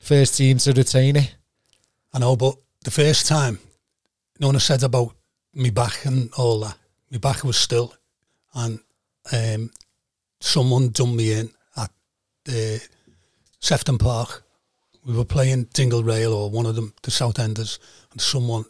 first 0.00 0.36
team 0.36 0.58
to 0.58 0.72
retain 0.72 1.16
it. 1.16 1.34
I 2.14 2.18
know, 2.20 2.36
but 2.36 2.54
the 2.84 2.90
first 2.90 3.26
time, 3.26 3.58
no 4.40 4.46
one 4.48 4.58
said 4.60 4.82
about 4.82 5.14
me 5.54 5.70
back 5.70 6.04
and 6.06 6.30
all 6.38 6.60
that. 6.60 6.76
My 7.10 7.18
back 7.18 7.44
was 7.44 7.56
still, 7.56 7.92
and 8.54 8.78
um, 9.32 9.70
someone 10.40 10.88
done 10.90 11.16
me 11.16 11.32
in 11.32 11.50
at 11.76 11.90
the 12.44 12.80
Sefton 13.60 13.98
Park. 13.98 14.42
We 15.08 15.14
were 15.16 15.24
playing 15.24 15.64
Dingle 15.72 16.04
Rail 16.04 16.34
or 16.34 16.50
one 16.50 16.66
of 16.66 16.74
them, 16.76 16.92
the 17.02 17.10
South 17.10 17.38
Enders, 17.38 17.78
and 18.12 18.20
someone 18.20 18.66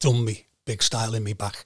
done 0.00 0.22
me 0.22 0.46
big 0.66 0.82
style 0.82 1.14
in 1.14 1.24
me 1.24 1.32
back. 1.32 1.64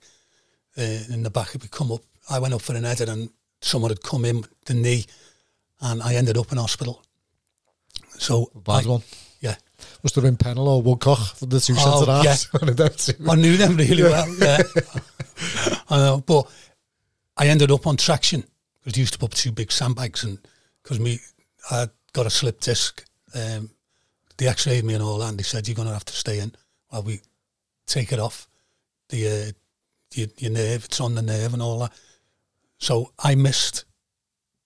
Uh, 0.78 0.82
in 1.10 1.24
the 1.24 1.30
back, 1.30 1.56
it 1.56 1.60
would 1.62 1.72
come 1.72 1.90
up. 1.90 2.02
I 2.30 2.38
went 2.38 2.54
up 2.54 2.62
for 2.62 2.76
an 2.76 2.84
header, 2.84 3.10
and 3.10 3.30
someone 3.60 3.90
had 3.90 4.00
come 4.02 4.24
in 4.24 4.36
with 4.42 4.50
the 4.64 4.74
knee, 4.74 5.06
and 5.80 6.00
I 6.00 6.14
ended 6.14 6.38
up 6.38 6.52
in 6.52 6.58
hospital. 6.58 7.02
So 8.10 8.52
Bad 8.64 8.86
I- 8.86 8.90
one. 8.90 9.02
yeah, 9.40 9.56
Must 10.04 10.14
have 10.14 10.22
been 10.22 10.36
Pennell 10.36 10.68
or 10.68 10.80
Woodcock 10.82 11.18
for 11.36 11.46
the 11.46 11.58
two 11.58 11.74
Oh. 11.76 12.00
One 12.60 12.68
of 12.68 12.96
two. 12.96 13.12
I 13.28 13.34
knew 13.34 13.56
them 13.56 13.76
really 13.76 14.04
well. 14.04 14.26
Yeah, 14.38 14.62
I 15.90 15.96
know. 15.96 16.22
But 16.24 16.48
I 17.36 17.48
ended 17.48 17.72
up 17.72 17.88
on 17.88 17.96
traction 17.96 18.44
because 18.78 18.96
used 18.96 19.14
to 19.14 19.18
put 19.18 19.32
two 19.32 19.50
big 19.50 19.72
sandbags 19.72 20.22
and 20.22 20.38
because 20.82 21.00
me, 21.00 21.18
I 21.72 21.88
got 22.12 22.26
a 22.26 22.30
slip 22.30 22.60
disc. 22.60 23.04
Um, 23.34 23.70
they 24.36 24.48
X-rayed 24.48 24.84
me 24.84 24.94
and 24.94 25.02
all 25.02 25.18
that, 25.18 25.28
and 25.28 25.38
they 25.38 25.42
said 25.42 25.66
you're 25.66 25.74
going 25.74 25.88
to 25.88 25.94
have 25.94 26.04
to 26.04 26.12
stay 26.12 26.38
in 26.38 26.54
while 26.88 27.02
we 27.02 27.20
take 27.86 28.12
it 28.12 28.18
off 28.18 28.48
the 29.08 29.26
uh, 29.26 29.52
your, 30.14 30.28
your 30.38 30.50
nerve. 30.50 30.84
It's 30.84 31.00
on 31.00 31.14
the 31.14 31.22
nerve 31.22 31.52
and 31.52 31.62
all 31.62 31.80
that. 31.80 31.92
So 32.78 33.12
I 33.18 33.34
missed 33.34 33.84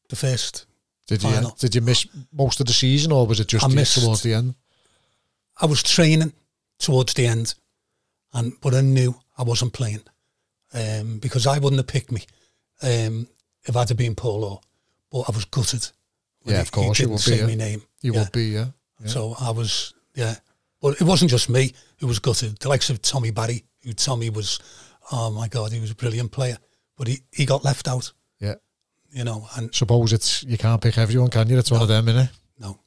the 0.08 0.16
first. 0.16 0.66
Did 1.06 1.22
you 1.22 1.52
did 1.58 1.74
you 1.74 1.82
miss 1.82 2.06
most 2.32 2.60
of 2.60 2.66
the 2.66 2.72
season 2.72 3.12
or 3.12 3.26
was 3.26 3.38
it 3.40 3.48
just 3.48 3.64
I 3.64 3.68
missed- 3.68 4.00
towards 4.00 4.22
the 4.22 4.34
end? 4.34 4.54
I 5.58 5.66
was 5.66 5.82
training 5.82 6.32
towards 6.78 7.14
the 7.14 7.26
end, 7.26 7.54
and 8.34 8.52
but 8.60 8.74
I 8.74 8.82
knew 8.82 9.14
I 9.38 9.42
wasn't 9.42 9.72
playing 9.72 10.02
um, 10.74 11.18
because 11.18 11.46
I 11.46 11.58
wouldn't 11.58 11.78
have 11.78 11.86
picked 11.86 12.12
me 12.12 12.24
um, 12.82 13.26
if 13.64 13.74
I'd 13.76 13.88
have 13.88 13.96
been 13.96 14.14
Polo. 14.14 14.60
But 15.10 15.30
I 15.30 15.32
was 15.32 15.46
gutted. 15.46 15.88
Yeah, 16.44 16.60
of 16.60 16.70
course 16.70 16.98
you 17.00 17.16
say 17.18 17.32
be, 17.32 17.38
yeah. 17.38 17.46
my 17.46 17.54
name. 17.54 17.82
You 18.02 18.12
yeah. 18.12 18.20
would 18.20 18.32
be, 18.32 18.44
yeah. 18.46 18.66
Yeah. 19.00 19.08
So 19.08 19.34
I 19.40 19.50
was, 19.50 19.94
yeah. 20.14 20.36
But 20.80 21.00
it 21.00 21.04
wasn't 21.04 21.30
just 21.30 21.48
me 21.48 21.72
who 21.98 22.06
was 22.06 22.18
gutted. 22.18 22.58
The 22.58 22.68
likes 22.68 22.90
of 22.90 23.02
Tommy 23.02 23.30
Barry, 23.30 23.64
who 23.82 23.92
Tommy 23.92 24.30
was, 24.30 24.60
oh 25.10 25.30
my 25.30 25.48
God, 25.48 25.72
he 25.72 25.80
was 25.80 25.90
a 25.90 25.94
brilliant 25.94 26.32
player. 26.32 26.58
But 26.96 27.08
he, 27.08 27.18
he 27.32 27.46
got 27.46 27.64
left 27.64 27.88
out, 27.88 28.12
yeah. 28.40 28.54
you 29.10 29.24
know, 29.24 29.46
and 29.56 29.74
Suppose 29.74 30.12
it's 30.12 30.42
you 30.44 30.56
can't 30.56 30.80
pick 30.80 30.96
everyone, 30.96 31.28
can 31.28 31.48
you? 31.48 31.58
It's 31.58 31.70
one 31.70 31.82
of 31.82 31.88
them, 31.88 32.06
innit? 32.06 32.30
no. 32.58 32.78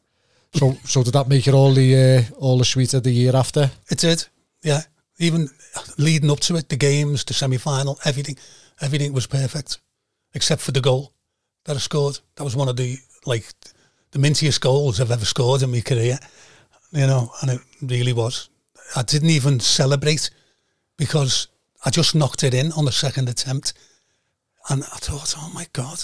So 0.55 0.73
so 0.83 1.03
did 1.03 1.13
that 1.13 1.27
make 1.27 1.47
it 1.47 1.53
all 1.53 1.73
the 1.73 1.95
uh, 1.95 2.35
all 2.39 2.57
the 2.57 2.65
sweeter 2.65 2.99
the 2.99 3.11
year 3.11 3.35
after? 3.35 3.69
It 3.89 3.99
did, 3.99 4.25
yeah. 4.63 4.81
Even 5.19 5.49
leading 5.97 6.31
up 6.31 6.39
to 6.39 6.55
it, 6.55 6.69
the 6.69 6.77
games, 6.77 7.23
the 7.23 7.33
semi 7.33 7.57
final, 7.57 7.99
everything, 8.03 8.37
everything 8.81 9.13
was 9.13 9.27
perfect, 9.27 9.79
except 10.33 10.61
for 10.61 10.71
the 10.71 10.81
goal 10.81 11.13
that 11.65 11.75
I 11.75 11.79
scored. 11.79 12.19
That 12.35 12.45
was 12.45 12.55
one 12.55 12.69
of 12.69 12.77
the 12.77 12.97
like 13.25 13.45
the 14.11 14.19
mintiest 14.19 14.61
goals 14.61 14.99
I've 14.99 15.11
ever 15.11 15.25
scored 15.25 15.61
in 15.61 15.71
my 15.71 15.81
career, 15.81 16.17
you 16.91 17.07
know, 17.07 17.31
and 17.41 17.51
it 17.51 17.61
really 17.81 18.13
was. 18.13 18.49
I 18.95 19.03
didn't 19.03 19.29
even 19.29 19.59
celebrate 19.59 20.29
because 20.97 21.47
I 21.85 21.89
just 21.89 22.15
knocked 22.15 22.43
it 22.43 22.53
in 22.53 22.71
on 22.73 22.85
the 22.85 22.91
second 22.91 23.29
attempt, 23.29 23.73
and 24.69 24.83
I 24.83 24.97
thought, 24.97 25.35
oh 25.37 25.51
my 25.53 25.67
god, 25.73 26.01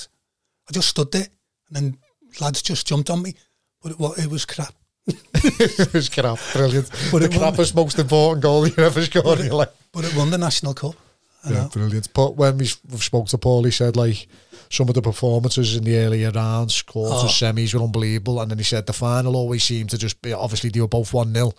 I 0.69 0.73
just 0.73 0.89
stood 0.89 1.11
there, 1.11 1.27
and 1.67 1.75
then 1.75 1.97
lads 2.39 2.61
just 2.61 2.87
jumped 2.87 3.09
on 3.09 3.21
me, 3.21 3.33
but 3.81 3.93
it, 3.93 3.99
wa- 3.99 4.13
it 4.17 4.27
was 4.27 4.45
crap. 4.45 4.73
it 5.07 5.93
was 5.93 6.09
crap, 6.09 6.39
brilliant. 6.53 6.89
But 7.11 7.19
the 7.19 7.25
it 7.25 7.37
won- 7.39 7.75
most 7.75 7.99
important 7.99 8.41
goal 8.43 8.67
you 8.67 8.75
ever 8.77 9.01
scored 9.03 9.39
in 9.39 9.47
your 9.47 9.55
life. 9.55 9.69
But 9.91 10.05
it 10.05 10.15
won 10.15 10.29
the 10.31 10.37
national 10.37 10.73
cup. 10.73 10.95
I 11.43 11.49
yeah, 11.49 11.55
know. 11.63 11.69
brilliant. 11.69 12.13
But 12.13 12.35
when 12.35 12.57
we 12.57 12.69
we 12.91 12.97
spoke 12.97 13.27
to 13.27 13.37
Paul, 13.37 13.63
he 13.63 13.71
said 13.71 13.95
like 13.95 14.27
some 14.75 14.89
of 14.89 14.95
the 14.95 15.01
performances 15.01 15.75
in 15.75 15.83
the 15.83 15.97
earlier 15.97 16.31
rounds, 16.31 16.81
quarters, 16.81 17.23
Oh. 17.23 17.27
semis 17.45 17.73
were 17.73 17.81
unbelievable, 17.83 18.41
and 18.41 18.51
then 18.51 18.57
he 18.57 18.63
said 18.63 18.85
the 18.85 18.93
final 18.93 19.35
always 19.35 19.63
seemed 19.63 19.89
to 19.91 19.97
just 19.97 20.21
be 20.21 20.33
obviously 20.33 20.69
they 20.69 20.81
were 20.81 20.87
both 20.87 21.13
one 21.13 21.33
0 21.33 21.53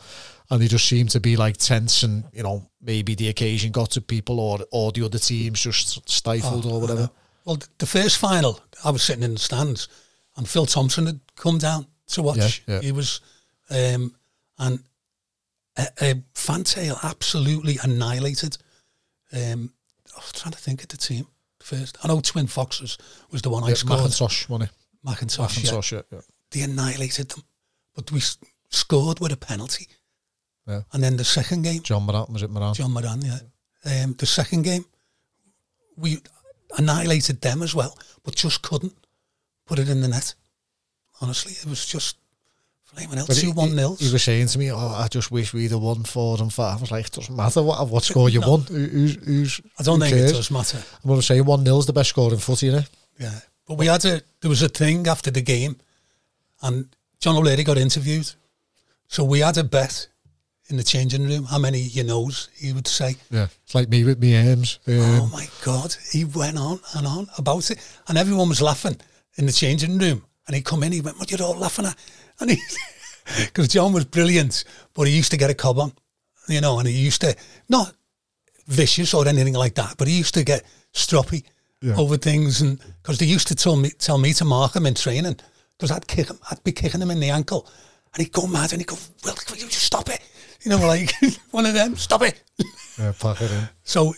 and 0.51 0.61
they 0.63 0.69
just 0.69 0.87
seemed 0.87 1.11
to 1.11 1.21
be 1.21 1.37
like 1.37 1.57
tense, 1.57 2.03
and 2.03 2.25
you 2.33 2.43
know 2.43 2.69
maybe 2.81 3.15
the 3.15 3.29
occasion 3.29 3.73
got 3.73 3.91
to 3.93 4.01
people 4.01 4.39
or 4.41 4.59
or 4.71 4.93
the 4.93 5.05
other 5.05 5.19
teams 5.19 5.61
just 5.61 6.09
stifled 6.09 6.67
Oh, 6.67 6.75
or 6.75 6.81
whatever. 6.81 7.11
Well, 7.45 7.59
the 7.79 7.87
first 7.87 8.19
final, 8.19 8.61
I 8.85 8.91
was 8.91 9.03
sitting 9.03 9.23
in 9.25 9.35
the 9.35 9.41
stands, 9.41 9.89
and 10.37 10.49
Phil 10.49 10.67
Thompson 10.67 11.07
had 11.07 11.21
come 11.37 11.59
down 11.59 11.87
to 12.09 12.23
watch. 12.23 12.63
Yeah, 12.67 12.75
yeah. 12.75 12.81
He 12.83 12.93
was, 12.93 13.21
um, 13.71 14.15
and 14.59 14.81
uh, 15.77 15.87
uh, 16.01 16.15
Fantail 16.35 16.99
absolutely 17.03 17.79
annihilated. 17.83 18.59
Um, 19.33 19.73
I 20.17 20.19
was 20.21 20.33
trying 20.33 20.53
to 20.53 20.59
think 20.59 20.83
of 20.83 20.89
the 20.89 20.97
team 20.97 21.27
first. 21.67 21.99
I 22.03 22.09
know 22.09 22.21
Twin 22.21 22.47
Foxes 22.47 22.97
was 23.31 23.43
the 23.43 23.51
one 23.51 23.65
I 23.65 23.69
Yeah, 23.69 23.75
scored. 23.75 24.01
Macintosh, 24.01 24.49
wasn't 24.49 24.71
it? 24.71 24.77
Macintosh, 25.03 25.39
yeah. 25.39 25.63
Macintosh, 25.63 25.93
yeah. 25.93 26.03
yeah. 26.13 26.21
They 26.51 26.63
annihilated 26.63 27.29
them, 27.31 27.43
but 27.95 28.11
we 28.13 28.21
scored 28.71 29.21
with 29.21 29.33
a 29.33 29.37
penalty. 29.37 29.89
Yeah. 30.67 30.83
And 30.93 31.03
then 31.03 31.17
the 31.17 31.25
second 31.25 31.63
game, 31.63 31.83
John 31.83 32.05
Moran, 32.05 32.33
was 32.33 32.43
it 32.43 32.51
Moran? 32.51 32.75
John 32.75 32.93
Moran, 32.93 33.23
yeah. 33.23 33.39
Um, 33.85 34.15
the 34.15 34.27
second 34.27 34.63
game, 34.63 34.85
we 35.97 36.23
annihilated 36.79 37.41
them 37.41 37.63
as 37.63 37.75
well, 37.75 37.97
but 38.25 38.35
just 38.35 38.63
couldn't 38.63 38.95
put 39.67 39.79
it 39.79 39.89
in 39.89 40.01
the 40.01 40.09
net. 40.09 40.35
Honestly, 41.21 41.53
it 41.53 41.67
was 41.67 41.87
just 41.87 42.17
flaming 42.97 43.19
else? 43.19 43.41
Two 43.41 43.53
one 43.53 43.75
nils. 43.77 44.01
He 44.01 44.13
was 44.13 44.23
saying 44.23 44.49
to 44.49 44.59
me, 44.59 44.71
"Oh, 44.73 44.77
I 44.79 45.09
just 45.09 45.31
wish 45.31 45.53
we'd 45.53 45.71
have 45.71 45.81
won 45.81 46.03
four 46.05 46.39
and 46.41 46.53
five. 46.53 46.79
I 46.79 46.81
was 46.81 46.91
like, 46.91 47.07
it 47.07 47.13
doesn't 47.13 47.35
matter 47.37 47.63
what 47.63 47.89
what 47.89 48.03
score 48.05 48.29
you 48.29 48.41
No. 48.41 48.51
won. 48.51 48.61
Who- 48.63 48.75
Who's, 48.87 49.15
who's 49.25 49.61
I 49.79 49.83
don't 49.83 50.01
who 50.01 50.07
think 50.07 50.17
cares? 50.17 50.31
it 50.31 50.35
does 50.35 50.51
matter. 50.51 50.79
I'm 50.79 51.09
going 51.09 51.21
to 51.21 51.27
say 51.27 51.41
one 51.41 51.65
0 51.65 51.79
is 51.79 51.87
the 51.87 51.93
best 51.93 52.11
score 52.11 52.33
in 52.33 52.39
footy, 52.39 52.71
innit? 52.71 52.89
Yeah, 53.19 53.39
but 53.67 53.79
we 53.79 53.87
had 53.87 54.05
a 54.05 54.21
there 54.41 54.49
was 54.49 54.63
a 54.63 54.69
thing 54.69 55.07
after 55.09 55.31
the 55.31 55.43
game, 55.43 55.77
and 56.63 56.89
John 57.21 57.37
O'Leary 57.37 57.65
got 57.65 57.79
interviewed, 57.79 58.31
so 59.09 59.25
we 59.25 59.41
had 59.41 59.57
a 59.59 59.65
bet 59.65 60.09
in 60.69 60.77
the 60.77 60.83
changing 60.83 61.25
room 61.25 61.45
how 61.45 61.59
many 61.59 61.79
you 61.79 62.03
knows 62.03 62.49
he 62.57 62.73
would 62.73 62.89
say. 62.89 63.15
Yeah, 63.31 63.47
it's 63.65 63.75
like 63.75 63.89
me 63.89 64.03
with 64.05 64.19
me 64.19 64.37
arms. 64.37 64.81
Um, 64.89 64.95
Oh 64.99 65.31
my 65.33 65.47
God. 65.65 65.95
He 66.11 66.25
went 66.25 66.59
on 66.59 66.81
and 66.97 67.07
on 67.07 67.29
about 67.39 67.71
it. 67.71 67.79
And 68.09 68.19
everyone 68.19 68.49
was 68.49 68.61
laughing 68.61 68.97
in 69.37 69.47
the 69.47 69.53
changing 69.53 69.97
room. 69.99 70.25
And 70.49 70.57
he 70.57 70.63
come 70.63 70.83
in, 70.83 70.91
he 70.91 71.01
went, 71.01 71.21
What 71.21 71.31
you 71.31 71.39
all 71.45 71.55
laughing 71.57 71.87
at? 71.87 71.95
And 72.41 72.51
he, 72.51 72.63
because 73.47 73.69
John 73.69 73.93
was 73.93 74.05
brilliant, 74.05 74.65
but 74.95 75.07
he 75.07 75.17
used 75.17 75.31
to 75.33 75.37
get 75.37 75.51
a 75.51 75.55
cob 75.55 75.79
on, 75.79 75.93
you 76.49 76.61
know, 76.61 76.79
and 76.79 76.89
he 76.89 76.95
used 76.95 77.21
to, 77.23 77.35
not 77.69 77.93
vicious 78.67 79.15
or 79.15 79.27
anything 79.29 79.55
like 79.55 79.75
that, 79.77 79.95
but 79.99 80.09
he 80.09 80.17
used 80.17 80.35
to 80.35 80.45
get 80.45 80.65
stroppy 80.93 81.45
Yeah. 81.81 81.97
over 81.97 82.17
things. 82.17 82.61
And 82.61 82.79
because 83.03 83.19
they 83.19 83.27
used 83.27 83.49
to 83.49 83.55
tell 83.55 83.77
me, 83.77 83.91
tell 83.91 84.19
me 84.19 84.33
to 84.35 84.45
mark 84.45 84.75
him 84.77 84.87
in 84.87 84.95
training, 84.95 85.37
because 85.79 85.91
I'd 85.91 86.07
kick 86.07 86.29
him, 86.29 86.39
I'd 86.51 86.63
be 86.65 86.73
kicking 86.73 87.01
him 87.01 87.11
in 87.11 87.21
the 87.21 87.31
ankle. 87.31 87.67
And 88.15 88.23
he'd 88.25 88.33
go 88.33 88.47
mad 88.47 88.73
and 88.73 88.81
he'd 88.81 88.87
go, 88.89 88.97
Well, 89.25 89.35
will 89.51 89.57
you 89.59 89.67
just 89.67 89.83
stop 89.85 90.09
it? 90.09 90.21
You 90.63 90.71
know, 90.71 90.87
like 90.87 91.13
one 91.51 91.67
of 91.67 91.75
them, 91.75 91.97
stop 91.97 92.23
it. 92.23 92.43
yeah, 92.99 93.13
it 93.23 93.41
in. 93.53 93.69
So 93.85 94.15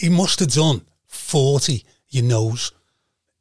he 0.00 0.08
must 0.08 0.40
have 0.40 0.50
done 0.52 0.82
40, 1.06 1.84
you 2.08 2.22
knows, 2.22 2.72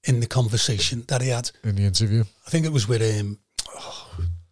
in 0.04 0.20
the 0.20 0.28
conversation 0.28 1.04
that 1.08 1.22
he 1.22 1.30
had. 1.30 1.50
in 1.64 1.76
the 1.76 1.84
interview. 1.86 2.24
I 2.46 2.50
think 2.50 2.66
it 2.66 2.72
was 2.74 2.88
with 2.88 3.02
um, 3.20 3.38
oh, 3.82 4.08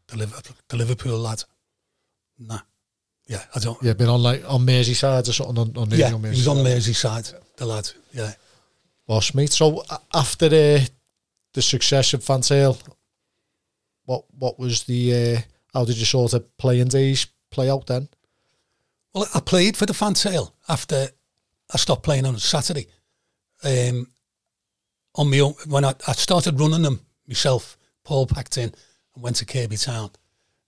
the, 0.07 0.17
Liverpool, 0.17 0.55
the 0.67 0.77
Liverpool 0.77 1.17
lad. 1.17 1.43
Nah. 2.37 2.59
Yeah, 3.27 3.43
I 3.53 3.59
don't. 3.59 3.81
Yeah, 3.83 3.93
been 3.93 4.09
on 4.09 4.23
like 4.23 4.43
on 4.47 4.65
Merseyside 4.65 5.29
or 5.29 5.33
something 5.33 5.59
on, 5.59 5.77
on 5.77 5.89
Yeah, 5.91 6.13
on 6.13 6.23
he 6.23 6.29
was 6.29 6.47
on 6.47 6.57
Merseyside, 6.57 7.33
the 7.57 7.65
lad. 7.65 7.89
Yeah. 8.11 8.33
Boss 9.05 9.35
mate. 9.35 9.51
So 9.51 9.83
after 10.13 10.49
the 10.49 10.89
the 11.53 11.61
success 11.61 12.13
of 12.13 12.23
Fantail, 12.23 12.77
what 14.05 14.23
what 14.37 14.57
was 14.57 14.83
the 14.83 15.13
uh, 15.13 15.41
how 15.73 15.85
did 15.85 15.97
you 15.97 16.05
sort 16.05 16.33
of 16.33 16.57
playing 16.57 16.87
days 16.87 17.27
play 17.51 17.69
out 17.69 17.85
then? 17.85 18.09
Well, 19.13 19.27
I 19.35 19.39
played 19.39 19.77
for 19.77 19.85
the 19.85 19.93
Fantail 19.93 20.53
after 20.67 21.09
I 21.71 21.77
stopped 21.77 22.03
playing 22.03 22.25
on 22.25 22.37
Saturday. 22.39 22.87
Um, 23.63 24.07
on 25.15 25.29
my 25.29 25.39
own, 25.39 25.53
when 25.67 25.85
I, 25.85 25.93
I 26.07 26.13
started 26.13 26.59
running 26.59 26.83
them 26.83 27.01
myself, 27.27 27.77
Paul 28.03 28.25
packed 28.25 28.57
in 28.57 28.73
and 29.19 29.23
went 29.23 29.35
to 29.35 29.45
Kirkby 29.45 29.75
Town, 29.75 30.11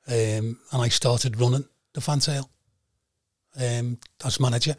um, 0.08 0.60
and 0.72 0.82
I 0.82 0.90
started 0.90 1.40
running 1.40 1.66
the 1.94 2.02
Fantail 2.02 2.50
um, 3.60 3.98
as 4.26 4.40
manager. 4.40 4.76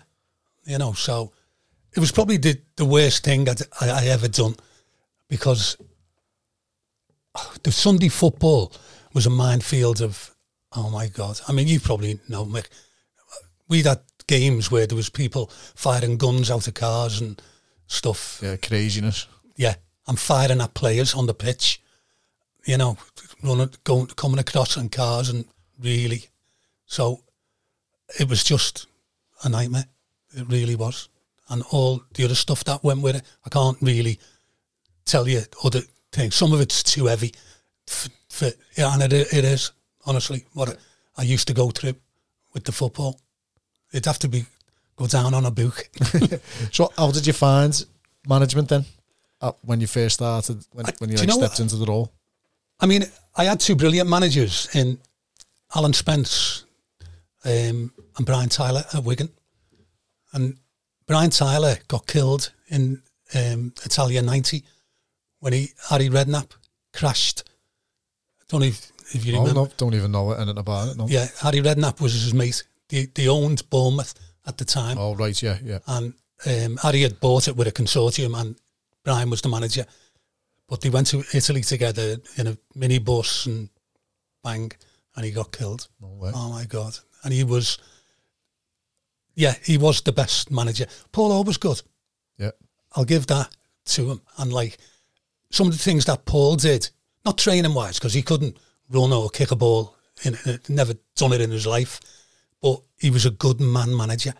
You 0.64 0.79
know, 0.79 0.93
so 0.93 1.33
it 1.95 2.01
was 2.01 2.12
probably 2.12 2.37
the, 2.37 2.61
the 2.77 2.85
worst 2.85 3.25
thing 3.25 3.49
I'd, 3.49 3.62
I, 3.81 3.89
I 3.89 4.05
ever 4.09 4.29
done 4.29 4.57
because 5.29 5.77
the 7.62 7.73
Sunday 7.73 8.09
football 8.09 8.73
was 9.14 9.27
a 9.27 9.31
minefield 9.31 10.03
of 10.03 10.35
oh 10.73 10.91
my 10.91 11.09
god. 11.09 11.41
I 11.49 11.53
mean, 11.53 11.66
you 11.66 11.81
probably 11.81 12.20
know 12.29 12.45
Mick 12.45 12.66
we'd 13.68 13.87
had 13.87 14.01
games 14.27 14.70
where 14.70 14.87
there 14.87 14.97
was 14.97 15.09
people 15.09 15.51
firing 15.75 16.18
guns 16.18 16.51
out 16.51 16.68
of 16.68 16.75
cars 16.75 17.20
and 17.23 17.41
stuff. 17.87 18.41
Yeah, 18.43 18.57
craziness. 18.57 19.27
Yeah, 19.57 19.77
and 20.07 20.18
firing 20.18 20.61
at 20.61 20.75
players 20.75 21.14
on 21.14 21.27
the 21.27 21.35
pitch. 21.35 21.81
You 22.64 22.76
know, 22.78 22.96
running, 23.42 23.70
going, 23.84 24.06
coming 24.06 24.38
across 24.38 24.76
in 24.76 24.88
cars 24.88 25.28
and 25.28 25.44
really. 25.80 26.24
So 26.86 27.20
it 28.20 28.28
was 28.28 28.44
just 28.44 28.86
a 29.42 29.48
nightmare. 29.48 29.86
It 30.36 30.46
really 30.48 30.76
was, 30.76 31.08
and 31.48 31.62
all 31.70 32.02
the 32.14 32.24
other 32.24 32.34
stuff 32.34 32.64
that 32.64 32.82
went 32.84 33.02
with 33.02 33.16
it. 33.16 33.22
I 33.44 33.48
can't 33.50 33.76
really 33.82 34.18
tell 35.04 35.28
you 35.28 35.42
other 35.64 35.82
things. 36.12 36.34
Some 36.34 36.52
of 36.52 36.60
it's 36.60 36.82
too 36.82 37.06
heavy. 37.06 37.34
For, 37.86 38.08
for, 38.28 38.50
yeah, 38.78 38.94
and 38.94 39.02
it, 39.12 39.12
it 39.32 39.44
is 39.44 39.72
honestly 40.06 40.44
what 40.54 40.78
I 41.18 41.22
used 41.22 41.48
to 41.48 41.54
go 41.54 41.70
through 41.70 41.94
with 42.54 42.64
the 42.64 42.72
football. 42.72 43.20
It'd 43.92 44.06
have 44.06 44.18
to 44.20 44.28
be 44.28 44.46
go 44.96 45.06
down 45.06 45.34
on 45.34 45.44
a 45.46 45.50
book. 45.50 45.88
So 46.72 46.90
how 46.96 47.10
did 47.10 47.26
you 47.26 47.32
find 47.32 47.84
management 48.26 48.68
then? 48.68 48.84
Uh, 49.40 49.52
when 49.62 49.80
you 49.80 49.86
first 49.88 50.14
started, 50.14 50.64
when, 50.72 50.86
I- 50.86 50.92
when 50.98 51.10
you 51.10 51.16
like, 51.16 51.26
you 51.28 51.34
know 51.34 51.38
stepped 51.38 51.60
into 51.60 51.76
the 51.76 51.86
role? 51.86 52.12
I 52.83 52.87
mean, 52.87 53.05
I 53.37 53.45
had 53.45 53.61
two 53.61 53.76
brilliant 53.76 54.11
managers 54.11 54.68
in 54.74 54.99
Alan 55.74 55.93
Spence 55.93 56.64
um, 57.45 57.93
and 58.16 58.26
Brian 58.26 58.49
Tiler 58.49 58.85
at 58.93 59.05
Wigan. 59.05 59.30
And 60.33 60.59
Brian 61.07 61.30
Tiler 61.30 61.76
got 61.87 62.09
killed 62.09 62.53
in 62.68 63.01
um, 63.35 63.72
Italia 63.85 64.20
90 64.20 64.64
when 65.39 65.53
he 65.53 65.70
Harry 65.91 66.09
Redknapp 66.09 66.51
crashed. 66.93 67.45
I 68.41 68.45
don't 68.49 68.61
know 68.61 68.66
if, 68.66 68.91
if 69.14 69.24
you 69.24 69.37
Oh, 69.37 69.45
no, 69.45 69.68
don't 69.76 69.95
even 69.95 70.11
know 70.11 70.33
anything 70.33 70.59
about 70.59 70.89
it. 70.89 70.97
No. 70.97 71.07
Yeah, 71.07 71.28
Harry 71.41 71.61
Redknapp 71.61 72.01
was 72.01 72.14
his 72.14 72.35
mate. 72.35 72.64
They, 72.89 73.07
they 73.07 73.28
owned 73.28 73.68
Bournemouth 73.70 74.14
at 74.45 74.59
the 74.59 74.64
time. 74.64 74.99
Oh 74.99 75.14
right, 75.14 75.41
yeah, 75.41 75.59
yeah. 75.64 75.78
and 75.87 76.14
um, 76.47 76.76
Harry 76.83 77.03
had 77.03 77.20
bought 77.20 77.47
it 77.47 77.57
with 77.57 77.68
a 77.68 77.72
consortium, 77.72 78.39
and 78.39 78.57
Brian 79.05 79.30
was 79.30 79.41
the 79.41 79.49
manager. 79.49 79.87
But 80.68 80.80
they 80.80 80.90
went 80.90 81.08
to 81.08 81.24
Italy 81.34 81.62
together 81.62 82.16
in 82.36 82.46
a 82.46 82.58
minibus, 82.76 83.46
and 83.46 83.68
bang, 84.42 84.72
and 85.14 85.24
he 85.24 85.30
got 85.30 85.52
killed. 85.52 85.88
No 86.00 86.08
way. 86.08 86.32
Oh 86.34 86.50
my 86.50 86.64
god! 86.64 86.98
And 87.24 87.32
he 87.32 87.44
was, 87.44 87.78
yeah, 89.34 89.54
he 89.62 89.76
was 89.76 90.00
the 90.00 90.12
best 90.12 90.50
manager. 90.50 90.86
Paul 91.12 91.32
O 91.32 91.42
was 91.42 91.58
good. 91.58 91.82
Yeah, 92.38 92.52
I'll 92.96 93.04
give 93.04 93.26
that 93.26 93.54
to 93.86 94.10
him. 94.10 94.22
And 94.38 94.52
like 94.52 94.78
some 95.50 95.66
of 95.66 95.72
the 95.72 95.78
things 95.78 96.06
that 96.06 96.24
Paul 96.24 96.56
did, 96.56 96.88
not 97.24 97.38
training 97.38 97.74
wise, 97.74 97.98
because 97.98 98.14
he 98.14 98.22
couldn't 98.22 98.56
run 98.88 99.12
or 99.12 99.28
kick 99.28 99.50
a 99.50 99.56
ball, 99.56 99.96
in, 100.24 100.36
in, 100.46 100.58
never 100.68 100.94
done 101.16 101.32
it 101.32 101.40
in 101.40 101.50
his 101.50 101.66
life, 101.66 102.00
but 102.60 102.80
he 102.98 103.10
was 103.10 103.26
a 103.26 103.30
good 103.30 103.60
man 103.60 103.94
manager. 103.94 104.32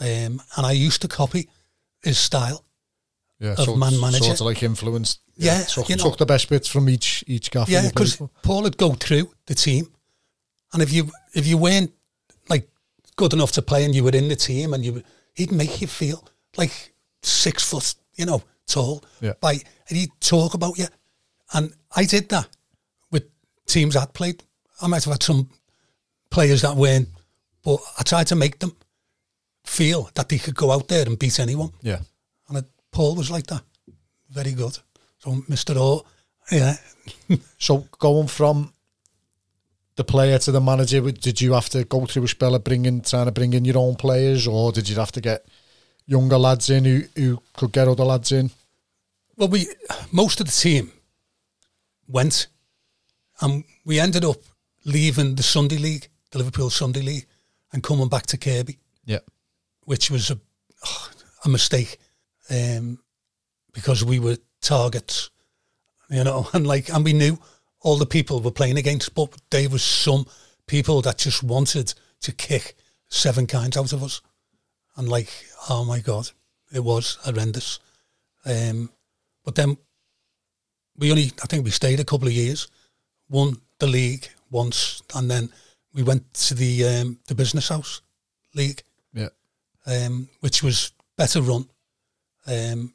Um, 0.00 0.40
and 0.56 0.64
I 0.66 0.72
used 0.72 1.02
to 1.02 1.08
copy 1.08 1.48
his 2.02 2.18
style. 2.18 2.64
Yeah. 3.40 3.54
Of 3.56 3.78
man 3.78 4.00
manager. 4.00 4.24
sort 4.24 4.40
of 4.40 4.46
like 4.46 4.62
influenced. 4.62 5.20
Yeah, 5.36 5.62
took, 5.62 5.88
you 5.88 5.96
know- 5.96 6.04
took 6.04 6.18
the 6.18 6.26
best 6.26 6.48
bits 6.48 6.68
from 6.68 6.88
each 6.88 7.22
each 7.26 7.50
gaffer. 7.50 7.70
Yeah, 7.70 7.88
because. 7.88 8.20
Paul 8.42 8.62
would 8.62 8.76
go 8.76 8.92
through 8.94 9.30
the 9.46 9.54
team, 9.54 9.92
and 10.72 10.82
if 10.82 10.92
you 10.92 11.10
if 11.34 11.46
you 11.46 11.56
weren't 11.56 11.92
like 12.48 12.68
good 13.16 13.32
enough 13.32 13.52
to 13.52 13.62
play 13.62 13.84
and 13.84 13.94
you 13.94 14.02
were 14.04 14.10
in 14.10 14.28
the 14.28 14.36
team, 14.36 14.74
and 14.74 14.84
you 14.84 15.02
he'd 15.34 15.52
make 15.52 15.80
you 15.80 15.86
feel 15.86 16.26
like 16.56 16.92
six 17.22 17.68
foot, 17.68 17.94
you 18.16 18.26
know, 18.26 18.42
tall. 18.66 19.04
Yeah. 19.20 19.34
By 19.40 19.52
and 19.88 19.98
he'd 19.98 20.10
talk 20.20 20.54
about 20.54 20.76
you, 20.78 20.86
and 21.52 21.72
I 21.94 22.04
did 22.04 22.28
that 22.30 22.48
with 23.12 23.24
teams 23.66 23.94
I'd 23.96 24.12
played. 24.14 24.42
I 24.82 24.86
might 24.88 25.04
have 25.04 25.12
had 25.14 25.22
some 25.22 25.48
players 26.30 26.62
that 26.62 26.76
weren't, 26.76 27.08
but 27.62 27.78
I 27.98 28.02
tried 28.02 28.26
to 28.28 28.36
make 28.36 28.58
them 28.58 28.76
feel 29.64 30.10
that 30.14 30.28
they 30.28 30.38
could 30.38 30.54
go 30.56 30.70
out 30.72 30.88
there 30.88 31.06
and 31.06 31.18
beat 31.18 31.38
anyone. 31.38 31.70
yeah. 31.82 32.00
Paul 32.98 33.14
was 33.14 33.30
like 33.30 33.46
that, 33.46 33.62
very 34.28 34.54
good. 34.54 34.76
So 35.18 35.30
Mr. 35.48 35.76
O, 35.76 36.04
yeah, 36.50 36.74
So 37.58 37.86
going 38.00 38.26
from 38.26 38.72
the 39.94 40.02
player 40.02 40.36
to 40.40 40.50
the 40.50 40.60
manager, 40.60 41.00
did 41.12 41.40
you 41.40 41.52
have 41.52 41.68
to 41.68 41.84
go 41.84 42.06
through 42.06 42.24
a 42.24 42.28
spell 42.28 42.56
of 42.56 42.64
bringing, 42.64 43.02
trying 43.02 43.26
to 43.26 43.30
bring 43.30 43.52
in 43.52 43.64
your 43.64 43.78
own 43.78 43.94
players, 43.94 44.48
or 44.48 44.72
did 44.72 44.88
you 44.88 44.96
have 44.96 45.12
to 45.12 45.20
get, 45.20 45.46
younger 46.06 46.38
lads 46.38 46.70
in 46.70 46.84
who, 46.84 47.02
who 47.14 47.42
could 47.56 47.70
get 47.70 47.86
other 47.86 48.04
lads 48.04 48.32
in? 48.32 48.50
Well, 49.36 49.46
we 49.48 49.68
most 50.10 50.40
of 50.40 50.46
the 50.46 50.52
team 50.52 50.90
went, 52.08 52.48
and 53.40 53.62
we 53.84 54.00
ended 54.00 54.24
up 54.24 54.38
leaving 54.84 55.36
the 55.36 55.44
Sunday 55.44 55.78
League, 55.78 56.08
the 56.32 56.38
Liverpool 56.38 56.70
Sunday 56.70 57.02
League, 57.02 57.26
and 57.72 57.80
coming 57.80 58.08
back 58.08 58.26
to 58.26 58.36
Kirkby, 58.36 58.76
Yeah. 59.04 59.20
which 59.84 60.10
was 60.10 60.30
a 60.30 60.40
oh, 60.84 61.10
a 61.44 61.48
mistake, 61.48 61.98
um, 62.50 62.98
because 63.72 64.04
we 64.04 64.18
were 64.18 64.38
targets, 64.60 65.30
you 66.10 66.24
know, 66.24 66.48
and 66.52 66.66
like, 66.66 66.88
and 66.92 67.04
we 67.04 67.12
knew 67.12 67.38
all 67.80 67.96
the 67.96 68.06
people 68.06 68.40
we're 68.40 68.50
playing 68.50 68.78
against, 68.78 69.14
but 69.14 69.36
there 69.50 69.68
was 69.68 69.82
some 69.82 70.26
people 70.66 71.00
that 71.02 71.18
just 71.18 71.42
wanted 71.42 71.94
to 72.20 72.32
kick 72.32 72.74
seven 73.08 73.46
kinds 73.46 73.76
out 73.76 73.92
of 73.92 74.02
us, 74.02 74.20
and 74.96 75.08
like, 75.08 75.30
oh 75.70 75.84
my 75.84 76.00
god, 76.00 76.30
it 76.72 76.80
was 76.84 77.18
horrendous. 77.22 77.78
Um, 78.44 78.90
but 79.44 79.54
then 79.54 79.76
we 80.96 81.10
only, 81.10 81.32
I 81.42 81.46
think 81.46 81.64
we 81.64 81.70
stayed 81.70 82.00
a 82.00 82.04
couple 82.04 82.26
of 82.28 82.34
years, 82.34 82.68
won 83.28 83.60
the 83.78 83.86
league 83.86 84.28
once, 84.50 85.02
and 85.14 85.30
then 85.30 85.50
we 85.94 86.02
went 86.02 86.32
to 86.34 86.54
the 86.54 86.84
um, 86.84 87.18
the 87.28 87.34
business 87.34 87.68
house 87.68 88.02
league, 88.54 88.82
Yeah. 89.14 89.28
um, 89.86 90.28
which 90.40 90.62
was 90.62 90.92
better 91.16 91.40
run. 91.40 91.68
Um, 92.48 92.94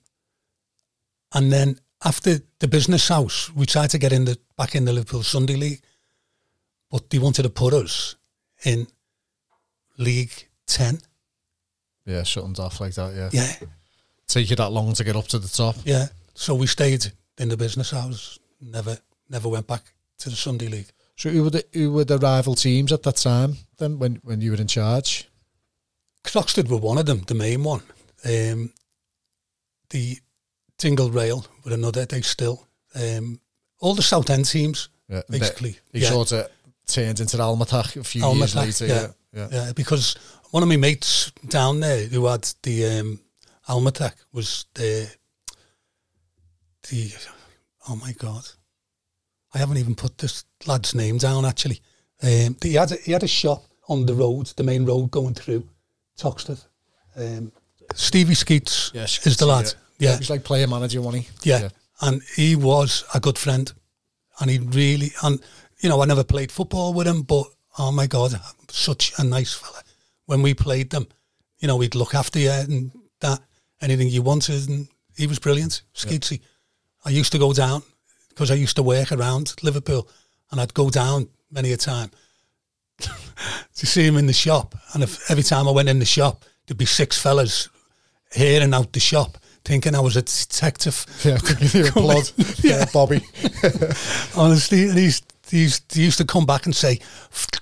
and 1.33 1.51
then 1.51 1.79
after 2.03 2.39
the 2.59 2.67
business 2.67 3.07
house, 3.07 3.51
we 3.53 3.65
tried 3.65 3.89
to 3.91 3.97
get 3.97 4.11
in 4.11 4.25
the 4.25 4.37
back 4.57 4.75
in 4.75 4.85
the 4.85 4.93
Liverpool 4.93 5.23
Sunday 5.23 5.55
League, 5.55 5.81
but 6.91 7.09
they 7.09 7.19
wanted 7.19 7.43
to 7.43 7.49
put 7.49 7.73
us 7.73 8.15
in 8.65 8.87
League 9.97 10.47
Ten. 10.65 10.99
Yeah, 12.05 12.23
something's 12.23 12.59
off 12.59 12.81
like 12.81 12.93
that, 12.95 13.13
yeah. 13.13 13.29
Yeah, 13.31 13.67
Take 14.27 14.49
you 14.49 14.55
that 14.57 14.71
long 14.71 14.93
to 14.93 15.03
get 15.03 15.15
up 15.15 15.27
to 15.27 15.39
the 15.39 15.47
top. 15.47 15.75
yeah. 15.85 16.07
So 16.33 16.55
we 16.55 16.65
stayed 16.67 17.05
in 17.37 17.49
the 17.49 17.57
business 17.57 17.91
house. 17.91 18.39
Never, 18.59 18.97
never 19.29 19.47
went 19.49 19.67
back 19.67 19.83
to 20.19 20.29
the 20.29 20.35
Sunday 20.35 20.67
League. 20.67 20.89
So 21.15 21.29
who 21.29 21.43
were 21.43 21.51
the 21.51 21.63
who 21.73 21.93
were 21.93 22.05
the 22.05 22.17
rival 22.17 22.55
teams 22.55 22.91
at 22.91 23.03
that 23.03 23.17
time 23.17 23.55
then 23.77 23.99
when, 23.99 24.15
when 24.23 24.41
you 24.41 24.51
were 24.51 24.57
in 24.57 24.67
charge? 24.67 25.29
Croxteth 26.23 26.69
were 26.69 26.77
one 26.77 26.97
of 26.97 27.05
them, 27.05 27.19
the 27.27 27.35
main 27.35 27.63
one. 27.63 27.81
Um, 28.25 28.71
the 29.93 30.17
Dingle 30.77 31.11
Rail 31.11 31.45
were 31.63 31.73
another. 31.73 32.05
They 32.05 32.21
still 32.21 32.67
um, 32.95 33.39
all 33.79 33.95
the 33.95 34.01
South 34.01 34.29
End 34.29 34.45
teams 34.45 34.89
Yeah. 35.07 35.21
basically. 35.29 35.77
He 35.93 35.99
yeah, 35.99 36.09
sort 36.09 36.31
of 36.33 36.49
turned 36.87 37.19
into 37.19 37.37
the 37.37 37.43
Almatach 37.43 37.95
a 37.95 38.03
few 38.03 38.25
years 38.25 38.55
later. 38.55 38.85
yeah. 38.87 39.07
Yeah. 39.33 39.47
yeah. 39.51 39.71
because 39.73 40.15
one 40.51 40.63
of 40.63 40.69
my 40.69 40.77
mates 40.77 41.31
down 41.47 41.79
there 41.79 42.05
who 42.07 42.25
had 42.25 42.47
the 42.63 42.85
um, 42.99 43.19
Almatech 43.69 44.13
was 44.33 44.65
the 44.73 45.07
the 46.89 47.11
oh 47.87 47.95
my 47.95 48.11
god, 48.13 48.43
I 49.53 49.57
haven't 49.59 49.77
even 49.77 49.95
put 49.95 50.17
this 50.17 50.45
lad's 50.65 50.93
name 50.95 51.17
down 51.17 51.45
actually. 51.45 51.79
Um, 52.21 52.57
he 52.61 52.73
had 52.75 52.91
a, 52.91 52.95
he 52.95 53.11
had 53.11 53.23
a 53.23 53.27
shop 53.27 53.63
on 53.87 54.05
the 54.05 54.13
road, 54.13 54.47
the 54.55 54.63
main 54.63 54.85
road 54.85 55.11
going 55.11 55.33
through 55.33 55.67
Toxteth. 56.17 56.65
Um, 57.15 57.51
Stevie 57.95 58.33
Skeets 58.35 58.91
Yeah, 58.93 59.03
is 59.03 59.37
the 59.37 59.45
lad. 59.45 59.73
Yeah. 60.03 60.09
Yeah, 60.09 60.15
He 60.15 60.19
was 60.19 60.29
like 60.29 60.43
player 60.43 60.67
manager, 60.67 61.01
wasn't 61.01 61.23
he? 61.25 61.29
yeah. 61.49 61.69
And 62.01 62.21
he 62.35 62.55
was 62.55 63.03
a 63.13 63.19
good 63.19 63.37
friend. 63.37 63.71
And 64.39 64.49
he 64.49 64.57
really, 64.59 65.11
and, 65.23 65.39
you 65.79 65.89
know, 65.89 66.01
I 66.01 66.05
never 66.05 66.23
played 66.23 66.51
football 66.51 66.93
with 66.93 67.07
him, 67.07 67.21
but 67.21 67.45
oh 67.77 67.91
my 67.91 68.07
God, 68.07 68.33
such 68.69 69.13
a 69.17 69.23
nice 69.23 69.53
fella. 69.53 69.81
When 70.25 70.41
we 70.41 70.53
played 70.53 70.89
them, 70.89 71.07
you 71.59 71.67
know, 71.67 71.79
he'd 71.79 71.95
look 71.95 72.13
after 72.15 72.39
you 72.39 72.49
and 72.51 72.91
that, 73.21 73.39
anything 73.81 74.09
you 74.09 74.21
wanted. 74.21 74.67
And 74.69 74.87
he 75.15 75.27
was 75.27 75.39
brilliant, 75.39 75.83
Skeetsy. 75.93 76.41
I 77.05 77.09
used 77.09 77.31
to 77.33 77.37
go 77.37 77.53
down 77.53 77.83
because 78.29 78.49
I 78.51 78.55
used 78.55 78.75
to 78.77 78.83
work 78.83 79.11
around 79.11 79.53
Liverpool 79.61 80.09
and 80.51 80.59
I'd 80.59 80.73
go 80.73 80.89
down 80.89 81.29
many 81.51 81.71
a 81.71 81.77
time 81.77 82.09
to 82.99 83.85
see 83.85 84.05
him 84.05 84.17
in 84.17 84.27
the 84.27 84.33
shop. 84.33 84.75
And 84.93 85.03
if, 85.03 85.29
every 85.29 85.43
time 85.43 85.67
I 85.67 85.71
went 85.71 85.89
in 85.89 85.99
the 85.99 86.05
shop, 86.05 86.45
there'd 86.65 86.77
be 86.77 86.85
six 86.85 87.17
fellas 87.17 87.69
here 88.33 88.61
and 88.61 88.73
out 88.73 88.93
the 88.93 88.99
shop 88.99 89.37
thinking 89.65 89.95
I 89.95 89.99
was 89.99 90.15
a 90.17 90.21
detective. 90.21 91.05
Yeah, 91.23 91.37
give 91.37 91.73
you 91.73 91.83
plod. 91.91 92.31
yeah, 92.63 92.85
Bobby. 92.91 93.21
Honestly, 94.35 94.89
and 94.89 94.97
he's, 94.97 95.21
he 95.49 95.69
used 95.93 96.17
to 96.17 96.25
come 96.25 96.45
back 96.45 96.65
and 96.65 96.75
say, 96.75 96.99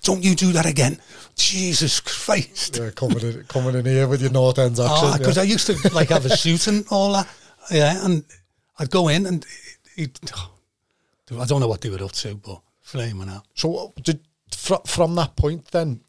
"Don't 0.03 0.23
you 0.23 0.35
do 0.35 0.51
that 0.53 0.65
again?" 0.65 0.99
Jesus 1.35 1.99
Christ! 1.99 2.77
Yeah, 2.77 2.89
coming 2.91 3.19
in, 3.19 3.43
coming 3.43 3.75
in 3.75 3.85
here 3.85 4.07
with 4.07 4.21
your 4.21 4.31
North 4.31 4.57
End 4.57 4.77
ah, 4.79 4.93
accent. 4.93 5.19
Because 5.19 5.37
yeah. 5.37 5.43
I 5.43 5.45
used 5.45 5.67
to 5.67 5.93
like 5.93 6.09
have 6.09 6.25
a 6.25 6.35
suit 6.35 6.67
and 6.67 6.85
all 6.89 7.13
that. 7.13 7.27
Yeah, 7.69 8.03
and 8.03 8.23
I'd 8.79 8.89
go 8.89 9.07
in 9.09 9.25
and 9.25 9.45
he, 9.95 10.07
I 11.39 11.45
don't 11.45 11.59
know 11.59 11.67
what 11.67 11.81
they 11.81 11.89
were 11.89 12.03
up 12.03 12.11
to, 12.13 12.35
but 12.35 12.61
flaming 12.81 13.29
out. 13.29 13.45
So 13.53 13.93
did 14.01 14.19
fr- 14.51 14.85
from 14.85 15.15
that 15.15 15.35
point 15.35 15.65
then, 15.71 16.01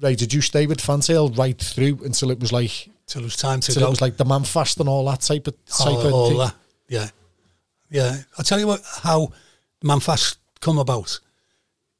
right? 0.00 0.18
Did 0.18 0.32
you 0.34 0.40
stay 0.40 0.66
with 0.66 0.80
Fantail 0.80 1.30
right 1.30 1.58
through 1.58 2.00
until 2.04 2.30
it 2.30 2.40
was 2.40 2.52
like 2.52 2.90
Till 3.06 3.22
it 3.22 3.24
was 3.24 3.36
time 3.36 3.60
to 3.60 3.70
until 3.70 3.82
go. 3.82 3.86
it 3.86 3.90
was 3.90 4.00
like 4.00 4.16
the 4.16 4.24
man 4.24 4.44
fast 4.44 4.80
and 4.80 4.88
all 4.88 5.04
that 5.06 5.20
type 5.20 5.46
of 5.46 5.54
type 5.66 5.86
all, 5.86 6.06
of 6.06 6.12
all 6.12 6.28
thing? 6.28 6.38
that. 6.38 6.54
Yeah, 6.88 7.08
yeah. 7.90 8.16
I'll 8.36 8.44
tell 8.44 8.58
you 8.58 8.66
what, 8.66 8.82
how 9.02 9.32
Manfast 9.84 10.38
come 10.60 10.78
about. 10.78 11.20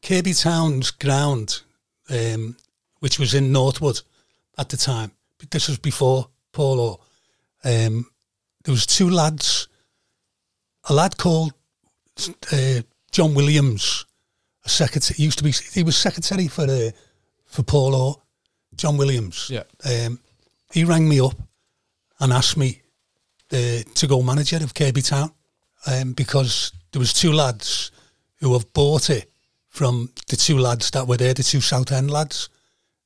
Kirkby 0.02 0.34
Town's 0.34 0.90
ground, 0.90 1.62
um, 2.10 2.56
which 3.00 3.18
was 3.18 3.34
in 3.34 3.52
Northwood 3.52 4.00
at 4.58 4.68
the 4.68 4.76
time. 4.76 5.12
but 5.38 5.50
This 5.50 5.68
was 5.68 5.78
before 5.78 6.28
Polo. 6.52 7.00
Um, 7.64 8.06
there 8.64 8.72
was 8.72 8.86
two 8.86 9.10
lads. 9.10 9.68
A 10.88 10.94
lad 10.94 11.16
called 11.16 11.52
uh, 12.52 12.82
John 13.10 13.34
Williams, 13.34 14.06
a 14.64 14.68
secretary. 14.68 15.16
He 15.16 15.24
used 15.24 15.38
to 15.38 15.44
be. 15.44 15.52
He 15.72 15.82
was 15.82 15.96
secretary 15.96 16.48
for 16.48 16.64
uh, 16.64 16.90
for 17.46 17.62
Polo. 17.62 18.22
John 18.76 18.96
Williams. 18.96 19.50
Yeah. 19.50 19.64
Um, 19.84 20.20
he 20.72 20.84
rang 20.84 21.08
me 21.08 21.20
up 21.20 21.34
and 22.20 22.32
asked 22.32 22.56
me 22.56 22.82
uh, 23.52 23.82
to 23.94 24.06
go 24.06 24.22
manager 24.22 24.56
of 24.56 24.74
Kirkby 24.74 25.02
Town 25.02 25.30
um, 25.86 26.12
because 26.12 26.72
there 26.92 27.00
was 27.00 27.12
two 27.12 27.32
lads 27.32 27.90
who 28.40 28.52
have 28.52 28.72
bought 28.72 29.10
it 29.10 29.30
from 29.68 30.10
the 30.28 30.36
two 30.36 30.58
lads 30.58 30.90
that 30.90 31.06
were 31.06 31.16
there, 31.16 31.34
the 31.34 31.42
two 31.42 31.60
South 31.60 31.92
End 31.92 32.10
lads. 32.10 32.48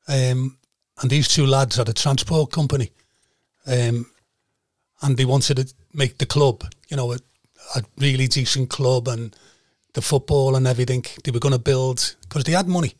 Um, 0.09 0.57
and 1.01 1.11
these 1.11 1.29
two 1.29 1.47
lads 1.47 1.77
had 1.77 1.89
a 1.89 1.93
transport 1.93 2.53
company. 2.53 2.93
Um, 3.67 4.07
and 5.03 5.17
they 5.17 5.25
wanted 5.25 5.57
to 5.57 5.75
make 5.93 6.19
the 6.19 6.27
club, 6.27 6.65
you 6.89 6.97
know, 6.97 7.13
a, 7.13 7.19
a 7.77 7.83
really 7.99 8.27
decent 8.27 8.71
club 8.71 9.09
and 9.09 9.35
the 9.95 10.03
football 10.03 10.57
and 10.57 10.67
everything. 10.67 11.05
They 11.25 11.31
were 11.31 11.41
going 11.41 11.55
to 11.55 11.59
build, 11.59 12.17
because 12.23 12.45
they 12.45 12.53
had 12.53 12.69
money, 12.69 12.95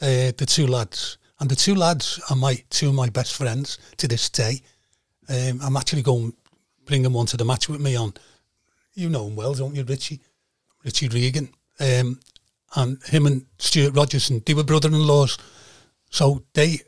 uh, 0.00 0.32
the 0.36 0.46
two 0.46 0.66
lads. 0.66 1.18
And 1.40 1.50
the 1.50 1.56
two 1.56 1.74
lads 1.74 2.20
are 2.28 2.36
my 2.36 2.62
two 2.68 2.90
of 2.90 2.94
my 2.94 3.08
best 3.08 3.34
friends 3.34 3.78
to 3.96 4.06
this 4.06 4.28
day. 4.28 4.60
Um, 5.28 5.60
I'm 5.62 5.76
actually 5.76 6.02
going 6.02 6.34
bring 6.84 7.02
them 7.02 7.16
onto 7.16 7.36
the 7.36 7.44
match 7.44 7.68
with 7.68 7.80
me 7.80 7.96
on. 7.96 8.12
You 8.94 9.08
know 9.08 9.28
him 9.28 9.36
well, 9.36 9.54
don't 9.54 9.74
you, 9.74 9.84
Richie? 9.84 10.20
Richie 10.84 11.08
Regan. 11.08 11.48
Um, 11.78 12.20
and 12.76 13.02
him 13.04 13.26
and 13.26 13.46
Stuart 13.58 13.94
Rogers, 13.94 14.28
and 14.30 14.44
they 14.44 14.54
were 14.54 14.64
brother-in-laws. 14.64 15.38
So 16.10 16.44
they 16.52 16.80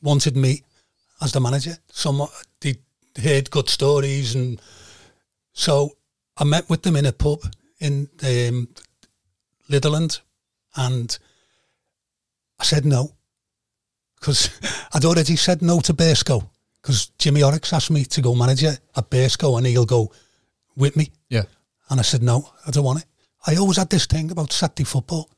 wanted 0.00 0.36
me 0.36 0.62
as 1.20 1.32
the 1.32 1.40
manager. 1.40 1.76
Some 1.90 2.26
they 2.60 2.76
heard 3.20 3.50
good 3.50 3.68
stories, 3.68 4.34
and 4.34 4.60
so 5.52 5.90
I 6.36 6.44
met 6.44 6.70
with 6.70 6.82
them 6.82 6.96
in 6.96 7.06
a 7.06 7.12
pub 7.12 7.40
in 7.80 8.08
um, 8.22 8.68
Litherland, 9.68 10.20
and 10.74 11.16
I 12.58 12.64
said 12.64 12.86
no 12.86 13.17
because 14.20 14.50
I'd 14.92 15.04
already 15.04 15.36
said 15.36 15.62
no 15.62 15.80
to 15.80 15.92
Burscough 15.94 16.48
because 16.82 17.06
Jimmy 17.18 17.40
Horrocks 17.40 17.72
asked 17.72 17.90
me 17.90 18.04
to 18.04 18.20
go 18.20 18.34
manager 18.34 18.76
at 18.96 19.10
Burscough 19.10 19.56
and 19.58 19.66
he'll 19.66 19.84
go 19.84 20.12
with 20.76 20.96
me. 20.96 21.10
Yeah. 21.28 21.44
And 21.90 21.98
I 22.00 22.02
said, 22.02 22.22
no, 22.22 22.50
I 22.66 22.70
don't 22.70 22.84
want 22.84 23.00
it. 23.00 23.06
I 23.46 23.56
always 23.56 23.76
had 23.78 23.90
this 23.90 24.06
thing 24.06 24.30
about 24.30 24.52
Saturday 24.52 24.84
football 24.84 25.30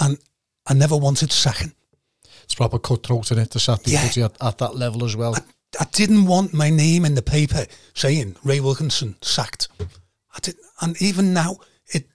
and 0.00 0.18
I 0.66 0.74
never 0.74 0.96
wanted 0.96 1.32
sacking. 1.32 1.72
It's 2.44 2.54
proper 2.54 2.78
cutthroat 2.78 3.30
in 3.32 3.38
it, 3.38 3.50
the 3.50 3.60
Saturday 3.60 3.92
Yeah. 3.92 4.26
at, 4.26 4.42
at 4.42 4.58
that 4.58 4.76
level 4.76 5.04
as 5.04 5.16
well. 5.16 5.34
I 5.80 5.84
didn't 5.92 6.26
want 6.26 6.52
my 6.52 6.68
name 6.70 7.04
in 7.04 7.14
the 7.14 7.22
paper 7.22 7.64
saying 7.94 8.36
Ray 8.44 8.60
Wilkinson 8.60 9.16
sacked. 9.22 9.68
I 9.80 10.38
did, 10.42 10.56
and 10.80 11.00
even 11.00 11.32
now 11.32 11.56
it 11.94 12.06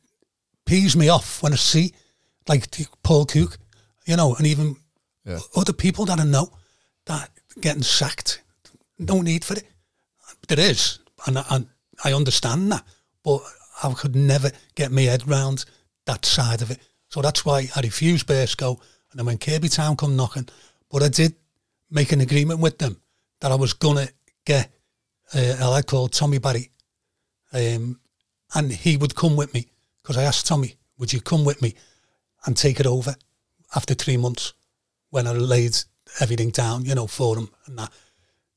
pees 0.65 0.95
me 0.95 1.09
off 1.09 1.41
when 1.41 1.53
I 1.53 1.55
see 1.55 1.93
like 2.47 2.68
Paul 3.03 3.26
Cook, 3.26 3.57
you 4.05 4.15
know, 4.15 4.35
and 4.35 4.45
even 4.45 4.76
Yeah. 5.27 5.39
other 5.57 5.73
people 5.73 6.05
that 6.05 6.21
I 6.21 6.23
know 6.23 6.53
that 7.05 7.29
getting 7.59 7.83
sacked. 7.83 8.41
No 8.97 9.21
need 9.21 9.43
for 9.43 9.55
it. 9.55 9.65
There 10.47 10.59
is, 10.59 10.99
and 11.25 11.39
I, 11.39 11.65
I 12.05 12.13
understand 12.13 12.71
that, 12.71 12.83
but 13.23 13.41
I 13.83 13.91
could 13.93 14.15
never 14.15 14.51
get 14.75 14.91
my 14.91 15.01
head 15.01 15.27
round 15.27 15.65
that 16.05 16.25
side 16.25 16.61
of 16.61 16.71
it. 16.71 16.79
So 17.09 17.21
that's 17.21 17.45
why 17.45 17.69
I 17.75 17.81
refused 17.81 18.25
Burscough, 18.25 18.79
and 19.11 19.19
then 19.19 19.25
when 19.25 19.37
Kirkby 19.37 19.67
Town 19.67 19.97
come 19.97 20.15
knocking, 20.15 20.47
but 20.89 21.03
I 21.03 21.09
did 21.09 21.35
make 21.91 22.13
an 22.13 22.21
agreement 22.21 22.61
with 22.61 22.77
them 22.77 23.01
that 23.41 23.51
I 23.51 23.55
was 23.55 23.73
gonna 23.73 24.07
get 24.45 24.71
uh, 25.35 25.57
a 25.59 25.69
lad 25.69 25.87
called 25.87 26.13
Tommy 26.13 26.37
Barry, 26.37 26.71
um, 27.51 27.99
and 28.55 28.71
he 28.71 28.95
would 28.95 29.15
come 29.15 29.35
with 29.35 29.53
me 29.53 29.67
because 30.01 30.15
I 30.15 30.23
asked 30.23 30.47
Tommy, 30.47 30.77
"Would 30.97 31.11
you 31.11 31.19
come 31.19 31.43
with 31.43 31.61
me 31.61 31.75
and 32.45 32.55
take 32.55 32.79
it 32.79 32.85
over 32.85 33.15
after 33.75 33.93
three 33.93 34.17
months 34.17 34.53
when 35.09 35.27
I 35.27 35.31
laid 35.31 35.77
everything 36.19 36.51
down, 36.51 36.85
you 36.85 36.95
know, 36.95 37.07
for 37.07 37.38
him 37.38 37.49
and 37.65 37.77
that?" 37.79 37.91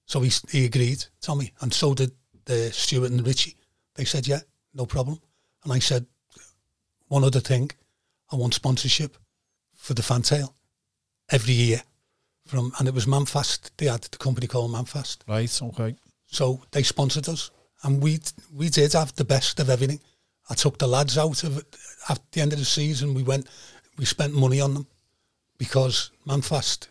So 0.06 0.20
he 0.20 0.32
he 0.51 0.64
agreed, 0.64 1.05
Tommy, 1.20 1.52
and 1.60 1.72
so 1.72 1.94
did 1.94 2.12
the 2.44 2.72
Stuart 2.72 3.10
and 3.10 3.27
Richie. 3.27 3.56
They 3.94 4.05
said, 4.05 4.27
"Yeah, 4.27 4.40
no 4.74 4.86
problem," 4.86 5.20
and 5.64 5.72
I 5.72 5.81
said, 5.81 6.06
"One 7.09 7.24
other 7.24 7.40
thing, 7.40 7.70
I 8.32 8.36
want 8.36 8.55
sponsorship 8.55 9.16
for 9.74 9.94
the 9.94 10.02
fantail 10.02 10.55
every 11.28 11.55
year." 11.55 11.82
From 12.47 12.72
and 12.78 12.89
it 12.89 12.94
was 12.94 13.06
Manfast. 13.06 13.70
They 13.77 13.86
had 13.86 14.02
the 14.02 14.18
company 14.18 14.47
called 14.48 14.72
Manfast. 14.72 15.18
Right, 15.28 15.62
okay. 15.62 15.97
So 16.27 16.62
they 16.70 16.82
sponsored 16.82 17.28
us, 17.28 17.51
and 17.82 18.02
we 18.02 18.20
we 18.52 18.68
did 18.68 18.93
have 18.93 19.14
the 19.14 19.24
best 19.24 19.60
of 19.60 19.68
everything. 19.68 20.01
I 20.48 20.55
took 20.55 20.78
the 20.78 20.89
lads 20.89 21.16
out 21.16 21.44
of 21.44 21.59
it 21.59 21.77
at 22.09 22.20
the 22.32 22.40
end 22.40 22.52
of 22.52 22.59
the 22.59 22.64
season. 22.64 23.14
We 23.14 23.22
went, 23.22 23.47
we 23.97 24.05
spent 24.05 24.35
money 24.35 24.60
on 24.60 24.74
them 24.74 24.86
because 25.61 26.11
Manfast 26.27 26.89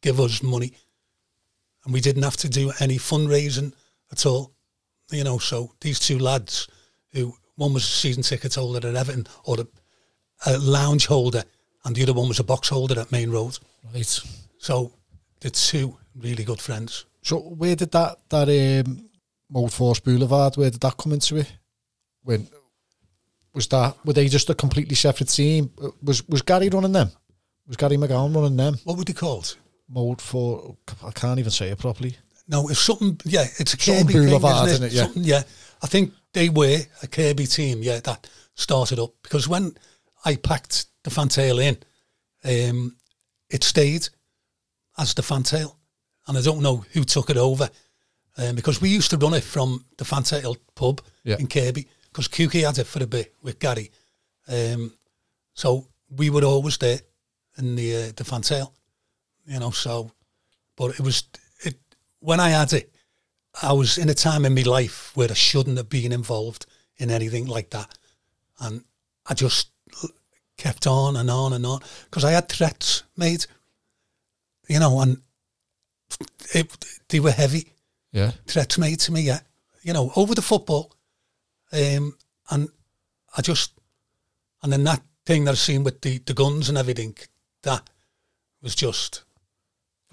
give 0.00 0.18
us 0.18 0.42
money, 0.42 0.72
and 1.84 1.92
we 1.92 2.00
didn't 2.00 2.22
have 2.22 2.38
to 2.38 2.48
do 2.48 2.72
any 2.80 2.96
fundraising 2.96 3.74
at 4.10 4.24
all. 4.24 4.54
You 5.12 5.24
know, 5.24 5.36
so 5.38 5.74
these 5.82 6.00
two 6.00 6.18
lads, 6.18 6.68
who 7.12 7.34
one 7.56 7.74
was 7.74 7.84
a 7.84 7.86
season 7.86 8.22
ticket 8.22 8.54
holder 8.54 8.88
at 8.88 8.96
Everton 8.96 9.26
or 9.44 9.60
a, 9.60 9.66
a 10.46 10.58
lounge 10.58 11.06
holder, 11.06 11.44
and 11.84 11.94
the 11.94 12.02
other 12.02 12.14
one 12.14 12.28
was 12.28 12.40
a 12.40 12.44
box 12.44 12.70
holder 12.70 12.98
at 12.98 13.12
Main 13.12 13.30
Road. 13.30 13.58
Right. 13.94 14.20
So 14.58 14.94
the 15.40 15.50
two 15.50 15.98
really 16.16 16.44
good 16.44 16.60
friends. 16.60 17.04
So 17.22 17.38
where 17.38 17.76
did 17.76 17.90
that 17.92 18.16
that 18.30 18.48
um, 18.86 19.10
Mode 19.50 19.72
Force 19.72 20.00
Boulevard? 20.00 20.56
Where 20.56 20.70
did 20.70 20.80
that 20.80 20.96
come 20.96 21.12
into 21.12 21.36
it? 21.36 21.52
When 22.22 22.48
was 23.52 23.66
that? 23.68 23.96
Were 24.04 24.14
they 24.14 24.28
just 24.28 24.48
a 24.48 24.54
completely 24.54 24.94
separate 24.96 25.28
team? 25.28 25.70
Uh, 25.82 25.90
Was 26.02 26.26
was 26.26 26.40
Gary 26.42 26.70
running 26.70 26.92
them? 26.92 27.10
Was 27.68 27.76
Gary 27.76 27.96
McGowan 27.96 28.34
running 28.34 28.56
them? 28.56 28.78
What 28.84 28.96
were 28.96 29.04
they 29.04 29.12
called? 29.12 29.56
Mode 29.88 30.20
for 30.20 30.76
I 31.04 31.10
can't 31.12 31.38
even 31.38 31.50
say 31.50 31.68
it 31.68 31.78
properly. 31.78 32.16
No, 32.48 32.68
it's 32.68 32.80
something. 32.80 33.18
Yeah, 33.24 33.44
it's 33.58 33.74
a 33.74 33.78
Something 33.78 34.06
Kirkby 34.06 34.12
thing, 34.14 34.26
Boulevard, 34.28 34.68
isn't 34.70 34.84
it? 34.84 34.92
isn't 34.92 34.92
it? 34.92 34.92
Yeah. 34.96 35.02
Something, 35.04 35.24
yeah. 35.24 35.42
I 35.82 35.86
think 35.86 36.12
they 36.32 36.48
were 36.48 36.78
a 37.02 37.06
Kirkby 37.06 37.46
team. 37.46 37.82
Yeah, 37.82 38.00
that 38.00 38.26
started 38.54 38.98
up 38.98 39.12
because 39.22 39.46
when 39.46 39.72
I 40.24 40.36
packed 40.36 40.86
the 41.04 41.10
fantail 41.10 41.58
in, 41.58 41.76
um, 42.44 42.96
it 43.50 43.64
stayed 43.64 44.08
as 44.96 45.12
the 45.14 45.22
fantail, 45.22 45.76
and 46.26 46.36
I 46.38 46.40
don't 46.42 46.62
know 46.62 46.84
who 46.92 47.04
took 47.04 47.28
it 47.30 47.36
over 47.36 47.68
um, 48.38 48.54
because 48.56 48.80
we 48.80 48.88
used 48.88 49.10
to 49.10 49.18
run 49.18 49.34
it 49.34 49.44
from 49.44 49.84
the 49.98 50.04
fantail 50.04 50.56
pub 50.74 51.02
Yeah. 51.24 51.36
in 51.38 51.46
Kirkby 51.48 51.86
because 52.10 52.28
Kooky 52.28 52.64
had 52.66 52.78
it 52.78 52.86
for 52.86 53.02
a 53.02 53.06
bit 53.06 53.34
with 53.42 53.58
Gary, 53.58 53.90
um, 54.48 54.92
so 55.54 55.86
we 56.10 56.30
were 56.30 56.44
always 56.44 56.78
there 56.78 57.00
in 57.58 57.76
the 57.76 57.96
uh, 57.96 58.12
the 58.16 58.24
fantail, 58.24 58.72
you 59.46 59.58
know. 59.58 59.70
So, 59.70 60.10
but 60.76 60.90
it 60.90 61.00
was 61.00 61.24
it 61.64 61.76
when 62.20 62.40
I 62.40 62.50
had 62.50 62.72
it, 62.72 62.92
I 63.62 63.72
was 63.72 63.98
in 63.98 64.08
a 64.08 64.14
time 64.14 64.44
in 64.44 64.54
my 64.54 64.62
life 64.62 65.12
where 65.16 65.30
I 65.30 65.34
shouldn't 65.34 65.76
have 65.76 65.88
been 65.88 66.12
involved 66.12 66.66
in 66.96 67.10
anything 67.10 67.46
like 67.46 67.70
that, 67.70 67.96
and 68.60 68.84
I 69.26 69.34
just 69.34 69.70
kept 70.56 70.86
on 70.86 71.16
and 71.16 71.30
on 71.30 71.52
and 71.52 71.64
on 71.66 71.80
because 72.04 72.24
I 72.24 72.32
had 72.32 72.48
threats 72.48 73.04
made, 73.16 73.46
you 74.68 74.80
know, 74.80 75.00
and 75.00 75.18
it, 76.54 76.76
they 77.08 77.20
were 77.20 77.30
heavy 77.30 77.72
Yeah. 78.12 78.32
threats 78.46 78.78
made 78.78 79.00
to 79.00 79.12
me, 79.12 79.20
yeah, 79.20 79.40
you 79.82 79.92
know, 79.92 80.10
over 80.16 80.34
the 80.34 80.42
football, 80.42 80.92
um, 81.72 82.16
and 82.50 82.68
I 83.36 83.42
just 83.42 83.72
and 84.62 84.72
then 84.72 84.84
that 84.84 85.02
thing 85.24 85.44
that 85.44 85.52
I've 85.52 85.58
seen 85.58 85.84
with 85.84 86.00
the, 86.00 86.18
the 86.18 86.34
guns 86.34 86.68
and 86.68 86.78
everything, 86.78 87.16
that 87.68 87.88
was 88.62 88.74
just. 88.74 89.24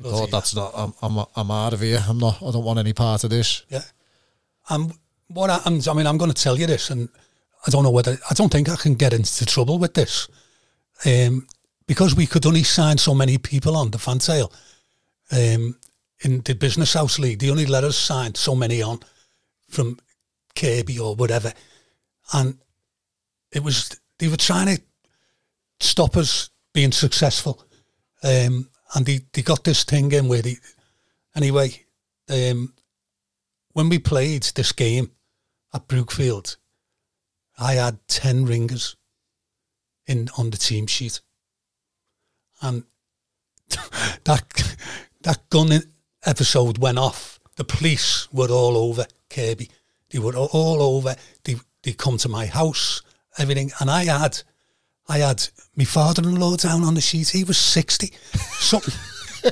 Oh, 0.03 0.25
that's 0.25 0.55
not. 0.55 0.73
I'm, 0.75 0.93
I'm 1.01 1.25
I'm 1.35 1.51
out 1.51 1.73
of 1.73 1.81
here. 1.81 2.03
I'm 2.07 2.17
not. 2.17 2.41
I 2.41 2.51
don't 2.51 2.65
want 2.65 2.79
any 2.79 2.93
part 2.93 3.23
of 3.23 3.29
this. 3.29 3.63
Yeah. 3.69 3.83
And 4.69 4.93
what 5.27 5.49
I, 5.49 5.61
I'm, 5.65 5.79
I 5.89 5.93
mean, 5.93 6.07
I'm 6.07 6.17
going 6.17 6.31
to 6.31 6.43
tell 6.43 6.59
you 6.59 6.67
this, 6.67 6.89
and 6.89 7.09
I 7.65 7.71
don't 7.71 7.83
know 7.83 7.91
whether 7.91 8.17
I 8.29 8.33
don't 8.33 8.51
think 8.51 8.69
I 8.69 8.75
can 8.75 8.95
get 8.95 9.13
into 9.13 9.45
trouble 9.45 9.79
with 9.79 9.93
this, 9.93 10.27
um, 11.05 11.47
because 11.87 12.15
we 12.15 12.27
could 12.27 12.45
only 12.45 12.63
sign 12.63 12.97
so 12.97 13.13
many 13.13 13.37
people 13.37 13.77
on 13.77 13.91
the 13.91 13.97
fantail. 13.97 14.51
Um, 15.31 15.77
in 16.23 16.41
the 16.41 16.53
business 16.55 16.93
house 16.93 17.19
league, 17.19 17.39
they 17.39 17.49
only 17.49 17.65
let 17.65 17.83
us 17.83 17.97
sign 17.97 18.35
so 18.35 18.55
many 18.55 18.81
on 18.81 18.99
from 19.69 19.99
Kirkby 20.55 20.99
or 20.99 21.15
whatever, 21.15 21.53
and 22.33 22.57
it 23.51 23.63
was 23.63 23.97
they 24.19 24.27
were 24.27 24.37
trying 24.37 24.75
to 24.75 24.81
stop 25.79 26.17
us 26.17 26.49
being 26.75 26.91
successful, 26.91 27.63
um, 28.21 28.69
and 28.93 29.05
they, 29.05 29.21
they 29.31 29.41
got 29.41 29.63
this 29.63 29.85
thing 29.85 30.11
in 30.11 30.27
where 30.27 30.41
they 30.41 30.57
anyway. 31.35 31.81
Um, 32.29 32.73
when 33.71 33.87
we 33.89 33.97
played 33.99 34.43
this 34.55 34.71
game 34.73 35.11
at 35.73 35.87
Brookfield, 35.87 36.57
I 37.57 37.75
had 37.75 38.05
10 38.07 38.45
ringers 38.45 38.97
in 40.05 40.29
on 40.37 40.49
the 40.49 40.57
team 40.57 40.87
sheet. 40.87 41.21
And 42.61 42.83
that 44.25 44.75
that 45.21 45.49
gun 45.49 45.71
episode 46.25 46.77
went 46.77 46.99
off. 46.99 47.39
The 47.55 47.63
police 47.63 48.27
were 48.33 48.49
all 48.49 48.75
over 48.75 49.05
Kirkby. 49.29 49.69
They 50.09 50.19
were 50.19 50.35
all- 50.35 50.81
over. 50.81 51.15
They 51.43 51.55
they 51.83 51.93
come 51.93 52.17
to 52.17 52.29
my 52.29 52.47
house, 52.47 53.01
everything. 53.37 53.71
And 53.79 53.89
I 53.89 54.05
had 54.05 54.41
I 55.07 55.19
had 55.19 55.47
my 55.75 55.83
father-in-law 55.85 56.57
down 56.57 56.83
on 56.83 56.93
the 56.95 57.01
sheet. 57.01 57.29
He 57.29 57.43
was 57.43 57.57
60. 57.57 58.11
Something 58.59 58.93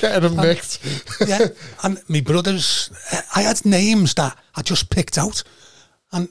Getting 0.00 0.22
them 0.22 0.36
mixed. 0.36 0.84
yeah. 1.26 1.46
And 1.84 2.00
my 2.08 2.20
brothers, 2.20 2.90
I 3.36 3.42
had 3.42 3.64
names 3.64 4.14
that 4.14 4.36
I 4.56 4.62
just 4.62 4.90
picked 4.90 5.18
out, 5.18 5.42
and 6.12 6.28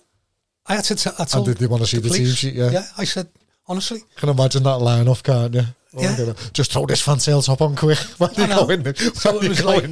I 0.66 0.76
had 0.76 0.84
to. 0.86 0.96
T- 0.96 1.10
I 1.18 1.24
told 1.26 1.46
did 1.46 1.58
they 1.58 1.68
wanna 1.68 1.86
see 1.86 2.00
the 2.00 2.10
team 2.10 2.28
sheet? 2.28 2.56
Yeah. 2.56 2.72
yeah. 2.72 2.84
I 2.98 3.06
said 3.06 3.30
honestly, 3.68 4.02
Can 4.18 4.30
imagine 4.30 4.64
that 4.64 4.78
line 4.80 5.08
off, 5.08 5.24
can't 5.24 5.54
you? 5.54 5.62
Oh, 5.96 6.02
Yeah. 6.02 6.18
Gonna- 6.18 6.36
Just 6.54 6.72
throw 6.74 6.86
this 6.86 7.02
fan 7.02 7.20
sales 7.20 7.46
top 7.46 7.62
on 7.62 7.76
quick. 7.76 7.98
When 8.18 8.30
I 8.38 8.42
you 8.42 8.48
know. 8.48 8.66
go 8.66 8.74
in, 8.74 8.96
So 8.96 9.36
when 9.36 9.38
it 9.40 9.44
you 9.44 9.50
was 9.50 9.62
go 9.62 9.68
like- 9.70 9.90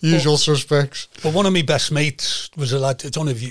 usual 0.00 0.36
suspects. 0.36 1.08
but 1.22 1.32
one 1.32 1.46
of 1.46 1.52
my 1.54 1.62
best 1.62 1.90
mates 1.92 2.50
was 2.56 2.72
a 2.72 2.78
lad. 2.78 3.02
I 3.06 3.08
don't 3.08 3.24
know 3.26 3.30
if 3.32 3.42
you, 3.42 3.50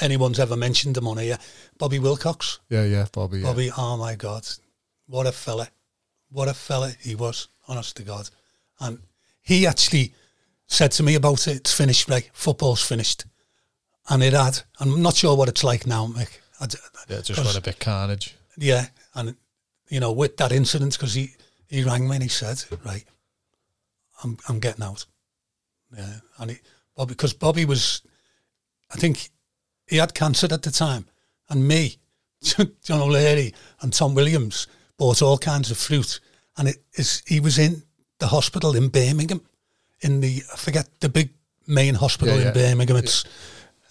anyone's 0.00 0.38
ever 0.40 0.56
mentioned 0.56 0.96
him 0.96 1.06
on 1.08 1.18
here, 1.18 1.38
Bobby 1.78 1.98
Wilcox. 1.98 2.60
Yeah, 2.68 2.84
yeah, 2.84 3.06
Bobby. 3.12 3.38
Yeah. 3.38 3.46
Bobby, 3.46 3.70
oh 3.76 3.96
my 3.96 4.14
god, 4.14 4.46
what 5.06 5.26
a 5.26 5.32
fella, 5.32 5.68
what 6.30 6.48
a 6.48 6.54
fella 6.54 6.92
he 7.00 7.14
was. 7.14 7.48
Honest 7.68 7.96
to 7.96 8.02
God, 8.02 8.28
and 8.80 8.98
he 9.42 9.66
actually 9.66 10.12
said 10.66 10.90
to 10.92 11.02
me 11.02 11.14
about 11.14 11.46
it. 11.46 11.56
It's 11.56 11.72
finished, 11.72 12.08
right? 12.08 12.28
Football's 12.32 12.82
finished, 12.82 13.26
and 14.08 14.22
it 14.22 14.32
had. 14.32 14.60
I'm 14.80 15.02
not 15.02 15.14
sure 15.14 15.36
what 15.36 15.48
it's 15.48 15.62
like 15.62 15.86
now, 15.86 16.06
Mick. 16.08 16.38
I 16.60 16.66
d- 16.66 16.78
Yeah, 17.08 17.20
just 17.20 17.44
went 17.44 17.56
a 17.56 17.60
bit 17.60 17.78
carnage. 17.78 18.34
Yeah, 18.58 18.86
and 19.14 19.36
you 19.88 20.00
know, 20.00 20.10
with 20.12 20.36
that 20.38 20.50
incident, 20.52 20.92
because 20.94 21.14
he 21.14 21.30
he 21.68 21.84
rang 21.84 22.08
me 22.08 22.16
and 22.16 22.22
he 22.24 22.28
said, 22.28 22.64
"Right, 22.84 23.04
I'm 24.24 24.36
I'm 24.48 24.58
getting 24.58 24.84
out." 24.84 25.06
Yeah, 25.96 26.16
and 26.38 26.50
he 26.50 26.58
Bobby 26.96 27.10
because 27.14 27.32
Bobby 27.32 27.64
was, 27.64 28.02
I 28.92 28.96
think, 28.96 29.30
he 29.90 29.96
had 29.98 30.14
cancer 30.14 30.48
at 30.50 30.62
the 30.62 30.70
time, 30.70 31.06
and 31.48 31.66
me, 31.68 31.98
John 32.42 33.00
O'Leary, 33.00 33.52
and 33.80 33.92
Tom 33.92 34.14
Williams 34.14 34.66
bought 34.96 35.22
all 35.22 35.38
kinds 35.38 35.70
of 35.70 35.78
fruit, 35.78 36.20
and 36.56 36.68
it 36.68 36.82
is 36.94 37.22
he 37.26 37.40
was 37.40 37.58
in 37.58 37.82
the 38.18 38.28
hospital 38.28 38.74
in 38.76 38.88
Birmingham, 38.88 39.42
in 40.00 40.20
the 40.20 40.42
I 40.52 40.56
forget 40.56 40.88
the 41.00 41.08
big 41.08 41.30
main 41.66 41.94
hospital 41.94 42.34
Yeah, 42.36 42.42
yeah. 42.42 42.48
in 42.48 42.54
Birmingham. 42.54 42.96
It's 42.96 43.24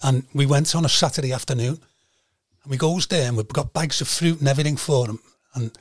and 0.02 0.24
we 0.34 0.46
went 0.46 0.74
on 0.74 0.84
a 0.84 0.88
Saturday 0.88 1.32
afternoon. 1.32 1.78
And 2.62 2.70
we 2.70 2.76
goes 2.76 3.06
there 3.06 3.28
and 3.28 3.36
we've 3.36 3.48
got 3.48 3.72
bags 3.72 4.00
of 4.00 4.08
fruit 4.08 4.38
and 4.40 4.48
everything 4.48 4.76
for 4.76 5.06
him. 5.06 5.18
And 5.54 5.76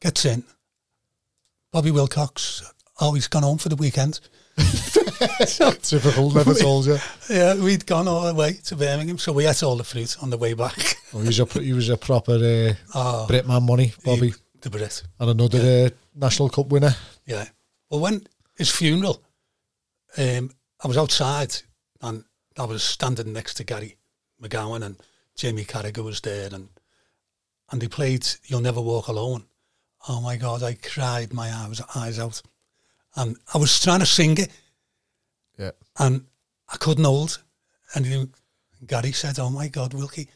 gets 0.00 0.24
in. 0.24 0.44
Bobby 1.72 1.90
Wilcox, 1.90 2.62
oh, 3.00 3.14
he's 3.14 3.28
gone 3.28 3.42
home 3.42 3.58
for 3.58 3.68
the 3.68 3.76
weekend. 3.76 4.20
Typical, 5.82 6.30
never 6.34 6.54
told 6.54 6.86
you. 6.86 6.98
Yeah, 7.30 7.54
we'd 7.54 7.86
gone 7.86 8.08
all 8.08 8.26
the 8.26 8.34
way 8.34 8.54
to 8.64 8.76
Birmingham. 8.76 9.18
So 9.18 9.32
we 9.32 9.46
ate 9.46 9.62
all 9.62 9.76
the 9.76 9.84
fruit 9.84 10.16
on 10.22 10.30
the 10.30 10.36
way 10.38 10.54
back. 10.54 10.96
Oh, 11.14 11.20
he, 11.20 11.26
was 11.28 11.40
a, 11.40 11.44
he 11.60 11.72
was 11.72 11.88
a 11.88 11.96
proper 11.96 12.32
uh, 12.34 12.74
Oh, 12.94 13.26
Britman 13.28 13.64
money, 13.66 13.92
Bobby. 14.04 14.28
he- 14.28 14.34
the 14.60 14.70
Brit. 14.70 15.04
and 15.20 15.30
another 15.30 15.86
uh, 15.86 15.90
National 16.16 16.48
Cup 16.48 16.66
winner. 16.66 16.94
Yeah. 17.26 17.44
Well, 17.90 18.00
when 18.00 18.26
his 18.56 18.70
funeral, 18.70 19.22
um, 20.16 20.50
I 20.82 20.88
was 20.88 20.98
outside 20.98 21.54
and 22.02 22.24
I 22.58 22.64
was 22.64 22.82
standing 22.82 23.32
next 23.32 23.54
to 23.54 23.64
Gary 23.64 23.96
McGowan 24.42 24.84
and 24.84 24.96
Jamie 25.36 25.64
Carragher 25.64 26.02
was 26.04 26.20
there 26.22 26.48
and 26.52 26.68
and 27.70 27.80
they 27.80 27.86
played 27.86 28.26
You'll 28.46 28.60
Never 28.60 28.80
Walk 28.80 29.06
Alone. 29.08 29.44
Oh 30.08 30.20
my 30.20 30.36
God, 30.36 30.62
I 30.64 30.74
cried 30.74 31.32
my 31.32 31.52
eyes, 31.52 31.80
eyes 31.94 32.18
out. 32.18 32.42
And 33.18 33.36
I 33.54 33.58
was 33.58 33.80
trying 33.80 34.00
to 34.00 34.06
sing 34.06 34.38
it 34.38 34.50
Yeah. 35.58 35.72
and 35.98 36.24
I 36.72 36.76
couldn't 36.76 37.04
hold. 37.04 37.42
And 37.94 38.06
he- 38.06 38.28
Gary 38.86 39.12
said, 39.12 39.38
"Oh 39.38 39.50
my 39.50 39.68
God, 39.68 39.92
Wilkie, 39.94 40.28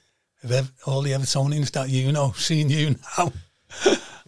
if 0.43 0.51
ev- 0.51 0.73
all 0.87 1.03
the 1.03 1.13
Evertonians 1.13 1.71
that 1.73 1.89
you 1.89 2.11
know, 2.13 2.33
seeing 2.37 2.71
you 2.71 2.97
now." 3.19 3.33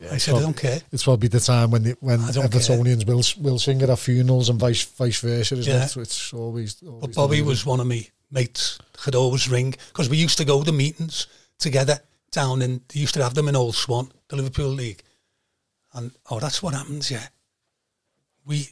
Yeah, 0.01 0.13
I 0.13 0.19
said, 0.19 0.35
"I 0.37 0.41
don't 0.41 0.57
care." 0.57 0.81
It's 0.93 1.05
probably 1.05 1.29
the 1.29 1.41
time 1.41 1.71
when 1.73 1.83
the, 1.85 1.97
when 2.01 2.21
care. 2.21 2.43
Evertonians 2.45 3.07
will 3.07 3.25
will 3.43 3.59
sing 3.59 3.83
at 3.83 3.91
our 3.91 3.97
funerals 3.97 4.49
and 4.51 4.59
vice 4.61 4.83
vice 4.85 5.19
versa, 5.19 5.57
isn't 5.57 5.73
Yeah. 5.73 5.85
it? 5.85 5.89
So 5.91 6.01
it's 6.01 6.33
always. 6.33 6.77
always 6.83 7.01
But 7.01 7.15
Bobby 7.15 7.43
was 7.43 7.65
one 7.67 7.81
of 7.81 7.87
me 7.87 8.11
mates. 8.31 8.79
Could 8.93 9.15
always 9.17 9.49
ring 9.49 9.75
because 9.89 10.09
we 10.09 10.17
used 10.17 10.39
to 10.39 10.45
go 10.45 10.63
to 10.65 10.73
meetings 10.73 11.27
together 11.59 12.01
down 12.31 12.63
in. 12.63 12.83
They 12.89 13.01
used 13.01 13.15
to 13.15 13.23
have 13.23 13.35
them 13.35 13.49
in 13.49 13.57
Old 13.57 13.75
Swan, 13.75 14.13
the 14.29 14.37
Liverpool 14.37 14.69
League, 14.71 15.03
and 15.93 16.13
oh, 16.31 16.39
that's 16.41 16.63
what 16.63 16.75
happens. 16.75 17.11
Yeah, 17.11 17.27
we 18.47 18.69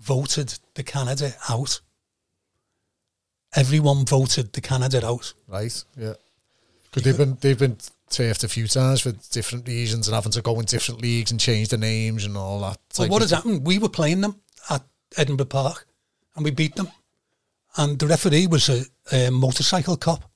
voted 0.00 0.58
the 0.74 0.82
Canada 0.82 1.34
out. 1.48 1.80
Everyone 3.54 4.04
voted 4.04 4.52
the 4.52 4.60
Canada 4.60 5.06
out. 5.06 5.32
right. 5.48 5.84
Yeah, 5.96 6.14
because 6.84 7.02
they've 7.02 7.16
been 7.16 7.38
they've 7.40 7.58
been 7.58 7.78
turfed 8.10 8.44
a 8.44 8.48
few 8.48 8.68
times 8.68 9.00
for 9.00 9.12
different 9.32 9.66
reasons 9.66 10.06
and 10.06 10.14
having 10.14 10.32
to 10.32 10.42
go 10.42 10.58
in 10.60 10.66
different 10.66 11.00
leagues 11.00 11.30
and 11.30 11.40
change 11.40 11.68
the 11.68 11.78
names 11.78 12.24
and 12.24 12.36
all 12.36 12.60
that. 12.60 12.78
Type 12.90 13.10
what 13.10 13.22
has 13.22 13.30
happened? 13.30 13.66
We 13.66 13.78
were 13.78 13.88
playing 13.88 14.20
them 14.20 14.40
at 14.70 14.82
Edinburgh 15.16 15.46
Park, 15.46 15.86
and 16.34 16.44
we 16.44 16.50
beat 16.50 16.76
them. 16.76 16.88
And 17.76 17.98
the 17.98 18.06
referee 18.06 18.46
was 18.46 18.68
a, 18.68 18.84
a 19.12 19.30
motorcycle 19.30 19.96
cop. 19.96 20.30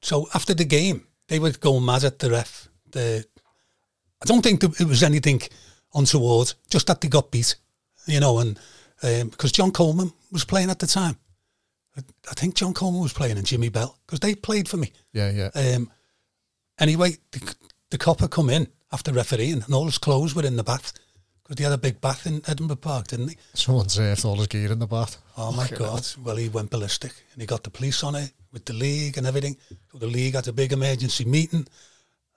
So 0.00 0.28
after 0.34 0.54
the 0.54 0.64
game, 0.64 1.06
they 1.28 1.38
were 1.38 1.50
going 1.52 1.84
mad 1.84 2.04
at 2.04 2.18
the 2.18 2.30
ref. 2.30 2.68
The 2.90 3.24
I 4.22 4.26
don't 4.26 4.42
think 4.42 4.62
it 4.62 4.86
was 4.86 5.02
anything 5.02 5.42
untoward, 5.94 6.54
just 6.70 6.86
that 6.86 7.00
they 7.00 7.08
got 7.08 7.30
beat, 7.30 7.56
you 8.06 8.20
know. 8.20 8.38
And 8.38 8.58
because 9.30 9.52
John 9.52 9.70
Coleman 9.70 10.12
was 10.32 10.44
playing 10.44 10.70
at 10.70 10.78
the 10.78 10.86
time, 10.86 11.16
I, 11.96 12.02
I 12.30 12.34
think 12.34 12.54
John 12.54 12.74
Coleman 12.74 13.02
was 13.02 13.12
playing 13.12 13.36
and 13.36 13.46
Jimmy 13.46 13.68
Bell 13.68 13.98
because 14.06 14.20
they 14.20 14.34
played 14.34 14.68
for 14.68 14.76
me. 14.76 14.92
Yeah, 15.12 15.30
yeah. 15.30 15.50
Um, 15.54 15.90
anyway, 16.78 17.16
the, 17.32 17.54
the 17.90 17.98
copper 17.98 18.28
come 18.28 18.50
in 18.50 18.68
after 18.92 19.12
refereeing 19.12 19.62
and 19.62 19.74
all 19.74 19.86
his 19.86 19.98
clothes 19.98 20.34
were 20.34 20.44
in 20.44 20.56
the 20.56 20.64
bath 20.64 20.92
because 21.42 21.56
they 21.56 21.64
had 21.64 21.72
a 21.72 21.78
big 21.78 22.00
bath 22.00 22.26
in 22.26 22.40
Edinburgh 22.48 22.76
Park, 22.76 23.08
didn't 23.08 23.26
they? 23.26 23.36
Someone 23.52 23.86
turfed 23.86 24.24
all 24.24 24.36
his 24.36 24.46
gear 24.46 24.72
in 24.72 24.78
the 24.78 24.86
bath. 24.86 25.18
Oh 25.36 25.52
my 25.52 25.64
Fucking 25.64 25.78
God. 25.78 26.06
Well, 26.22 26.36
he 26.36 26.48
went 26.48 26.70
ballistic 26.70 27.12
and 27.32 27.40
he 27.42 27.46
got 27.46 27.64
the 27.64 27.70
police 27.70 28.02
on 28.02 28.14
it 28.14 28.32
with 28.52 28.64
the 28.64 28.72
league 28.72 29.18
and 29.18 29.26
everything. 29.26 29.56
So 29.92 29.98
the 29.98 30.06
league 30.06 30.34
had 30.34 30.48
a 30.48 30.52
big 30.52 30.72
emergency 30.72 31.24
meeting 31.24 31.66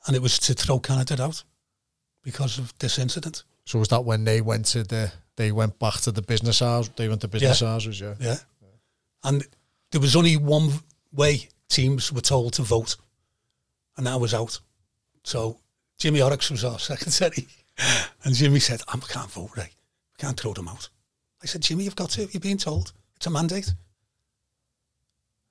and 0.05 0.15
it 0.15 0.21
was 0.21 0.39
to 0.39 0.53
throw 0.53 0.79
Canada 0.79 1.23
out 1.23 1.43
because 2.23 2.57
of 2.57 2.73
this 2.79 2.99
incident. 2.99 3.43
So 3.65 3.79
was 3.79 3.87
that 3.89 4.03
when 4.03 4.23
they 4.23 4.41
went 4.41 4.65
to 4.67 4.83
the 4.83 5.11
they 5.37 5.51
went 5.51 5.79
back 5.79 5.95
to 6.01 6.11
the 6.11 6.21
business 6.21 6.61
hours? 6.61 6.89
They 6.89 7.07
went 7.07 7.21
to 7.21 7.27
business 7.29 7.61
Yeah. 7.61 7.67
houses, 7.69 7.99
yeah. 8.01 8.15
Yeah. 8.19 8.37
And 9.23 9.43
there 9.91 10.01
was 10.01 10.15
only 10.15 10.35
one 10.35 10.71
way 11.13 11.47
teams 11.69 12.11
were 12.11 12.21
told 12.21 12.53
to 12.53 12.63
vote, 12.63 12.97
and 13.95 14.05
that 14.05 14.19
was 14.19 14.33
out. 14.33 14.59
So 15.23 15.59
Jimmy 15.97 16.19
Horrocks 16.19 16.51
was 16.51 16.63
our 16.63 16.79
secretary, 16.91 17.47
and 18.23 18.35
Jimmy 18.35 18.59
said, 18.59 18.81
I 18.87 18.97
can't 18.97 19.31
vote, 19.31 19.51
Ray. 19.55 19.71
We 19.71 20.17
can't 20.25 20.39
throw 20.39 20.53
them 20.53 20.67
out. 20.67 20.89
I 21.41 21.45
said, 21.45 21.61
Jimmy, 21.61 21.83
you've 21.85 21.95
got 21.95 22.09
to. 22.11 22.27
You're 22.31 22.41
being 22.41 22.57
told. 22.57 22.91
It's 23.15 23.27
a 23.27 23.29
mandate. 23.29 23.73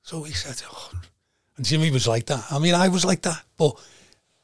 So 0.03 0.23
he 0.23 0.33
said, 0.33 0.63
oh. 0.71 0.91
and 1.57 1.67
Jimmy 1.67 1.91
was 1.91 2.07
like 2.07 2.27
that. 2.27 2.45
I 2.51 2.59
mean, 2.59 2.75
I 2.75 2.89
was 2.89 3.05
like 3.05 3.23
that, 3.23 3.43
but 3.57 3.77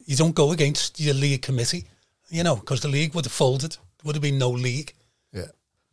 you 0.05 0.17
don't 0.17 0.35
go 0.35 0.51
against 0.53 0.99
your 0.99 1.15
league 1.15 1.43
committee, 1.43 1.85
you 2.29 2.43
know, 2.43 2.57
because 2.57 2.81
the 2.81 2.89
league 2.89 3.15
would 3.15 3.25
have 3.25 3.33
folded. 3.33 3.73
There 3.73 4.05
would 4.05 4.17
have 4.17 4.23
been 4.23 4.39
no 4.39 4.51
league. 4.51 4.93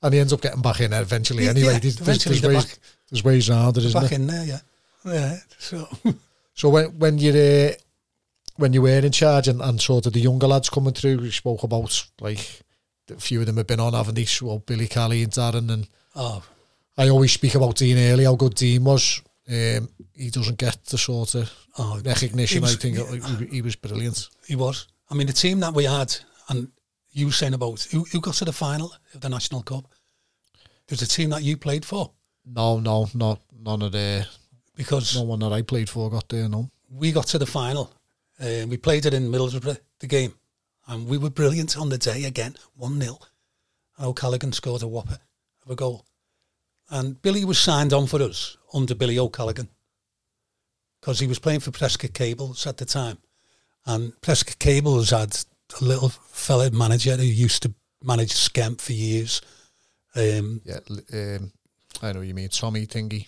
And 0.02 0.14
he 0.14 0.20
ends 0.20 0.32
up 0.34 0.42
getting 0.42 0.62
back 0.62 0.80
in 0.80 0.92
there 0.92 1.02
eventually 1.02 1.44
Yeah, 1.46 1.50
anyway. 1.52 1.74
yeah, 1.74 1.80
There's, 1.80 2.00
eventually 2.00 2.40
there's, 2.40 2.42
they're 2.42 2.54
ways, 2.54 2.66
back. 2.66 2.80
there's 3.10 3.24
ways 3.24 3.50
around 3.50 3.78
it, 3.78 3.84
isn't 3.86 4.00
Back 4.02 4.10
there? 4.12 4.20
in 4.20 4.28
there, 4.28 4.46
yeah. 4.46 4.60
Yeah. 5.06 5.38
So 5.58 5.88
So 6.54 6.70
when 6.70 6.86
when 7.00 7.18
you 7.18 7.32
uh, 7.32 7.72
when 8.58 8.74
you 8.74 8.82
were 8.82 9.00
in 9.00 9.12
charge 9.12 9.48
and, 9.48 9.62
and 9.62 9.80
sort 9.82 10.06
of 10.06 10.14
the 10.14 10.20
younger 10.20 10.48
lads 10.48 10.70
coming 10.70 10.94
through, 10.94 11.22
you 11.22 11.32
spoke 11.32 11.64
about 11.64 12.06
like 12.20 12.62
a 13.10 13.16
few 13.20 13.40
of 13.40 13.46
them 13.46 13.58
have 13.58 13.68
been 13.68 13.80
on, 13.80 13.94
haven't 13.94 14.16
they? 14.16 14.26
So 14.26 14.60
Billy 14.60 14.88
Kelly 14.88 15.24
and 15.24 15.32
Darren 15.32 15.70
and 15.72 15.88
oh 16.16 16.44
I 16.98 17.10
always 17.10 17.32
speak 17.32 17.56
about 17.56 17.78
Dean 17.78 17.98
Early, 17.98 18.26
how 18.26 18.36
good 18.36 18.56
Dean 18.56 18.84
was. 18.84 19.22
Um, 19.50 19.90
he 20.14 20.30
doesn't 20.30 20.58
get 20.58 20.84
the 20.86 20.98
sort 20.98 21.34
of 21.36 21.50
Oh, 21.78 22.00
recognition. 22.04 22.62
was- 22.62 22.76
I 22.76 22.78
think 22.78 22.98
yeah. 22.98 23.38
he, 23.40 23.46
he 23.56 23.62
was 23.62 23.76
brilliant. 23.78 24.28
He 24.46 24.56
was. 24.58 24.88
I 25.10 25.16
mean, 25.16 25.28
the 25.28 25.34
team 25.34 25.62
that 25.62 25.74
we 25.74 25.86
had, 25.86 26.14
and 26.50 26.68
you 27.12 27.28
were 27.28 27.32
saying 27.32 27.54
about 27.54 27.82
who, 27.92 28.04
who 28.06 28.22
got 28.22 28.36
to 28.36 28.46
the 28.46 28.54
final 28.54 28.94
of 29.14 29.22
the 29.22 29.30
National 29.30 29.64
Cup. 29.64 29.88
There's 30.88 31.02
a 31.02 31.08
team 31.08 31.30
that 31.32 31.44
you 31.44 31.58
played 31.58 31.86
for 31.86 32.12
No, 32.46 32.80
no, 32.80 33.10
not 33.14 33.42
none 33.60 33.82
of 33.82 33.92
the 33.92 34.28
because 34.76 35.16
no 35.16 35.24
one 35.24 35.40
that 35.40 35.52
I 35.52 35.62
played 35.62 35.90
for 35.90 36.10
got 36.10 36.30
there. 36.30 36.48
No, 36.48 36.70
we 36.90 37.12
got 37.12 37.28
to 37.28 37.38
the 37.38 37.46
final. 37.46 37.92
Uh, 38.40 38.66
we 38.68 38.78
played 38.78 39.06
it 39.06 39.14
in 39.14 39.30
Middlesbrough, 39.30 39.80
the 40.00 40.08
game, 40.08 40.34
and 40.88 41.08
we 41.08 41.18
were 41.18 41.30
brilliant 41.30 41.78
on 41.78 41.90
the 41.90 41.98
day 41.98 42.24
again, 42.24 42.56
1 42.76 43.02
0. 43.02 43.20
And 43.98 44.08
O'Callaghan 44.08 44.54
scored 44.54 44.82
a 44.82 44.88
whopper 44.88 45.20
of 45.66 45.72
a 45.72 45.76
goal. 45.76 46.06
And 46.90 47.22
Billy 47.22 47.44
was 47.44 47.60
signed 47.60 47.94
on 47.94 48.08
for 48.08 48.22
us 48.22 48.58
under 48.74 48.96
Billy 48.96 49.20
O'Callaghan 49.20 49.70
because 51.00 51.20
he 51.20 51.28
was 51.28 51.40
playing 51.40 51.60
for 51.60 51.72
Prescot 51.72 52.14
Cables 52.14 52.66
at 52.66 52.78
the 52.78 52.86
time. 52.86 53.18
And 53.86 54.14
Prescot 54.22 54.60
Cables 54.60 55.12
had 55.12 55.38
a 55.80 55.84
little 55.84 56.10
fella 56.10 56.72
manager 56.72 57.16
who 57.16 57.24
used 57.24 57.64
to 57.64 57.74
manage 58.04 58.32
Skem 58.32 58.80
for 58.80 58.94
years. 58.94 59.42
Um, 60.16 60.62
yeah, 60.66 60.80
um, 61.14 61.52
I 62.02 62.14
know 62.14 62.22
you 62.22 62.34
mean. 62.34 62.50
Tommy 62.50 62.86
Thingy. 62.86 63.28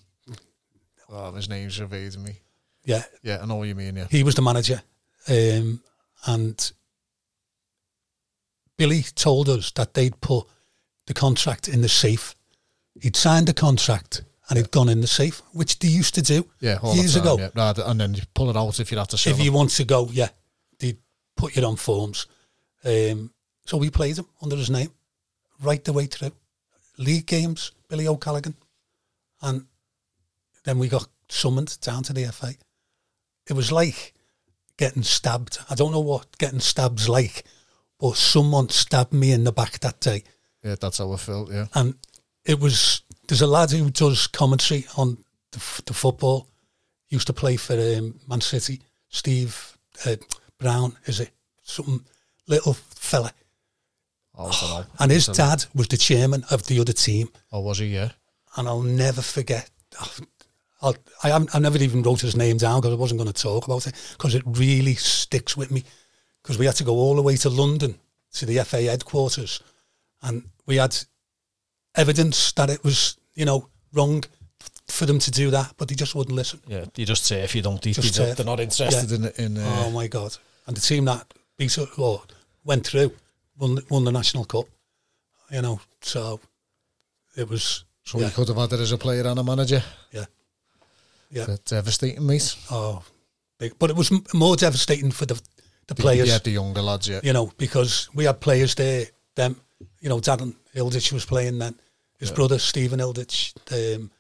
Oh, 1.09 1.31
his 1.33 1.49
name's 1.49 1.79
evading 1.79 2.23
me. 2.23 2.39
yeah, 2.85 3.03
Yeah, 3.21 3.39
I 3.41 3.45
know 3.45 3.55
what 3.55 3.67
you 3.67 3.75
mean. 3.75 3.97
Yeah, 3.97 4.07
he 4.09 4.23
was 4.23 4.35
the 4.35 4.41
manager. 4.41 4.81
Um, 5.27 5.81
and 6.25 6.71
Billy 8.77 9.03
told 9.15 9.49
us 9.49 9.71
that 9.71 9.93
they'd 9.93 10.19
put 10.21 10.47
the 11.07 11.13
contract 11.13 11.67
in 11.67 11.81
the 11.81 11.89
safe. 11.89 12.33
He'd 13.01 13.15
signed 13.15 13.47
the 13.47 13.53
contract 13.53 14.23
and 14.49 14.57
it'd 14.57 14.71
gone 14.71 14.89
in 14.89 15.01
the 15.01 15.07
safe, 15.07 15.41
which 15.53 15.79
they 15.79 15.87
used 15.87 16.15
to 16.15 16.21
do 16.21 16.45
yeah, 16.59 16.79
years 16.93 17.13
time, 17.13 17.21
ago. 17.23 17.37
Yeah. 17.55 17.73
And 17.85 17.99
then 17.99 18.13
you 18.15 18.21
pull 18.33 18.49
it 18.49 18.55
out 18.55 18.79
if 18.79 18.91
you 18.91 18.97
have 18.97 19.07
to 19.09 19.15
If 19.15 19.23
them. 19.37 19.45
you 19.45 19.51
want 19.51 19.71
to 19.71 19.83
go, 19.83 20.09
yeah, 20.11 20.29
put 21.35 21.55
you 21.55 21.63
on 21.65 21.75
forms. 21.75 22.27
Um, 22.83 23.31
so 23.65 23.77
we 23.77 23.89
played 23.89 24.17
him 24.17 24.27
under 24.41 24.55
his 24.55 24.69
name 24.69 24.91
right 25.61 25.83
the 25.83 25.93
way 25.93 26.05
through. 26.05 26.31
League 26.97 27.27
games, 27.27 27.71
Billy 27.87 28.07
O'Callaghan. 28.07 28.55
And 29.41 29.65
then 30.63 30.79
we 30.79 30.87
got 30.87 31.07
summoned 31.29 31.79
down 31.81 32.03
to 32.03 32.13
the 32.13 32.25
FA. 32.31 32.53
It 33.47 33.53
was 33.53 33.71
like 33.71 34.13
getting 34.77 35.03
stabbed. 35.03 35.59
I 35.69 35.75
don't 35.75 35.91
know 35.91 35.99
what 35.99 36.37
getting 36.37 36.59
stabbed's 36.59 37.09
like, 37.09 37.43
but 37.99 38.17
someone 38.17 38.69
stabbed 38.69 39.13
me 39.13 39.31
in 39.31 39.43
the 39.43 39.51
back 39.51 39.79
that 39.79 39.99
day. 39.99 40.23
Yeah, 40.63 40.75
that's 40.79 40.99
how 40.99 41.11
I 41.11 41.17
felt. 41.17 41.51
Yeah, 41.51 41.67
And 41.73 41.95
it 42.45 42.59
was, 42.59 43.01
there's 43.27 43.41
a 43.41 43.47
lad 43.47 43.71
who 43.71 43.89
does 43.89 44.27
commentary 44.27 44.85
on 44.97 45.17
the, 45.51 45.57
f- 45.57 45.81
the 45.85 45.93
football, 45.93 46.47
used 47.09 47.27
to 47.27 47.33
play 47.33 47.57
for 47.57 47.73
um, 47.73 48.19
Man 48.27 48.41
City, 48.41 48.81
Steve 49.09 49.77
uh, 50.05 50.15
Brown, 50.61 50.95
is 51.05 51.19
it? 51.19 51.31
Something 51.63 52.05
little 52.47 52.73
fella. 52.73 53.33
Don't. 54.37 54.85
And 54.99 55.11
his 55.11 55.27
dad 55.27 55.65
was 55.75 55.87
the 55.87 55.97
chairman 55.97 56.45
of 56.51 56.65
the 56.67 56.79
other 56.79 56.93
team. 56.93 57.29
Oh, 57.51 57.59
was 57.59 57.79
he? 57.79 57.87
Yeah. 57.87 58.11
And 58.55 58.67
I'll 58.67 58.81
never 58.81 59.21
forget. 59.21 59.69
I'll, 60.81 60.95
I, 61.23 61.29
haven't- 61.29 61.53
I 61.55 61.59
never 61.59 61.77
even 61.77 62.01
wrote 62.03 62.21
his 62.21 62.35
name 62.35 62.57
down 62.57 62.79
because 62.81 62.93
I 62.93 62.97
wasn't 62.99 63.19
going 63.19 63.31
to 63.31 63.41
talk 63.41 63.65
about 63.65 63.87
it 63.87 63.93
because 64.13 64.35
it 64.35 64.43
really 64.45 64.95
sticks 64.95 65.57
with 65.57 65.69
me. 65.71 65.83
Because 66.41 66.57
we 66.57 66.65
had 66.65 66.75
to 66.77 66.83
go 66.83 66.93
all 66.95 67.15
the 67.15 67.21
way 67.21 67.35
to 67.37 67.49
London 67.49 67.95
to 68.33 68.45
the 68.45 68.63
FA 68.63 68.81
headquarters, 68.83 69.61
and 70.23 70.43
we 70.65 70.77
had 70.77 70.95
evidence 71.95 72.51
that 72.53 72.69
it 72.69 72.83
was, 72.83 73.17
you 73.35 73.45
know, 73.45 73.67
wrong 73.93 74.23
for 74.87 75.05
them 75.05 75.19
to 75.19 75.31
do 75.31 75.51
that, 75.51 75.73
but 75.77 75.87
they 75.87 75.95
just 75.95 76.15
wouldn't 76.15 76.35
listen. 76.35 76.59
Yeah, 76.67 76.85
you 76.95 77.05
just 77.05 77.25
say 77.25 77.41
if 77.41 77.53
you 77.55 77.61
don't, 77.61 77.81
they, 77.81 77.91
just 77.91 78.17
they, 78.17 78.33
they're 78.33 78.45
not 78.45 78.59
interested 78.59 79.11
in 79.11 79.25
in. 79.37 79.57
Uh, 79.57 79.83
oh 79.85 79.91
my 79.91 80.07
god! 80.07 80.35
And 80.67 80.75
the 80.77 80.81
team 80.81 81.05
that 81.05 81.33
beat 81.57 81.77
or 81.97 82.23
went 82.63 82.85
through 82.87 83.11
won 83.57 83.75
the- 83.75 83.85
won 83.89 84.03
the 84.03 84.11
national 84.11 84.45
cup. 84.45 84.65
You 85.51 85.61
know, 85.61 85.81
so 86.01 86.39
it 87.35 87.49
was 87.49 87.83
so 88.03 88.19
yeah. 88.19 88.27
you 88.27 88.31
could 88.31 88.47
have 88.47 88.57
had 88.57 88.73
it 88.73 88.79
as 88.79 88.91
a 88.91 88.97
player 88.97 89.25
and 89.27 89.39
a 89.39 89.43
manager. 89.43 89.83
yeah, 90.11 90.25
yeah. 91.29 91.45
But 91.47 91.65
devastating, 91.65 92.25
mate. 92.25 92.55
Oh, 92.69 93.03
big. 93.57 93.77
But 93.77 93.89
it 93.89 93.95
was 93.95 94.11
m- 94.11 94.23
more 94.33 94.55
devastating 94.55 95.11
for 95.11 95.25
the 95.25 95.41
the 95.87 95.95
players, 95.95 96.27
Yeah, 96.29 96.37
the 96.39 96.51
younger 96.51 96.81
lads. 96.81 97.07
Yeah, 97.07 97.19
you 97.23 97.33
know, 97.33 97.51
because 97.57 98.09
we 98.13 98.25
had 98.25 98.39
players 98.39 98.75
there. 98.75 99.07
Them, 99.35 99.59
you 99.99 100.09
know, 100.09 100.19
Darren 100.19 100.55
Ilditch 100.75 101.11
was 101.11 101.25
playing 101.25 101.57
then. 101.59 101.75
His 102.19 102.29
Yeah. 102.29 102.35
brother 102.35 102.59
Stephen 102.59 102.99
Ilditch. 102.99 103.53
Um, 103.71 104.11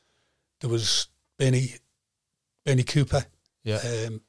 there 0.59 0.69
was 0.69 1.07
Benny, 1.37 1.75
Benny 2.65 2.83
Cooper. 2.83 3.25
yeah, 3.63 3.77
Um, 4.07 4.21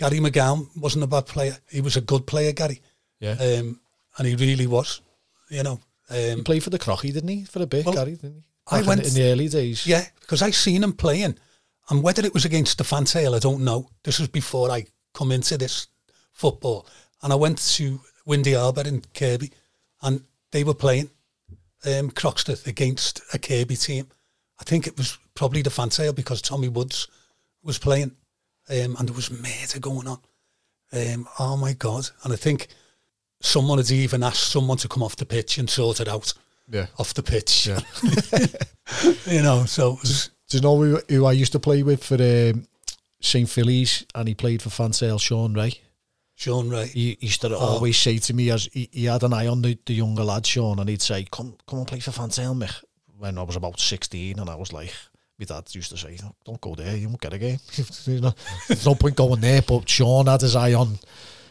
Gary 0.00 0.18
McGowan 0.18 0.66
wasn't 0.80 1.04
a 1.04 1.06
bad 1.06 1.26
player. 1.26 1.54
He 1.70 1.82
was 1.82 1.94
a 1.94 2.00
good 2.00 2.26
player, 2.26 2.52
Gary, 2.52 2.80
yeah. 3.18 3.32
um, 3.32 3.78
and 4.16 4.26
he 4.26 4.34
really 4.34 4.66
was. 4.66 5.02
You 5.50 5.62
know, 5.62 5.78
he 6.10 6.30
um, 6.30 6.42
played 6.42 6.62
for 6.64 6.70
the 6.70 6.78
Crocky, 6.78 7.12
didn't 7.12 7.28
he? 7.28 7.44
For 7.44 7.62
a 7.62 7.66
bit, 7.66 7.84
Well, 7.84 7.94
Gary, 7.96 8.12
didn't 8.12 8.36
he? 8.36 8.44
I 8.66 8.76
Back 8.76 8.80
in- 8.80 8.88
went 8.88 9.06
in, 9.08 9.12
the 9.14 9.30
early 9.30 9.48
days. 9.48 9.86
Yeah, 9.86 10.06
because 10.20 10.40
I 10.40 10.52
seen 10.52 10.82
him 10.82 10.94
playing, 10.94 11.36
and 11.90 12.02
whether 12.02 12.24
it 12.24 12.32
was 12.32 12.46
against 12.46 12.78
the 12.78 12.84
Fantail, 12.84 13.34
I 13.34 13.40
don't 13.40 13.62
know. 13.62 13.90
This 14.02 14.18
was 14.18 14.28
before 14.28 14.70
I 14.70 14.86
come 15.12 15.32
into 15.32 15.58
this 15.58 15.88
football, 16.32 16.86
and 17.22 17.30
I 17.30 17.36
went 17.36 17.58
to 17.76 18.00
Windy 18.24 18.54
Harbour 18.54 18.88
in 18.88 19.02
Kirkby, 19.12 19.50
and 20.00 20.22
they 20.50 20.64
were 20.64 20.72
playing 20.72 21.10
um, 21.84 22.10
Croxteth 22.10 22.66
against 22.66 23.20
a 23.34 23.38
Kirkby 23.38 23.76
team. 23.76 24.08
I 24.58 24.64
think 24.64 24.86
it 24.86 24.96
was 24.96 25.18
probably 25.34 25.60
the 25.60 25.68
Fantail 25.70 26.14
because 26.14 26.40
Tommy 26.40 26.68
Woods 26.68 27.06
was 27.62 27.76
playing, 27.78 28.12
um, 28.70 28.96
and 28.98 29.08
there 29.08 29.16
was 29.16 29.30
murder 29.30 29.78
going 29.80 30.06
on. 30.08 30.18
Um, 30.92 31.28
oh 31.38 31.56
my 31.56 31.72
god! 31.74 32.08
And 32.24 32.32
I 32.32 32.36
think 32.36 32.68
someone 33.40 33.78
had 33.78 33.90
even 33.90 34.22
asked 34.22 34.50
someone 34.50 34.78
to 34.78 34.88
come 34.88 35.02
off 35.02 35.16
the 35.16 35.26
pitch 35.26 35.58
and 35.58 35.68
sort 35.70 36.00
it 36.00 36.08
out 36.08 36.32
Yeah. 36.68 36.86
off 36.98 37.14
the 37.14 37.22
pitch. 37.22 37.66
Yeah. 37.68 37.80
you 39.26 39.42
know, 39.42 39.64
so 39.64 39.94
it 39.94 40.00
was, 40.00 40.30
Do 40.48 40.56
you 40.58 40.62
know 40.62 40.76
who, 40.82 41.00
who 41.08 41.24
I 41.26 41.32
used 41.32 41.52
to 41.52 41.58
play 41.60 41.82
with 41.82 42.04
for 42.04 42.14
um, 42.16 42.66
St. 43.20 43.48
Phillies 43.48 44.04
and 44.14 44.28
he 44.28 44.34
played 44.34 44.60
for 44.62 44.68
Fansale, 44.70 45.20
Sean 45.20 45.54
Ray? 45.54 45.74
Sean 46.34 46.68
Ray. 46.70 46.86
He, 46.88 47.16
he 47.20 47.26
used 47.28 47.40
to 47.42 47.54
Oh. 47.54 47.58
always 47.58 47.96
say 47.98 48.18
to 48.18 48.34
me, 48.34 48.50
as 48.50 48.68
he, 48.72 48.88
he 48.92 49.04
had 49.06 49.22
an 49.22 49.32
eye 49.32 49.46
on 49.46 49.62
the, 49.62 49.78
the 49.86 49.94
younger 49.94 50.24
lad, 50.24 50.44
Sean, 50.46 50.78
and 50.78 50.88
he'd 50.88 51.02
say, 51.02 51.26
come 51.30 51.54
come 51.66 51.78
and 51.80 51.88
play 51.88 52.00
for 52.00 52.10
Fansale, 52.10 52.54
Mick. 52.56 52.82
When 53.18 53.36
I 53.38 53.42
was 53.42 53.56
about 53.56 53.78
16 53.78 54.38
and 54.38 54.48
I 54.50 54.54
was 54.54 54.72
like, 54.72 54.92
my 55.40 55.44
dad 55.46 55.74
used 55.74 55.90
to 55.90 55.96
say, 55.96 56.16
don't 56.44 56.60
go 56.60 56.74
there, 56.74 56.94
you 56.96 57.08
won't 57.08 57.20
get 57.20 57.32
a 57.32 57.38
game. 57.38 57.58
You 58.06 58.20
know, 58.20 58.34
There's 58.68 58.86
no 58.86 58.94
point 58.94 59.16
going 59.16 59.40
there. 59.40 59.62
But 59.62 59.88
Sean 59.88 60.26
had 60.26 60.42
his 60.42 60.54
eye 60.54 60.74
on, 60.74 60.98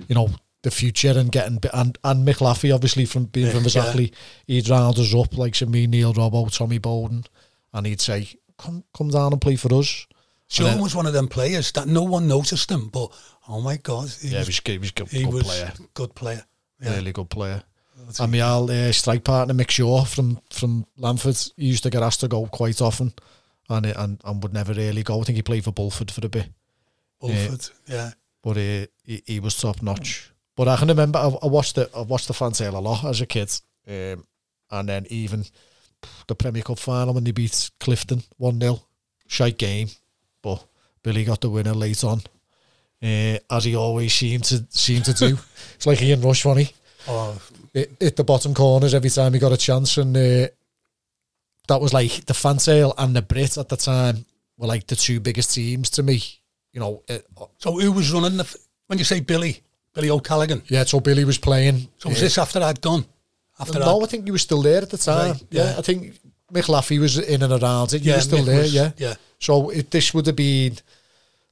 you 0.08 0.16
know, 0.16 0.30
the 0.62 0.72
future 0.72 1.14
and 1.18 1.32
getting, 1.32 1.60
and, 1.74 1.98
and 2.04 2.28
Mick 2.28 2.38
Laffey, 2.40 2.74
obviously, 2.74 3.06
from 3.06 3.26
being 3.26 3.48
from 3.48 3.62
Yeah. 3.62 3.66
exactly, 3.66 4.14
he'd 4.46 4.70
round 4.70 5.00
us 5.00 5.14
up, 5.16 5.38
like 5.38 5.56
some 5.56 5.72
me, 5.72 5.88
Neil 5.88 6.14
Robbo, 6.14 6.56
Tommy 6.56 6.78
Bowden, 6.78 7.24
and 7.74 7.86
he'd 7.88 8.02
say, 8.02 8.28
come 8.58 8.84
come 8.96 9.10
down 9.10 9.32
and 9.32 9.42
play 9.42 9.56
for 9.56 9.74
us. 9.74 10.06
Sean 10.50 10.66
then- 10.68 10.82
was 10.82 10.96
one 10.96 11.06
of 11.08 11.14
them 11.14 11.28
players 11.28 11.72
that 11.74 11.88
no 11.88 12.04
one 12.04 12.28
noticed 12.28 12.70
him, 12.70 12.90
but 12.90 13.10
oh 13.48 13.62
my 13.62 13.78
god, 13.78 14.10
he 14.22 14.28
Yeah, 14.30 14.40
he 14.42 14.46
was, 14.48 14.62
he 14.66 14.78
was 14.78 14.90
a 14.90 14.94
good, 14.94 15.08
he 15.10 15.24
good 15.24 15.34
was 15.34 15.44
player. 15.44 15.74
good 15.94 16.14
player. 16.16 16.44
Yeah. 16.82 16.96
really 16.96 17.12
good 17.14 17.30
player. 17.30 17.64
And 18.20 18.32
my 18.32 18.42
old 18.42 18.72
uh, 18.72 18.92
strike 18.92 19.24
partner 19.24 19.54
Mick 19.54 19.70
Shaw 19.72 20.04
from 20.06 20.40
from 20.50 20.86
Lamford, 20.98 21.52
he 21.58 21.68
used 21.68 21.84
to 21.84 21.90
get 21.90 22.02
asked 22.02 22.22
to 22.22 22.28
go 22.28 22.46
quite 22.48 22.82
often, 22.82 23.14
and 23.70 23.86
uh, 23.86 23.94
and 23.98 24.22
and 24.24 24.44
would 24.44 24.54
never 24.54 24.74
really 24.74 25.04
go. 25.04 25.20
I 25.20 25.24
think 25.24 25.36
he 25.36 25.42
played 25.42 25.64
for 25.64 25.72
Bulford 25.72 26.12
for 26.12 26.26
a 26.26 26.30
bit, 26.30 26.50
Bulford, 27.22 27.72
yeah. 27.88 28.12
but 28.42 28.58
uh, 28.58 28.88
he 29.04 29.24
he 29.26 29.40
was 29.40 29.56
top 29.56 29.82
notch. 29.82 30.32
But 30.56 30.68
I 30.68 30.76
can 30.76 30.88
remember 30.90 31.20
I, 31.20 31.28
I 31.44 31.48
watched 31.48 31.76
the 31.76 31.90
I 31.96 32.02
watched 32.02 32.28
the 32.28 32.34
fan 32.34 32.54
sale 32.54 32.78
a 32.78 32.80
lot 32.80 33.06
as 33.06 33.22
a 33.22 33.26
kid, 33.26 33.52
um, 33.88 34.26
and 34.72 34.90
then 34.90 35.06
even 35.10 35.46
the 36.28 36.36
Premier 36.36 36.64
Cup 36.64 36.80
final 36.80 37.14
when 37.14 37.24
they 37.24 37.32
beat 37.32 37.72
Clifton 37.80 38.24
one 38.38 38.60
0 38.60 38.82
shite 39.28 39.58
game, 39.58 39.90
but 40.42 40.66
Billy 41.04 41.24
got 41.24 41.42
the 41.42 41.50
winner 41.50 41.74
late 41.74 42.04
on, 42.04 42.22
uh, 43.04 43.38
as 43.50 43.66
he 43.66 43.76
always 43.76 44.14
seemed 44.14 44.46
to 44.46 44.66
seemed 44.70 45.06
to 45.06 45.14
do. 45.14 45.38
it's 45.76 45.86
like 45.86 46.02
Ian 46.02 46.22
Rush 46.22 46.44
funny 46.44 46.74
Oh, 47.08 47.42
hit, 47.74 47.92
hit 48.00 48.16
the 48.16 48.24
bottom 48.24 48.54
corners 48.54 48.94
every 48.94 49.10
time 49.10 49.34
he 49.34 49.40
got 49.40 49.52
a 49.52 49.58
chance, 49.58 49.98
and 49.98 50.16
uh, 50.16 50.48
that 51.70 51.80
was 51.82 51.94
like 51.94 52.26
the 52.26 52.34
Fansale 52.34 52.94
and 52.98 53.16
the 53.16 53.22
Brit 53.22 53.58
at 53.58 53.70
the 53.70 53.78
time 53.78 54.26
were 54.58 54.68
like 54.68 54.86
the 54.88 54.96
two 54.96 55.20
biggest 55.20 55.54
teams 55.56 55.90
to 55.92 56.04
me. 56.04 56.22
You 56.74 56.80
know, 56.82 57.04
it, 57.08 57.26
so 57.58 57.80
who 57.80 57.92
was 57.92 58.12
running 58.12 58.38
the? 58.38 58.58
When 58.88 59.00
you 59.00 59.06
say 59.06 59.22
Billy, 59.22 59.62
Billy 59.94 60.10
O'Callaghan. 60.10 60.62
yeah. 60.68 60.84
So 60.84 61.00
Billy 61.00 61.24
was 61.26 61.38
playing. 61.38 61.88
So 61.98 62.10
was 62.10 62.20
uh, 62.20 62.22
this 62.22 62.38
after 62.38 62.62
I'd 62.62 62.82
gone? 62.82 63.06
After 63.60 63.80
no, 63.80 64.00
I, 64.00 64.04
I 64.04 64.08
think 64.08 64.26
he 64.26 64.32
was 64.32 64.42
still 64.42 64.62
there 64.62 64.82
at 64.82 64.90
the 64.90 64.98
time. 64.98 65.32
Right, 65.32 65.44
yeah. 65.50 65.64
yeah. 65.72 65.78
I 65.78 65.82
think 65.82 66.20
Mick 66.54 66.66
Laffey 66.66 67.00
was 67.00 67.18
in 67.18 67.42
and 67.44 67.54
around 67.54 67.94
it. 67.94 68.02
Yeah, 68.02 68.20
still 68.20 68.40
Mick 68.40 68.46
there. 68.46 68.62
was- 68.62 68.74
yeah, 68.74 68.92
yeah. 68.98 69.16
So 69.40 69.70
it, 69.70 69.90
this 69.90 70.14
would 70.14 70.26
have 70.28 70.36
been 70.36 70.78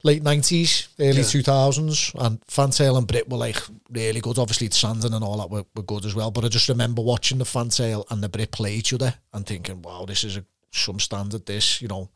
late 0.02 0.22
nineties, 0.22 0.88
early 0.98 1.18
Yeah. 1.18 1.24
two 1.24 1.42
thousands, 1.42 2.12
and 2.14 2.40
Fantail 2.46 2.96
and 2.96 3.06
Brit 3.06 3.28
were 3.28 3.36
like 3.38 3.60
really 3.90 4.20
good. 4.20 4.38
Obviously, 4.38 4.70
Sandon 4.70 5.14
and 5.14 5.24
all 5.24 5.38
that 5.38 5.50
were, 5.50 5.64
were 5.74 5.82
good 5.82 6.04
as 6.04 6.14
well. 6.14 6.30
But 6.30 6.44
I 6.44 6.48
just 6.48 6.68
remember 6.68 7.02
watching 7.02 7.38
the 7.38 7.44
Fantail 7.44 8.06
and 8.10 8.22
the 8.22 8.28
Brit 8.28 8.50
play 8.52 8.74
each 8.74 8.92
other 8.92 9.14
and 9.32 9.46
thinking, 9.46 9.82
"Wow, 9.82 10.04
this 10.06 10.24
is 10.24 10.36
a 10.36 10.44
some 10.70 11.00
standard. 11.00 11.46
This, 11.46 11.80
you 11.80 11.88
know, 11.88 12.10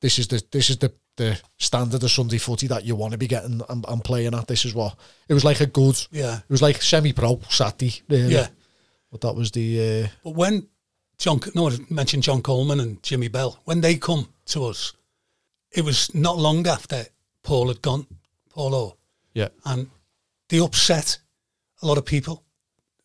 this 0.00 0.18
is 0.18 0.28
the 0.28 0.42
this 0.50 0.70
is 0.70 0.78
the 0.78 0.92
the 1.16 1.36
standard 1.56 2.02
of 2.04 2.10
Sunday 2.10 2.38
footy 2.38 2.68
that 2.68 2.84
you 2.84 2.94
want 2.94 3.10
to 3.10 3.18
be 3.18 3.26
getting 3.26 3.60
and, 3.68 3.84
and 3.88 4.04
playing 4.04 4.34
at. 4.34 4.46
This 4.46 4.64
is 4.64 4.72
what 4.72 4.94
it 5.28 5.34
was 5.34 5.44
like 5.44 5.60
a 5.60 5.66
good. 5.66 6.00
Yeah. 6.12 6.36
It 6.38 6.50
was 6.50 6.62
like 6.62 6.80
semi-pro 6.80 7.40
Saturday, 7.50 8.02
really. 8.08 8.34
Yeah. 8.34 8.46
But 9.10 9.22
that 9.22 9.34
was 9.34 9.50
the 9.50 10.04
uh, 10.04 10.08
But 10.22 10.36
when 10.36 10.68
John, 11.18 11.40
no, 11.56 11.70
I 11.70 11.76
mentioned 11.90 12.22
John 12.22 12.40
Coleman 12.40 12.78
and 12.78 13.02
Jimmy 13.02 13.26
Bell, 13.26 13.58
when 13.64 13.80
they 13.80 13.96
come 13.96 14.28
to 14.46 14.66
us, 14.66 14.92
it 15.72 15.84
was 15.84 16.14
not 16.14 16.36
long 16.36 16.66
after 16.66 17.04
Paul 17.42 17.68
had 17.68 17.82
gone, 17.82 18.06
Paulo, 18.50 18.96
yeah. 19.34 19.48
and 19.64 19.88
they 20.48 20.58
upset 20.58 21.18
a 21.82 21.86
lot 21.86 21.98
of 21.98 22.04
people 22.04 22.44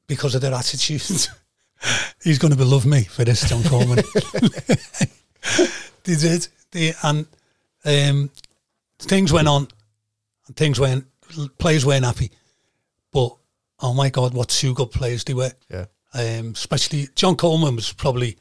because 0.07 0.35
of 0.35 0.41
their 0.41 0.53
attitude. 0.53 1.01
He's 2.23 2.39
going 2.39 2.55
to 2.55 2.65
love 2.65 2.85
me 2.85 3.03
for 3.03 3.25
this, 3.25 3.47
John 3.47 3.63
Coleman. 3.63 3.97
they 6.03 6.15
did, 6.15 6.47
they, 6.71 6.93
and 7.03 7.27
um, 7.85 8.29
things 8.99 9.33
went 9.33 9.47
on, 9.47 9.67
and 10.47 10.55
things 10.55 10.79
went. 10.79 11.05
Players 11.57 11.85
weren't 11.85 12.05
happy, 12.05 12.31
but 13.11 13.35
oh 13.79 13.93
my 13.93 14.09
God, 14.09 14.33
what 14.33 14.49
two 14.49 14.73
good 14.73 14.91
players 14.91 15.23
they 15.23 15.33
were! 15.33 15.51
Yeah. 15.69 15.85
Um, 16.13 16.51
especially 16.51 17.07
John 17.15 17.35
Coleman 17.35 17.75
was 17.75 17.91
probably 17.91 18.37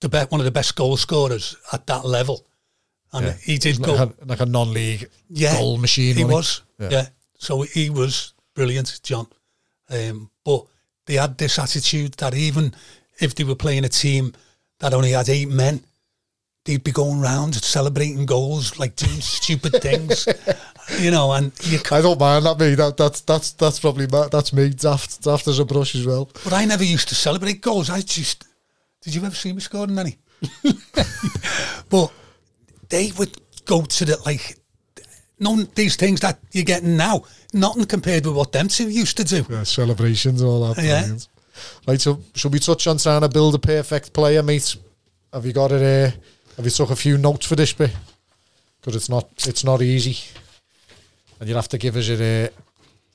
the 0.00 0.08
be- 0.08 0.18
one 0.18 0.40
of 0.40 0.44
the 0.44 0.50
best 0.50 0.76
goal 0.76 0.96
scorers 0.96 1.56
at 1.72 1.86
that 1.86 2.04
level, 2.04 2.46
and 3.12 3.26
Yeah. 3.26 3.36
he 3.42 3.58
did 3.58 3.78
Like 3.80 3.86
go 3.86 4.02
a, 4.22 4.24
like 4.26 4.40
a 4.40 4.46
non-league 4.46 5.08
yeah, 5.30 5.54
goal 5.58 5.78
machine. 5.78 6.16
He 6.16 6.24
was, 6.24 6.62
Yeah. 6.78 6.88
yeah. 6.90 7.06
So 7.38 7.62
he 7.62 7.90
was 7.90 8.34
brilliant, 8.54 9.00
John. 9.02 9.26
Um, 9.90 10.30
but 10.44 10.64
they 11.06 11.14
had 11.14 11.38
this 11.38 11.58
attitude 11.58 12.14
that 12.14 12.34
even 12.34 12.74
if 13.20 13.34
they 13.34 13.44
were 13.44 13.54
playing 13.54 13.84
a 13.84 13.88
team 13.88 14.32
that 14.80 14.92
only 14.94 15.12
had 15.12 15.28
eight 15.28 15.48
men, 15.48 15.80
they'd 16.64 16.84
be 16.84 16.92
going 16.92 17.20
round 17.20 17.54
celebrating 17.54 18.26
goals, 18.26 18.78
like 18.78 18.94
doing 18.96 19.20
stupid 19.20 19.80
things, 19.80 20.28
you 21.00 21.10
know. 21.10 21.32
And 21.32 21.52
you, 21.62 21.78
c- 21.78 21.94
I 21.96 22.02
don't 22.02 22.20
mind 22.20 22.44
that 22.44 22.58
me. 22.58 22.74
That 22.74 22.96
that's 22.98 23.22
that's 23.22 23.52
that's 23.52 23.80
probably 23.80 24.06
my, 24.06 24.28
that's 24.28 24.52
me. 24.52 24.68
Daft 24.70 25.22
daft 25.22 25.48
as 25.48 25.58
a 25.58 25.64
brush 25.64 25.94
as 25.94 26.04
well. 26.06 26.28
but 26.44 26.52
I 26.52 26.64
never 26.66 26.84
used 26.84 27.08
to 27.08 27.14
celebrate 27.14 27.62
goals. 27.62 27.88
I 27.88 28.02
just 28.02 28.44
did 29.00 29.14
you 29.14 29.24
ever 29.24 29.34
see 29.34 29.52
me 29.52 29.60
scoring 29.60 29.98
any? 29.98 30.18
but 31.88 32.12
they 32.88 33.12
would 33.18 33.36
go 33.64 33.82
to 33.82 34.04
the 34.04 34.16
like 34.24 34.56
none 35.38 35.68
these 35.74 35.96
things 35.96 36.20
that 36.20 36.38
you're 36.52 36.64
getting 36.64 36.96
now. 36.96 37.24
Nothing 37.52 37.86
compared 37.86 38.26
with 38.26 38.36
what 38.36 38.52
them 38.52 38.68
two 38.68 38.88
used 38.88 39.16
to 39.16 39.24
do. 39.24 39.44
Yeah, 39.48 39.62
celebrations 39.62 40.40
and 40.40 40.50
all 40.50 40.72
that. 40.72 40.82
Yeah. 40.82 41.00
brilliant. 41.00 41.28
Right. 41.86 42.00
So 42.00 42.20
should 42.34 42.52
we 42.52 42.58
touch 42.58 42.86
on 42.86 42.98
trying 42.98 43.22
to 43.22 43.28
build 43.28 43.54
a 43.54 43.58
perfect 43.58 44.12
player, 44.12 44.42
mate? 44.42 44.76
Have 45.32 45.46
you 45.46 45.52
got 45.52 45.72
it? 45.72 45.82
Uh, 45.82 46.16
have 46.56 46.64
you 46.64 46.70
took 46.70 46.90
a 46.90 46.96
few 46.96 47.18
notes 47.18 47.46
for 47.46 47.56
this 47.56 47.72
bit? 47.72 47.94
Because 48.80 48.96
it's 48.96 49.08
not 49.08 49.28
it's 49.46 49.64
not 49.64 49.82
easy, 49.82 50.16
and 51.40 51.48
you'll 51.48 51.58
have 51.58 51.68
to 51.68 51.78
give 51.78 51.96
us 51.96 52.08
a, 52.08 52.46
uh, 52.46 52.48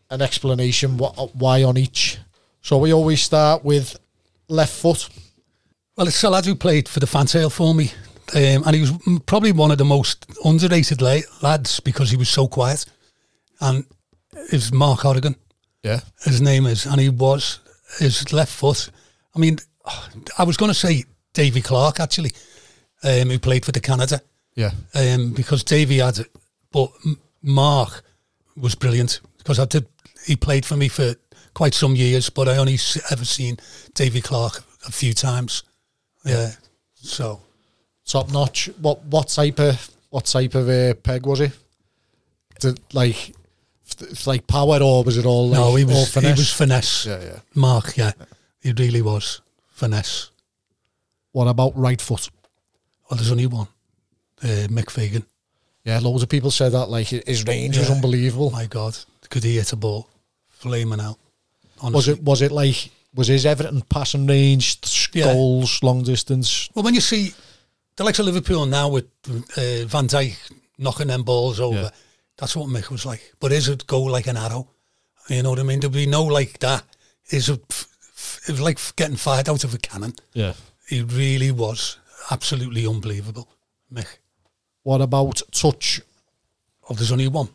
an 0.10 0.22
explanation 0.22 0.98
what 0.98 1.36
why 1.36 1.64
on 1.64 1.78
each. 1.78 2.18
So 2.62 2.78
we 2.78 2.94
always 2.94 3.22
start 3.22 3.64
with 3.64 3.98
left 4.48 4.74
foot. 4.74 5.10
Well, 5.96 6.08
it's 6.08 6.24
a 6.24 6.30
lad 6.30 6.46
who 6.46 6.56
played 6.56 6.90
for 6.90 7.00
the 7.00 7.06
Fantail 7.06 7.52
for 7.52 7.76
me, 7.76 7.92
um, 8.36 8.64
and 8.66 8.76
he 8.76 8.82
was 8.82 8.92
probably 9.26 9.52
one 9.52 9.72
of 9.72 9.78
the 9.78 9.86
most 9.86 10.26
underrated 10.44 11.02
la- 11.02 11.20
lads 11.42 11.80
because 11.80 12.10
he 12.12 12.18
was 12.18 12.30
so 12.30 12.48
quiet. 12.48 12.86
And 13.62 13.86
it's 14.52 14.72
Mark 14.72 15.06
Oregon, 15.06 15.36
Yeah. 15.84 16.02
his 16.24 16.42
name 16.42 16.66
is, 16.66 16.86
and 16.86 17.00
he 17.00 17.10
was 17.10 17.60
his 18.00 18.32
left 18.34 18.52
foot. 18.52 18.90
I 19.36 19.40
mean, 19.40 19.60
I 20.38 20.44
was 20.44 20.58
going 20.58 20.72
to 20.72 20.78
say 20.80 21.06
Davy 21.34 21.62
Clark 21.62 22.00
actually, 22.00 22.32
um, 23.04 23.30
who 23.30 23.40
played 23.40 23.66
for 23.66 23.72
the 23.72 23.80
Canada, 23.80 24.22
Yeah. 24.56 24.72
um, 24.96 25.32
because 25.34 25.64
Davy 25.64 25.98
had 26.00 26.20
it, 26.20 26.32
but 26.72 26.90
Mark 27.42 28.04
was 28.56 28.76
brilliant 28.76 29.20
because 29.38 29.60
I 29.60 29.66
did. 29.66 29.86
He 30.26 30.36
played 30.36 30.66
for 30.66 30.78
me 30.78 30.88
for 30.88 31.16
quite 31.54 31.74
some 31.76 31.96
years, 31.96 32.30
but 32.30 32.48
I 32.48 32.58
only 32.58 32.80
ever 33.12 33.26
seen 33.26 33.58
Davy 33.94 34.22
Clark 34.22 34.64
a 34.88 34.92
few 34.92 35.14
times. 35.14 35.64
Yeah, 36.26 36.52
so 36.96 37.42
top 38.06 38.32
notch. 38.32 38.70
What 38.82 39.04
what 39.06 39.28
type 39.30 39.60
of 39.60 39.90
what 40.10 40.26
type 40.26 40.56
of 40.56 40.70
uh, 40.70 40.94
peg 40.96 41.26
was 41.26 41.40
it? 41.42 41.52
Did, 42.60 42.80
like 42.94 43.34
like 44.26 44.48
power 44.48 44.80
or 44.82 45.04
was 45.04 45.18
it 45.18 45.26
all 45.26 45.50
like 45.50 45.60
no, 45.60 45.76
he 45.76 45.84
was 45.86 46.06
he 46.14 46.20
finesse? 46.22 46.38
was 46.38 46.54
finesse. 46.54 47.06
yeah, 47.06 47.22
yeah. 47.22 47.40
Mark, 47.56 47.96
yeah, 47.98 48.12
he 48.62 48.72
really 48.72 49.02
was 49.02 49.42
finesse. 49.72 50.30
What 51.32 51.48
about 51.48 51.78
right 51.78 52.02
foot? 52.02 52.30
Well, 53.10 53.18
there's 53.18 53.32
only 53.32 53.48
one, 53.48 53.68
uh, 54.44 54.68
Mick 54.70 54.90
Fagan. 54.90 55.26
Yeah, 55.84 56.00
loads 56.00 56.24
of 56.24 56.30
people 56.30 56.52
said 56.52 56.72
that 56.72 56.86
like 56.90 57.08
his 57.08 57.46
range 57.46 57.78
was 57.78 57.90
Yeah. 57.90 57.96
unbelievable. 57.96 58.52
My 58.52 58.66
God, 58.68 58.98
could 59.30 59.44
he 59.44 59.56
hit 59.58 59.74
a 59.74 59.76
ball, 59.76 60.08
flaming 60.50 61.02
out? 61.02 61.18
Was 61.82 62.08
it 62.08 62.24
was 62.24 62.42
it 62.42 62.52
like 62.52 62.90
was 63.14 63.28
his 63.28 63.46
everything 63.46 63.82
passing 63.90 64.26
range, 64.26 64.80
Yeah. 65.14 65.26
goals, 65.26 65.84
long 65.84 66.04
distance. 66.04 66.70
Well, 66.74 66.84
when 66.84 66.96
you 66.96 67.02
see 67.02 67.34
the 67.96 68.04
likes 68.04 68.20
of 68.20 68.26
Liverpool 68.26 68.66
now 68.66 68.88
with 68.90 69.06
uh, 69.30 69.86
Van 69.88 70.08
Dijk 70.08 70.36
knocking 70.78 71.08
them 71.08 71.24
balls 71.24 71.60
over, 71.60 71.82
Yeah. 71.82 71.90
that's 72.38 72.56
what 72.56 72.70
Mick 72.70 72.90
was 72.90 73.06
like. 73.06 73.34
But 73.40 73.52
is 73.52 73.68
it 73.70 73.88
go 73.88 74.02
like 74.04 74.28
an 74.28 74.38
arrow? 74.38 74.70
You 75.30 75.44
know 75.44 75.52
what 75.52 75.60
I 75.60 75.64
mean? 75.64 75.80
There'd 75.80 75.94
be 75.94 76.06
no 76.06 76.24
like 76.24 76.60
that. 76.60 76.84
Is 77.30 77.50
it, 77.50 77.62
it 78.48 78.52
was 78.52 78.62
like 78.62 78.80
getting 78.96 79.16
fired 79.16 79.48
out 79.50 79.64
of 79.64 79.74
a 79.74 79.78
cannon. 79.78 80.14
Yeah. 80.34 80.54
He 80.90 81.02
really 81.02 81.52
was 81.52 81.98
absolutely 82.32 82.86
unbelievable, 82.88 83.48
Mick. 83.94 84.18
What 84.84 85.02
about 85.02 85.42
touch? 85.52 86.02
Oh, 86.90 86.94
there's 86.94 87.12
only 87.14 87.30
one, 87.30 87.48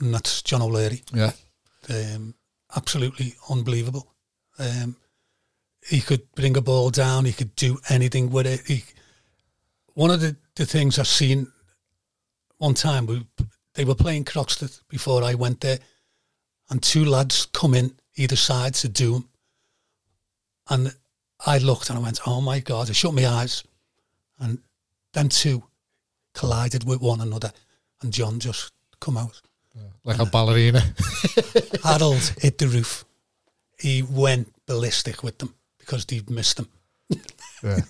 and 0.00 0.12
that's 0.12 0.42
John 0.42 0.60
O'Leary. 0.60 1.02
Yeah. 1.14 1.32
um, 1.88 2.34
absolutely 2.76 3.34
unbelievable. 3.48 4.12
Um, 4.58 4.96
he 5.88 6.00
could 6.02 6.30
bring 6.34 6.56
a 6.58 6.60
ball 6.60 6.90
down. 6.90 7.24
He 7.24 7.32
could 7.32 7.56
do 7.56 7.78
anything 7.88 8.28
with 8.30 8.46
it. 8.46 8.60
He, 8.66 8.84
one 9.98 10.12
of 10.12 10.20
the, 10.20 10.36
the 10.54 10.64
things 10.64 10.96
I've 10.96 11.08
seen 11.08 11.48
one 12.58 12.74
time, 12.74 13.04
we, 13.06 13.26
they 13.74 13.84
were 13.84 13.96
playing 13.96 14.26
Croxteth 14.26 14.82
before 14.88 15.24
I 15.24 15.34
went 15.34 15.60
there, 15.60 15.80
and 16.70 16.80
two 16.80 17.04
lads 17.04 17.46
come 17.46 17.74
in 17.74 17.96
either 18.14 18.36
side 18.36 18.74
to 18.74 18.88
do 18.88 19.16
him. 19.16 19.28
And 20.70 20.94
I 21.44 21.58
looked 21.58 21.90
and 21.90 21.98
I 21.98 22.02
went, 22.02 22.20
oh 22.28 22.40
my 22.40 22.60
God, 22.60 22.88
I 22.88 22.92
shut 22.92 23.12
my 23.12 23.26
eyes. 23.26 23.64
And 24.38 24.60
them 25.14 25.28
two 25.30 25.64
collided 26.32 26.84
with 26.84 27.00
one 27.00 27.20
another, 27.20 27.50
and 28.00 28.12
John 28.12 28.38
just 28.38 28.72
come 29.00 29.16
out. 29.16 29.42
Like 30.04 30.20
a 30.20 30.26
ballerina. 30.26 30.80
Harold 31.82 32.34
hit 32.40 32.58
the 32.58 32.68
roof. 32.68 33.04
He 33.80 34.02
went 34.02 34.54
ballistic 34.64 35.24
with 35.24 35.38
them 35.38 35.56
because 35.80 36.04
they'd 36.04 36.30
missed 36.30 36.56
them. 36.56 36.68
Yeah. 37.64 37.80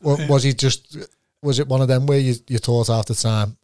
Well, 0.00 0.16
was 0.28 0.44
he 0.44 0.54
just? 0.54 0.96
Was 1.42 1.58
it 1.58 1.68
one 1.68 1.80
of 1.82 1.88
them 1.88 2.06
where 2.06 2.18
you, 2.18 2.34
you 2.48 2.58
thought 2.58 2.88
after 2.88 3.14
time, 3.14 3.56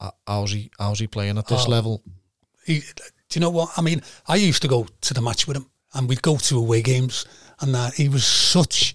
"Uh, 0.00 0.10
how's 0.26 0.52
he 0.52 0.70
how's 0.78 1.00
he 1.00 1.06
playing 1.06 1.38
at 1.38 1.46
this 1.48 1.66
Oh. 1.66 1.70
level? 1.70 2.02
He, 2.64 2.80
do 2.80 3.38
you 3.38 3.40
know 3.40 3.50
what? 3.50 3.70
I 3.76 3.82
mean, 3.82 4.02
I 4.28 4.36
used 4.36 4.62
to 4.62 4.68
go 4.68 4.86
to 5.00 5.14
the 5.14 5.20
match 5.20 5.46
with 5.48 5.56
him 5.56 5.66
and 5.94 6.08
we'd 6.08 6.22
go 6.22 6.36
to 6.36 6.58
away 6.58 6.80
games 6.82 7.26
and 7.60 7.74
that. 7.74 7.94
He 7.94 8.08
was 8.08 8.24
such, 8.24 8.94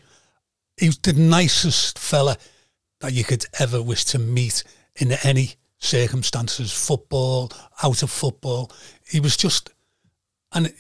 he 0.77 0.87
was 0.87 0.97
the 0.99 1.13
nicest 1.13 1.99
fella 1.99 2.37
that 3.01 3.13
you 3.13 3.23
could 3.25 3.45
ever 3.59 3.81
wish 3.81 4.05
to 4.05 4.19
meet 4.19 4.63
in 4.95 5.11
any 5.23 5.55
circumstances, 5.79 6.71
football, 6.71 7.51
out 7.83 8.03
of 8.03 8.09
football. 8.09 8.71
He 9.07 9.19
was 9.19 9.35
just, 9.35 9.69
and 10.53 10.73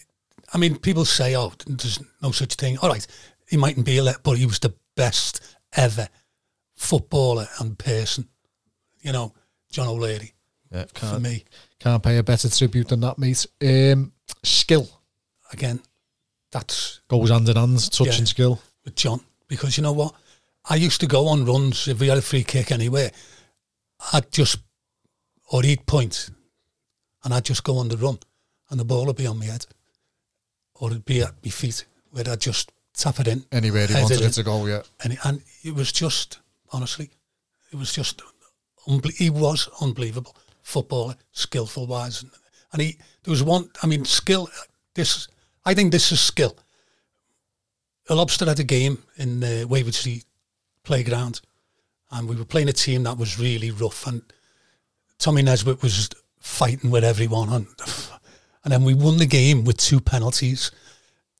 I 0.53 0.57
mean, 0.57 0.77
people 0.77 1.03
say, 1.05 1.35
oh, 1.35 1.51
there's 1.67 1.99
no 2.21 2.31
such 2.31 2.55
thing. 2.55 2.77
All 2.77 2.89
right, 2.89 3.05
he 3.49 3.57
mightn't 3.57 3.85
be 3.85 3.97
a 3.97 4.03
le- 4.03 4.15
but 4.23 4.37
he 4.37 4.45
was 4.45 4.59
the 4.59 4.73
best 4.95 5.41
ever 5.73 6.07
footballer 6.77 7.47
and 7.59 7.77
person. 7.77 8.29
You 9.01 9.11
know, 9.11 9.33
John 9.71 9.87
O'Leary 9.87 10.33
Yeah, 10.71 10.85
for 10.93 11.19
me. 11.19 11.43
can't 11.79 12.01
pay 12.01 12.17
a 12.17 12.23
better 12.23 12.49
tribute 12.49 12.87
than 12.87 13.01
that, 13.01 13.17
mate. 13.17 13.45
Um, 13.61 14.13
skill 14.43 14.87
Again, 15.53 15.79
that's 16.51 16.99
goes 17.07 17.29
hand 17.29 17.47
in 17.47 17.55
hand. 17.55 17.91
Touch 17.91 18.07
Yeah. 18.07 18.15
and 18.17 18.27
skill. 18.27 18.61
with 18.83 18.95
John 18.95 19.21
because 19.47 19.77
you 19.77 19.83
know 19.83 19.93
what? 19.93 20.13
I 20.69 20.75
used 20.75 20.99
to 21.01 21.07
go 21.07 21.27
on 21.27 21.45
runs 21.45 21.87
if 21.87 21.99
we 22.01 22.07
had 22.07 22.17
a 22.17 22.21
free 22.21 22.43
kick 22.43 22.71
anywhere. 22.71 23.11
I'd 24.13 24.29
just, 24.31 24.57
or 25.49 25.63
he'd 25.63 25.85
point 25.85 26.29
and 27.23 27.33
I'd 27.33 27.45
just 27.45 27.63
go 27.63 27.77
on 27.77 27.87
the 27.87 27.95
run 27.97 28.19
and 28.69 28.77
the 28.79 28.83
ball 28.85 29.05
would 29.05 29.15
be 29.15 29.25
on 29.27 29.39
my 29.39 29.45
head 29.45 29.65
or 30.75 30.89
it'd 30.91 31.05
be 31.05 31.21
at 31.21 31.33
my 31.43 31.49
feet 31.49 31.85
where 32.11 32.27
I'd 32.29 32.41
just 32.41 32.71
tap 32.93 33.19
it 33.21 33.27
in. 33.29 33.45
Anywhere 33.51 33.87
he 33.87 33.93
wanted 33.93 34.19
in. 34.21 34.27
it 34.27 34.33
to 34.33 34.43
go. 34.43 34.65
Yeah. 34.65 34.81
And, 35.01 35.17
and 35.23 35.41
it 35.63 35.73
was 35.75 35.93
just, 35.93 36.39
honestly, 36.71 37.09
it 37.71 37.75
was 37.75 37.93
just, 37.93 38.21
unbe- 38.87 39.15
he 39.15 39.29
was 39.29 39.69
unbelievable 39.81 40.35
footballer, 40.67 41.15
skillful 41.31 41.87
wise. 41.87 42.25
And, 42.73 42.81
he, 42.81 42.97
there 43.23 43.31
was 43.31 43.41
one, 43.41 43.69
I 43.81 43.87
mean, 43.87 44.03
skill, 44.03 44.49
this, 44.95 45.29
I 45.65 45.73
think 45.73 45.93
this 45.93 46.11
is 46.11 46.19
skill. 46.19 46.57
A 48.09 48.15
lobster 48.15 48.45
had 48.45 48.59
a 48.59 48.65
game 48.65 49.01
in 49.15 49.41
uh, 49.41 49.47
the 49.47 49.65
Wavertree 49.65 50.25
playground 50.83 51.39
and 52.11 52.27
we 52.27 52.35
were 52.35 52.45
playing 52.45 52.69
a 52.69 52.73
team 52.73 53.03
that 53.03 53.17
was 53.17 53.39
really 53.39 53.71
rough 53.71 54.07
and 54.07 54.21
Tommy 55.19 55.41
Nesbitt 55.41 55.81
was 55.81 56.09
fighting 56.39 56.91
with 56.91 57.03
everyone 57.03 57.49
and, 57.49 57.67
and 58.63 58.73
then 58.73 58.83
we 58.83 58.93
won 58.93 59.17
the 59.17 59.25
game 59.25 59.63
with 59.63 59.77
two 59.77 60.01
penalties. 60.01 60.71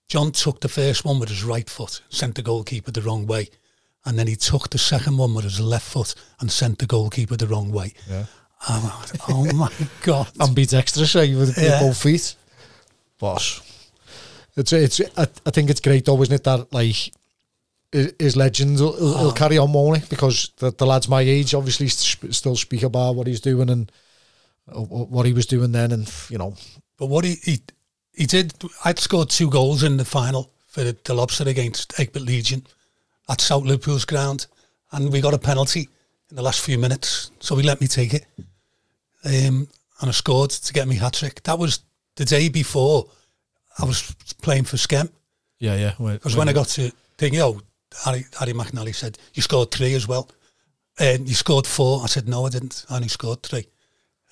John 0.07 0.31
took 0.31 0.61
the 0.61 0.69
first 0.69 1.03
one 1.03 1.19
with 1.19 1.29
his 1.29 1.43
right 1.43 1.69
foot, 1.69 2.01
sent 2.09 2.35
the 2.35 2.41
goalkeeper 2.41 2.91
the 2.91 3.01
wrong 3.01 3.27
way. 3.27 3.49
And 4.07 4.17
then 4.17 4.27
he 4.27 4.35
took 4.35 4.69
the 4.69 4.77
second 4.77 5.17
one 5.17 5.33
with 5.35 5.43
his 5.43 5.59
left 5.59 5.85
foot 5.91 6.15
and 6.39 6.49
sent 6.51 6.79
the 6.79 6.85
goalkeeper 6.85 7.35
the 7.35 7.45
wrong 7.47 7.71
way. 7.71 7.93
Yeah. 8.09 8.25
And 8.69 8.91
oh 9.27 9.51
my 9.55 9.69
God. 10.01 10.29
And 10.39 10.55
beat 10.55 10.73
extra 10.73 11.05
save 11.05 11.37
with, 11.37 11.49
with 11.49 11.57
Yeah. 11.63 11.79
both 11.81 12.01
feet. 12.01 12.35
Boss. 13.19 13.61
It's 14.55 14.73
it's. 14.73 15.01
I, 15.17 15.27
I 15.45 15.51
think 15.51 15.69
it's 15.69 15.81
great 15.81 16.05
though, 16.05 16.21
isn't 16.21 16.33
it? 16.33 16.43
That 16.45 16.71
like 16.73 17.11
his, 17.91 18.13
his 18.17 18.35
legend 18.35 18.79
will, 18.79 18.93
will, 18.93 19.23
will 19.25 19.31
carry 19.33 19.57
on, 19.57 19.71
won't 19.73 20.03
it? 20.03 20.09
Because 20.09 20.51
the, 20.57 20.71
the 20.71 20.85
lads 20.85 21.07
my 21.09 21.21
age 21.21 21.53
obviously 21.53 21.87
sp- 21.91 22.31
still 22.31 22.55
speak 22.55 22.83
about 22.83 23.15
what 23.15 23.27
he's 23.27 23.41
doing 23.41 23.69
and 23.69 23.91
uh, 24.71 24.79
what 24.81 25.25
he 25.25 25.33
was 25.33 25.45
doing 25.45 25.71
then, 25.73 25.91
and 25.91 26.11
you 26.29 26.37
know, 26.37 26.55
But 26.97 27.07
what 27.07 27.23
he, 27.25 27.35
he, 27.43 27.59
he 28.13 28.25
did, 28.25 28.53
I'd 28.83 28.99
scored 28.99 29.29
two 29.29 29.49
goals 29.49 29.83
in 29.83 29.97
the 29.97 30.05
final 30.05 30.51
for 30.67 30.83
the, 30.83 30.97
the 31.03 31.13
Lobster 31.13 31.47
against 31.47 31.99
Egbert 31.99 32.23
Legion 32.23 32.65
at 33.29 33.41
South 33.41 33.63
Liverpool's 33.63 34.05
ground. 34.05 34.47
And 34.91 35.11
we 35.11 35.21
got 35.21 35.33
a 35.33 35.37
penalty 35.39 35.89
in 36.29 36.35
the 36.35 36.41
last 36.41 36.61
few 36.61 36.77
minutes. 36.77 37.31
So 37.39 37.55
he 37.55 37.63
let 37.63 37.81
me 37.81 37.87
take 37.87 38.13
it. 38.13 38.25
Um, 39.25 39.67
and 39.99 40.09
I 40.09 40.11
scored 40.11 40.51
to 40.51 40.73
get 40.73 40.87
me 40.87 40.95
hat 40.95 41.13
trick. 41.13 41.43
That 41.43 41.59
was 41.59 41.79
the 42.15 42.25
day 42.25 42.49
before 42.49 43.07
I 43.79 43.85
was 43.85 44.15
playing 44.41 44.63
for 44.65 44.77
Skem. 44.77 45.09
yeah, 45.59 45.75
yeah. 45.75 45.93
Because 46.13 46.35
when 46.35 46.49
I 46.49 46.53
got 46.53 46.67
to 46.69 46.91
thinking, 47.17 47.41
oh, 47.41 47.61
Harry, 48.05 48.25
Harry 48.39 48.53
McNally 48.53 48.93
said, 48.95 49.17
you 49.33 49.41
scored 49.41 49.71
three 49.71 49.93
as 49.93 50.07
well. 50.07 50.29
And 50.99 51.27
you 51.27 51.35
scored 51.35 51.67
four. 51.67 52.01
I 52.03 52.07
said, 52.07 52.27
no, 52.27 52.45
I 52.45 52.49
didn't. 52.49 52.85
I 52.89 52.95
only 52.95 53.07
scored 53.07 53.43
three. 53.43 53.67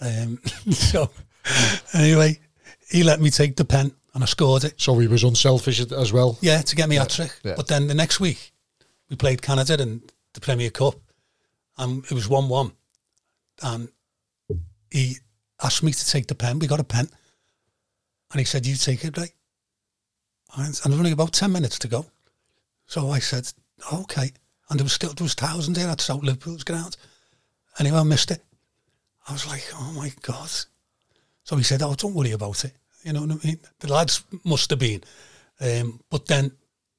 Um, 0.01 0.39
so 0.71 1.09
anyway, 1.93 2.39
he 2.89 3.03
let 3.03 3.19
me 3.21 3.29
take 3.29 3.55
the 3.55 3.65
pen 3.65 3.91
and 4.13 4.23
I 4.23 4.27
scored 4.27 4.63
it. 4.63 4.79
so 4.79 4.97
he 4.99 5.07
was 5.07 5.23
unselfish 5.23 5.79
as 5.79 6.13
well. 6.13 6.37
Yeah, 6.41 6.61
to 6.61 6.75
get 6.75 6.89
me 6.89 6.95
hat 6.95 7.09
trick. 7.09 7.33
yeah. 7.43 7.53
But 7.55 7.67
then 7.67 7.87
the 7.87 7.93
next 7.93 8.19
week, 8.19 8.53
we 9.09 9.15
played 9.15 9.41
Canada 9.41 9.81
in 9.81 10.01
the 10.33 10.41
Premier 10.41 10.69
Cup 10.69 10.95
and 11.77 12.03
it 12.05 12.11
was 12.11 12.27
1 12.27 12.49
1. 12.49 12.71
And 13.63 13.89
he 14.91 15.17
asked 15.61 15.83
me 15.83 15.91
to 15.91 16.07
take 16.07 16.27
the 16.27 16.35
pen. 16.35 16.59
We 16.59 16.67
got 16.67 16.79
a 16.79 16.83
pen. 16.83 17.09
And 18.31 18.39
he 18.39 18.45
said, 18.45 18.65
You 18.65 18.75
take 18.75 19.03
it, 19.03 19.17
right? 19.17 19.33
And 20.55 20.73
there 20.73 20.89
was 20.91 20.99
only 20.99 21.11
about 21.11 21.33
10 21.33 21.51
minutes 21.51 21.79
to 21.79 21.87
go. 21.87 22.05
So 22.87 23.09
I 23.09 23.19
said, 23.19 23.51
Okay. 23.93 24.31
And 24.69 24.79
there 24.79 24.85
was 24.85 24.93
still 24.93 25.13
there 25.13 25.25
was 25.25 25.33
thousands 25.33 25.77
there 25.77 25.89
at 25.89 26.01
South 26.01 26.23
Liverpool's 26.23 26.63
ground. 26.63 26.97
Anyway, 27.79 27.99
I 27.99 28.03
missed 28.03 28.31
it. 28.31 28.43
I 29.27 29.33
was 29.33 29.47
like, 29.47 29.63
Oh 29.73 29.93
my 29.95 30.11
God. 30.21 30.49
So 31.43 31.55
he 31.55 31.63
said, 31.63 31.81
Oh, 31.81 31.93
don't 31.95 32.15
worry 32.15 32.31
about 32.31 32.65
it. 32.65 32.73
You 33.03 33.13
know 33.13 33.21
what 33.21 33.43
I 33.43 33.47
mean? 33.47 33.59
The 33.79 33.91
lads 33.93 34.23
must 34.43 34.69
have 34.71 34.79
been. 34.79 35.03
Um, 35.61 36.01
but 36.09 36.25
then 36.25 36.51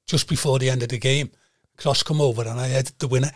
just 0.06 0.28
before 0.28 0.58
the 0.58 0.70
end 0.70 0.82
of 0.82 0.88
the 0.88 0.98
game, 0.98 1.30
Cross 1.76 2.02
come 2.04 2.20
over 2.20 2.42
and 2.42 2.58
I 2.60 2.68
headed 2.68 2.98
the 2.98 3.08
winner. 3.08 3.30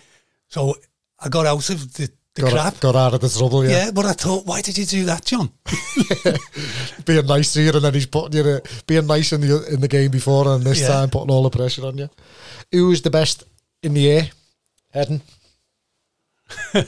So 0.48 0.74
I 1.18 1.28
got 1.28 1.46
out 1.46 1.68
of 1.70 1.92
the, 1.94 2.10
the 2.34 2.42
Got, 2.42 2.52
crap. 2.52 2.80
got 2.80 2.96
out 2.96 3.14
of 3.14 3.20
the 3.20 3.28
trouble. 3.28 3.64
Yeah. 3.64 3.70
Yeah, 3.86 3.90
but 3.90 4.06
I 4.06 4.12
thought, 4.12 4.46
why 4.46 4.62
did 4.62 4.78
you 4.78 4.86
do 4.86 5.04
that, 5.06 5.24
John? 5.24 5.50
being 7.04 7.26
nice 7.26 7.52
to 7.54 7.62
you, 7.62 7.70
and 7.72 7.82
then 7.84 7.94
he's 7.94 8.06
putting 8.06 8.44
you 8.44 8.60
being 8.86 9.06
nice 9.06 9.32
in 9.32 9.40
the 9.40 9.66
in 9.72 9.80
the 9.80 9.88
game 9.88 10.10
before, 10.10 10.48
and 10.48 10.62
this 10.64 10.80
Yeah. 10.80 10.88
time 10.88 11.10
putting 11.10 11.30
all 11.30 11.42
the 11.42 11.50
pressure 11.50 11.86
on 11.86 11.98
you. 11.98 12.08
Who 12.72 12.88
was 12.88 13.02
the 13.02 13.10
best 13.10 13.44
in 13.82 13.94
the 13.94 14.08
air? 14.10 14.30
Eden? 14.94 15.20
I 16.74 16.86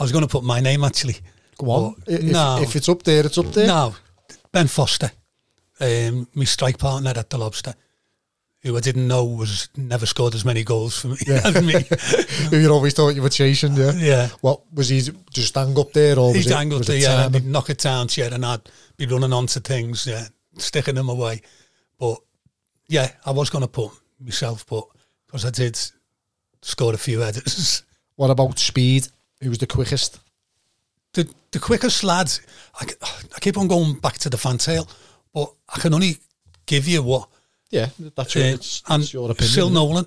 was 0.00 0.12
going 0.12 0.22
to 0.24 0.28
put 0.30 0.44
my 0.44 0.60
name 0.60 0.84
actually. 0.84 1.16
Go 1.58 1.70
on. 1.70 1.94
If, 2.06 2.22
no. 2.22 2.58
if 2.60 2.74
it's 2.76 2.88
up 2.88 3.02
there, 3.02 3.24
it's 3.26 3.38
up 3.38 3.46
there. 3.52 3.66
No, 3.66 3.94
Ben 4.52 4.66
Foster, 4.66 5.10
um, 5.80 6.28
my 6.34 6.44
strike 6.44 6.78
partner 6.78 7.12
at 7.16 7.30
the 7.30 7.38
Lobster, 7.38 7.74
who 8.66 8.76
I 8.76 8.80
didn't 8.80 9.06
know 9.06 9.24
was 9.24 9.68
never 9.76 10.06
scored 10.06 10.34
as 10.34 10.44
many 10.44 10.64
goals 10.64 11.00
for 11.00 11.08
me 11.08 11.16
as 11.28 11.62
me. 11.62 11.74
Who 12.50 12.58
you 12.58 12.70
always 12.70 12.94
thought 12.94 13.14
you 13.14 13.22
were 13.22 13.28
chasing, 13.28 13.74
yeah. 13.74 13.92
Yeah. 13.96 14.28
What 14.40 14.60
was 14.74 14.88
he 14.88 15.00
just 15.30 15.54
hang 15.54 15.78
up 15.78 15.92
there, 15.92 16.18
or 16.18 16.34
He'd 16.34 16.50
hang 16.50 16.72
up 16.74 16.82
there, 16.82 16.98
yeah, 16.98 17.26
and 17.26 17.34
he'd 17.34 17.46
knock 17.46 17.70
it 17.70 17.78
down, 17.78 18.08
yeah, 18.16 18.34
and 18.34 18.44
I'd 18.44 18.68
be 18.96 19.06
running 19.06 19.32
onto 19.32 19.60
things, 19.60 20.06
yeah, 20.06 20.26
sticking 20.58 20.96
them 20.96 21.08
away. 21.08 21.42
But 21.98 22.18
yeah, 22.88 23.12
I 23.24 23.30
was 23.30 23.50
going 23.50 23.62
to 23.62 23.68
put 23.68 23.92
myself, 24.20 24.66
but 24.66 24.84
because 25.26 25.44
I 25.44 25.50
did 25.50 25.78
score 26.62 26.94
a 26.94 26.98
few 26.98 27.20
headers. 27.20 27.84
What 28.16 28.30
about 28.30 28.58
speed? 28.58 29.08
Who 29.42 29.50
was 29.50 29.58
the 29.58 29.66
quickest? 29.66 30.18
the 31.16 31.28
the 31.50 31.58
quickest 31.58 32.04
lad, 32.04 32.30
I 32.80 32.84
keep 33.40 33.58
on 33.58 33.68
going 33.68 33.94
back 33.94 34.18
to 34.18 34.30
the 34.30 34.36
fantail, 34.36 34.88
but 35.32 35.52
I 35.74 35.80
can 35.80 35.94
only 35.94 36.18
give 36.66 36.86
you 36.86 37.02
what 37.02 37.28
Yeah, 37.70 37.88
that's 38.14 38.34
your, 38.34 38.44
Uh, 38.44 38.48
and 38.88 39.02
it's 39.02 39.12
your 39.12 39.30
opinion. 39.30 39.52
Sil? 39.54 39.70
Nolan 39.70 40.06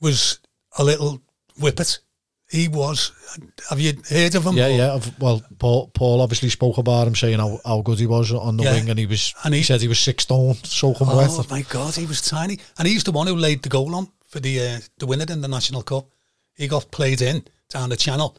was 0.00 0.38
a 0.78 0.84
little 0.84 1.20
whippet. 1.60 1.98
He 2.48 2.68
was. 2.68 3.10
Have 3.70 3.80
you 3.80 3.94
heard 4.08 4.34
of 4.36 4.46
him? 4.46 4.56
Yeah, 4.56 4.68
yeah. 4.68 4.94
I've- 4.94 5.12
Well, 5.18 5.42
Paul, 5.58 5.88
Paul 5.88 6.20
obviously 6.20 6.48
spoke 6.50 6.78
about 6.78 7.08
him 7.08 7.14
saying 7.16 7.38
how, 7.40 7.60
how 7.64 7.80
good 7.82 7.98
he 7.98 8.06
was 8.06 8.30
on 8.32 8.56
the 8.56 8.64
Yeah. 8.64 8.72
wing, 8.74 8.90
and 8.90 8.98
he 8.98 9.06
was. 9.06 9.34
And 9.42 9.52
he, 9.54 9.60
he- 9.60 9.64
said 9.64 9.80
he 9.80 9.88
was 9.88 9.98
six 9.98 10.22
stone, 10.24 10.56
soaking 10.62 11.08
Oh 11.08 11.16
wet. 11.16 11.30
Oh 11.30 11.44
my 11.50 11.62
God, 11.62 11.94
he 11.96 12.06
was 12.06 12.20
tiny, 12.20 12.58
and 12.78 12.86
he's 12.86 13.02
the 13.04 13.10
one 13.12 13.26
who 13.26 13.34
laid 13.36 13.62
the 13.62 13.68
goal 13.68 13.94
on 13.96 14.10
for 14.28 14.38
the 14.40 14.60
uh, 14.60 14.80
the 14.98 15.06
winner 15.06 15.26
in 15.28 15.40
the 15.40 15.48
National 15.48 15.82
Cup. 15.82 16.08
He 16.54 16.68
got 16.68 16.90
played 16.92 17.20
in 17.20 17.44
down 17.68 17.88
the 17.90 17.96
channel, 17.96 18.36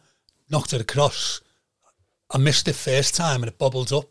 knocked 0.49 0.73
it 0.73 0.81
across. 0.81 1.41
I 2.31 2.37
missed 2.37 2.67
it 2.69 2.75
first 2.75 3.13
time, 3.15 3.41
and 3.43 3.47
it 3.51 3.57
bubbled 3.57 3.91
up, 3.91 4.05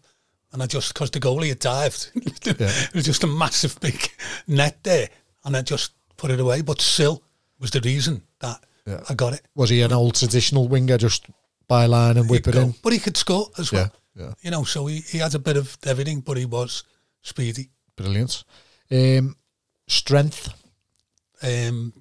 and 0.56 0.62
I 0.62 0.66
just 0.66 0.94
because 0.94 1.10
the 1.10 1.20
goalie 1.20 1.48
had 1.50 1.58
dived, 1.58 2.12
it 2.14 2.94
was 2.94 3.04
just 3.04 3.24
a 3.24 3.26
massive 3.26 3.78
big 3.80 4.10
net 4.46 4.78
there, 4.84 5.10
and 5.44 5.54
I 5.54 5.60
just 5.60 5.92
put 6.16 6.30
it 6.30 6.40
away. 6.40 6.62
But 6.62 6.80
still, 6.80 7.22
was 7.60 7.70
the 7.72 7.82
reason 7.82 8.22
that 8.40 8.64
Yeah. 8.86 9.02
I 9.10 9.12
got 9.14 9.34
it. 9.34 9.42
Was 9.54 9.68
he 9.68 9.82
an 9.82 9.92
old 9.92 10.14
traditional 10.14 10.66
winger, 10.66 10.96
just 10.96 11.26
byline 11.68 12.16
and 12.18 12.30
whip 12.30 12.48
it 12.48 12.54
in? 12.54 12.74
But 12.82 12.94
he 12.94 12.98
could 12.98 13.18
score 13.18 13.50
as 13.58 13.70
well. 13.70 13.92
Yeah, 14.14 14.24
yeah. 14.24 14.32
You 14.40 14.50
know, 14.50 14.64
so 14.64 14.86
he, 14.86 15.00
he 15.00 15.18
had 15.18 15.34
a 15.34 15.38
bit 15.38 15.58
of 15.58 15.76
everything, 15.84 16.20
but 16.20 16.38
he 16.38 16.46
was 16.46 16.84
speedy. 17.20 17.68
Brilliant. 17.96 18.44
Um, 18.90 19.36
strength. 19.88 20.48
Um, 21.42 21.92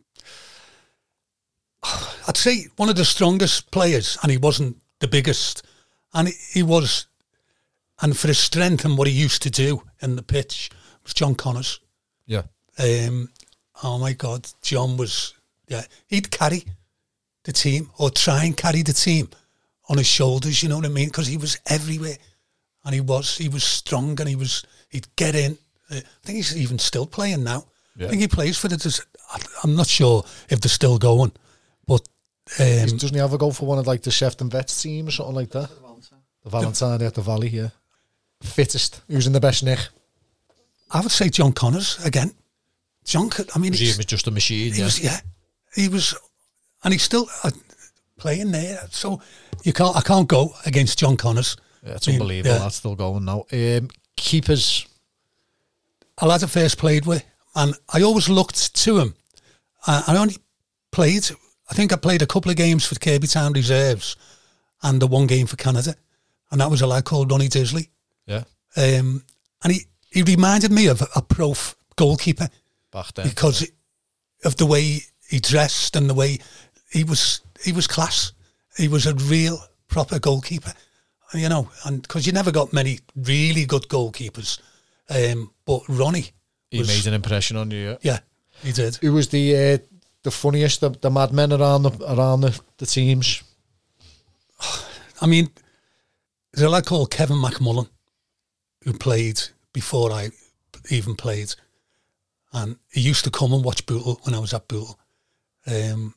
I'd 2.28 2.38
say 2.38 2.68
one 2.78 2.90
of 2.90 2.96
the 2.96 3.06
strongest 3.06 3.70
players, 3.72 4.18
and 4.24 4.32
he 4.32 4.38
wasn't 4.38 4.78
the 5.00 5.08
biggest, 5.08 5.64
and 6.14 6.30
he, 6.30 6.34
he 6.54 6.64
was, 6.64 7.08
and 8.02 8.18
for 8.18 8.28
his 8.28 8.38
strength 8.40 8.86
and 8.86 8.98
what 8.98 9.08
he 9.08 9.14
used 9.14 9.42
to 9.44 9.50
do 9.50 9.82
in 10.02 10.16
the 10.16 10.24
pitch 10.24 10.70
was 11.04 11.14
John 11.14 11.36
Connors. 11.36 11.80
Yeah. 12.26 12.44
Um, 12.78 13.30
oh 13.84 13.98
my 13.98 14.14
God, 14.14 14.48
John 14.62 14.98
was 14.98 15.34
yeah. 15.68 15.84
He'd 16.08 16.30
carry 16.32 16.66
the 17.44 17.54
team 17.54 17.90
or 17.98 18.10
try 18.10 18.44
and 18.46 18.56
carry 18.58 18.82
the 18.82 18.94
team 18.94 19.30
on 19.90 19.98
his 19.98 20.08
shoulders. 20.08 20.62
You 20.62 20.70
know 20.70 20.78
what 20.78 20.86
I 20.86 20.90
mean? 20.90 21.08
Because 21.08 21.28
he 21.28 21.38
was 21.38 21.58
everywhere, 21.68 22.18
and 22.84 22.94
he 22.94 23.02
was 23.02 23.38
he 23.38 23.50
was 23.50 23.64
strong, 23.64 24.20
and 24.20 24.28
he 24.30 24.36
was 24.36 24.64
he'd 24.90 25.08
get 25.16 25.36
in. 25.36 25.58
Uh, 25.90 25.96
I 25.98 26.02
think 26.24 26.38
he's 26.38 26.58
even 26.58 26.80
still 26.80 27.06
playing 27.06 27.44
now. 27.44 27.66
Yeah. 27.96 28.08
I 28.08 28.10
think 28.10 28.22
he 28.22 28.28
plays 28.28 28.58
for 28.58 28.68
the. 28.68 29.02
I- 29.32 29.40
I'm 29.64 29.76
not 29.76 29.88
sure 29.88 30.24
if 30.50 30.60
they're 30.62 30.70
still 30.70 30.98
going, 30.98 31.32
but 31.88 32.02
um, 32.60 32.86
Doesn't 32.98 33.14
he 33.14 33.20
have 33.20 33.34
a 33.34 33.38
go 33.38 33.52
for 33.52 33.66
one 33.66 33.80
of 33.80 33.88
like 33.88 34.02
the 34.04 34.12
Shefton 34.12 34.52
Vets 34.52 34.82
team 34.84 35.08
or 35.08 35.12
something 35.12 35.36
like 35.36 35.50
that? 35.52 35.70
The 36.44 36.50
Valentine 36.50 37.02
at 37.02 37.14
the 37.16 37.22
Valley, 37.22 37.50
yeah. 37.50 37.70
Fittest. 38.48 39.02
Who's 39.08 39.28
in 39.28 39.34
the 39.34 39.40
best 39.40 39.64
nick? 39.64 39.80
I 40.92 41.02
would 41.02 41.12
say 41.12 41.30
John 41.30 41.52
Connors 41.54 42.04
again. 42.06 42.32
John, 43.04 43.30
I 43.54 43.60
mean, 43.60 43.74
He 43.74 43.86
was 43.98 44.06
just 44.06 44.28
a 44.28 44.32
machine, 44.32 44.74
He 44.74 44.80
yeah. 44.80 44.86
was, 44.86 45.00
yeah, 45.04 45.20
he 45.76 45.88
was, 45.90 46.16
and 46.84 46.94
he's 46.94 47.04
still 47.04 47.28
uh, 47.44 47.52
playing 48.18 48.52
there. 48.52 48.80
So 48.90 49.22
you 49.64 49.74
can't, 49.74 49.96
I 49.96 50.02
can't 50.02 50.28
go 50.28 50.54
against 50.66 50.98
John 51.00 51.16
Connors. 51.18 51.56
yeah 51.84 51.94
it's 51.96 52.08
I 52.08 52.12
mean, 52.12 52.22
unbelievable. 52.22 52.56
yeah. 52.56 52.60
That's 52.64 52.76
still 52.78 52.96
going 52.96 53.26
now. 53.26 53.46
Um, 53.52 53.90
keepers. 54.16 54.88
A 56.20 56.28
lad 56.28 56.44
I 56.44 56.48
first 56.48 56.78
played 56.78 57.06
with, 57.06 57.24
and 57.56 57.76
I 57.94 58.02
always 58.02 58.30
looked 58.30 58.74
to 58.76 59.00
him. 59.00 59.16
Uh, 59.86 60.02
I 60.08 60.18
only 60.18 60.38
played, 60.92 61.28
I 61.70 61.74
think 61.76 61.92
I 61.94 61.98
played 61.98 62.22
a 62.22 62.28
couple 62.28 62.50
of 62.50 62.58
games 62.58 62.86
for 62.86 62.96
Kirkby 62.96 63.28
Town 63.28 63.54
Reserves, 63.54 64.16
and 64.82 65.02
the 65.02 65.08
one 65.08 65.28
game 65.28 65.46
for 65.46 65.58
Canada, 65.58 65.96
and 66.52 66.62
that 66.62 66.72
was 66.72 66.82
a 66.82 66.88
lad 66.88 67.04
called 67.06 67.30
Ronnie 67.32 67.50
Disley. 67.50 67.90
Yeah. 68.26 68.44
Um, 68.78 69.24
and 69.64 69.74
he, 69.74 69.82
he 70.12 70.24
reminded 70.24 70.72
me 70.72 70.88
of 70.88 71.02
a 71.16 71.22
pro 71.22 71.54
goalkeeper. 71.96 72.50
Back 72.92 73.14
then. 73.14 73.28
because 73.28 73.70
of 74.44 74.56
the 74.58 74.66
way 74.66 75.02
he 75.30 75.40
dressed 75.40 75.96
and 75.96 76.10
the 76.10 76.14
way 76.14 76.40
he 76.92 77.04
was 77.04 77.42
he 77.64 77.72
was 77.72 77.88
class. 77.88 78.32
He 78.78 78.88
was 78.88 79.06
a 79.06 79.14
real 79.16 79.58
proper 79.88 80.20
goalkeeper, 80.20 80.74
you 81.34 81.50
know, 81.50 81.70
and 81.86 82.02
because 82.02 82.26
you 82.28 82.34
never 82.34 82.52
got 82.52 82.74
many 82.74 83.00
really 83.16 83.66
good 83.66 83.88
goalkeepers. 83.88 84.60
Um, 85.10 85.52
but 85.66 85.82
Ronnie, 85.88 86.32
he 86.72 86.80
was- 86.80 86.88
made 86.88 87.08
an 87.08 87.14
impression 87.14 87.58
on 87.58 87.72
you, 87.72 87.90
yeah. 87.92 87.98
yeah, 88.02 88.20
he 88.64 88.72
did. 88.72 88.96
Who 88.98 89.14
was 89.14 89.30
the 89.30 89.56
uh, 89.56 89.78
the 90.24 90.32
funniest, 90.32 90.82
the, 90.82 90.90
the 90.90 91.10
madmen 91.10 91.52
around 91.54 91.84
the 91.84 91.92
around 92.14 92.42
the, 92.42 92.60
the 92.78 92.86
teams? 92.86 93.44
I 95.22 95.28
mean, 95.28 95.50
there's 96.54 96.66
a 96.66 96.70
lad 96.70 96.86
called 96.86 97.12
Kevin 97.12 97.38
McMullen 97.38 97.88
who 98.86 98.94
played 98.94 99.42
before 99.74 100.12
I 100.14 100.30
even 100.90 101.16
played, 101.16 101.54
and 102.54 102.78
he 102.94 103.02
used 103.02 103.26
to 103.26 103.30
come 103.32 103.52
and 103.52 103.64
watch 103.66 103.86
Bootle 103.86 104.20
when 104.24 104.34
I 104.34 104.40
was 104.40 104.54
at 104.54 104.68
Bootle, 104.70 104.98
um, 105.68 106.14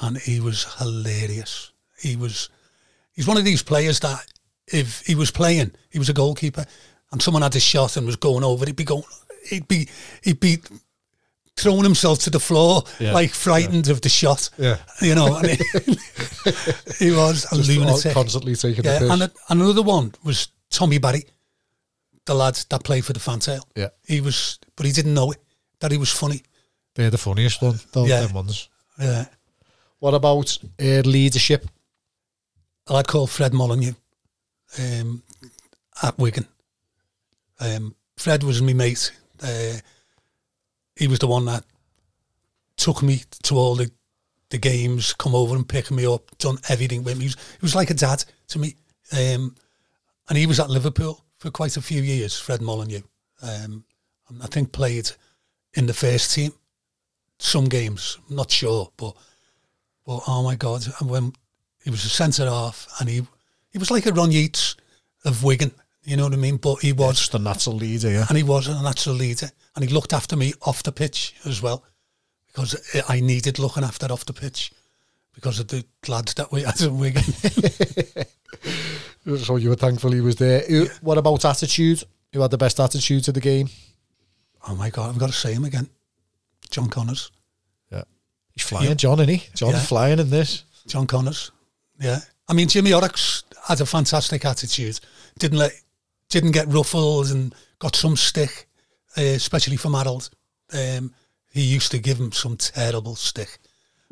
and 0.00 0.16
he 0.18 0.38
was 0.38 0.64
hilarious. 0.78 1.72
He 2.00 2.14
was, 2.14 2.48
he's 3.14 3.26
one 3.26 3.36
of 3.38 3.44
these 3.44 3.62
players 3.62 3.98
that 4.00 4.24
if 4.68 5.00
he 5.06 5.14
was 5.16 5.30
playing, 5.32 5.72
he 5.90 5.98
was 5.98 6.08
a 6.08 6.12
goalkeeper, 6.12 6.64
and 7.10 7.20
someone 7.20 7.42
had 7.42 7.56
a 7.56 7.60
shot 7.60 7.96
and 7.96 8.06
was 8.06 8.16
going 8.16 8.44
over, 8.44 8.64
he'd 8.66 8.76
be 8.76 8.84
going, 8.84 9.02
he'd 9.48 9.66
be, 9.66 9.88
he'd 10.22 10.40
be 10.40 10.58
throwing 11.56 11.84
himself 11.84 12.18
to 12.20 12.30
the 12.30 12.40
floor, 12.40 12.82
Yeah, 13.00 13.12
like 13.12 13.30
frightened 13.30 13.88
of 13.88 14.00
the 14.00 14.08
shot. 14.08 14.50
Yeah. 14.58 14.76
You 15.00 15.14
know, 15.14 15.36
and 15.36 15.46
he, 15.50 15.56
he 16.98 17.10
was 17.12 17.46
a 17.52 17.56
Just 17.56 17.68
lunatic. 17.70 18.12
constantly 18.12 18.54
taking 18.56 18.84
Yeah, 18.84 18.94
the 18.94 19.06
piss. 19.06 19.10
and 19.10 19.22
a, 19.22 19.30
another 19.48 19.82
one 19.82 20.12
was 20.24 20.48
Tommy 20.70 20.98
Barry, 20.98 21.24
the 22.26 22.34
lad 22.34 22.54
that 22.70 22.84
played 22.84 23.04
for 23.04 23.12
the 23.12 23.20
Fantail. 23.20 23.66
yeah. 23.76 23.88
He 24.06 24.20
was, 24.20 24.58
but 24.76 24.86
he 24.86 24.92
didn't 24.92 25.14
know 25.14 25.30
it 25.32 25.38
that 25.80 25.92
he 25.92 25.98
was 25.98 26.10
funny. 26.10 26.42
They're 26.94 27.10
the 27.10 27.18
funniest 27.18 27.60
one, 27.62 27.78
those 27.92 28.08
Yeah. 28.08 28.32
ones. 28.32 28.68
Yeah, 28.98 29.26
What 29.98 30.14
about 30.14 30.58
uh, 30.80 31.02
leadership? 31.04 31.66
a 32.86 32.92
lad 32.92 33.06
called 33.08 33.30
Fred 33.30 33.52
Molyneux 33.54 33.94
um, 34.78 35.22
at 36.02 36.18
Wigan. 36.18 36.46
Um, 37.58 37.94
Fred 38.16 38.42
was 38.44 38.60
my 38.60 38.74
mate. 38.74 39.10
Uh, 39.42 39.78
he 40.96 41.08
was 41.08 41.18
the 41.18 41.26
one 41.26 41.46
that 41.46 41.64
took 42.76 43.02
me 43.02 43.22
to 43.44 43.56
all 43.56 43.74
the 43.74 43.90
the 44.50 44.58
games, 44.58 45.14
come 45.14 45.34
over 45.34 45.56
and 45.56 45.66
pick 45.68 45.90
me 45.90 46.06
up, 46.06 46.36
done 46.38 46.58
everything 46.68 47.02
with 47.02 47.16
me. 47.16 47.22
He 47.24 47.26
was, 47.28 47.34
he 47.34 47.58
was 47.62 47.74
like 47.74 47.90
a 47.90 47.94
dad 47.94 48.24
to 48.48 48.58
me. 48.58 48.76
Um, 49.12 49.56
and 50.28 50.38
he 50.38 50.46
was 50.46 50.60
at 50.60 50.70
Liverpool 50.70 51.23
for 51.44 51.50
quite 51.50 51.76
a 51.76 51.82
few 51.82 52.00
years, 52.00 52.40
Fred 52.40 52.62
Molyneux. 52.62 53.02
Um, 53.42 53.84
I 54.42 54.46
think 54.46 54.72
played 54.72 55.10
in 55.74 55.84
the 55.84 55.92
first 55.92 56.34
team 56.34 56.54
some 57.38 57.66
games, 57.66 58.16
I'm 58.30 58.36
not 58.36 58.50
sure, 58.50 58.90
but 58.96 59.14
but 60.06 60.22
oh 60.26 60.42
my 60.42 60.54
god, 60.54 60.86
and 60.98 61.10
when 61.10 61.34
he 61.82 61.90
was 61.90 62.02
a 62.06 62.08
centre 62.08 62.46
half 62.46 62.88
and 62.98 63.10
he 63.10 63.26
he 63.72 63.78
was 63.78 63.90
like 63.90 64.06
a 64.06 64.12
Ron 64.12 64.30
Yeats 64.30 64.76
of 65.26 65.44
Wigan, 65.44 65.72
you 66.02 66.16
know 66.16 66.24
what 66.24 66.32
I 66.32 66.36
mean? 66.36 66.56
But 66.56 66.76
he 66.76 66.94
was 66.94 67.18
Just 67.18 67.34
a 67.34 67.38
natural 67.38 67.76
leader, 67.76 68.10
yeah. 68.10 68.24
and 68.30 68.38
he 68.38 68.42
was 68.42 68.66
a 68.66 68.82
natural 68.82 69.16
leader, 69.16 69.50
and 69.76 69.84
he 69.84 69.92
looked 69.92 70.14
after 70.14 70.36
me 70.36 70.54
off 70.62 70.82
the 70.82 70.92
pitch 70.92 71.34
as 71.44 71.60
well, 71.60 71.84
because 72.46 72.74
I 73.06 73.20
needed 73.20 73.58
looking 73.58 73.84
after 73.84 74.10
off 74.10 74.24
the 74.24 74.32
pitch 74.32 74.72
because 75.34 75.58
of 75.60 75.68
the 75.68 75.84
lads 76.08 76.34
that 76.34 76.50
we 76.52 76.62
had 76.62 76.80
in 76.80 76.98
Wigan. 76.98 77.22
So 79.38 79.56
you 79.56 79.70
were 79.70 79.76
thankful 79.76 80.12
he 80.12 80.20
was 80.20 80.36
there. 80.36 80.60
Who- 80.68 80.88
What 81.00 81.16
about 81.18 81.44
attitude? 81.46 82.04
Who 82.32 82.40
had 82.42 82.50
the 82.50 82.58
best 82.58 82.78
attitude 82.78 83.24
to 83.24 83.32
the 83.32 83.40
game? 83.40 83.68
oh 84.66 84.74
my 84.74 84.88
god, 84.90 85.10
I've 85.10 85.18
got 85.18 85.26
to 85.28 85.32
say 85.32 85.52
him 85.52 85.64
again, 85.64 85.88
John 86.70 86.88
Connors. 86.88 87.30
Yeah. 87.92 88.04
He's 88.52 88.64
flying, 88.64 88.88
Yeah, 88.88 88.94
John, 88.94 89.20
isn't 89.20 89.28
he? 89.34 89.46
John's 89.54 89.74
Yeah. 89.74 89.80
flying 89.80 90.18
in 90.18 90.30
this. 90.30 90.64
John 90.86 91.06
Connors. 91.06 91.50
Yeah. 92.00 92.20
I 92.48 92.52
mean, 92.54 92.68
Jimmy 92.68 92.90
Horrocks 92.92 93.44
had 93.66 93.80
a 93.82 93.86
fantastic 93.86 94.44
attitude. 94.44 95.00
Didn't 95.38 95.58
let, 95.58 95.72
didn't 96.30 96.52
get 96.52 96.68
ruffled 96.68 97.30
and 97.30 97.54
got 97.78 97.94
some 97.96 98.16
stick, 98.16 98.68
uh, 99.18 99.22
especially 99.22 99.76
from 99.76 99.92
Harold. 99.94 100.30
Um, 100.72 101.12
he 101.52 101.62
used 101.62 101.90
to 101.92 101.98
give 101.98 102.18
him 102.18 102.32
some 102.32 102.56
terrible 102.56 103.16
stick, 103.16 103.58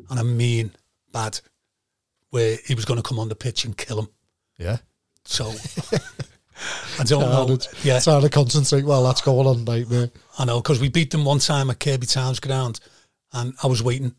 and 0.09 0.19
I 0.19 0.23
mean 0.23 0.71
bad, 1.13 1.39
where 2.31 2.57
he 2.65 2.75
was 2.75 2.85
going 2.85 3.01
to 3.01 3.07
come 3.07 3.19
on 3.19 3.29
the 3.29 3.35
pitch 3.35 3.63
and 3.63 3.77
kill 3.77 3.99
him. 3.99 4.07
Yeah. 4.57 4.77
So 5.23 5.45
I 6.99 7.03
don't 7.03 7.21
know. 7.21 7.45
Hard, 7.47 7.67
Yeah, 7.83 7.99
Trying 7.99 8.21
to 8.21 8.29
concentrate 8.29 8.85
while 8.85 9.03
that's 9.03 9.21
going 9.21 9.47
on, 9.47 9.63
nightmare. 9.63 10.11
I 10.37 10.45
know 10.45 10.61
because 10.61 10.79
we 10.79 10.89
beat 10.89 11.11
them 11.11 11.25
one 11.25 11.39
time 11.39 11.69
at 11.69 11.79
Kirkby 11.79 12.07
Town's 12.07 12.39
ground, 12.39 12.79
and 13.31 13.53
I 13.63 13.67
was 13.67 13.81
waiting 13.81 14.13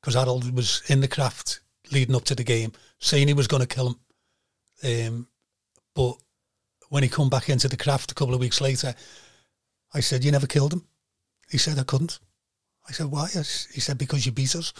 because 0.00 0.14
Harold 0.14 0.54
was 0.54 0.82
in 0.88 1.00
the 1.00 1.08
Kraft 1.08 1.60
leading 1.92 2.14
up 2.14 2.24
to 2.24 2.34
the 2.34 2.44
game, 2.44 2.72
saying 2.98 3.28
he 3.28 3.34
was 3.34 3.48
going 3.48 3.64
to 3.64 3.74
kill 3.74 3.88
him. 4.82 5.08
Um, 5.08 5.28
but 5.94 6.14
when 6.88 7.02
he 7.02 7.08
come 7.08 7.28
back 7.28 7.48
into 7.48 7.68
the 7.68 7.76
Kraft 7.76 8.12
a 8.12 8.14
couple 8.14 8.34
of 8.34 8.40
weeks 8.40 8.60
later, 8.60 8.94
I 9.92 10.00
said, 10.00 10.24
"You 10.24 10.32
never 10.32 10.46
killed 10.46 10.72
him." 10.72 10.84
He 11.50 11.58
said, 11.58 11.78
"I 11.78 11.84
couldn't." 11.84 12.18
I 12.88 12.92
said, 12.92 13.06
"Why?" 13.06 13.28
He 13.28 13.80
said, 13.80 13.98
"Because 13.98 14.26
you 14.26 14.32
beat 14.32 14.54
us." 14.54 14.72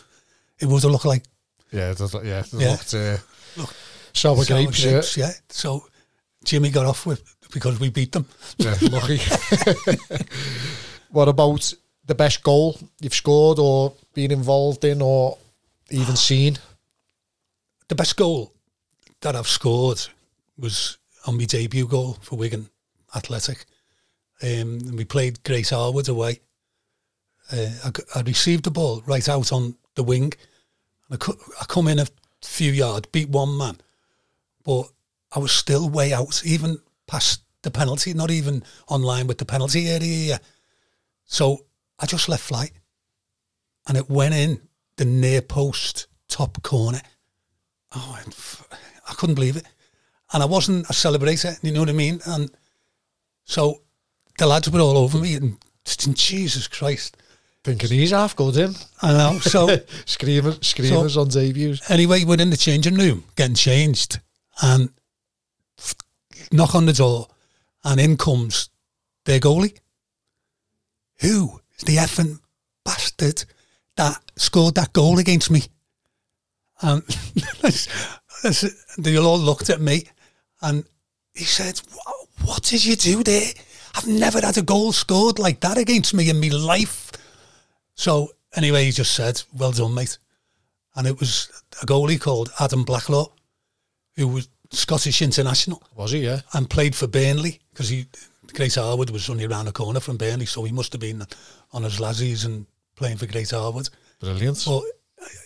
It 0.59 0.67
would 0.67 0.83
have 0.83 0.93
looked 0.93 1.05
like 1.05 1.25
Yeah, 1.73 1.91
it 1.91 1.99
does, 1.99 2.15
yeah. 2.15 2.41
It 2.41 2.53
Yeah. 2.53 2.71
looked, 2.71 2.95
uh, 2.95 3.17
Look, 3.57 3.75
sour 4.13 4.37
sour 4.37 4.45
grapes, 4.45 4.85
yeah. 4.85 4.91
grapes, 4.93 5.17
yeah. 5.17 5.33
So 5.49 5.87
Jimmy 6.45 6.71
got 6.71 6.87
off 6.87 7.07
with 7.07 7.23
because 7.53 7.79
we 7.81 7.91
beat 7.91 8.13
them. 8.13 8.27
yeah. 8.59 8.75
Lucky. 8.83 9.19
What 11.11 11.29
about 11.29 11.73
the 12.05 12.15
best 12.15 12.43
goal 12.43 12.79
you've 13.01 13.15
scored 13.15 13.59
or 13.59 13.93
been 14.15 14.31
involved 14.31 14.85
in 14.85 15.01
or 15.01 15.39
even 15.91 16.17
seen? 16.17 16.59
The 17.89 17.95
best 17.95 18.17
goal 18.17 18.53
that 19.21 19.37
I've 19.37 19.49
scored 19.49 20.01
was 20.59 20.99
on 21.27 21.39
my 21.39 21.45
debut 21.45 21.87
goal 21.87 22.19
for 22.21 22.37
Wigan 22.37 22.69
Athletic. 23.15 23.65
Um, 24.43 24.79
we 24.97 25.05
played 25.05 25.43
Great 25.45 25.71
Harwood 25.71 26.09
away. 26.09 26.41
Uh, 27.51 27.69
I, 27.85 28.19
I 28.19 28.23
received 28.23 28.65
the 28.65 28.71
ball 28.71 29.03
right 29.07 29.27
out 29.29 29.53
on 29.53 29.77
the 29.95 30.03
wing. 30.03 30.33
I, 31.11 31.17
come 31.69 31.89
in 31.89 31.99
a 31.99 32.07
few 32.43 32.73
yards, 32.73 33.09
beat 33.13 33.29
one 33.29 33.57
man, 33.57 33.79
but 34.65 34.89
I 35.33 35.39
was 35.39 35.53
still 35.53 35.89
way 35.89 36.13
out, 36.13 36.43
even 36.45 36.79
past 37.07 37.43
the 37.63 37.71
penalty, 37.71 38.15
not 38.15 38.31
even 38.31 38.63
on 38.89 39.03
line 39.03 39.27
with 39.27 39.39
the 39.39 39.45
penalty 39.45 39.89
area. 39.89 40.41
So 41.25 41.67
I 41.99 42.07
just 42.07 42.29
left 42.29 42.43
flight, 42.43 42.73
and 43.87 43.97
it 43.97 44.11
went 44.11 44.35
in 44.35 44.61
the 44.97 45.05
near 45.05 45.43
post 45.43 46.07
top 46.29 46.63
corner. 46.63 47.01
Oh, 47.95 48.19
I 49.09 49.15
couldn't 49.15 49.37
believe 49.37 49.57
it, 49.57 49.67
and 50.33 50.43
I 50.43 50.47
wasn't 50.47 50.91
a 50.91 50.93
celebrator. 50.93 51.63
You 51.63 51.73
know 51.73 51.81
what 51.81 51.89
I 51.89 51.93
mean? 51.93 52.21
And 52.27 52.51
so 53.45 53.83
the 54.39 54.47
lads 54.47 54.69
were 54.69 54.81
all 54.81 54.99
over 54.99 55.19
me, 55.19 55.35
and 55.35 55.59
Jesus 55.85 56.67
Christ, 56.67 57.17
Thinking 57.67 57.91
he's 57.99 58.13
half 58.13 58.37
good 58.37 58.57
in. 58.59 58.77
I 59.03 59.13
know. 59.13 59.41
So 59.41 59.67
Screamers, 60.05 60.65
screamers 60.65 61.17
on 61.17 61.27
debuts. 61.27 61.91
anyway, 61.91 62.23
we're 62.23 62.41
in 62.41 62.51
the 62.51 62.57
changing 62.57 62.95
room 62.95 63.25
getting 63.35 63.57
changed, 63.57 64.21
and 64.63 64.91
knock 66.53 66.77
on 66.77 66.87
the 66.87 66.93
door, 66.93 67.27
and 67.83 67.99
in 67.99 68.17
comes 68.17 68.71
their 69.25 69.41
goalie, 69.41 69.77
who 71.19 71.61
is 71.77 71.83
the 71.83 71.97
effing 71.97 72.39
bastard 72.85 73.45
that 73.97 74.21
scored 74.37 74.77
that 74.77 74.93
goal 74.93 75.19
against 75.19 75.51
me. 75.51 75.65
And 76.83 77.03
they 78.99 79.17
all 79.19 79.41
looked 79.41 79.71
at 79.71 79.81
me, 79.81 80.05
and 80.63 80.85
he 81.35 81.43
said, 81.43 81.81
"What 82.45 82.63
did 82.63 82.85
you 82.85 82.95
do 82.95 83.25
there? 83.25 83.51
I've 83.97 84.07
never 84.07 84.41
had 84.41 84.57
a 84.57 84.63
goal 84.63 84.93
scored 84.93 85.41
like 85.41 85.59
that 85.63 85.79
against 85.79 86.15
me 86.15 86.31
in 86.31 86.39
my 86.39 86.51
life." 86.51 87.11
So 87.97 88.31
anyway, 88.55 88.85
he 88.85 88.93
just 88.93 89.15
said, 89.15 89.43
"Well 89.53 89.73
done, 89.73 89.95
mate." 89.95 90.19
and 90.99 91.07
it 91.07 91.21
was 91.21 91.51
a 91.83 91.85
goalie 91.87 92.19
called 92.19 92.51
Adam 92.59 92.83
Blacklaw, 92.83 93.31
who 94.15 94.27
was 94.29 94.49
Scottish 94.71 95.21
international 95.21 95.83
Was 95.95 96.13
he, 96.13 96.21
yeah? 96.21 96.41
and 96.55 96.71
played 96.71 96.95
for 96.97 97.07
Burnley 97.07 97.61
because 97.71 97.91
he 97.91 98.07
Great 98.55 98.75
Harwood 98.77 99.11
was 99.11 99.29
only 99.29 99.45
around 99.45 99.67
the 99.67 99.73
corner 99.73 100.01
from 100.01 100.17
Burnley, 100.17 100.47
so 100.47 100.65
he 100.65 100.73
must 100.73 100.93
have 100.93 101.01
been 101.01 101.23
on 101.73 101.83
his 101.83 102.01
lassies 102.01 102.47
and 102.47 102.65
playing 102.95 103.19
for 103.19 103.27
Great 103.27 103.51
Harwood. 103.51 103.91
Brilliant. 104.21 104.65
But 104.67 104.85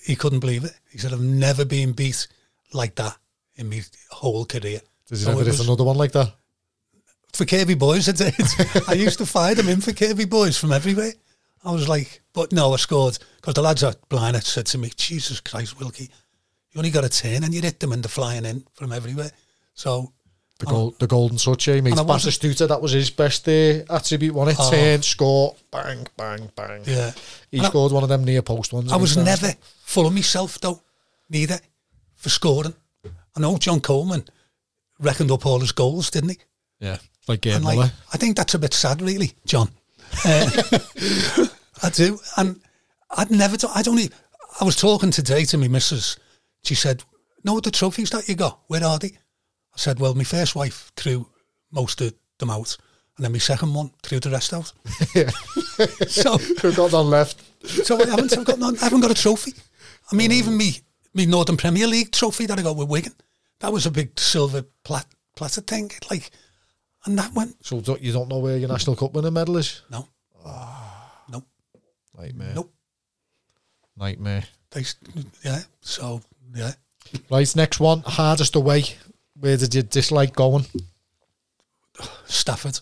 he 0.04 0.14
couldn't 0.14 0.38
believe 0.40 0.64
it. 0.64 0.72
He 0.92 0.98
said, 0.98 1.12
"I've 1.12 1.20
never 1.20 1.64
been 1.64 1.92
beat 1.92 2.28
like 2.72 2.94
that 2.96 3.16
in 3.56 3.68
my 3.70 3.82
whole 4.10 4.44
career." 4.44 4.80
Did 5.08 5.18
you 5.18 5.24
So 5.24 5.32
ever 5.32 5.44
hit 5.44 5.58
another 5.60 5.84
one 5.84 5.96
like 5.96 6.12
that? 6.12 6.32
for 7.32 7.44
Kirkby 7.44 7.74
boys, 7.74 8.08
I 8.08 8.12
did. 8.12 8.34
I 8.88 8.92
used 8.94 9.18
to 9.18 9.26
fire 9.26 9.54
them 9.54 9.68
in 9.68 9.80
for 9.80 9.92
Kirkby 9.92 10.26
boys 10.26 10.56
from 10.58 10.72
everywhere. 10.72 11.12
I 11.64 11.72
was 11.72 11.88
like, 11.88 12.22
but 12.32 12.52
no, 12.52 12.72
I 12.72 12.76
scored 12.76 13.18
because 13.36 13.54
the 13.54 13.62
lads 13.62 13.82
at 13.84 14.08
Blind 14.08 14.34
had 14.36 14.44
said 14.44 14.66
to 14.66 14.78
me, 14.78 14.90
Jesus 14.96 15.40
Christ, 15.40 15.78
Wilkie, 15.78 16.10
you 16.72 16.78
only 16.78 16.90
got 16.90 17.04
a 17.04 17.08
10 17.08 17.44
and 17.44 17.52
you 17.54 17.60
hit 17.60 17.80
them 17.80 17.92
and 17.92 18.02
they're 18.02 18.08
flying 18.08 18.44
in 18.44 18.64
from 18.74 18.92
everywhere. 18.92 19.30
So, 19.74 20.12
The 20.58 20.66
goal, 20.66 20.94
the 20.98 21.06
golden 21.06 21.36
touch, 21.38 21.68
eh? 21.68 21.80
Mate, 21.80 21.94
I 21.98 22.02
Batistuta, 22.02 22.66
that 22.68 22.80
was 22.80 22.92
his 22.92 23.10
best 23.10 23.46
uh, 23.48 23.82
attribute, 23.90 24.34
wasn't 24.34 24.58
it? 24.58 24.62
Oh. 24.62 24.70
Turn, 24.70 25.02
score, 25.02 25.56
bang, 25.70 26.06
bang, 26.16 26.50
bang. 26.54 26.82
yeah. 26.86 27.12
He 27.50 27.58
And 27.58 27.66
I- 27.66 27.68
scored 27.70 27.92
one 27.92 28.02
of 28.04 28.08
them 28.08 28.24
near 28.24 28.42
post 28.42 28.72
ones. 28.72 28.92
I 28.92 28.96
was 28.96 29.16
never 29.16 29.52
full 29.82 30.06
of 30.06 30.14
myself, 30.14 30.58
though, 30.60 30.80
neither, 31.28 31.58
for 32.14 32.28
scoring. 32.30 32.74
I 33.04 33.40
know 33.40 33.56
John 33.58 33.80
Coleman 33.80 34.24
reckoned 34.98 35.30
up 35.30 35.44
all 35.46 35.60
his 35.60 35.72
goals, 35.72 36.10
didn't 36.10 36.30
he? 36.30 36.38
Yeah, 36.80 36.98
like 37.28 37.42
Gerd 37.42 37.62
like, 37.62 37.90
I 38.12 38.16
think 38.16 38.36
that's 38.36 38.54
a 38.54 38.58
bit 38.58 38.72
sad, 38.74 39.02
really, 39.02 39.32
John. 39.44 39.70
Uh, 40.24 41.46
I 41.82 41.90
do, 41.90 42.18
and 42.36 42.60
I'd 43.10 43.30
never. 43.30 43.56
Do, 43.56 43.68
I'd 43.74 43.88
only. 43.88 44.10
I 44.60 44.64
was 44.64 44.76
talking 44.76 45.10
today 45.10 45.44
to 45.46 45.58
my 45.58 45.68
missus. 45.68 46.16
She 46.62 46.74
said, 46.74 47.02
"No, 47.44 47.60
the 47.60 47.70
trophies 47.70 48.10
that 48.10 48.28
you 48.28 48.34
got, 48.34 48.60
where 48.66 48.84
are 48.84 48.98
they?" 48.98 49.08
I 49.08 49.76
said, 49.76 49.98
"Well, 49.98 50.14
my 50.14 50.24
first 50.24 50.54
wife 50.54 50.92
threw 50.96 51.28
most 51.70 52.00
of 52.00 52.14
them 52.38 52.50
out, 52.50 52.76
and 53.16 53.24
then 53.24 53.32
my 53.32 53.38
second 53.38 53.72
one 53.74 53.90
threw 54.02 54.20
the 54.20 54.30
rest 54.30 54.52
out." 54.52 54.72
so, 56.08 56.38
Who 56.60 56.72
got 56.72 56.94
on 56.94 57.10
left? 57.10 57.42
so 57.84 58.00
I 58.00 58.08
haven't 58.08 58.36
I've 58.36 58.44
got 58.44 58.58
none, 58.58 58.76
I 58.78 58.84
haven't 58.84 59.00
got 59.00 59.10
a 59.10 59.22
trophy. 59.22 59.52
I 60.10 60.16
mean, 60.16 60.32
even 60.32 60.56
me, 60.56 60.80
me 61.14 61.26
Northern 61.26 61.56
Premier 61.56 61.86
League 61.86 62.12
trophy 62.12 62.46
that 62.46 62.58
I 62.58 62.62
got 62.62 62.76
with 62.76 62.88
Wigan, 62.88 63.14
that 63.60 63.72
was 63.72 63.86
a 63.86 63.90
big 63.90 64.18
silver 64.18 64.64
plat, 64.84 65.06
platter 65.36 65.60
thing, 65.60 65.90
like, 66.10 66.30
and 67.04 67.18
that 67.18 67.32
went 67.34 67.54
So 67.64 67.80
don't, 67.80 68.00
you 68.00 68.12
don't 68.12 68.28
know 68.28 68.38
where 68.38 68.56
your 68.58 68.68
National 68.68 68.96
Cup 68.96 69.12
winning 69.14 69.32
medal 69.32 69.56
is? 69.56 69.82
no, 69.90 70.08
ah. 70.44 71.22
no, 71.28 71.42
Nightmare. 72.18 72.52
nope. 72.54 72.72
Nightmare. 73.96 74.44
They, 74.70 74.84
yeah. 75.44 75.60
So 75.80 76.20
yeah, 76.54 76.72
Right, 77.30 77.56
next 77.56 77.80
one. 77.80 78.02
Hardest 78.02 78.56
away. 78.56 78.84
Where 79.38 79.56
did 79.56 79.74
you 79.74 79.82
dislike 79.82 80.34
going? 80.34 80.66
Stafford. 82.26 82.80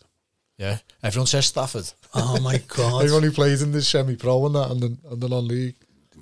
Yeah, 0.58 0.78
everyone 1.02 1.26
says 1.26 1.46
Stafford. 1.46 1.90
Oh 2.14 2.40
my 2.40 2.58
god! 2.68 3.02
Everyone 3.04 3.22
who 3.22 3.30
plays 3.30 3.62
in 3.62 3.72
the 3.72 3.80
semi-pro 3.82 4.46
and 4.46 4.54
that, 4.54 4.70
and 4.70 4.80
the, 4.80 4.96
and 5.10 5.20
the 5.20 5.28
non-league. 5.28 5.76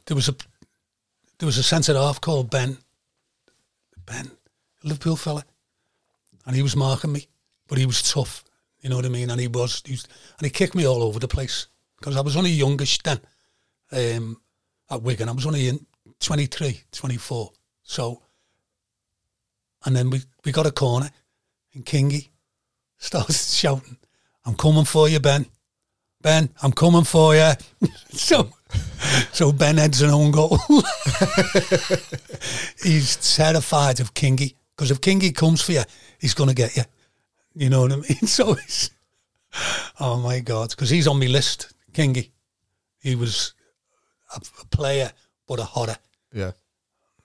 there 0.06 0.14
was 0.14 0.28
a 0.28 0.34
there 1.38 1.46
was 1.46 1.58
a 1.58 1.62
centre 1.62 1.94
half 1.94 2.20
called 2.20 2.50
Ben. 2.50 2.78
Ben, 4.04 4.30
Liverpool 4.84 5.16
fella, 5.16 5.44
and 6.46 6.54
he 6.54 6.62
was 6.62 6.76
marking 6.76 7.12
me, 7.12 7.26
but 7.68 7.78
he 7.78 7.86
was 7.86 8.02
tough. 8.02 8.44
You 8.80 8.90
know 8.90 8.96
what 8.96 9.06
I 9.06 9.10
mean? 9.10 9.30
And 9.30 9.40
he 9.40 9.48
was, 9.48 9.82
he 9.84 9.92
was 9.92 10.06
and 10.38 10.46
he 10.46 10.50
kicked 10.50 10.74
me 10.74 10.86
all 10.86 11.02
over 11.02 11.18
the 11.18 11.28
place 11.28 11.66
because 11.98 12.16
I 12.16 12.20
was 12.20 12.36
only 12.36 12.50
youngish 12.50 12.98
then. 13.02 13.20
Um, 13.92 14.40
at 14.90 15.02
Wigan, 15.02 15.28
I 15.28 15.32
was 15.32 15.46
only 15.46 15.68
in 15.68 15.84
23, 16.20 16.82
24. 16.92 17.50
So, 17.82 18.22
and 19.84 19.96
then 19.96 20.10
we 20.10 20.22
we 20.44 20.52
got 20.52 20.66
a 20.66 20.72
corner, 20.72 21.10
and 21.74 21.84
Kingy 21.84 22.28
started 22.98 23.32
shouting, 23.34 23.96
"I'm 24.44 24.54
coming 24.54 24.84
for 24.84 25.08
you, 25.08 25.20
Ben." 25.20 25.46
Ben, 26.22 26.48
I'm 26.60 26.72
coming 26.72 27.04
for 27.04 27.36
you. 27.36 27.52
so, 28.10 28.50
so 29.32 29.52
Ben 29.52 29.76
heads 29.76 30.02
an 30.02 30.10
own 30.10 30.32
goal. 30.32 30.58
he's 32.82 33.36
terrified 33.36 34.00
of 34.00 34.12
Kingy 34.12 34.56
because 34.74 34.90
if 34.90 35.00
Kingy 35.00 35.32
comes 35.32 35.62
for 35.62 35.72
you, 35.72 35.82
he's 36.18 36.34
going 36.34 36.48
to 36.48 36.54
get 36.54 36.76
you. 36.76 36.82
You 37.56 37.70
know 37.70 37.80
what 37.82 37.92
I 37.92 37.96
mean? 37.96 38.04
So 38.26 38.52
he's, 38.52 38.90
oh 39.98 40.18
my 40.18 40.40
God, 40.40 40.70
because 40.70 40.90
he's 40.90 41.08
on 41.08 41.18
my 41.18 41.26
list, 41.26 41.72
Kingy. 41.92 42.30
He 43.00 43.14
was 43.16 43.54
a, 44.34 44.40
a 44.60 44.66
player, 44.66 45.10
but 45.48 45.58
a 45.58 45.64
horror, 45.64 45.96
Yeah, 46.32 46.52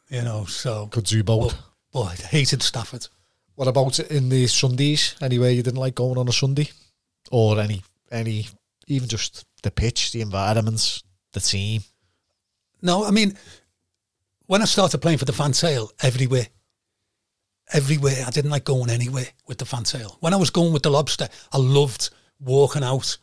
you 0.10 0.22
know. 0.22 0.46
So, 0.46 0.88
could 0.88 1.04
do 1.06 1.24
both. 1.24 1.54
but, 1.92 2.04
but 2.06 2.24
I 2.24 2.28
hated 2.28 2.64
Stafford. 2.64 3.08
What 3.56 3.68
about 3.68 4.00
in 4.00 4.30
the 4.30 4.48
Sundays? 4.48 5.16
Anywhere 5.22 5.52
you 5.52 5.64
didn't 5.64 5.80
like 5.80 5.96
going 5.96 6.18
on 6.18 6.30
a 6.30 6.32
Sunday, 6.32 6.70
or 7.30 7.60
any 7.60 7.84
any 8.12 8.48
even 8.88 9.10
just 9.10 9.46
the 9.64 9.72
pitch, 9.72 10.14
the 10.14 10.22
environments, 10.22 11.04
the 11.34 11.42
team. 11.42 11.82
No, 12.82 13.04
I 13.06 13.12
mean, 13.12 13.38
when 14.46 14.62
I 14.62 14.66
started 14.66 15.00
playing 15.02 15.18
for 15.18 15.26
the 15.26 15.34
Fantail, 15.34 15.92
everywhere, 16.02 16.48
everywhere, 17.74 18.24
I 18.26 18.32
didn't 18.32 18.52
like 18.52 18.64
going 18.64 18.90
anywhere 18.90 19.28
with 19.48 19.58
the 19.58 19.66
Fantail. 19.66 20.18
When 20.20 20.34
I 20.34 20.38
was 20.38 20.50
going 20.50 20.74
with 20.74 20.84
the 20.84 20.92
Lobster, 20.92 21.30
I 21.52 21.58
loved 21.58 22.10
walking 22.40 22.84
out, 22.84 23.18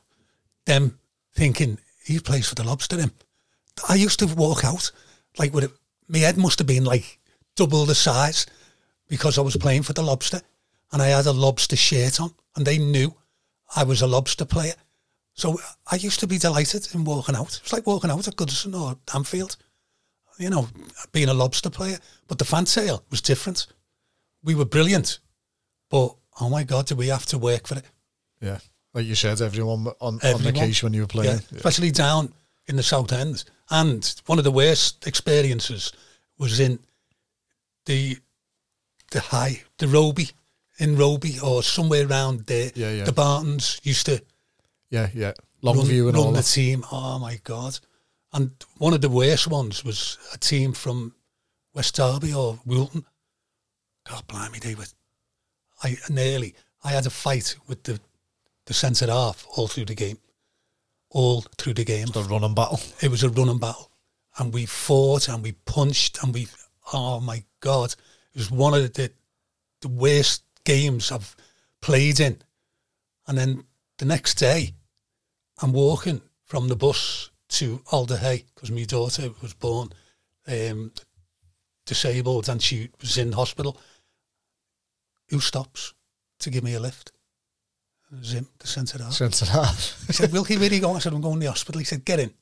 them 0.67 0.99
thinking, 1.35 1.79
he 2.05 2.19
plays 2.21 2.49
for 2.49 2.55
the 2.55 2.65
Lobster, 2.65 2.99
him. 2.99 3.13
I 3.89 3.95
used 3.95 4.19
to 4.21 4.27
walk 4.27 4.65
out, 4.65 4.91
like, 5.39 5.53
with 5.53 5.65
it, 5.65 5.73
my 6.09 6.19
head 6.19 6.39
must 6.39 6.59
have 6.59 6.67
been 6.67 6.85
like 6.85 7.19
double 7.55 7.85
the 7.85 7.95
size 7.95 8.47
because 9.09 9.39
I 9.39 9.43
was 9.43 9.57
playing 9.57 9.83
for 9.83 9.93
the 9.93 10.03
Lobster 10.03 10.41
and 10.93 11.03
I 11.03 11.09
had 11.09 11.27
a 11.27 11.33
Lobster 11.33 11.77
shirt 11.77 12.21
on 12.21 12.35
and 12.57 12.67
they 12.67 12.79
knew 12.79 13.15
I 13.77 13.85
was 13.85 14.01
a 14.01 14.07
Lobster 14.07 14.45
player. 14.45 14.75
So 15.35 15.61
I 15.91 15.97
used 15.97 16.19
to 16.21 16.27
be 16.27 16.39
delighted 16.39 16.89
in 16.95 17.05
walking 17.05 17.37
out. 17.37 17.55
It 17.55 17.63
was 17.63 17.73
like 17.73 17.87
walking 17.87 18.11
out 18.11 18.27
at 18.27 18.35
Goodison 18.35 18.75
or 18.75 18.97
Anfield, 19.15 19.57
you 20.37 20.51
know, 20.51 20.69
being 21.13 21.29
a 21.29 21.35
lobster 21.35 21.71
player. 21.71 21.99
But 22.27 22.39
the 22.39 22.45
fantail 22.45 23.05
was 23.11 23.21
different. 23.21 23.69
We 24.49 24.55
were 24.55 24.65
brilliant, 24.65 25.19
but 25.91 26.17
oh 26.41 26.49
my 26.49 26.65
God, 26.65 26.87
did 26.87 26.97
we 26.97 27.09
have 27.09 27.27
to 27.27 27.37
work 27.39 27.67
for 27.69 27.77
it? 27.77 27.85
Yeah, 28.41 28.61
like 28.95 29.05
you 29.05 29.15
said, 29.15 29.43
everyone 29.43 29.87
on 29.89 29.95
on 30.01 30.19
the 30.19 30.27
Everyone. 30.29 30.55
case 30.55 30.83
when 30.83 30.95
you 30.95 31.03
were 31.03 31.09
Yeah, 31.13 31.23
playing. 31.23 31.41
especially 31.57 31.91
down 31.91 32.33
in 32.67 32.77
the 32.77 32.83
Southdene. 32.83 33.45
And 33.69 34.03
one 34.25 34.39
of 34.39 34.45
the 34.45 34.51
worst 34.63 35.07
experiences 35.07 35.93
was 36.39 36.61
in 36.61 36.79
the 37.85 38.17
the 39.11 39.21
high, 39.21 39.65
the 39.77 39.87
Roby, 39.87 40.31
in 40.79 40.97
Roby 40.97 41.39
or 41.41 41.63
somewhere 41.63 42.07
around 42.07 42.47
there. 42.47 42.71
Yeah, 42.75 42.93
yeah. 42.93 43.05
The 43.05 43.13
Bartons 43.13 43.81
used 43.83 44.07
to 44.07 44.23
Yeah, 44.91 45.11
yeah. 45.15 45.33
long 45.61 45.77
run, 45.79 45.87
view 45.87 46.09
and 46.09 46.17
run 46.17 46.27
all 46.27 46.33
the 46.33 46.39
that. 46.41 46.55
team. 46.55 46.85
Oh 46.91 47.19
my 47.19 47.37
god! 47.45 47.79
And 48.33 48.51
one 48.79 48.95
of 48.95 49.03
the 49.03 49.11
worst 49.11 49.47
ones 49.47 49.85
was 49.85 50.17
a 50.33 50.39
team 50.39 50.73
from 50.73 51.15
West 51.75 51.97
Derby 51.97 52.33
or 52.33 52.59
Wilton. 52.65 53.05
God 54.09 54.27
blimey, 54.27 54.59
they 54.59 54.75
were. 54.75 54.87
I 55.83 55.97
nearly. 56.09 56.55
I 56.85 56.91
had 56.91 57.07
a 57.07 57.11
fight 57.11 57.57
with 57.67 57.83
the 57.83 58.01
the 58.67 58.75
centre 58.75 59.07
half 59.07 59.47
all 59.57 59.69
through 59.69 59.87
the 59.87 59.95
game, 59.95 60.19
all 61.11 61.45
through 61.57 61.75
the 61.75 61.85
game. 61.85 62.07
The 62.07 62.23
running 62.23 62.55
battle. 62.55 62.81
It 63.03 63.11
was 63.11 63.23
a 63.23 63.31
running 63.31 63.59
battle, 63.59 63.91
and 64.39 64.53
we 64.53 64.67
fought 64.67 65.29
and 65.29 65.43
we 65.43 65.53
punched 65.53 66.23
and 66.23 66.33
we. 66.35 66.49
Oh 66.93 67.21
my 67.21 67.45
god! 67.61 67.95
It 68.35 68.39
was 68.39 68.51
one 68.51 68.75
of 68.75 68.93
the 68.93 69.11
the 69.81 69.89
worst 69.89 70.43
games 70.65 71.13
I've 71.13 71.37
played 71.81 72.21
in. 72.21 72.39
And 73.27 73.37
then 73.37 73.65
the 73.99 74.05
next 74.05 74.35
day, 74.35 74.75
I'm 75.61 75.73
walking 75.73 76.23
from 76.45 76.69
the 76.69 76.77
bus 76.77 77.31
to 77.51 77.83
Alder 77.93 78.17
Hey 78.17 78.45
because 78.55 78.71
my 78.71 78.85
daughter 78.85 79.31
was 79.43 79.55
born 79.55 79.91
um, 80.47 80.93
disabled 81.87 82.49
and 82.49 82.63
she 82.63 82.91
was 83.01 83.19
in 83.19 83.33
hospital. 83.33 83.79
Who 85.31 85.41
stops 85.41 85.95
to 86.41 86.51
give 86.51 86.65
me 86.65 86.75
a 86.75 86.81
lift? 86.81 87.13
Zim, 88.25 88.49
the 88.59 88.67
centre 88.67 89.03
half. 89.03 89.21
It 89.21 89.39
half. 89.49 90.05
He 90.07 90.13
said, 90.15 90.33
Wilkie, 90.33 90.57
where 90.57 90.71
are 90.71 90.75
you 90.75 90.81
going? 90.81 90.97
I 90.97 90.99
said, 91.01 91.13
I'm 91.13 91.21
going 91.21 91.35
to 91.35 91.41
the 91.41 91.51
hospital. 91.51 91.79
He 91.79 91.85
said, 91.85 92.05
get 92.05 92.21
in. 92.21 92.33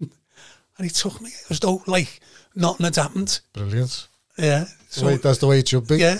And 0.00 0.84
he 0.84 0.88
took 0.90 1.20
me 1.20 1.30
as 1.50 1.58
though, 1.58 1.82
like, 1.86 2.20
nothing 2.54 2.84
had 2.84 2.94
happened. 2.96 3.40
Brilliant. 3.54 4.08
Yeah. 4.38 4.66
So, 4.90 5.06
Wait, 5.06 5.22
that's 5.22 5.38
the 5.38 5.46
way 5.46 5.58
it 5.60 5.68
should 5.68 5.88
be. 5.88 5.96
yeah. 5.96 6.18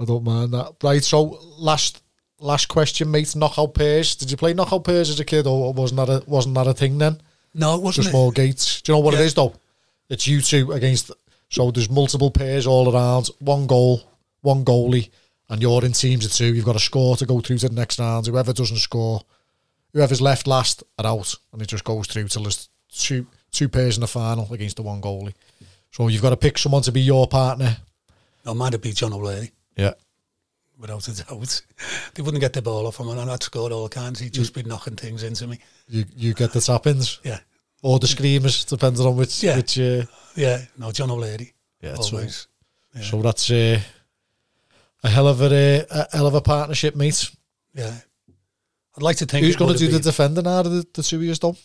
I 0.00 0.04
don't 0.04 0.24
mind 0.24 0.52
that. 0.54 0.74
Right, 0.82 1.04
so 1.04 1.38
last 1.58 2.02
last 2.40 2.68
question, 2.68 3.10
mate. 3.10 3.34
Knockout 3.36 3.74
pairs. 3.74 4.14
Did 4.16 4.30
you 4.30 4.36
play 4.36 4.52
knockout 4.54 4.84
pairs 4.84 5.08
as 5.08 5.20
a 5.20 5.24
kid, 5.24 5.46
or 5.46 5.72
wasn't 5.72 5.98
that 5.98 6.08
a, 6.08 6.24
wasn't 6.26 6.54
that 6.56 6.66
a 6.66 6.74
thing 6.74 6.98
then? 6.98 7.20
No, 7.54 7.76
it 7.76 7.82
wasn't 7.82 8.04
Just 8.04 8.14
it? 8.14 8.16
more 8.16 8.32
gates. 8.32 8.82
Do 8.82 8.92
you 8.92 8.96
know 8.96 9.00
what 9.04 9.14
Yeah. 9.14 9.20
it 9.20 9.26
is 9.26 9.34
though? 9.34 9.54
It's 10.08 10.26
you 10.26 10.40
two 10.42 10.72
against. 10.72 11.10
So 11.48 11.70
there's 11.70 11.88
multiple 11.88 12.30
pairs 12.30 12.66
all 12.66 12.92
around. 12.94 13.28
One 13.38 13.66
goal, 13.66 14.02
one 14.42 14.64
goalie, 14.64 15.10
and 15.48 15.62
you're 15.62 15.84
in 15.84 15.92
teams 15.92 16.24
of 16.24 16.32
two. 16.32 16.54
You've 16.54 16.64
got 16.64 16.76
a 16.76 16.80
score 16.80 17.16
to 17.16 17.26
go 17.26 17.40
through 17.40 17.58
to 17.58 17.68
the 17.68 17.74
next 17.74 17.98
round. 17.98 18.26
Whoever 18.26 18.52
doesn't 18.52 18.78
score, 18.78 19.22
whoever's 19.92 20.20
left 20.20 20.46
last 20.46 20.82
are 20.98 21.06
out, 21.06 21.34
and 21.52 21.62
it 21.62 21.68
just 21.68 21.84
goes 21.84 22.06
through 22.06 22.28
till 22.28 22.42
there's 22.42 22.68
two 22.92 23.26
two 23.52 23.68
pairs 23.68 23.96
in 23.96 24.00
the 24.02 24.06
final 24.08 24.52
against 24.52 24.76
the 24.76 24.82
one 24.82 25.00
goalie. 25.00 25.34
So 25.92 26.08
you've 26.08 26.22
got 26.22 26.30
to 26.30 26.36
pick 26.36 26.58
someone 26.58 26.82
to 26.82 26.92
be 26.92 27.00
your 27.00 27.26
partner. 27.26 27.76
No, 28.44 28.54
might 28.54 28.72
have 28.72 28.82
been 28.82 28.92
John 28.94 29.12
O'Leary. 29.14 29.50
Yeah. 29.76 29.94
without 30.78 31.08
a 31.08 31.14
doubt. 31.24 31.62
They 32.14 32.22
wouldn't 32.22 32.40
get 32.40 32.52
the 32.54 32.62
ball 32.62 32.86
off 32.86 32.98
him, 33.00 33.08
and 33.08 33.30
I'd 33.30 33.42
scored 33.42 33.72
all 33.72 33.88
kinds. 33.88 34.20
He'd 34.20 34.32
just 34.32 34.54
be 34.54 34.62
knocking 34.62 34.96
things 34.96 35.22
into 35.22 35.46
me. 35.46 35.58
You 35.88 36.04
you 36.16 36.34
get 36.34 36.52
the 36.52 36.60
tap-ins 36.60 37.20
Yeah, 37.24 37.40
or 37.82 37.98
the 37.98 38.06
screamers, 38.06 38.64
depending 38.64 39.06
on 39.06 39.16
which 39.16 39.42
Yeah. 39.42 39.56
which. 39.56 39.78
Uh, 39.78 40.02
yeah. 40.34 40.62
No, 40.78 40.92
John 40.92 41.10
O'Leary. 41.10 41.52
yeah, 41.82 41.94
so, 41.94 42.16
always. 42.16 42.46
Yeah. 42.94 43.02
so 43.02 43.22
that's 43.22 43.50
uh, 43.50 43.80
a 45.06 45.10
hell 45.10 45.28
of 45.28 45.40
a, 45.40 45.86
a 45.90 46.16
hell 46.16 46.26
of 46.26 46.34
a 46.34 46.40
partnership, 46.40 46.96
mate. 46.96 47.30
Yeah. 47.74 47.94
I'd 48.96 49.02
like 49.02 49.16
to 49.18 49.26
think. 49.26 49.44
Who's 49.44 49.56
going 49.56 49.72
to 49.72 49.78
do 49.78 49.88
the 49.88 50.00
defending 50.00 50.46
out 50.46 50.66
of 50.66 50.72
the, 50.72 50.86
the 50.92 51.02
two 51.02 51.16
of 51.16 51.22
you, 51.22 51.34
though? 51.34 51.56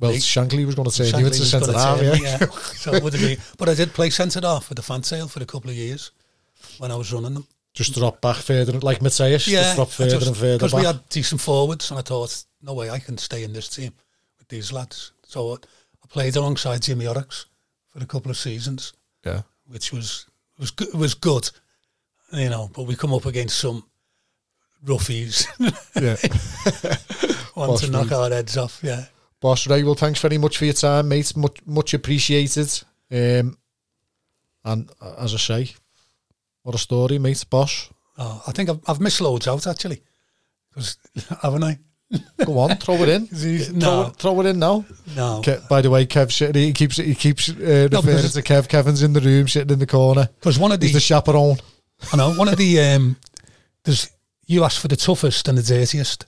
Well, 0.00 0.12
Me. 0.12 0.18
Shankly 0.18 0.64
was 0.64 0.74
going 0.74 0.88
to 0.88 0.94
say 0.94 1.06
you 1.18 1.26
into 1.26 1.44
centre 1.44 1.72
half, 1.72 1.98
turn 1.98 2.22
yeah. 2.22 2.38
so 2.38 2.94
it 2.94 3.02
would 3.02 3.14
have 3.14 3.22
been. 3.22 3.38
But 3.56 3.68
I 3.68 3.74
did 3.74 3.92
play 3.92 4.10
centre 4.10 4.40
half 4.42 4.68
with 4.68 4.76
the 4.76 4.82
fantail 4.82 5.26
for 5.26 5.42
a 5.42 5.46
couple 5.46 5.70
of 5.70 5.76
years 5.76 6.12
when 6.78 6.92
I 6.92 6.96
was 6.96 7.12
running 7.12 7.34
them. 7.34 7.46
Just 7.74 7.94
drop 7.94 8.20
back 8.20 8.36
further, 8.36 8.78
like 8.80 9.02
Matthias, 9.02 9.44
just 9.44 9.76
drop 9.76 9.90
further 9.90 10.24
and 10.24 10.36
further 10.36 10.58
because 10.58 10.74
we 10.74 10.84
had 10.84 11.08
decent 11.08 11.40
forwards, 11.40 11.90
and 11.90 11.98
I 11.98 12.02
thought, 12.02 12.44
no 12.62 12.74
way, 12.74 12.90
I 12.90 12.98
can 12.98 13.18
stay 13.18 13.44
in 13.44 13.52
this 13.52 13.68
team 13.68 13.92
with 14.38 14.48
these 14.48 14.72
lads. 14.72 15.12
So 15.24 15.52
I 15.52 15.54
I 15.54 16.06
played 16.08 16.36
alongside 16.36 16.82
Jimmy 16.82 17.04
Horrocks 17.04 17.46
for 17.88 18.02
a 18.02 18.06
couple 18.06 18.30
of 18.30 18.36
seasons. 18.36 18.92
yeah. 19.24 19.42
which 19.66 19.92
was 19.92 20.26
was 20.58 20.72
was 20.94 21.14
good, 21.14 21.50
you 22.32 22.48
know. 22.48 22.70
But 22.74 22.84
we 22.84 22.96
come 22.96 23.14
up 23.14 23.26
against 23.26 23.58
some 23.58 23.84
roughies, 24.84 25.46
yeah. 25.96 26.16
want 27.56 27.70
Boss 27.72 27.80
to 27.82 27.90
knock 27.90 28.12
our 28.12 28.30
heads 28.30 28.56
off. 28.56 28.80
Yeah, 28.82 29.04
Boss 29.40 29.66
Ray, 29.66 29.82
well, 29.82 29.94
thanks 29.94 30.20
very 30.20 30.38
much 30.38 30.58
for 30.58 30.64
your 30.64 30.74
time, 30.74 31.08
mate. 31.08 31.36
Much, 31.36 31.58
much 31.66 31.94
appreciated. 31.94 32.70
Um, 33.10 33.56
and 34.64 34.90
uh, 35.00 35.14
as 35.18 35.34
I 35.34 35.38
say, 35.38 35.74
what 36.62 36.74
a 36.74 36.78
story, 36.78 37.18
mate. 37.18 37.44
Boss, 37.50 37.88
oh, 38.18 38.42
I 38.46 38.52
think 38.52 38.68
I've, 38.70 38.80
I've 38.86 39.00
missed 39.00 39.20
loads 39.20 39.46
out 39.48 39.66
actually, 39.66 40.02
because 40.70 40.96
haven't 41.42 41.64
I? 41.64 41.78
go 42.46 42.58
on, 42.58 42.74
throw 42.76 42.94
it 43.02 43.08
in. 43.10 43.26
Throw, 43.26 43.76
No, 43.76 44.06
it, 44.06 44.16
throw 44.16 44.40
it 44.40 44.46
in 44.46 44.58
now. 44.58 44.82
no, 45.14 45.42
Ke- 45.42 45.68
by 45.68 45.82
the 45.82 45.90
way, 45.90 46.06
Kev 46.06 46.32
sitting, 46.32 46.62
he 46.62 46.72
keeps 46.72 46.96
he 46.96 47.14
keeps 47.14 47.50
uh, 47.50 47.52
referring 47.92 48.02
because- 48.16 48.32
to 48.34 48.42
Kev. 48.42 48.66
Kevin's 48.68 49.02
in 49.02 49.12
the 49.12 49.20
room, 49.20 49.46
sitting 49.48 49.70
in 49.72 49.78
the 49.78 49.86
corner. 49.86 50.26
because 50.40 50.58
one 50.58 50.72
of 50.72 50.80
He's 50.80 50.92
the, 50.92 50.96
the 50.96 51.00
chaperone. 51.00 51.58
I 52.12 52.16
know 52.16 52.32
one 52.32 52.48
of 52.48 52.56
the 52.56 52.80
um, 52.80 53.16
there's 53.84 54.10
you 54.46 54.64
asked 54.64 54.80
for 54.80 54.88
the 54.88 54.96
toughest 54.96 55.48
and 55.48 55.58
the 55.58 55.62
dirtiest, 55.62 56.26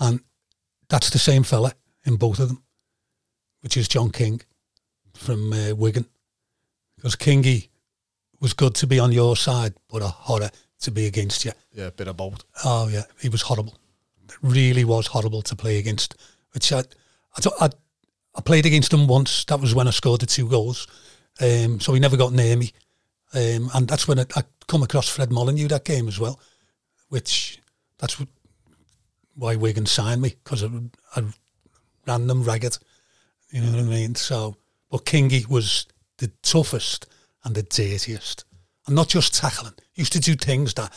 and 0.00 0.20
that's 0.88 1.10
the 1.10 1.18
same 1.18 1.42
fella 1.42 1.72
in 2.04 2.16
both 2.16 2.40
of 2.40 2.48
them, 2.48 2.62
which 3.60 3.76
is 3.76 3.88
John 3.88 4.10
King 4.10 4.40
from 5.14 5.52
uh, 5.52 5.74
Wigan, 5.74 6.06
because 6.96 7.16
Kingy 7.16 7.68
was 8.40 8.54
good 8.54 8.74
to 8.76 8.86
be 8.86 8.98
on 8.98 9.12
your 9.12 9.36
side, 9.36 9.74
but 9.88 10.02
a 10.02 10.08
horror 10.08 10.50
to 10.80 10.90
be 10.90 11.06
against 11.06 11.44
you. 11.44 11.52
Yeah, 11.72 11.86
a 11.86 11.92
bit 11.92 12.08
of 12.08 12.16
both. 12.16 12.44
Oh 12.64 12.88
yeah, 12.88 13.04
he 13.20 13.28
was 13.28 13.42
horrible. 13.42 13.78
It 14.28 14.36
really 14.42 14.84
was 14.84 15.06
horrible 15.06 15.42
to 15.42 15.56
play 15.56 15.78
against. 15.78 16.16
Which 16.52 16.72
I, 16.72 16.80
I, 16.80 17.66
I, 17.66 17.70
I 18.34 18.40
played 18.40 18.66
against 18.66 18.92
him 18.92 19.06
once. 19.06 19.44
That 19.44 19.60
was 19.60 19.74
when 19.74 19.88
I 19.88 19.90
scored 19.90 20.20
the 20.20 20.26
two 20.26 20.48
goals. 20.48 20.86
Um, 21.40 21.80
so 21.80 21.94
he 21.94 22.00
never 22.00 22.16
got 22.16 22.32
near 22.32 22.56
me. 22.56 22.72
Um, 23.34 23.70
and 23.74 23.88
that's 23.88 24.06
when 24.06 24.18
I, 24.18 24.26
I 24.36 24.42
come 24.66 24.82
across 24.82 25.08
Fred 25.08 25.32
Molyneux 25.32 25.68
that 25.68 25.84
game 25.84 26.08
as 26.08 26.18
well, 26.18 26.38
which 27.08 27.60
that's 27.98 28.18
what, 28.18 28.28
why 29.34 29.56
Wigan 29.56 29.86
signed 29.86 30.20
me 30.20 30.34
because 30.42 30.62
I, 30.62 30.68
I 31.16 31.22
ran 32.06 32.26
them 32.26 32.42
ragged. 32.42 32.78
You 33.50 33.62
know 33.62 33.70
what 33.70 33.80
I 33.80 33.82
mean? 33.82 34.14
So, 34.14 34.56
but 34.90 35.04
Kingy 35.04 35.48
was 35.48 35.86
the 36.18 36.30
toughest 36.42 37.06
and 37.44 37.54
the 37.54 37.62
dirtiest, 37.62 38.44
and 38.86 38.96
not 38.96 39.08
just 39.08 39.34
tackling. 39.34 39.74
He 39.92 40.02
used 40.02 40.12
to 40.12 40.20
do 40.20 40.34
things 40.34 40.74
that 40.74 40.92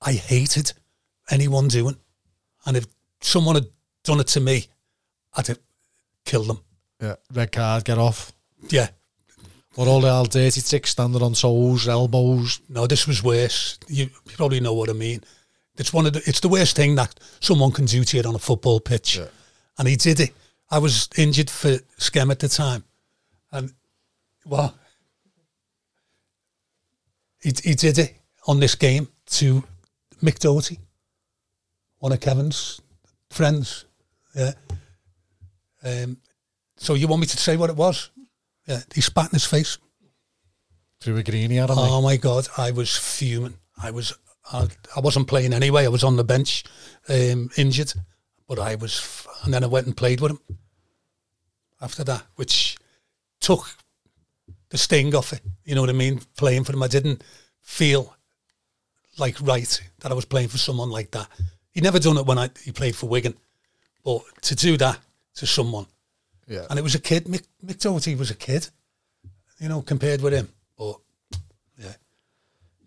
I 0.00 0.12
hated 0.12 0.72
anyone 1.30 1.68
doing, 1.68 1.96
and 2.66 2.76
if 2.76 2.86
someone 3.20 3.56
had 3.56 3.66
done 4.04 4.20
it 4.20 4.28
to 4.28 4.40
me, 4.40 4.66
I'd 5.36 5.46
have 5.48 5.60
killed 6.24 6.48
them. 6.48 6.60
Yeah, 7.00 7.16
red 7.32 7.52
card, 7.52 7.84
get 7.84 7.98
off. 7.98 8.32
Yeah, 8.68 8.88
What 9.76 9.86
all 9.88 10.00
the 10.00 10.10
old 10.10 10.30
dirty 10.30 10.60
ticks 10.60 10.90
standing 10.90 11.22
on 11.22 11.34
toes, 11.34 11.86
elbows. 11.86 12.60
no, 12.68 12.86
this 12.86 13.06
was 13.06 13.22
worse. 13.22 13.78
You, 13.88 14.04
you 14.26 14.36
probably 14.36 14.60
know 14.60 14.74
what 14.74 14.90
I 14.90 14.94
mean. 14.94 15.22
It's 15.76 15.92
one 15.92 16.06
of 16.06 16.12
the, 16.12 16.22
it's 16.26 16.40
the 16.40 16.48
worst 16.48 16.74
thing 16.76 16.96
that 16.96 17.14
someone 17.38 17.70
can 17.70 17.84
do 17.86 18.02
to 18.04 18.16
you 18.16 18.22
on 18.24 18.34
a 18.34 18.38
football 18.38 18.80
pitch, 18.80 19.16
Yeah. 19.16 19.26
and 19.78 19.86
he 19.88 19.96
did 19.96 20.18
it. 20.20 20.32
I 20.70 20.78
was 20.78 21.08
injured 21.16 21.48
for 21.48 21.78
Skem 21.98 22.30
at 22.30 22.40
the 22.40 22.48
time, 22.48 22.84
and 23.52 23.72
well, 24.44 24.74
he 27.42 27.52
he 27.64 27.74
did 27.74 27.98
it 27.98 28.14
on 28.46 28.60
this 28.60 28.74
game 28.74 29.08
to 29.26 29.64
Mick 30.22 30.38
Doherty, 30.40 30.78
one 31.98 32.12
of 32.12 32.20
Kevin's 32.20 32.80
friends. 33.30 33.86
Yeah. 34.34 34.52
Um. 35.82 36.18
So 36.76 36.94
you 36.94 37.08
want 37.08 37.20
me 37.20 37.26
to 37.26 37.36
say 37.38 37.56
what 37.56 37.70
it 37.70 37.76
was? 37.76 38.10
Yeah. 38.70 38.82
He 38.94 39.00
spat 39.00 39.26
in 39.26 39.32
his 39.32 39.46
face. 39.46 39.78
Through 41.00 41.16
a 41.16 41.22
greenie 41.22 41.56
him. 41.56 41.66
like. 41.66 41.90
Oh 41.90 42.00
my 42.00 42.16
god, 42.16 42.46
I 42.56 42.70
was 42.70 42.96
fuming. 42.96 43.58
I 43.82 43.90
was 43.90 44.12
I, 44.52 44.68
I 44.96 45.00
wasn't 45.00 45.28
playing 45.28 45.52
anyway. 45.52 45.84
I 45.84 45.88
was 45.88 46.04
on 46.04 46.16
the 46.16 46.24
bench, 46.24 46.64
um, 47.08 47.50
injured, 47.56 47.92
but 48.46 48.58
I 48.58 48.74
was. 48.76 48.98
F- 48.98 49.26
and 49.44 49.52
then 49.54 49.64
I 49.64 49.66
went 49.66 49.86
and 49.86 49.96
played 49.96 50.20
with 50.20 50.32
him. 50.32 50.40
After 51.80 52.04
that, 52.04 52.22
which 52.36 52.76
took 53.40 53.66
the 54.68 54.78
sting 54.78 55.14
off 55.14 55.32
it. 55.32 55.40
You 55.64 55.74
know 55.74 55.80
what 55.80 55.90
I 55.90 55.94
mean? 55.94 56.20
Playing 56.36 56.64
for 56.64 56.72
him, 56.72 56.82
I 56.82 56.88
didn't 56.88 57.24
feel 57.62 58.14
like 59.18 59.40
right 59.40 59.80
that 60.00 60.12
I 60.12 60.14
was 60.14 60.26
playing 60.26 60.48
for 60.48 60.58
someone 60.58 60.90
like 60.90 61.10
that. 61.12 61.28
He 61.70 61.80
never 61.80 61.98
done 61.98 62.18
it 62.18 62.26
when 62.26 62.38
I 62.38 62.50
he 62.62 62.70
played 62.72 62.94
for 62.94 63.08
Wigan, 63.08 63.34
but 64.04 64.22
to 64.42 64.54
do 64.54 64.76
that 64.76 64.98
to 65.36 65.46
someone, 65.46 65.86
Yeah. 66.50 66.66
and 66.68 66.78
it 66.78 66.82
was 66.82 66.96
a 66.96 66.98
kid. 67.00 67.26
Mick, 67.26 67.44
Mick 67.64 67.78
Doherty 67.78 68.16
was 68.16 68.30
a 68.30 68.34
kid, 68.34 68.68
you 69.60 69.68
know, 69.68 69.82
compared 69.82 70.20
with 70.20 70.32
him. 70.32 70.48
But 70.76 70.96
yeah, 71.78 71.92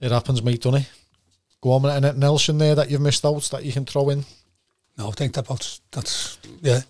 It 0.02 0.12
happens, 0.12 0.44
mate, 0.44 0.62
doesn't 0.62 0.82
it? 0.82 0.92
Go 1.62 1.72
on, 1.72 1.86
anything 1.86 2.24
else 2.24 2.50
in 2.50 2.58
there 2.58 2.76
that 2.76 2.92
you've 2.92 3.00
missed 3.00 3.26
out 3.26 3.42
that 3.52 3.64
you 3.64 3.72
can 3.72 3.86
throw 3.86 4.10
in? 4.10 4.26
no, 4.98 5.08
I 5.08 5.12
think 5.12 5.34
that 5.34 5.48
that's 5.48 5.82
that's 5.92 6.38
yeah, 6.62 6.82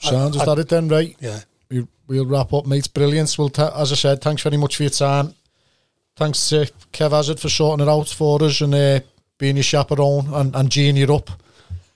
Sounds, 0.00 0.36
is 0.36 0.44
that 0.44 0.58
it 0.58 0.68
then, 0.68 0.88
right? 0.88 1.14
yeah. 1.20 1.40
We, 1.70 1.86
we'll 2.06 2.26
wrap 2.26 2.52
up, 2.52 2.66
mate. 2.66 2.92
Brilliant. 2.92 3.36
Well, 3.38 3.48
ta 3.48 3.72
as 3.80 3.92
I 3.92 3.94
said, 3.94 4.20
thanks 4.20 4.42
very 4.42 4.56
much 4.56 4.76
for 4.76 4.82
your 4.82 4.90
time. 4.90 5.34
Thanks 6.16 6.48
to 6.48 6.70
Kev 6.92 7.12
Hazard 7.12 7.38
for 7.38 7.48
sorting 7.48 7.86
it 7.86 7.90
out 7.90 8.08
for 8.08 8.42
us 8.42 8.60
and 8.60 8.74
uh, 8.74 9.00
being 9.38 9.54
your 9.56 9.62
chaperone 9.62 10.26
and, 10.34 10.56
and 10.56 10.70
geeing 10.70 10.96
you 10.96 11.14
up. 11.14 11.30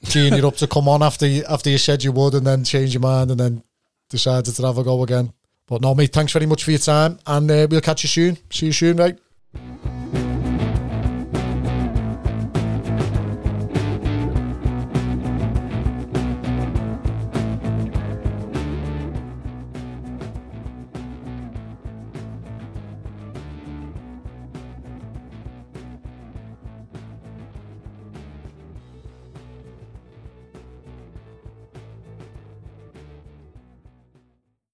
geeing 0.05 0.37
you 0.37 0.47
up 0.47 0.57
to 0.57 0.67
come 0.69 0.89
on 0.89 1.03
after 1.03 1.27
you, 1.27 1.43
after 1.49 1.69
you 1.71 1.79
said 1.79 2.05
you 2.05 2.13
would, 2.13 2.35
and 2.35 2.47
then 2.47 2.63
change 2.65 2.95
your 2.95 3.01
mind, 3.01 3.31
and 3.33 3.41
then 3.41 3.63
decided 4.13 4.55
to 4.55 4.67
have 4.67 4.79
a 4.79 4.85
go 4.85 5.03
again. 5.03 5.33
But 5.67 5.83
no, 5.83 5.95
mate, 5.95 6.13
thanks 6.13 6.33
very 6.33 6.47
much 6.47 6.65
for 6.65 6.71
your 6.71 6.79
time, 6.79 7.19
and 7.27 7.51
uh, 7.51 7.67
we'll 7.69 7.81
catch 7.81 8.05
you 8.05 8.09
soon. 8.09 8.39
See 8.51 8.67
you 8.67 8.73
soon, 8.73 8.97
right? 8.99 9.19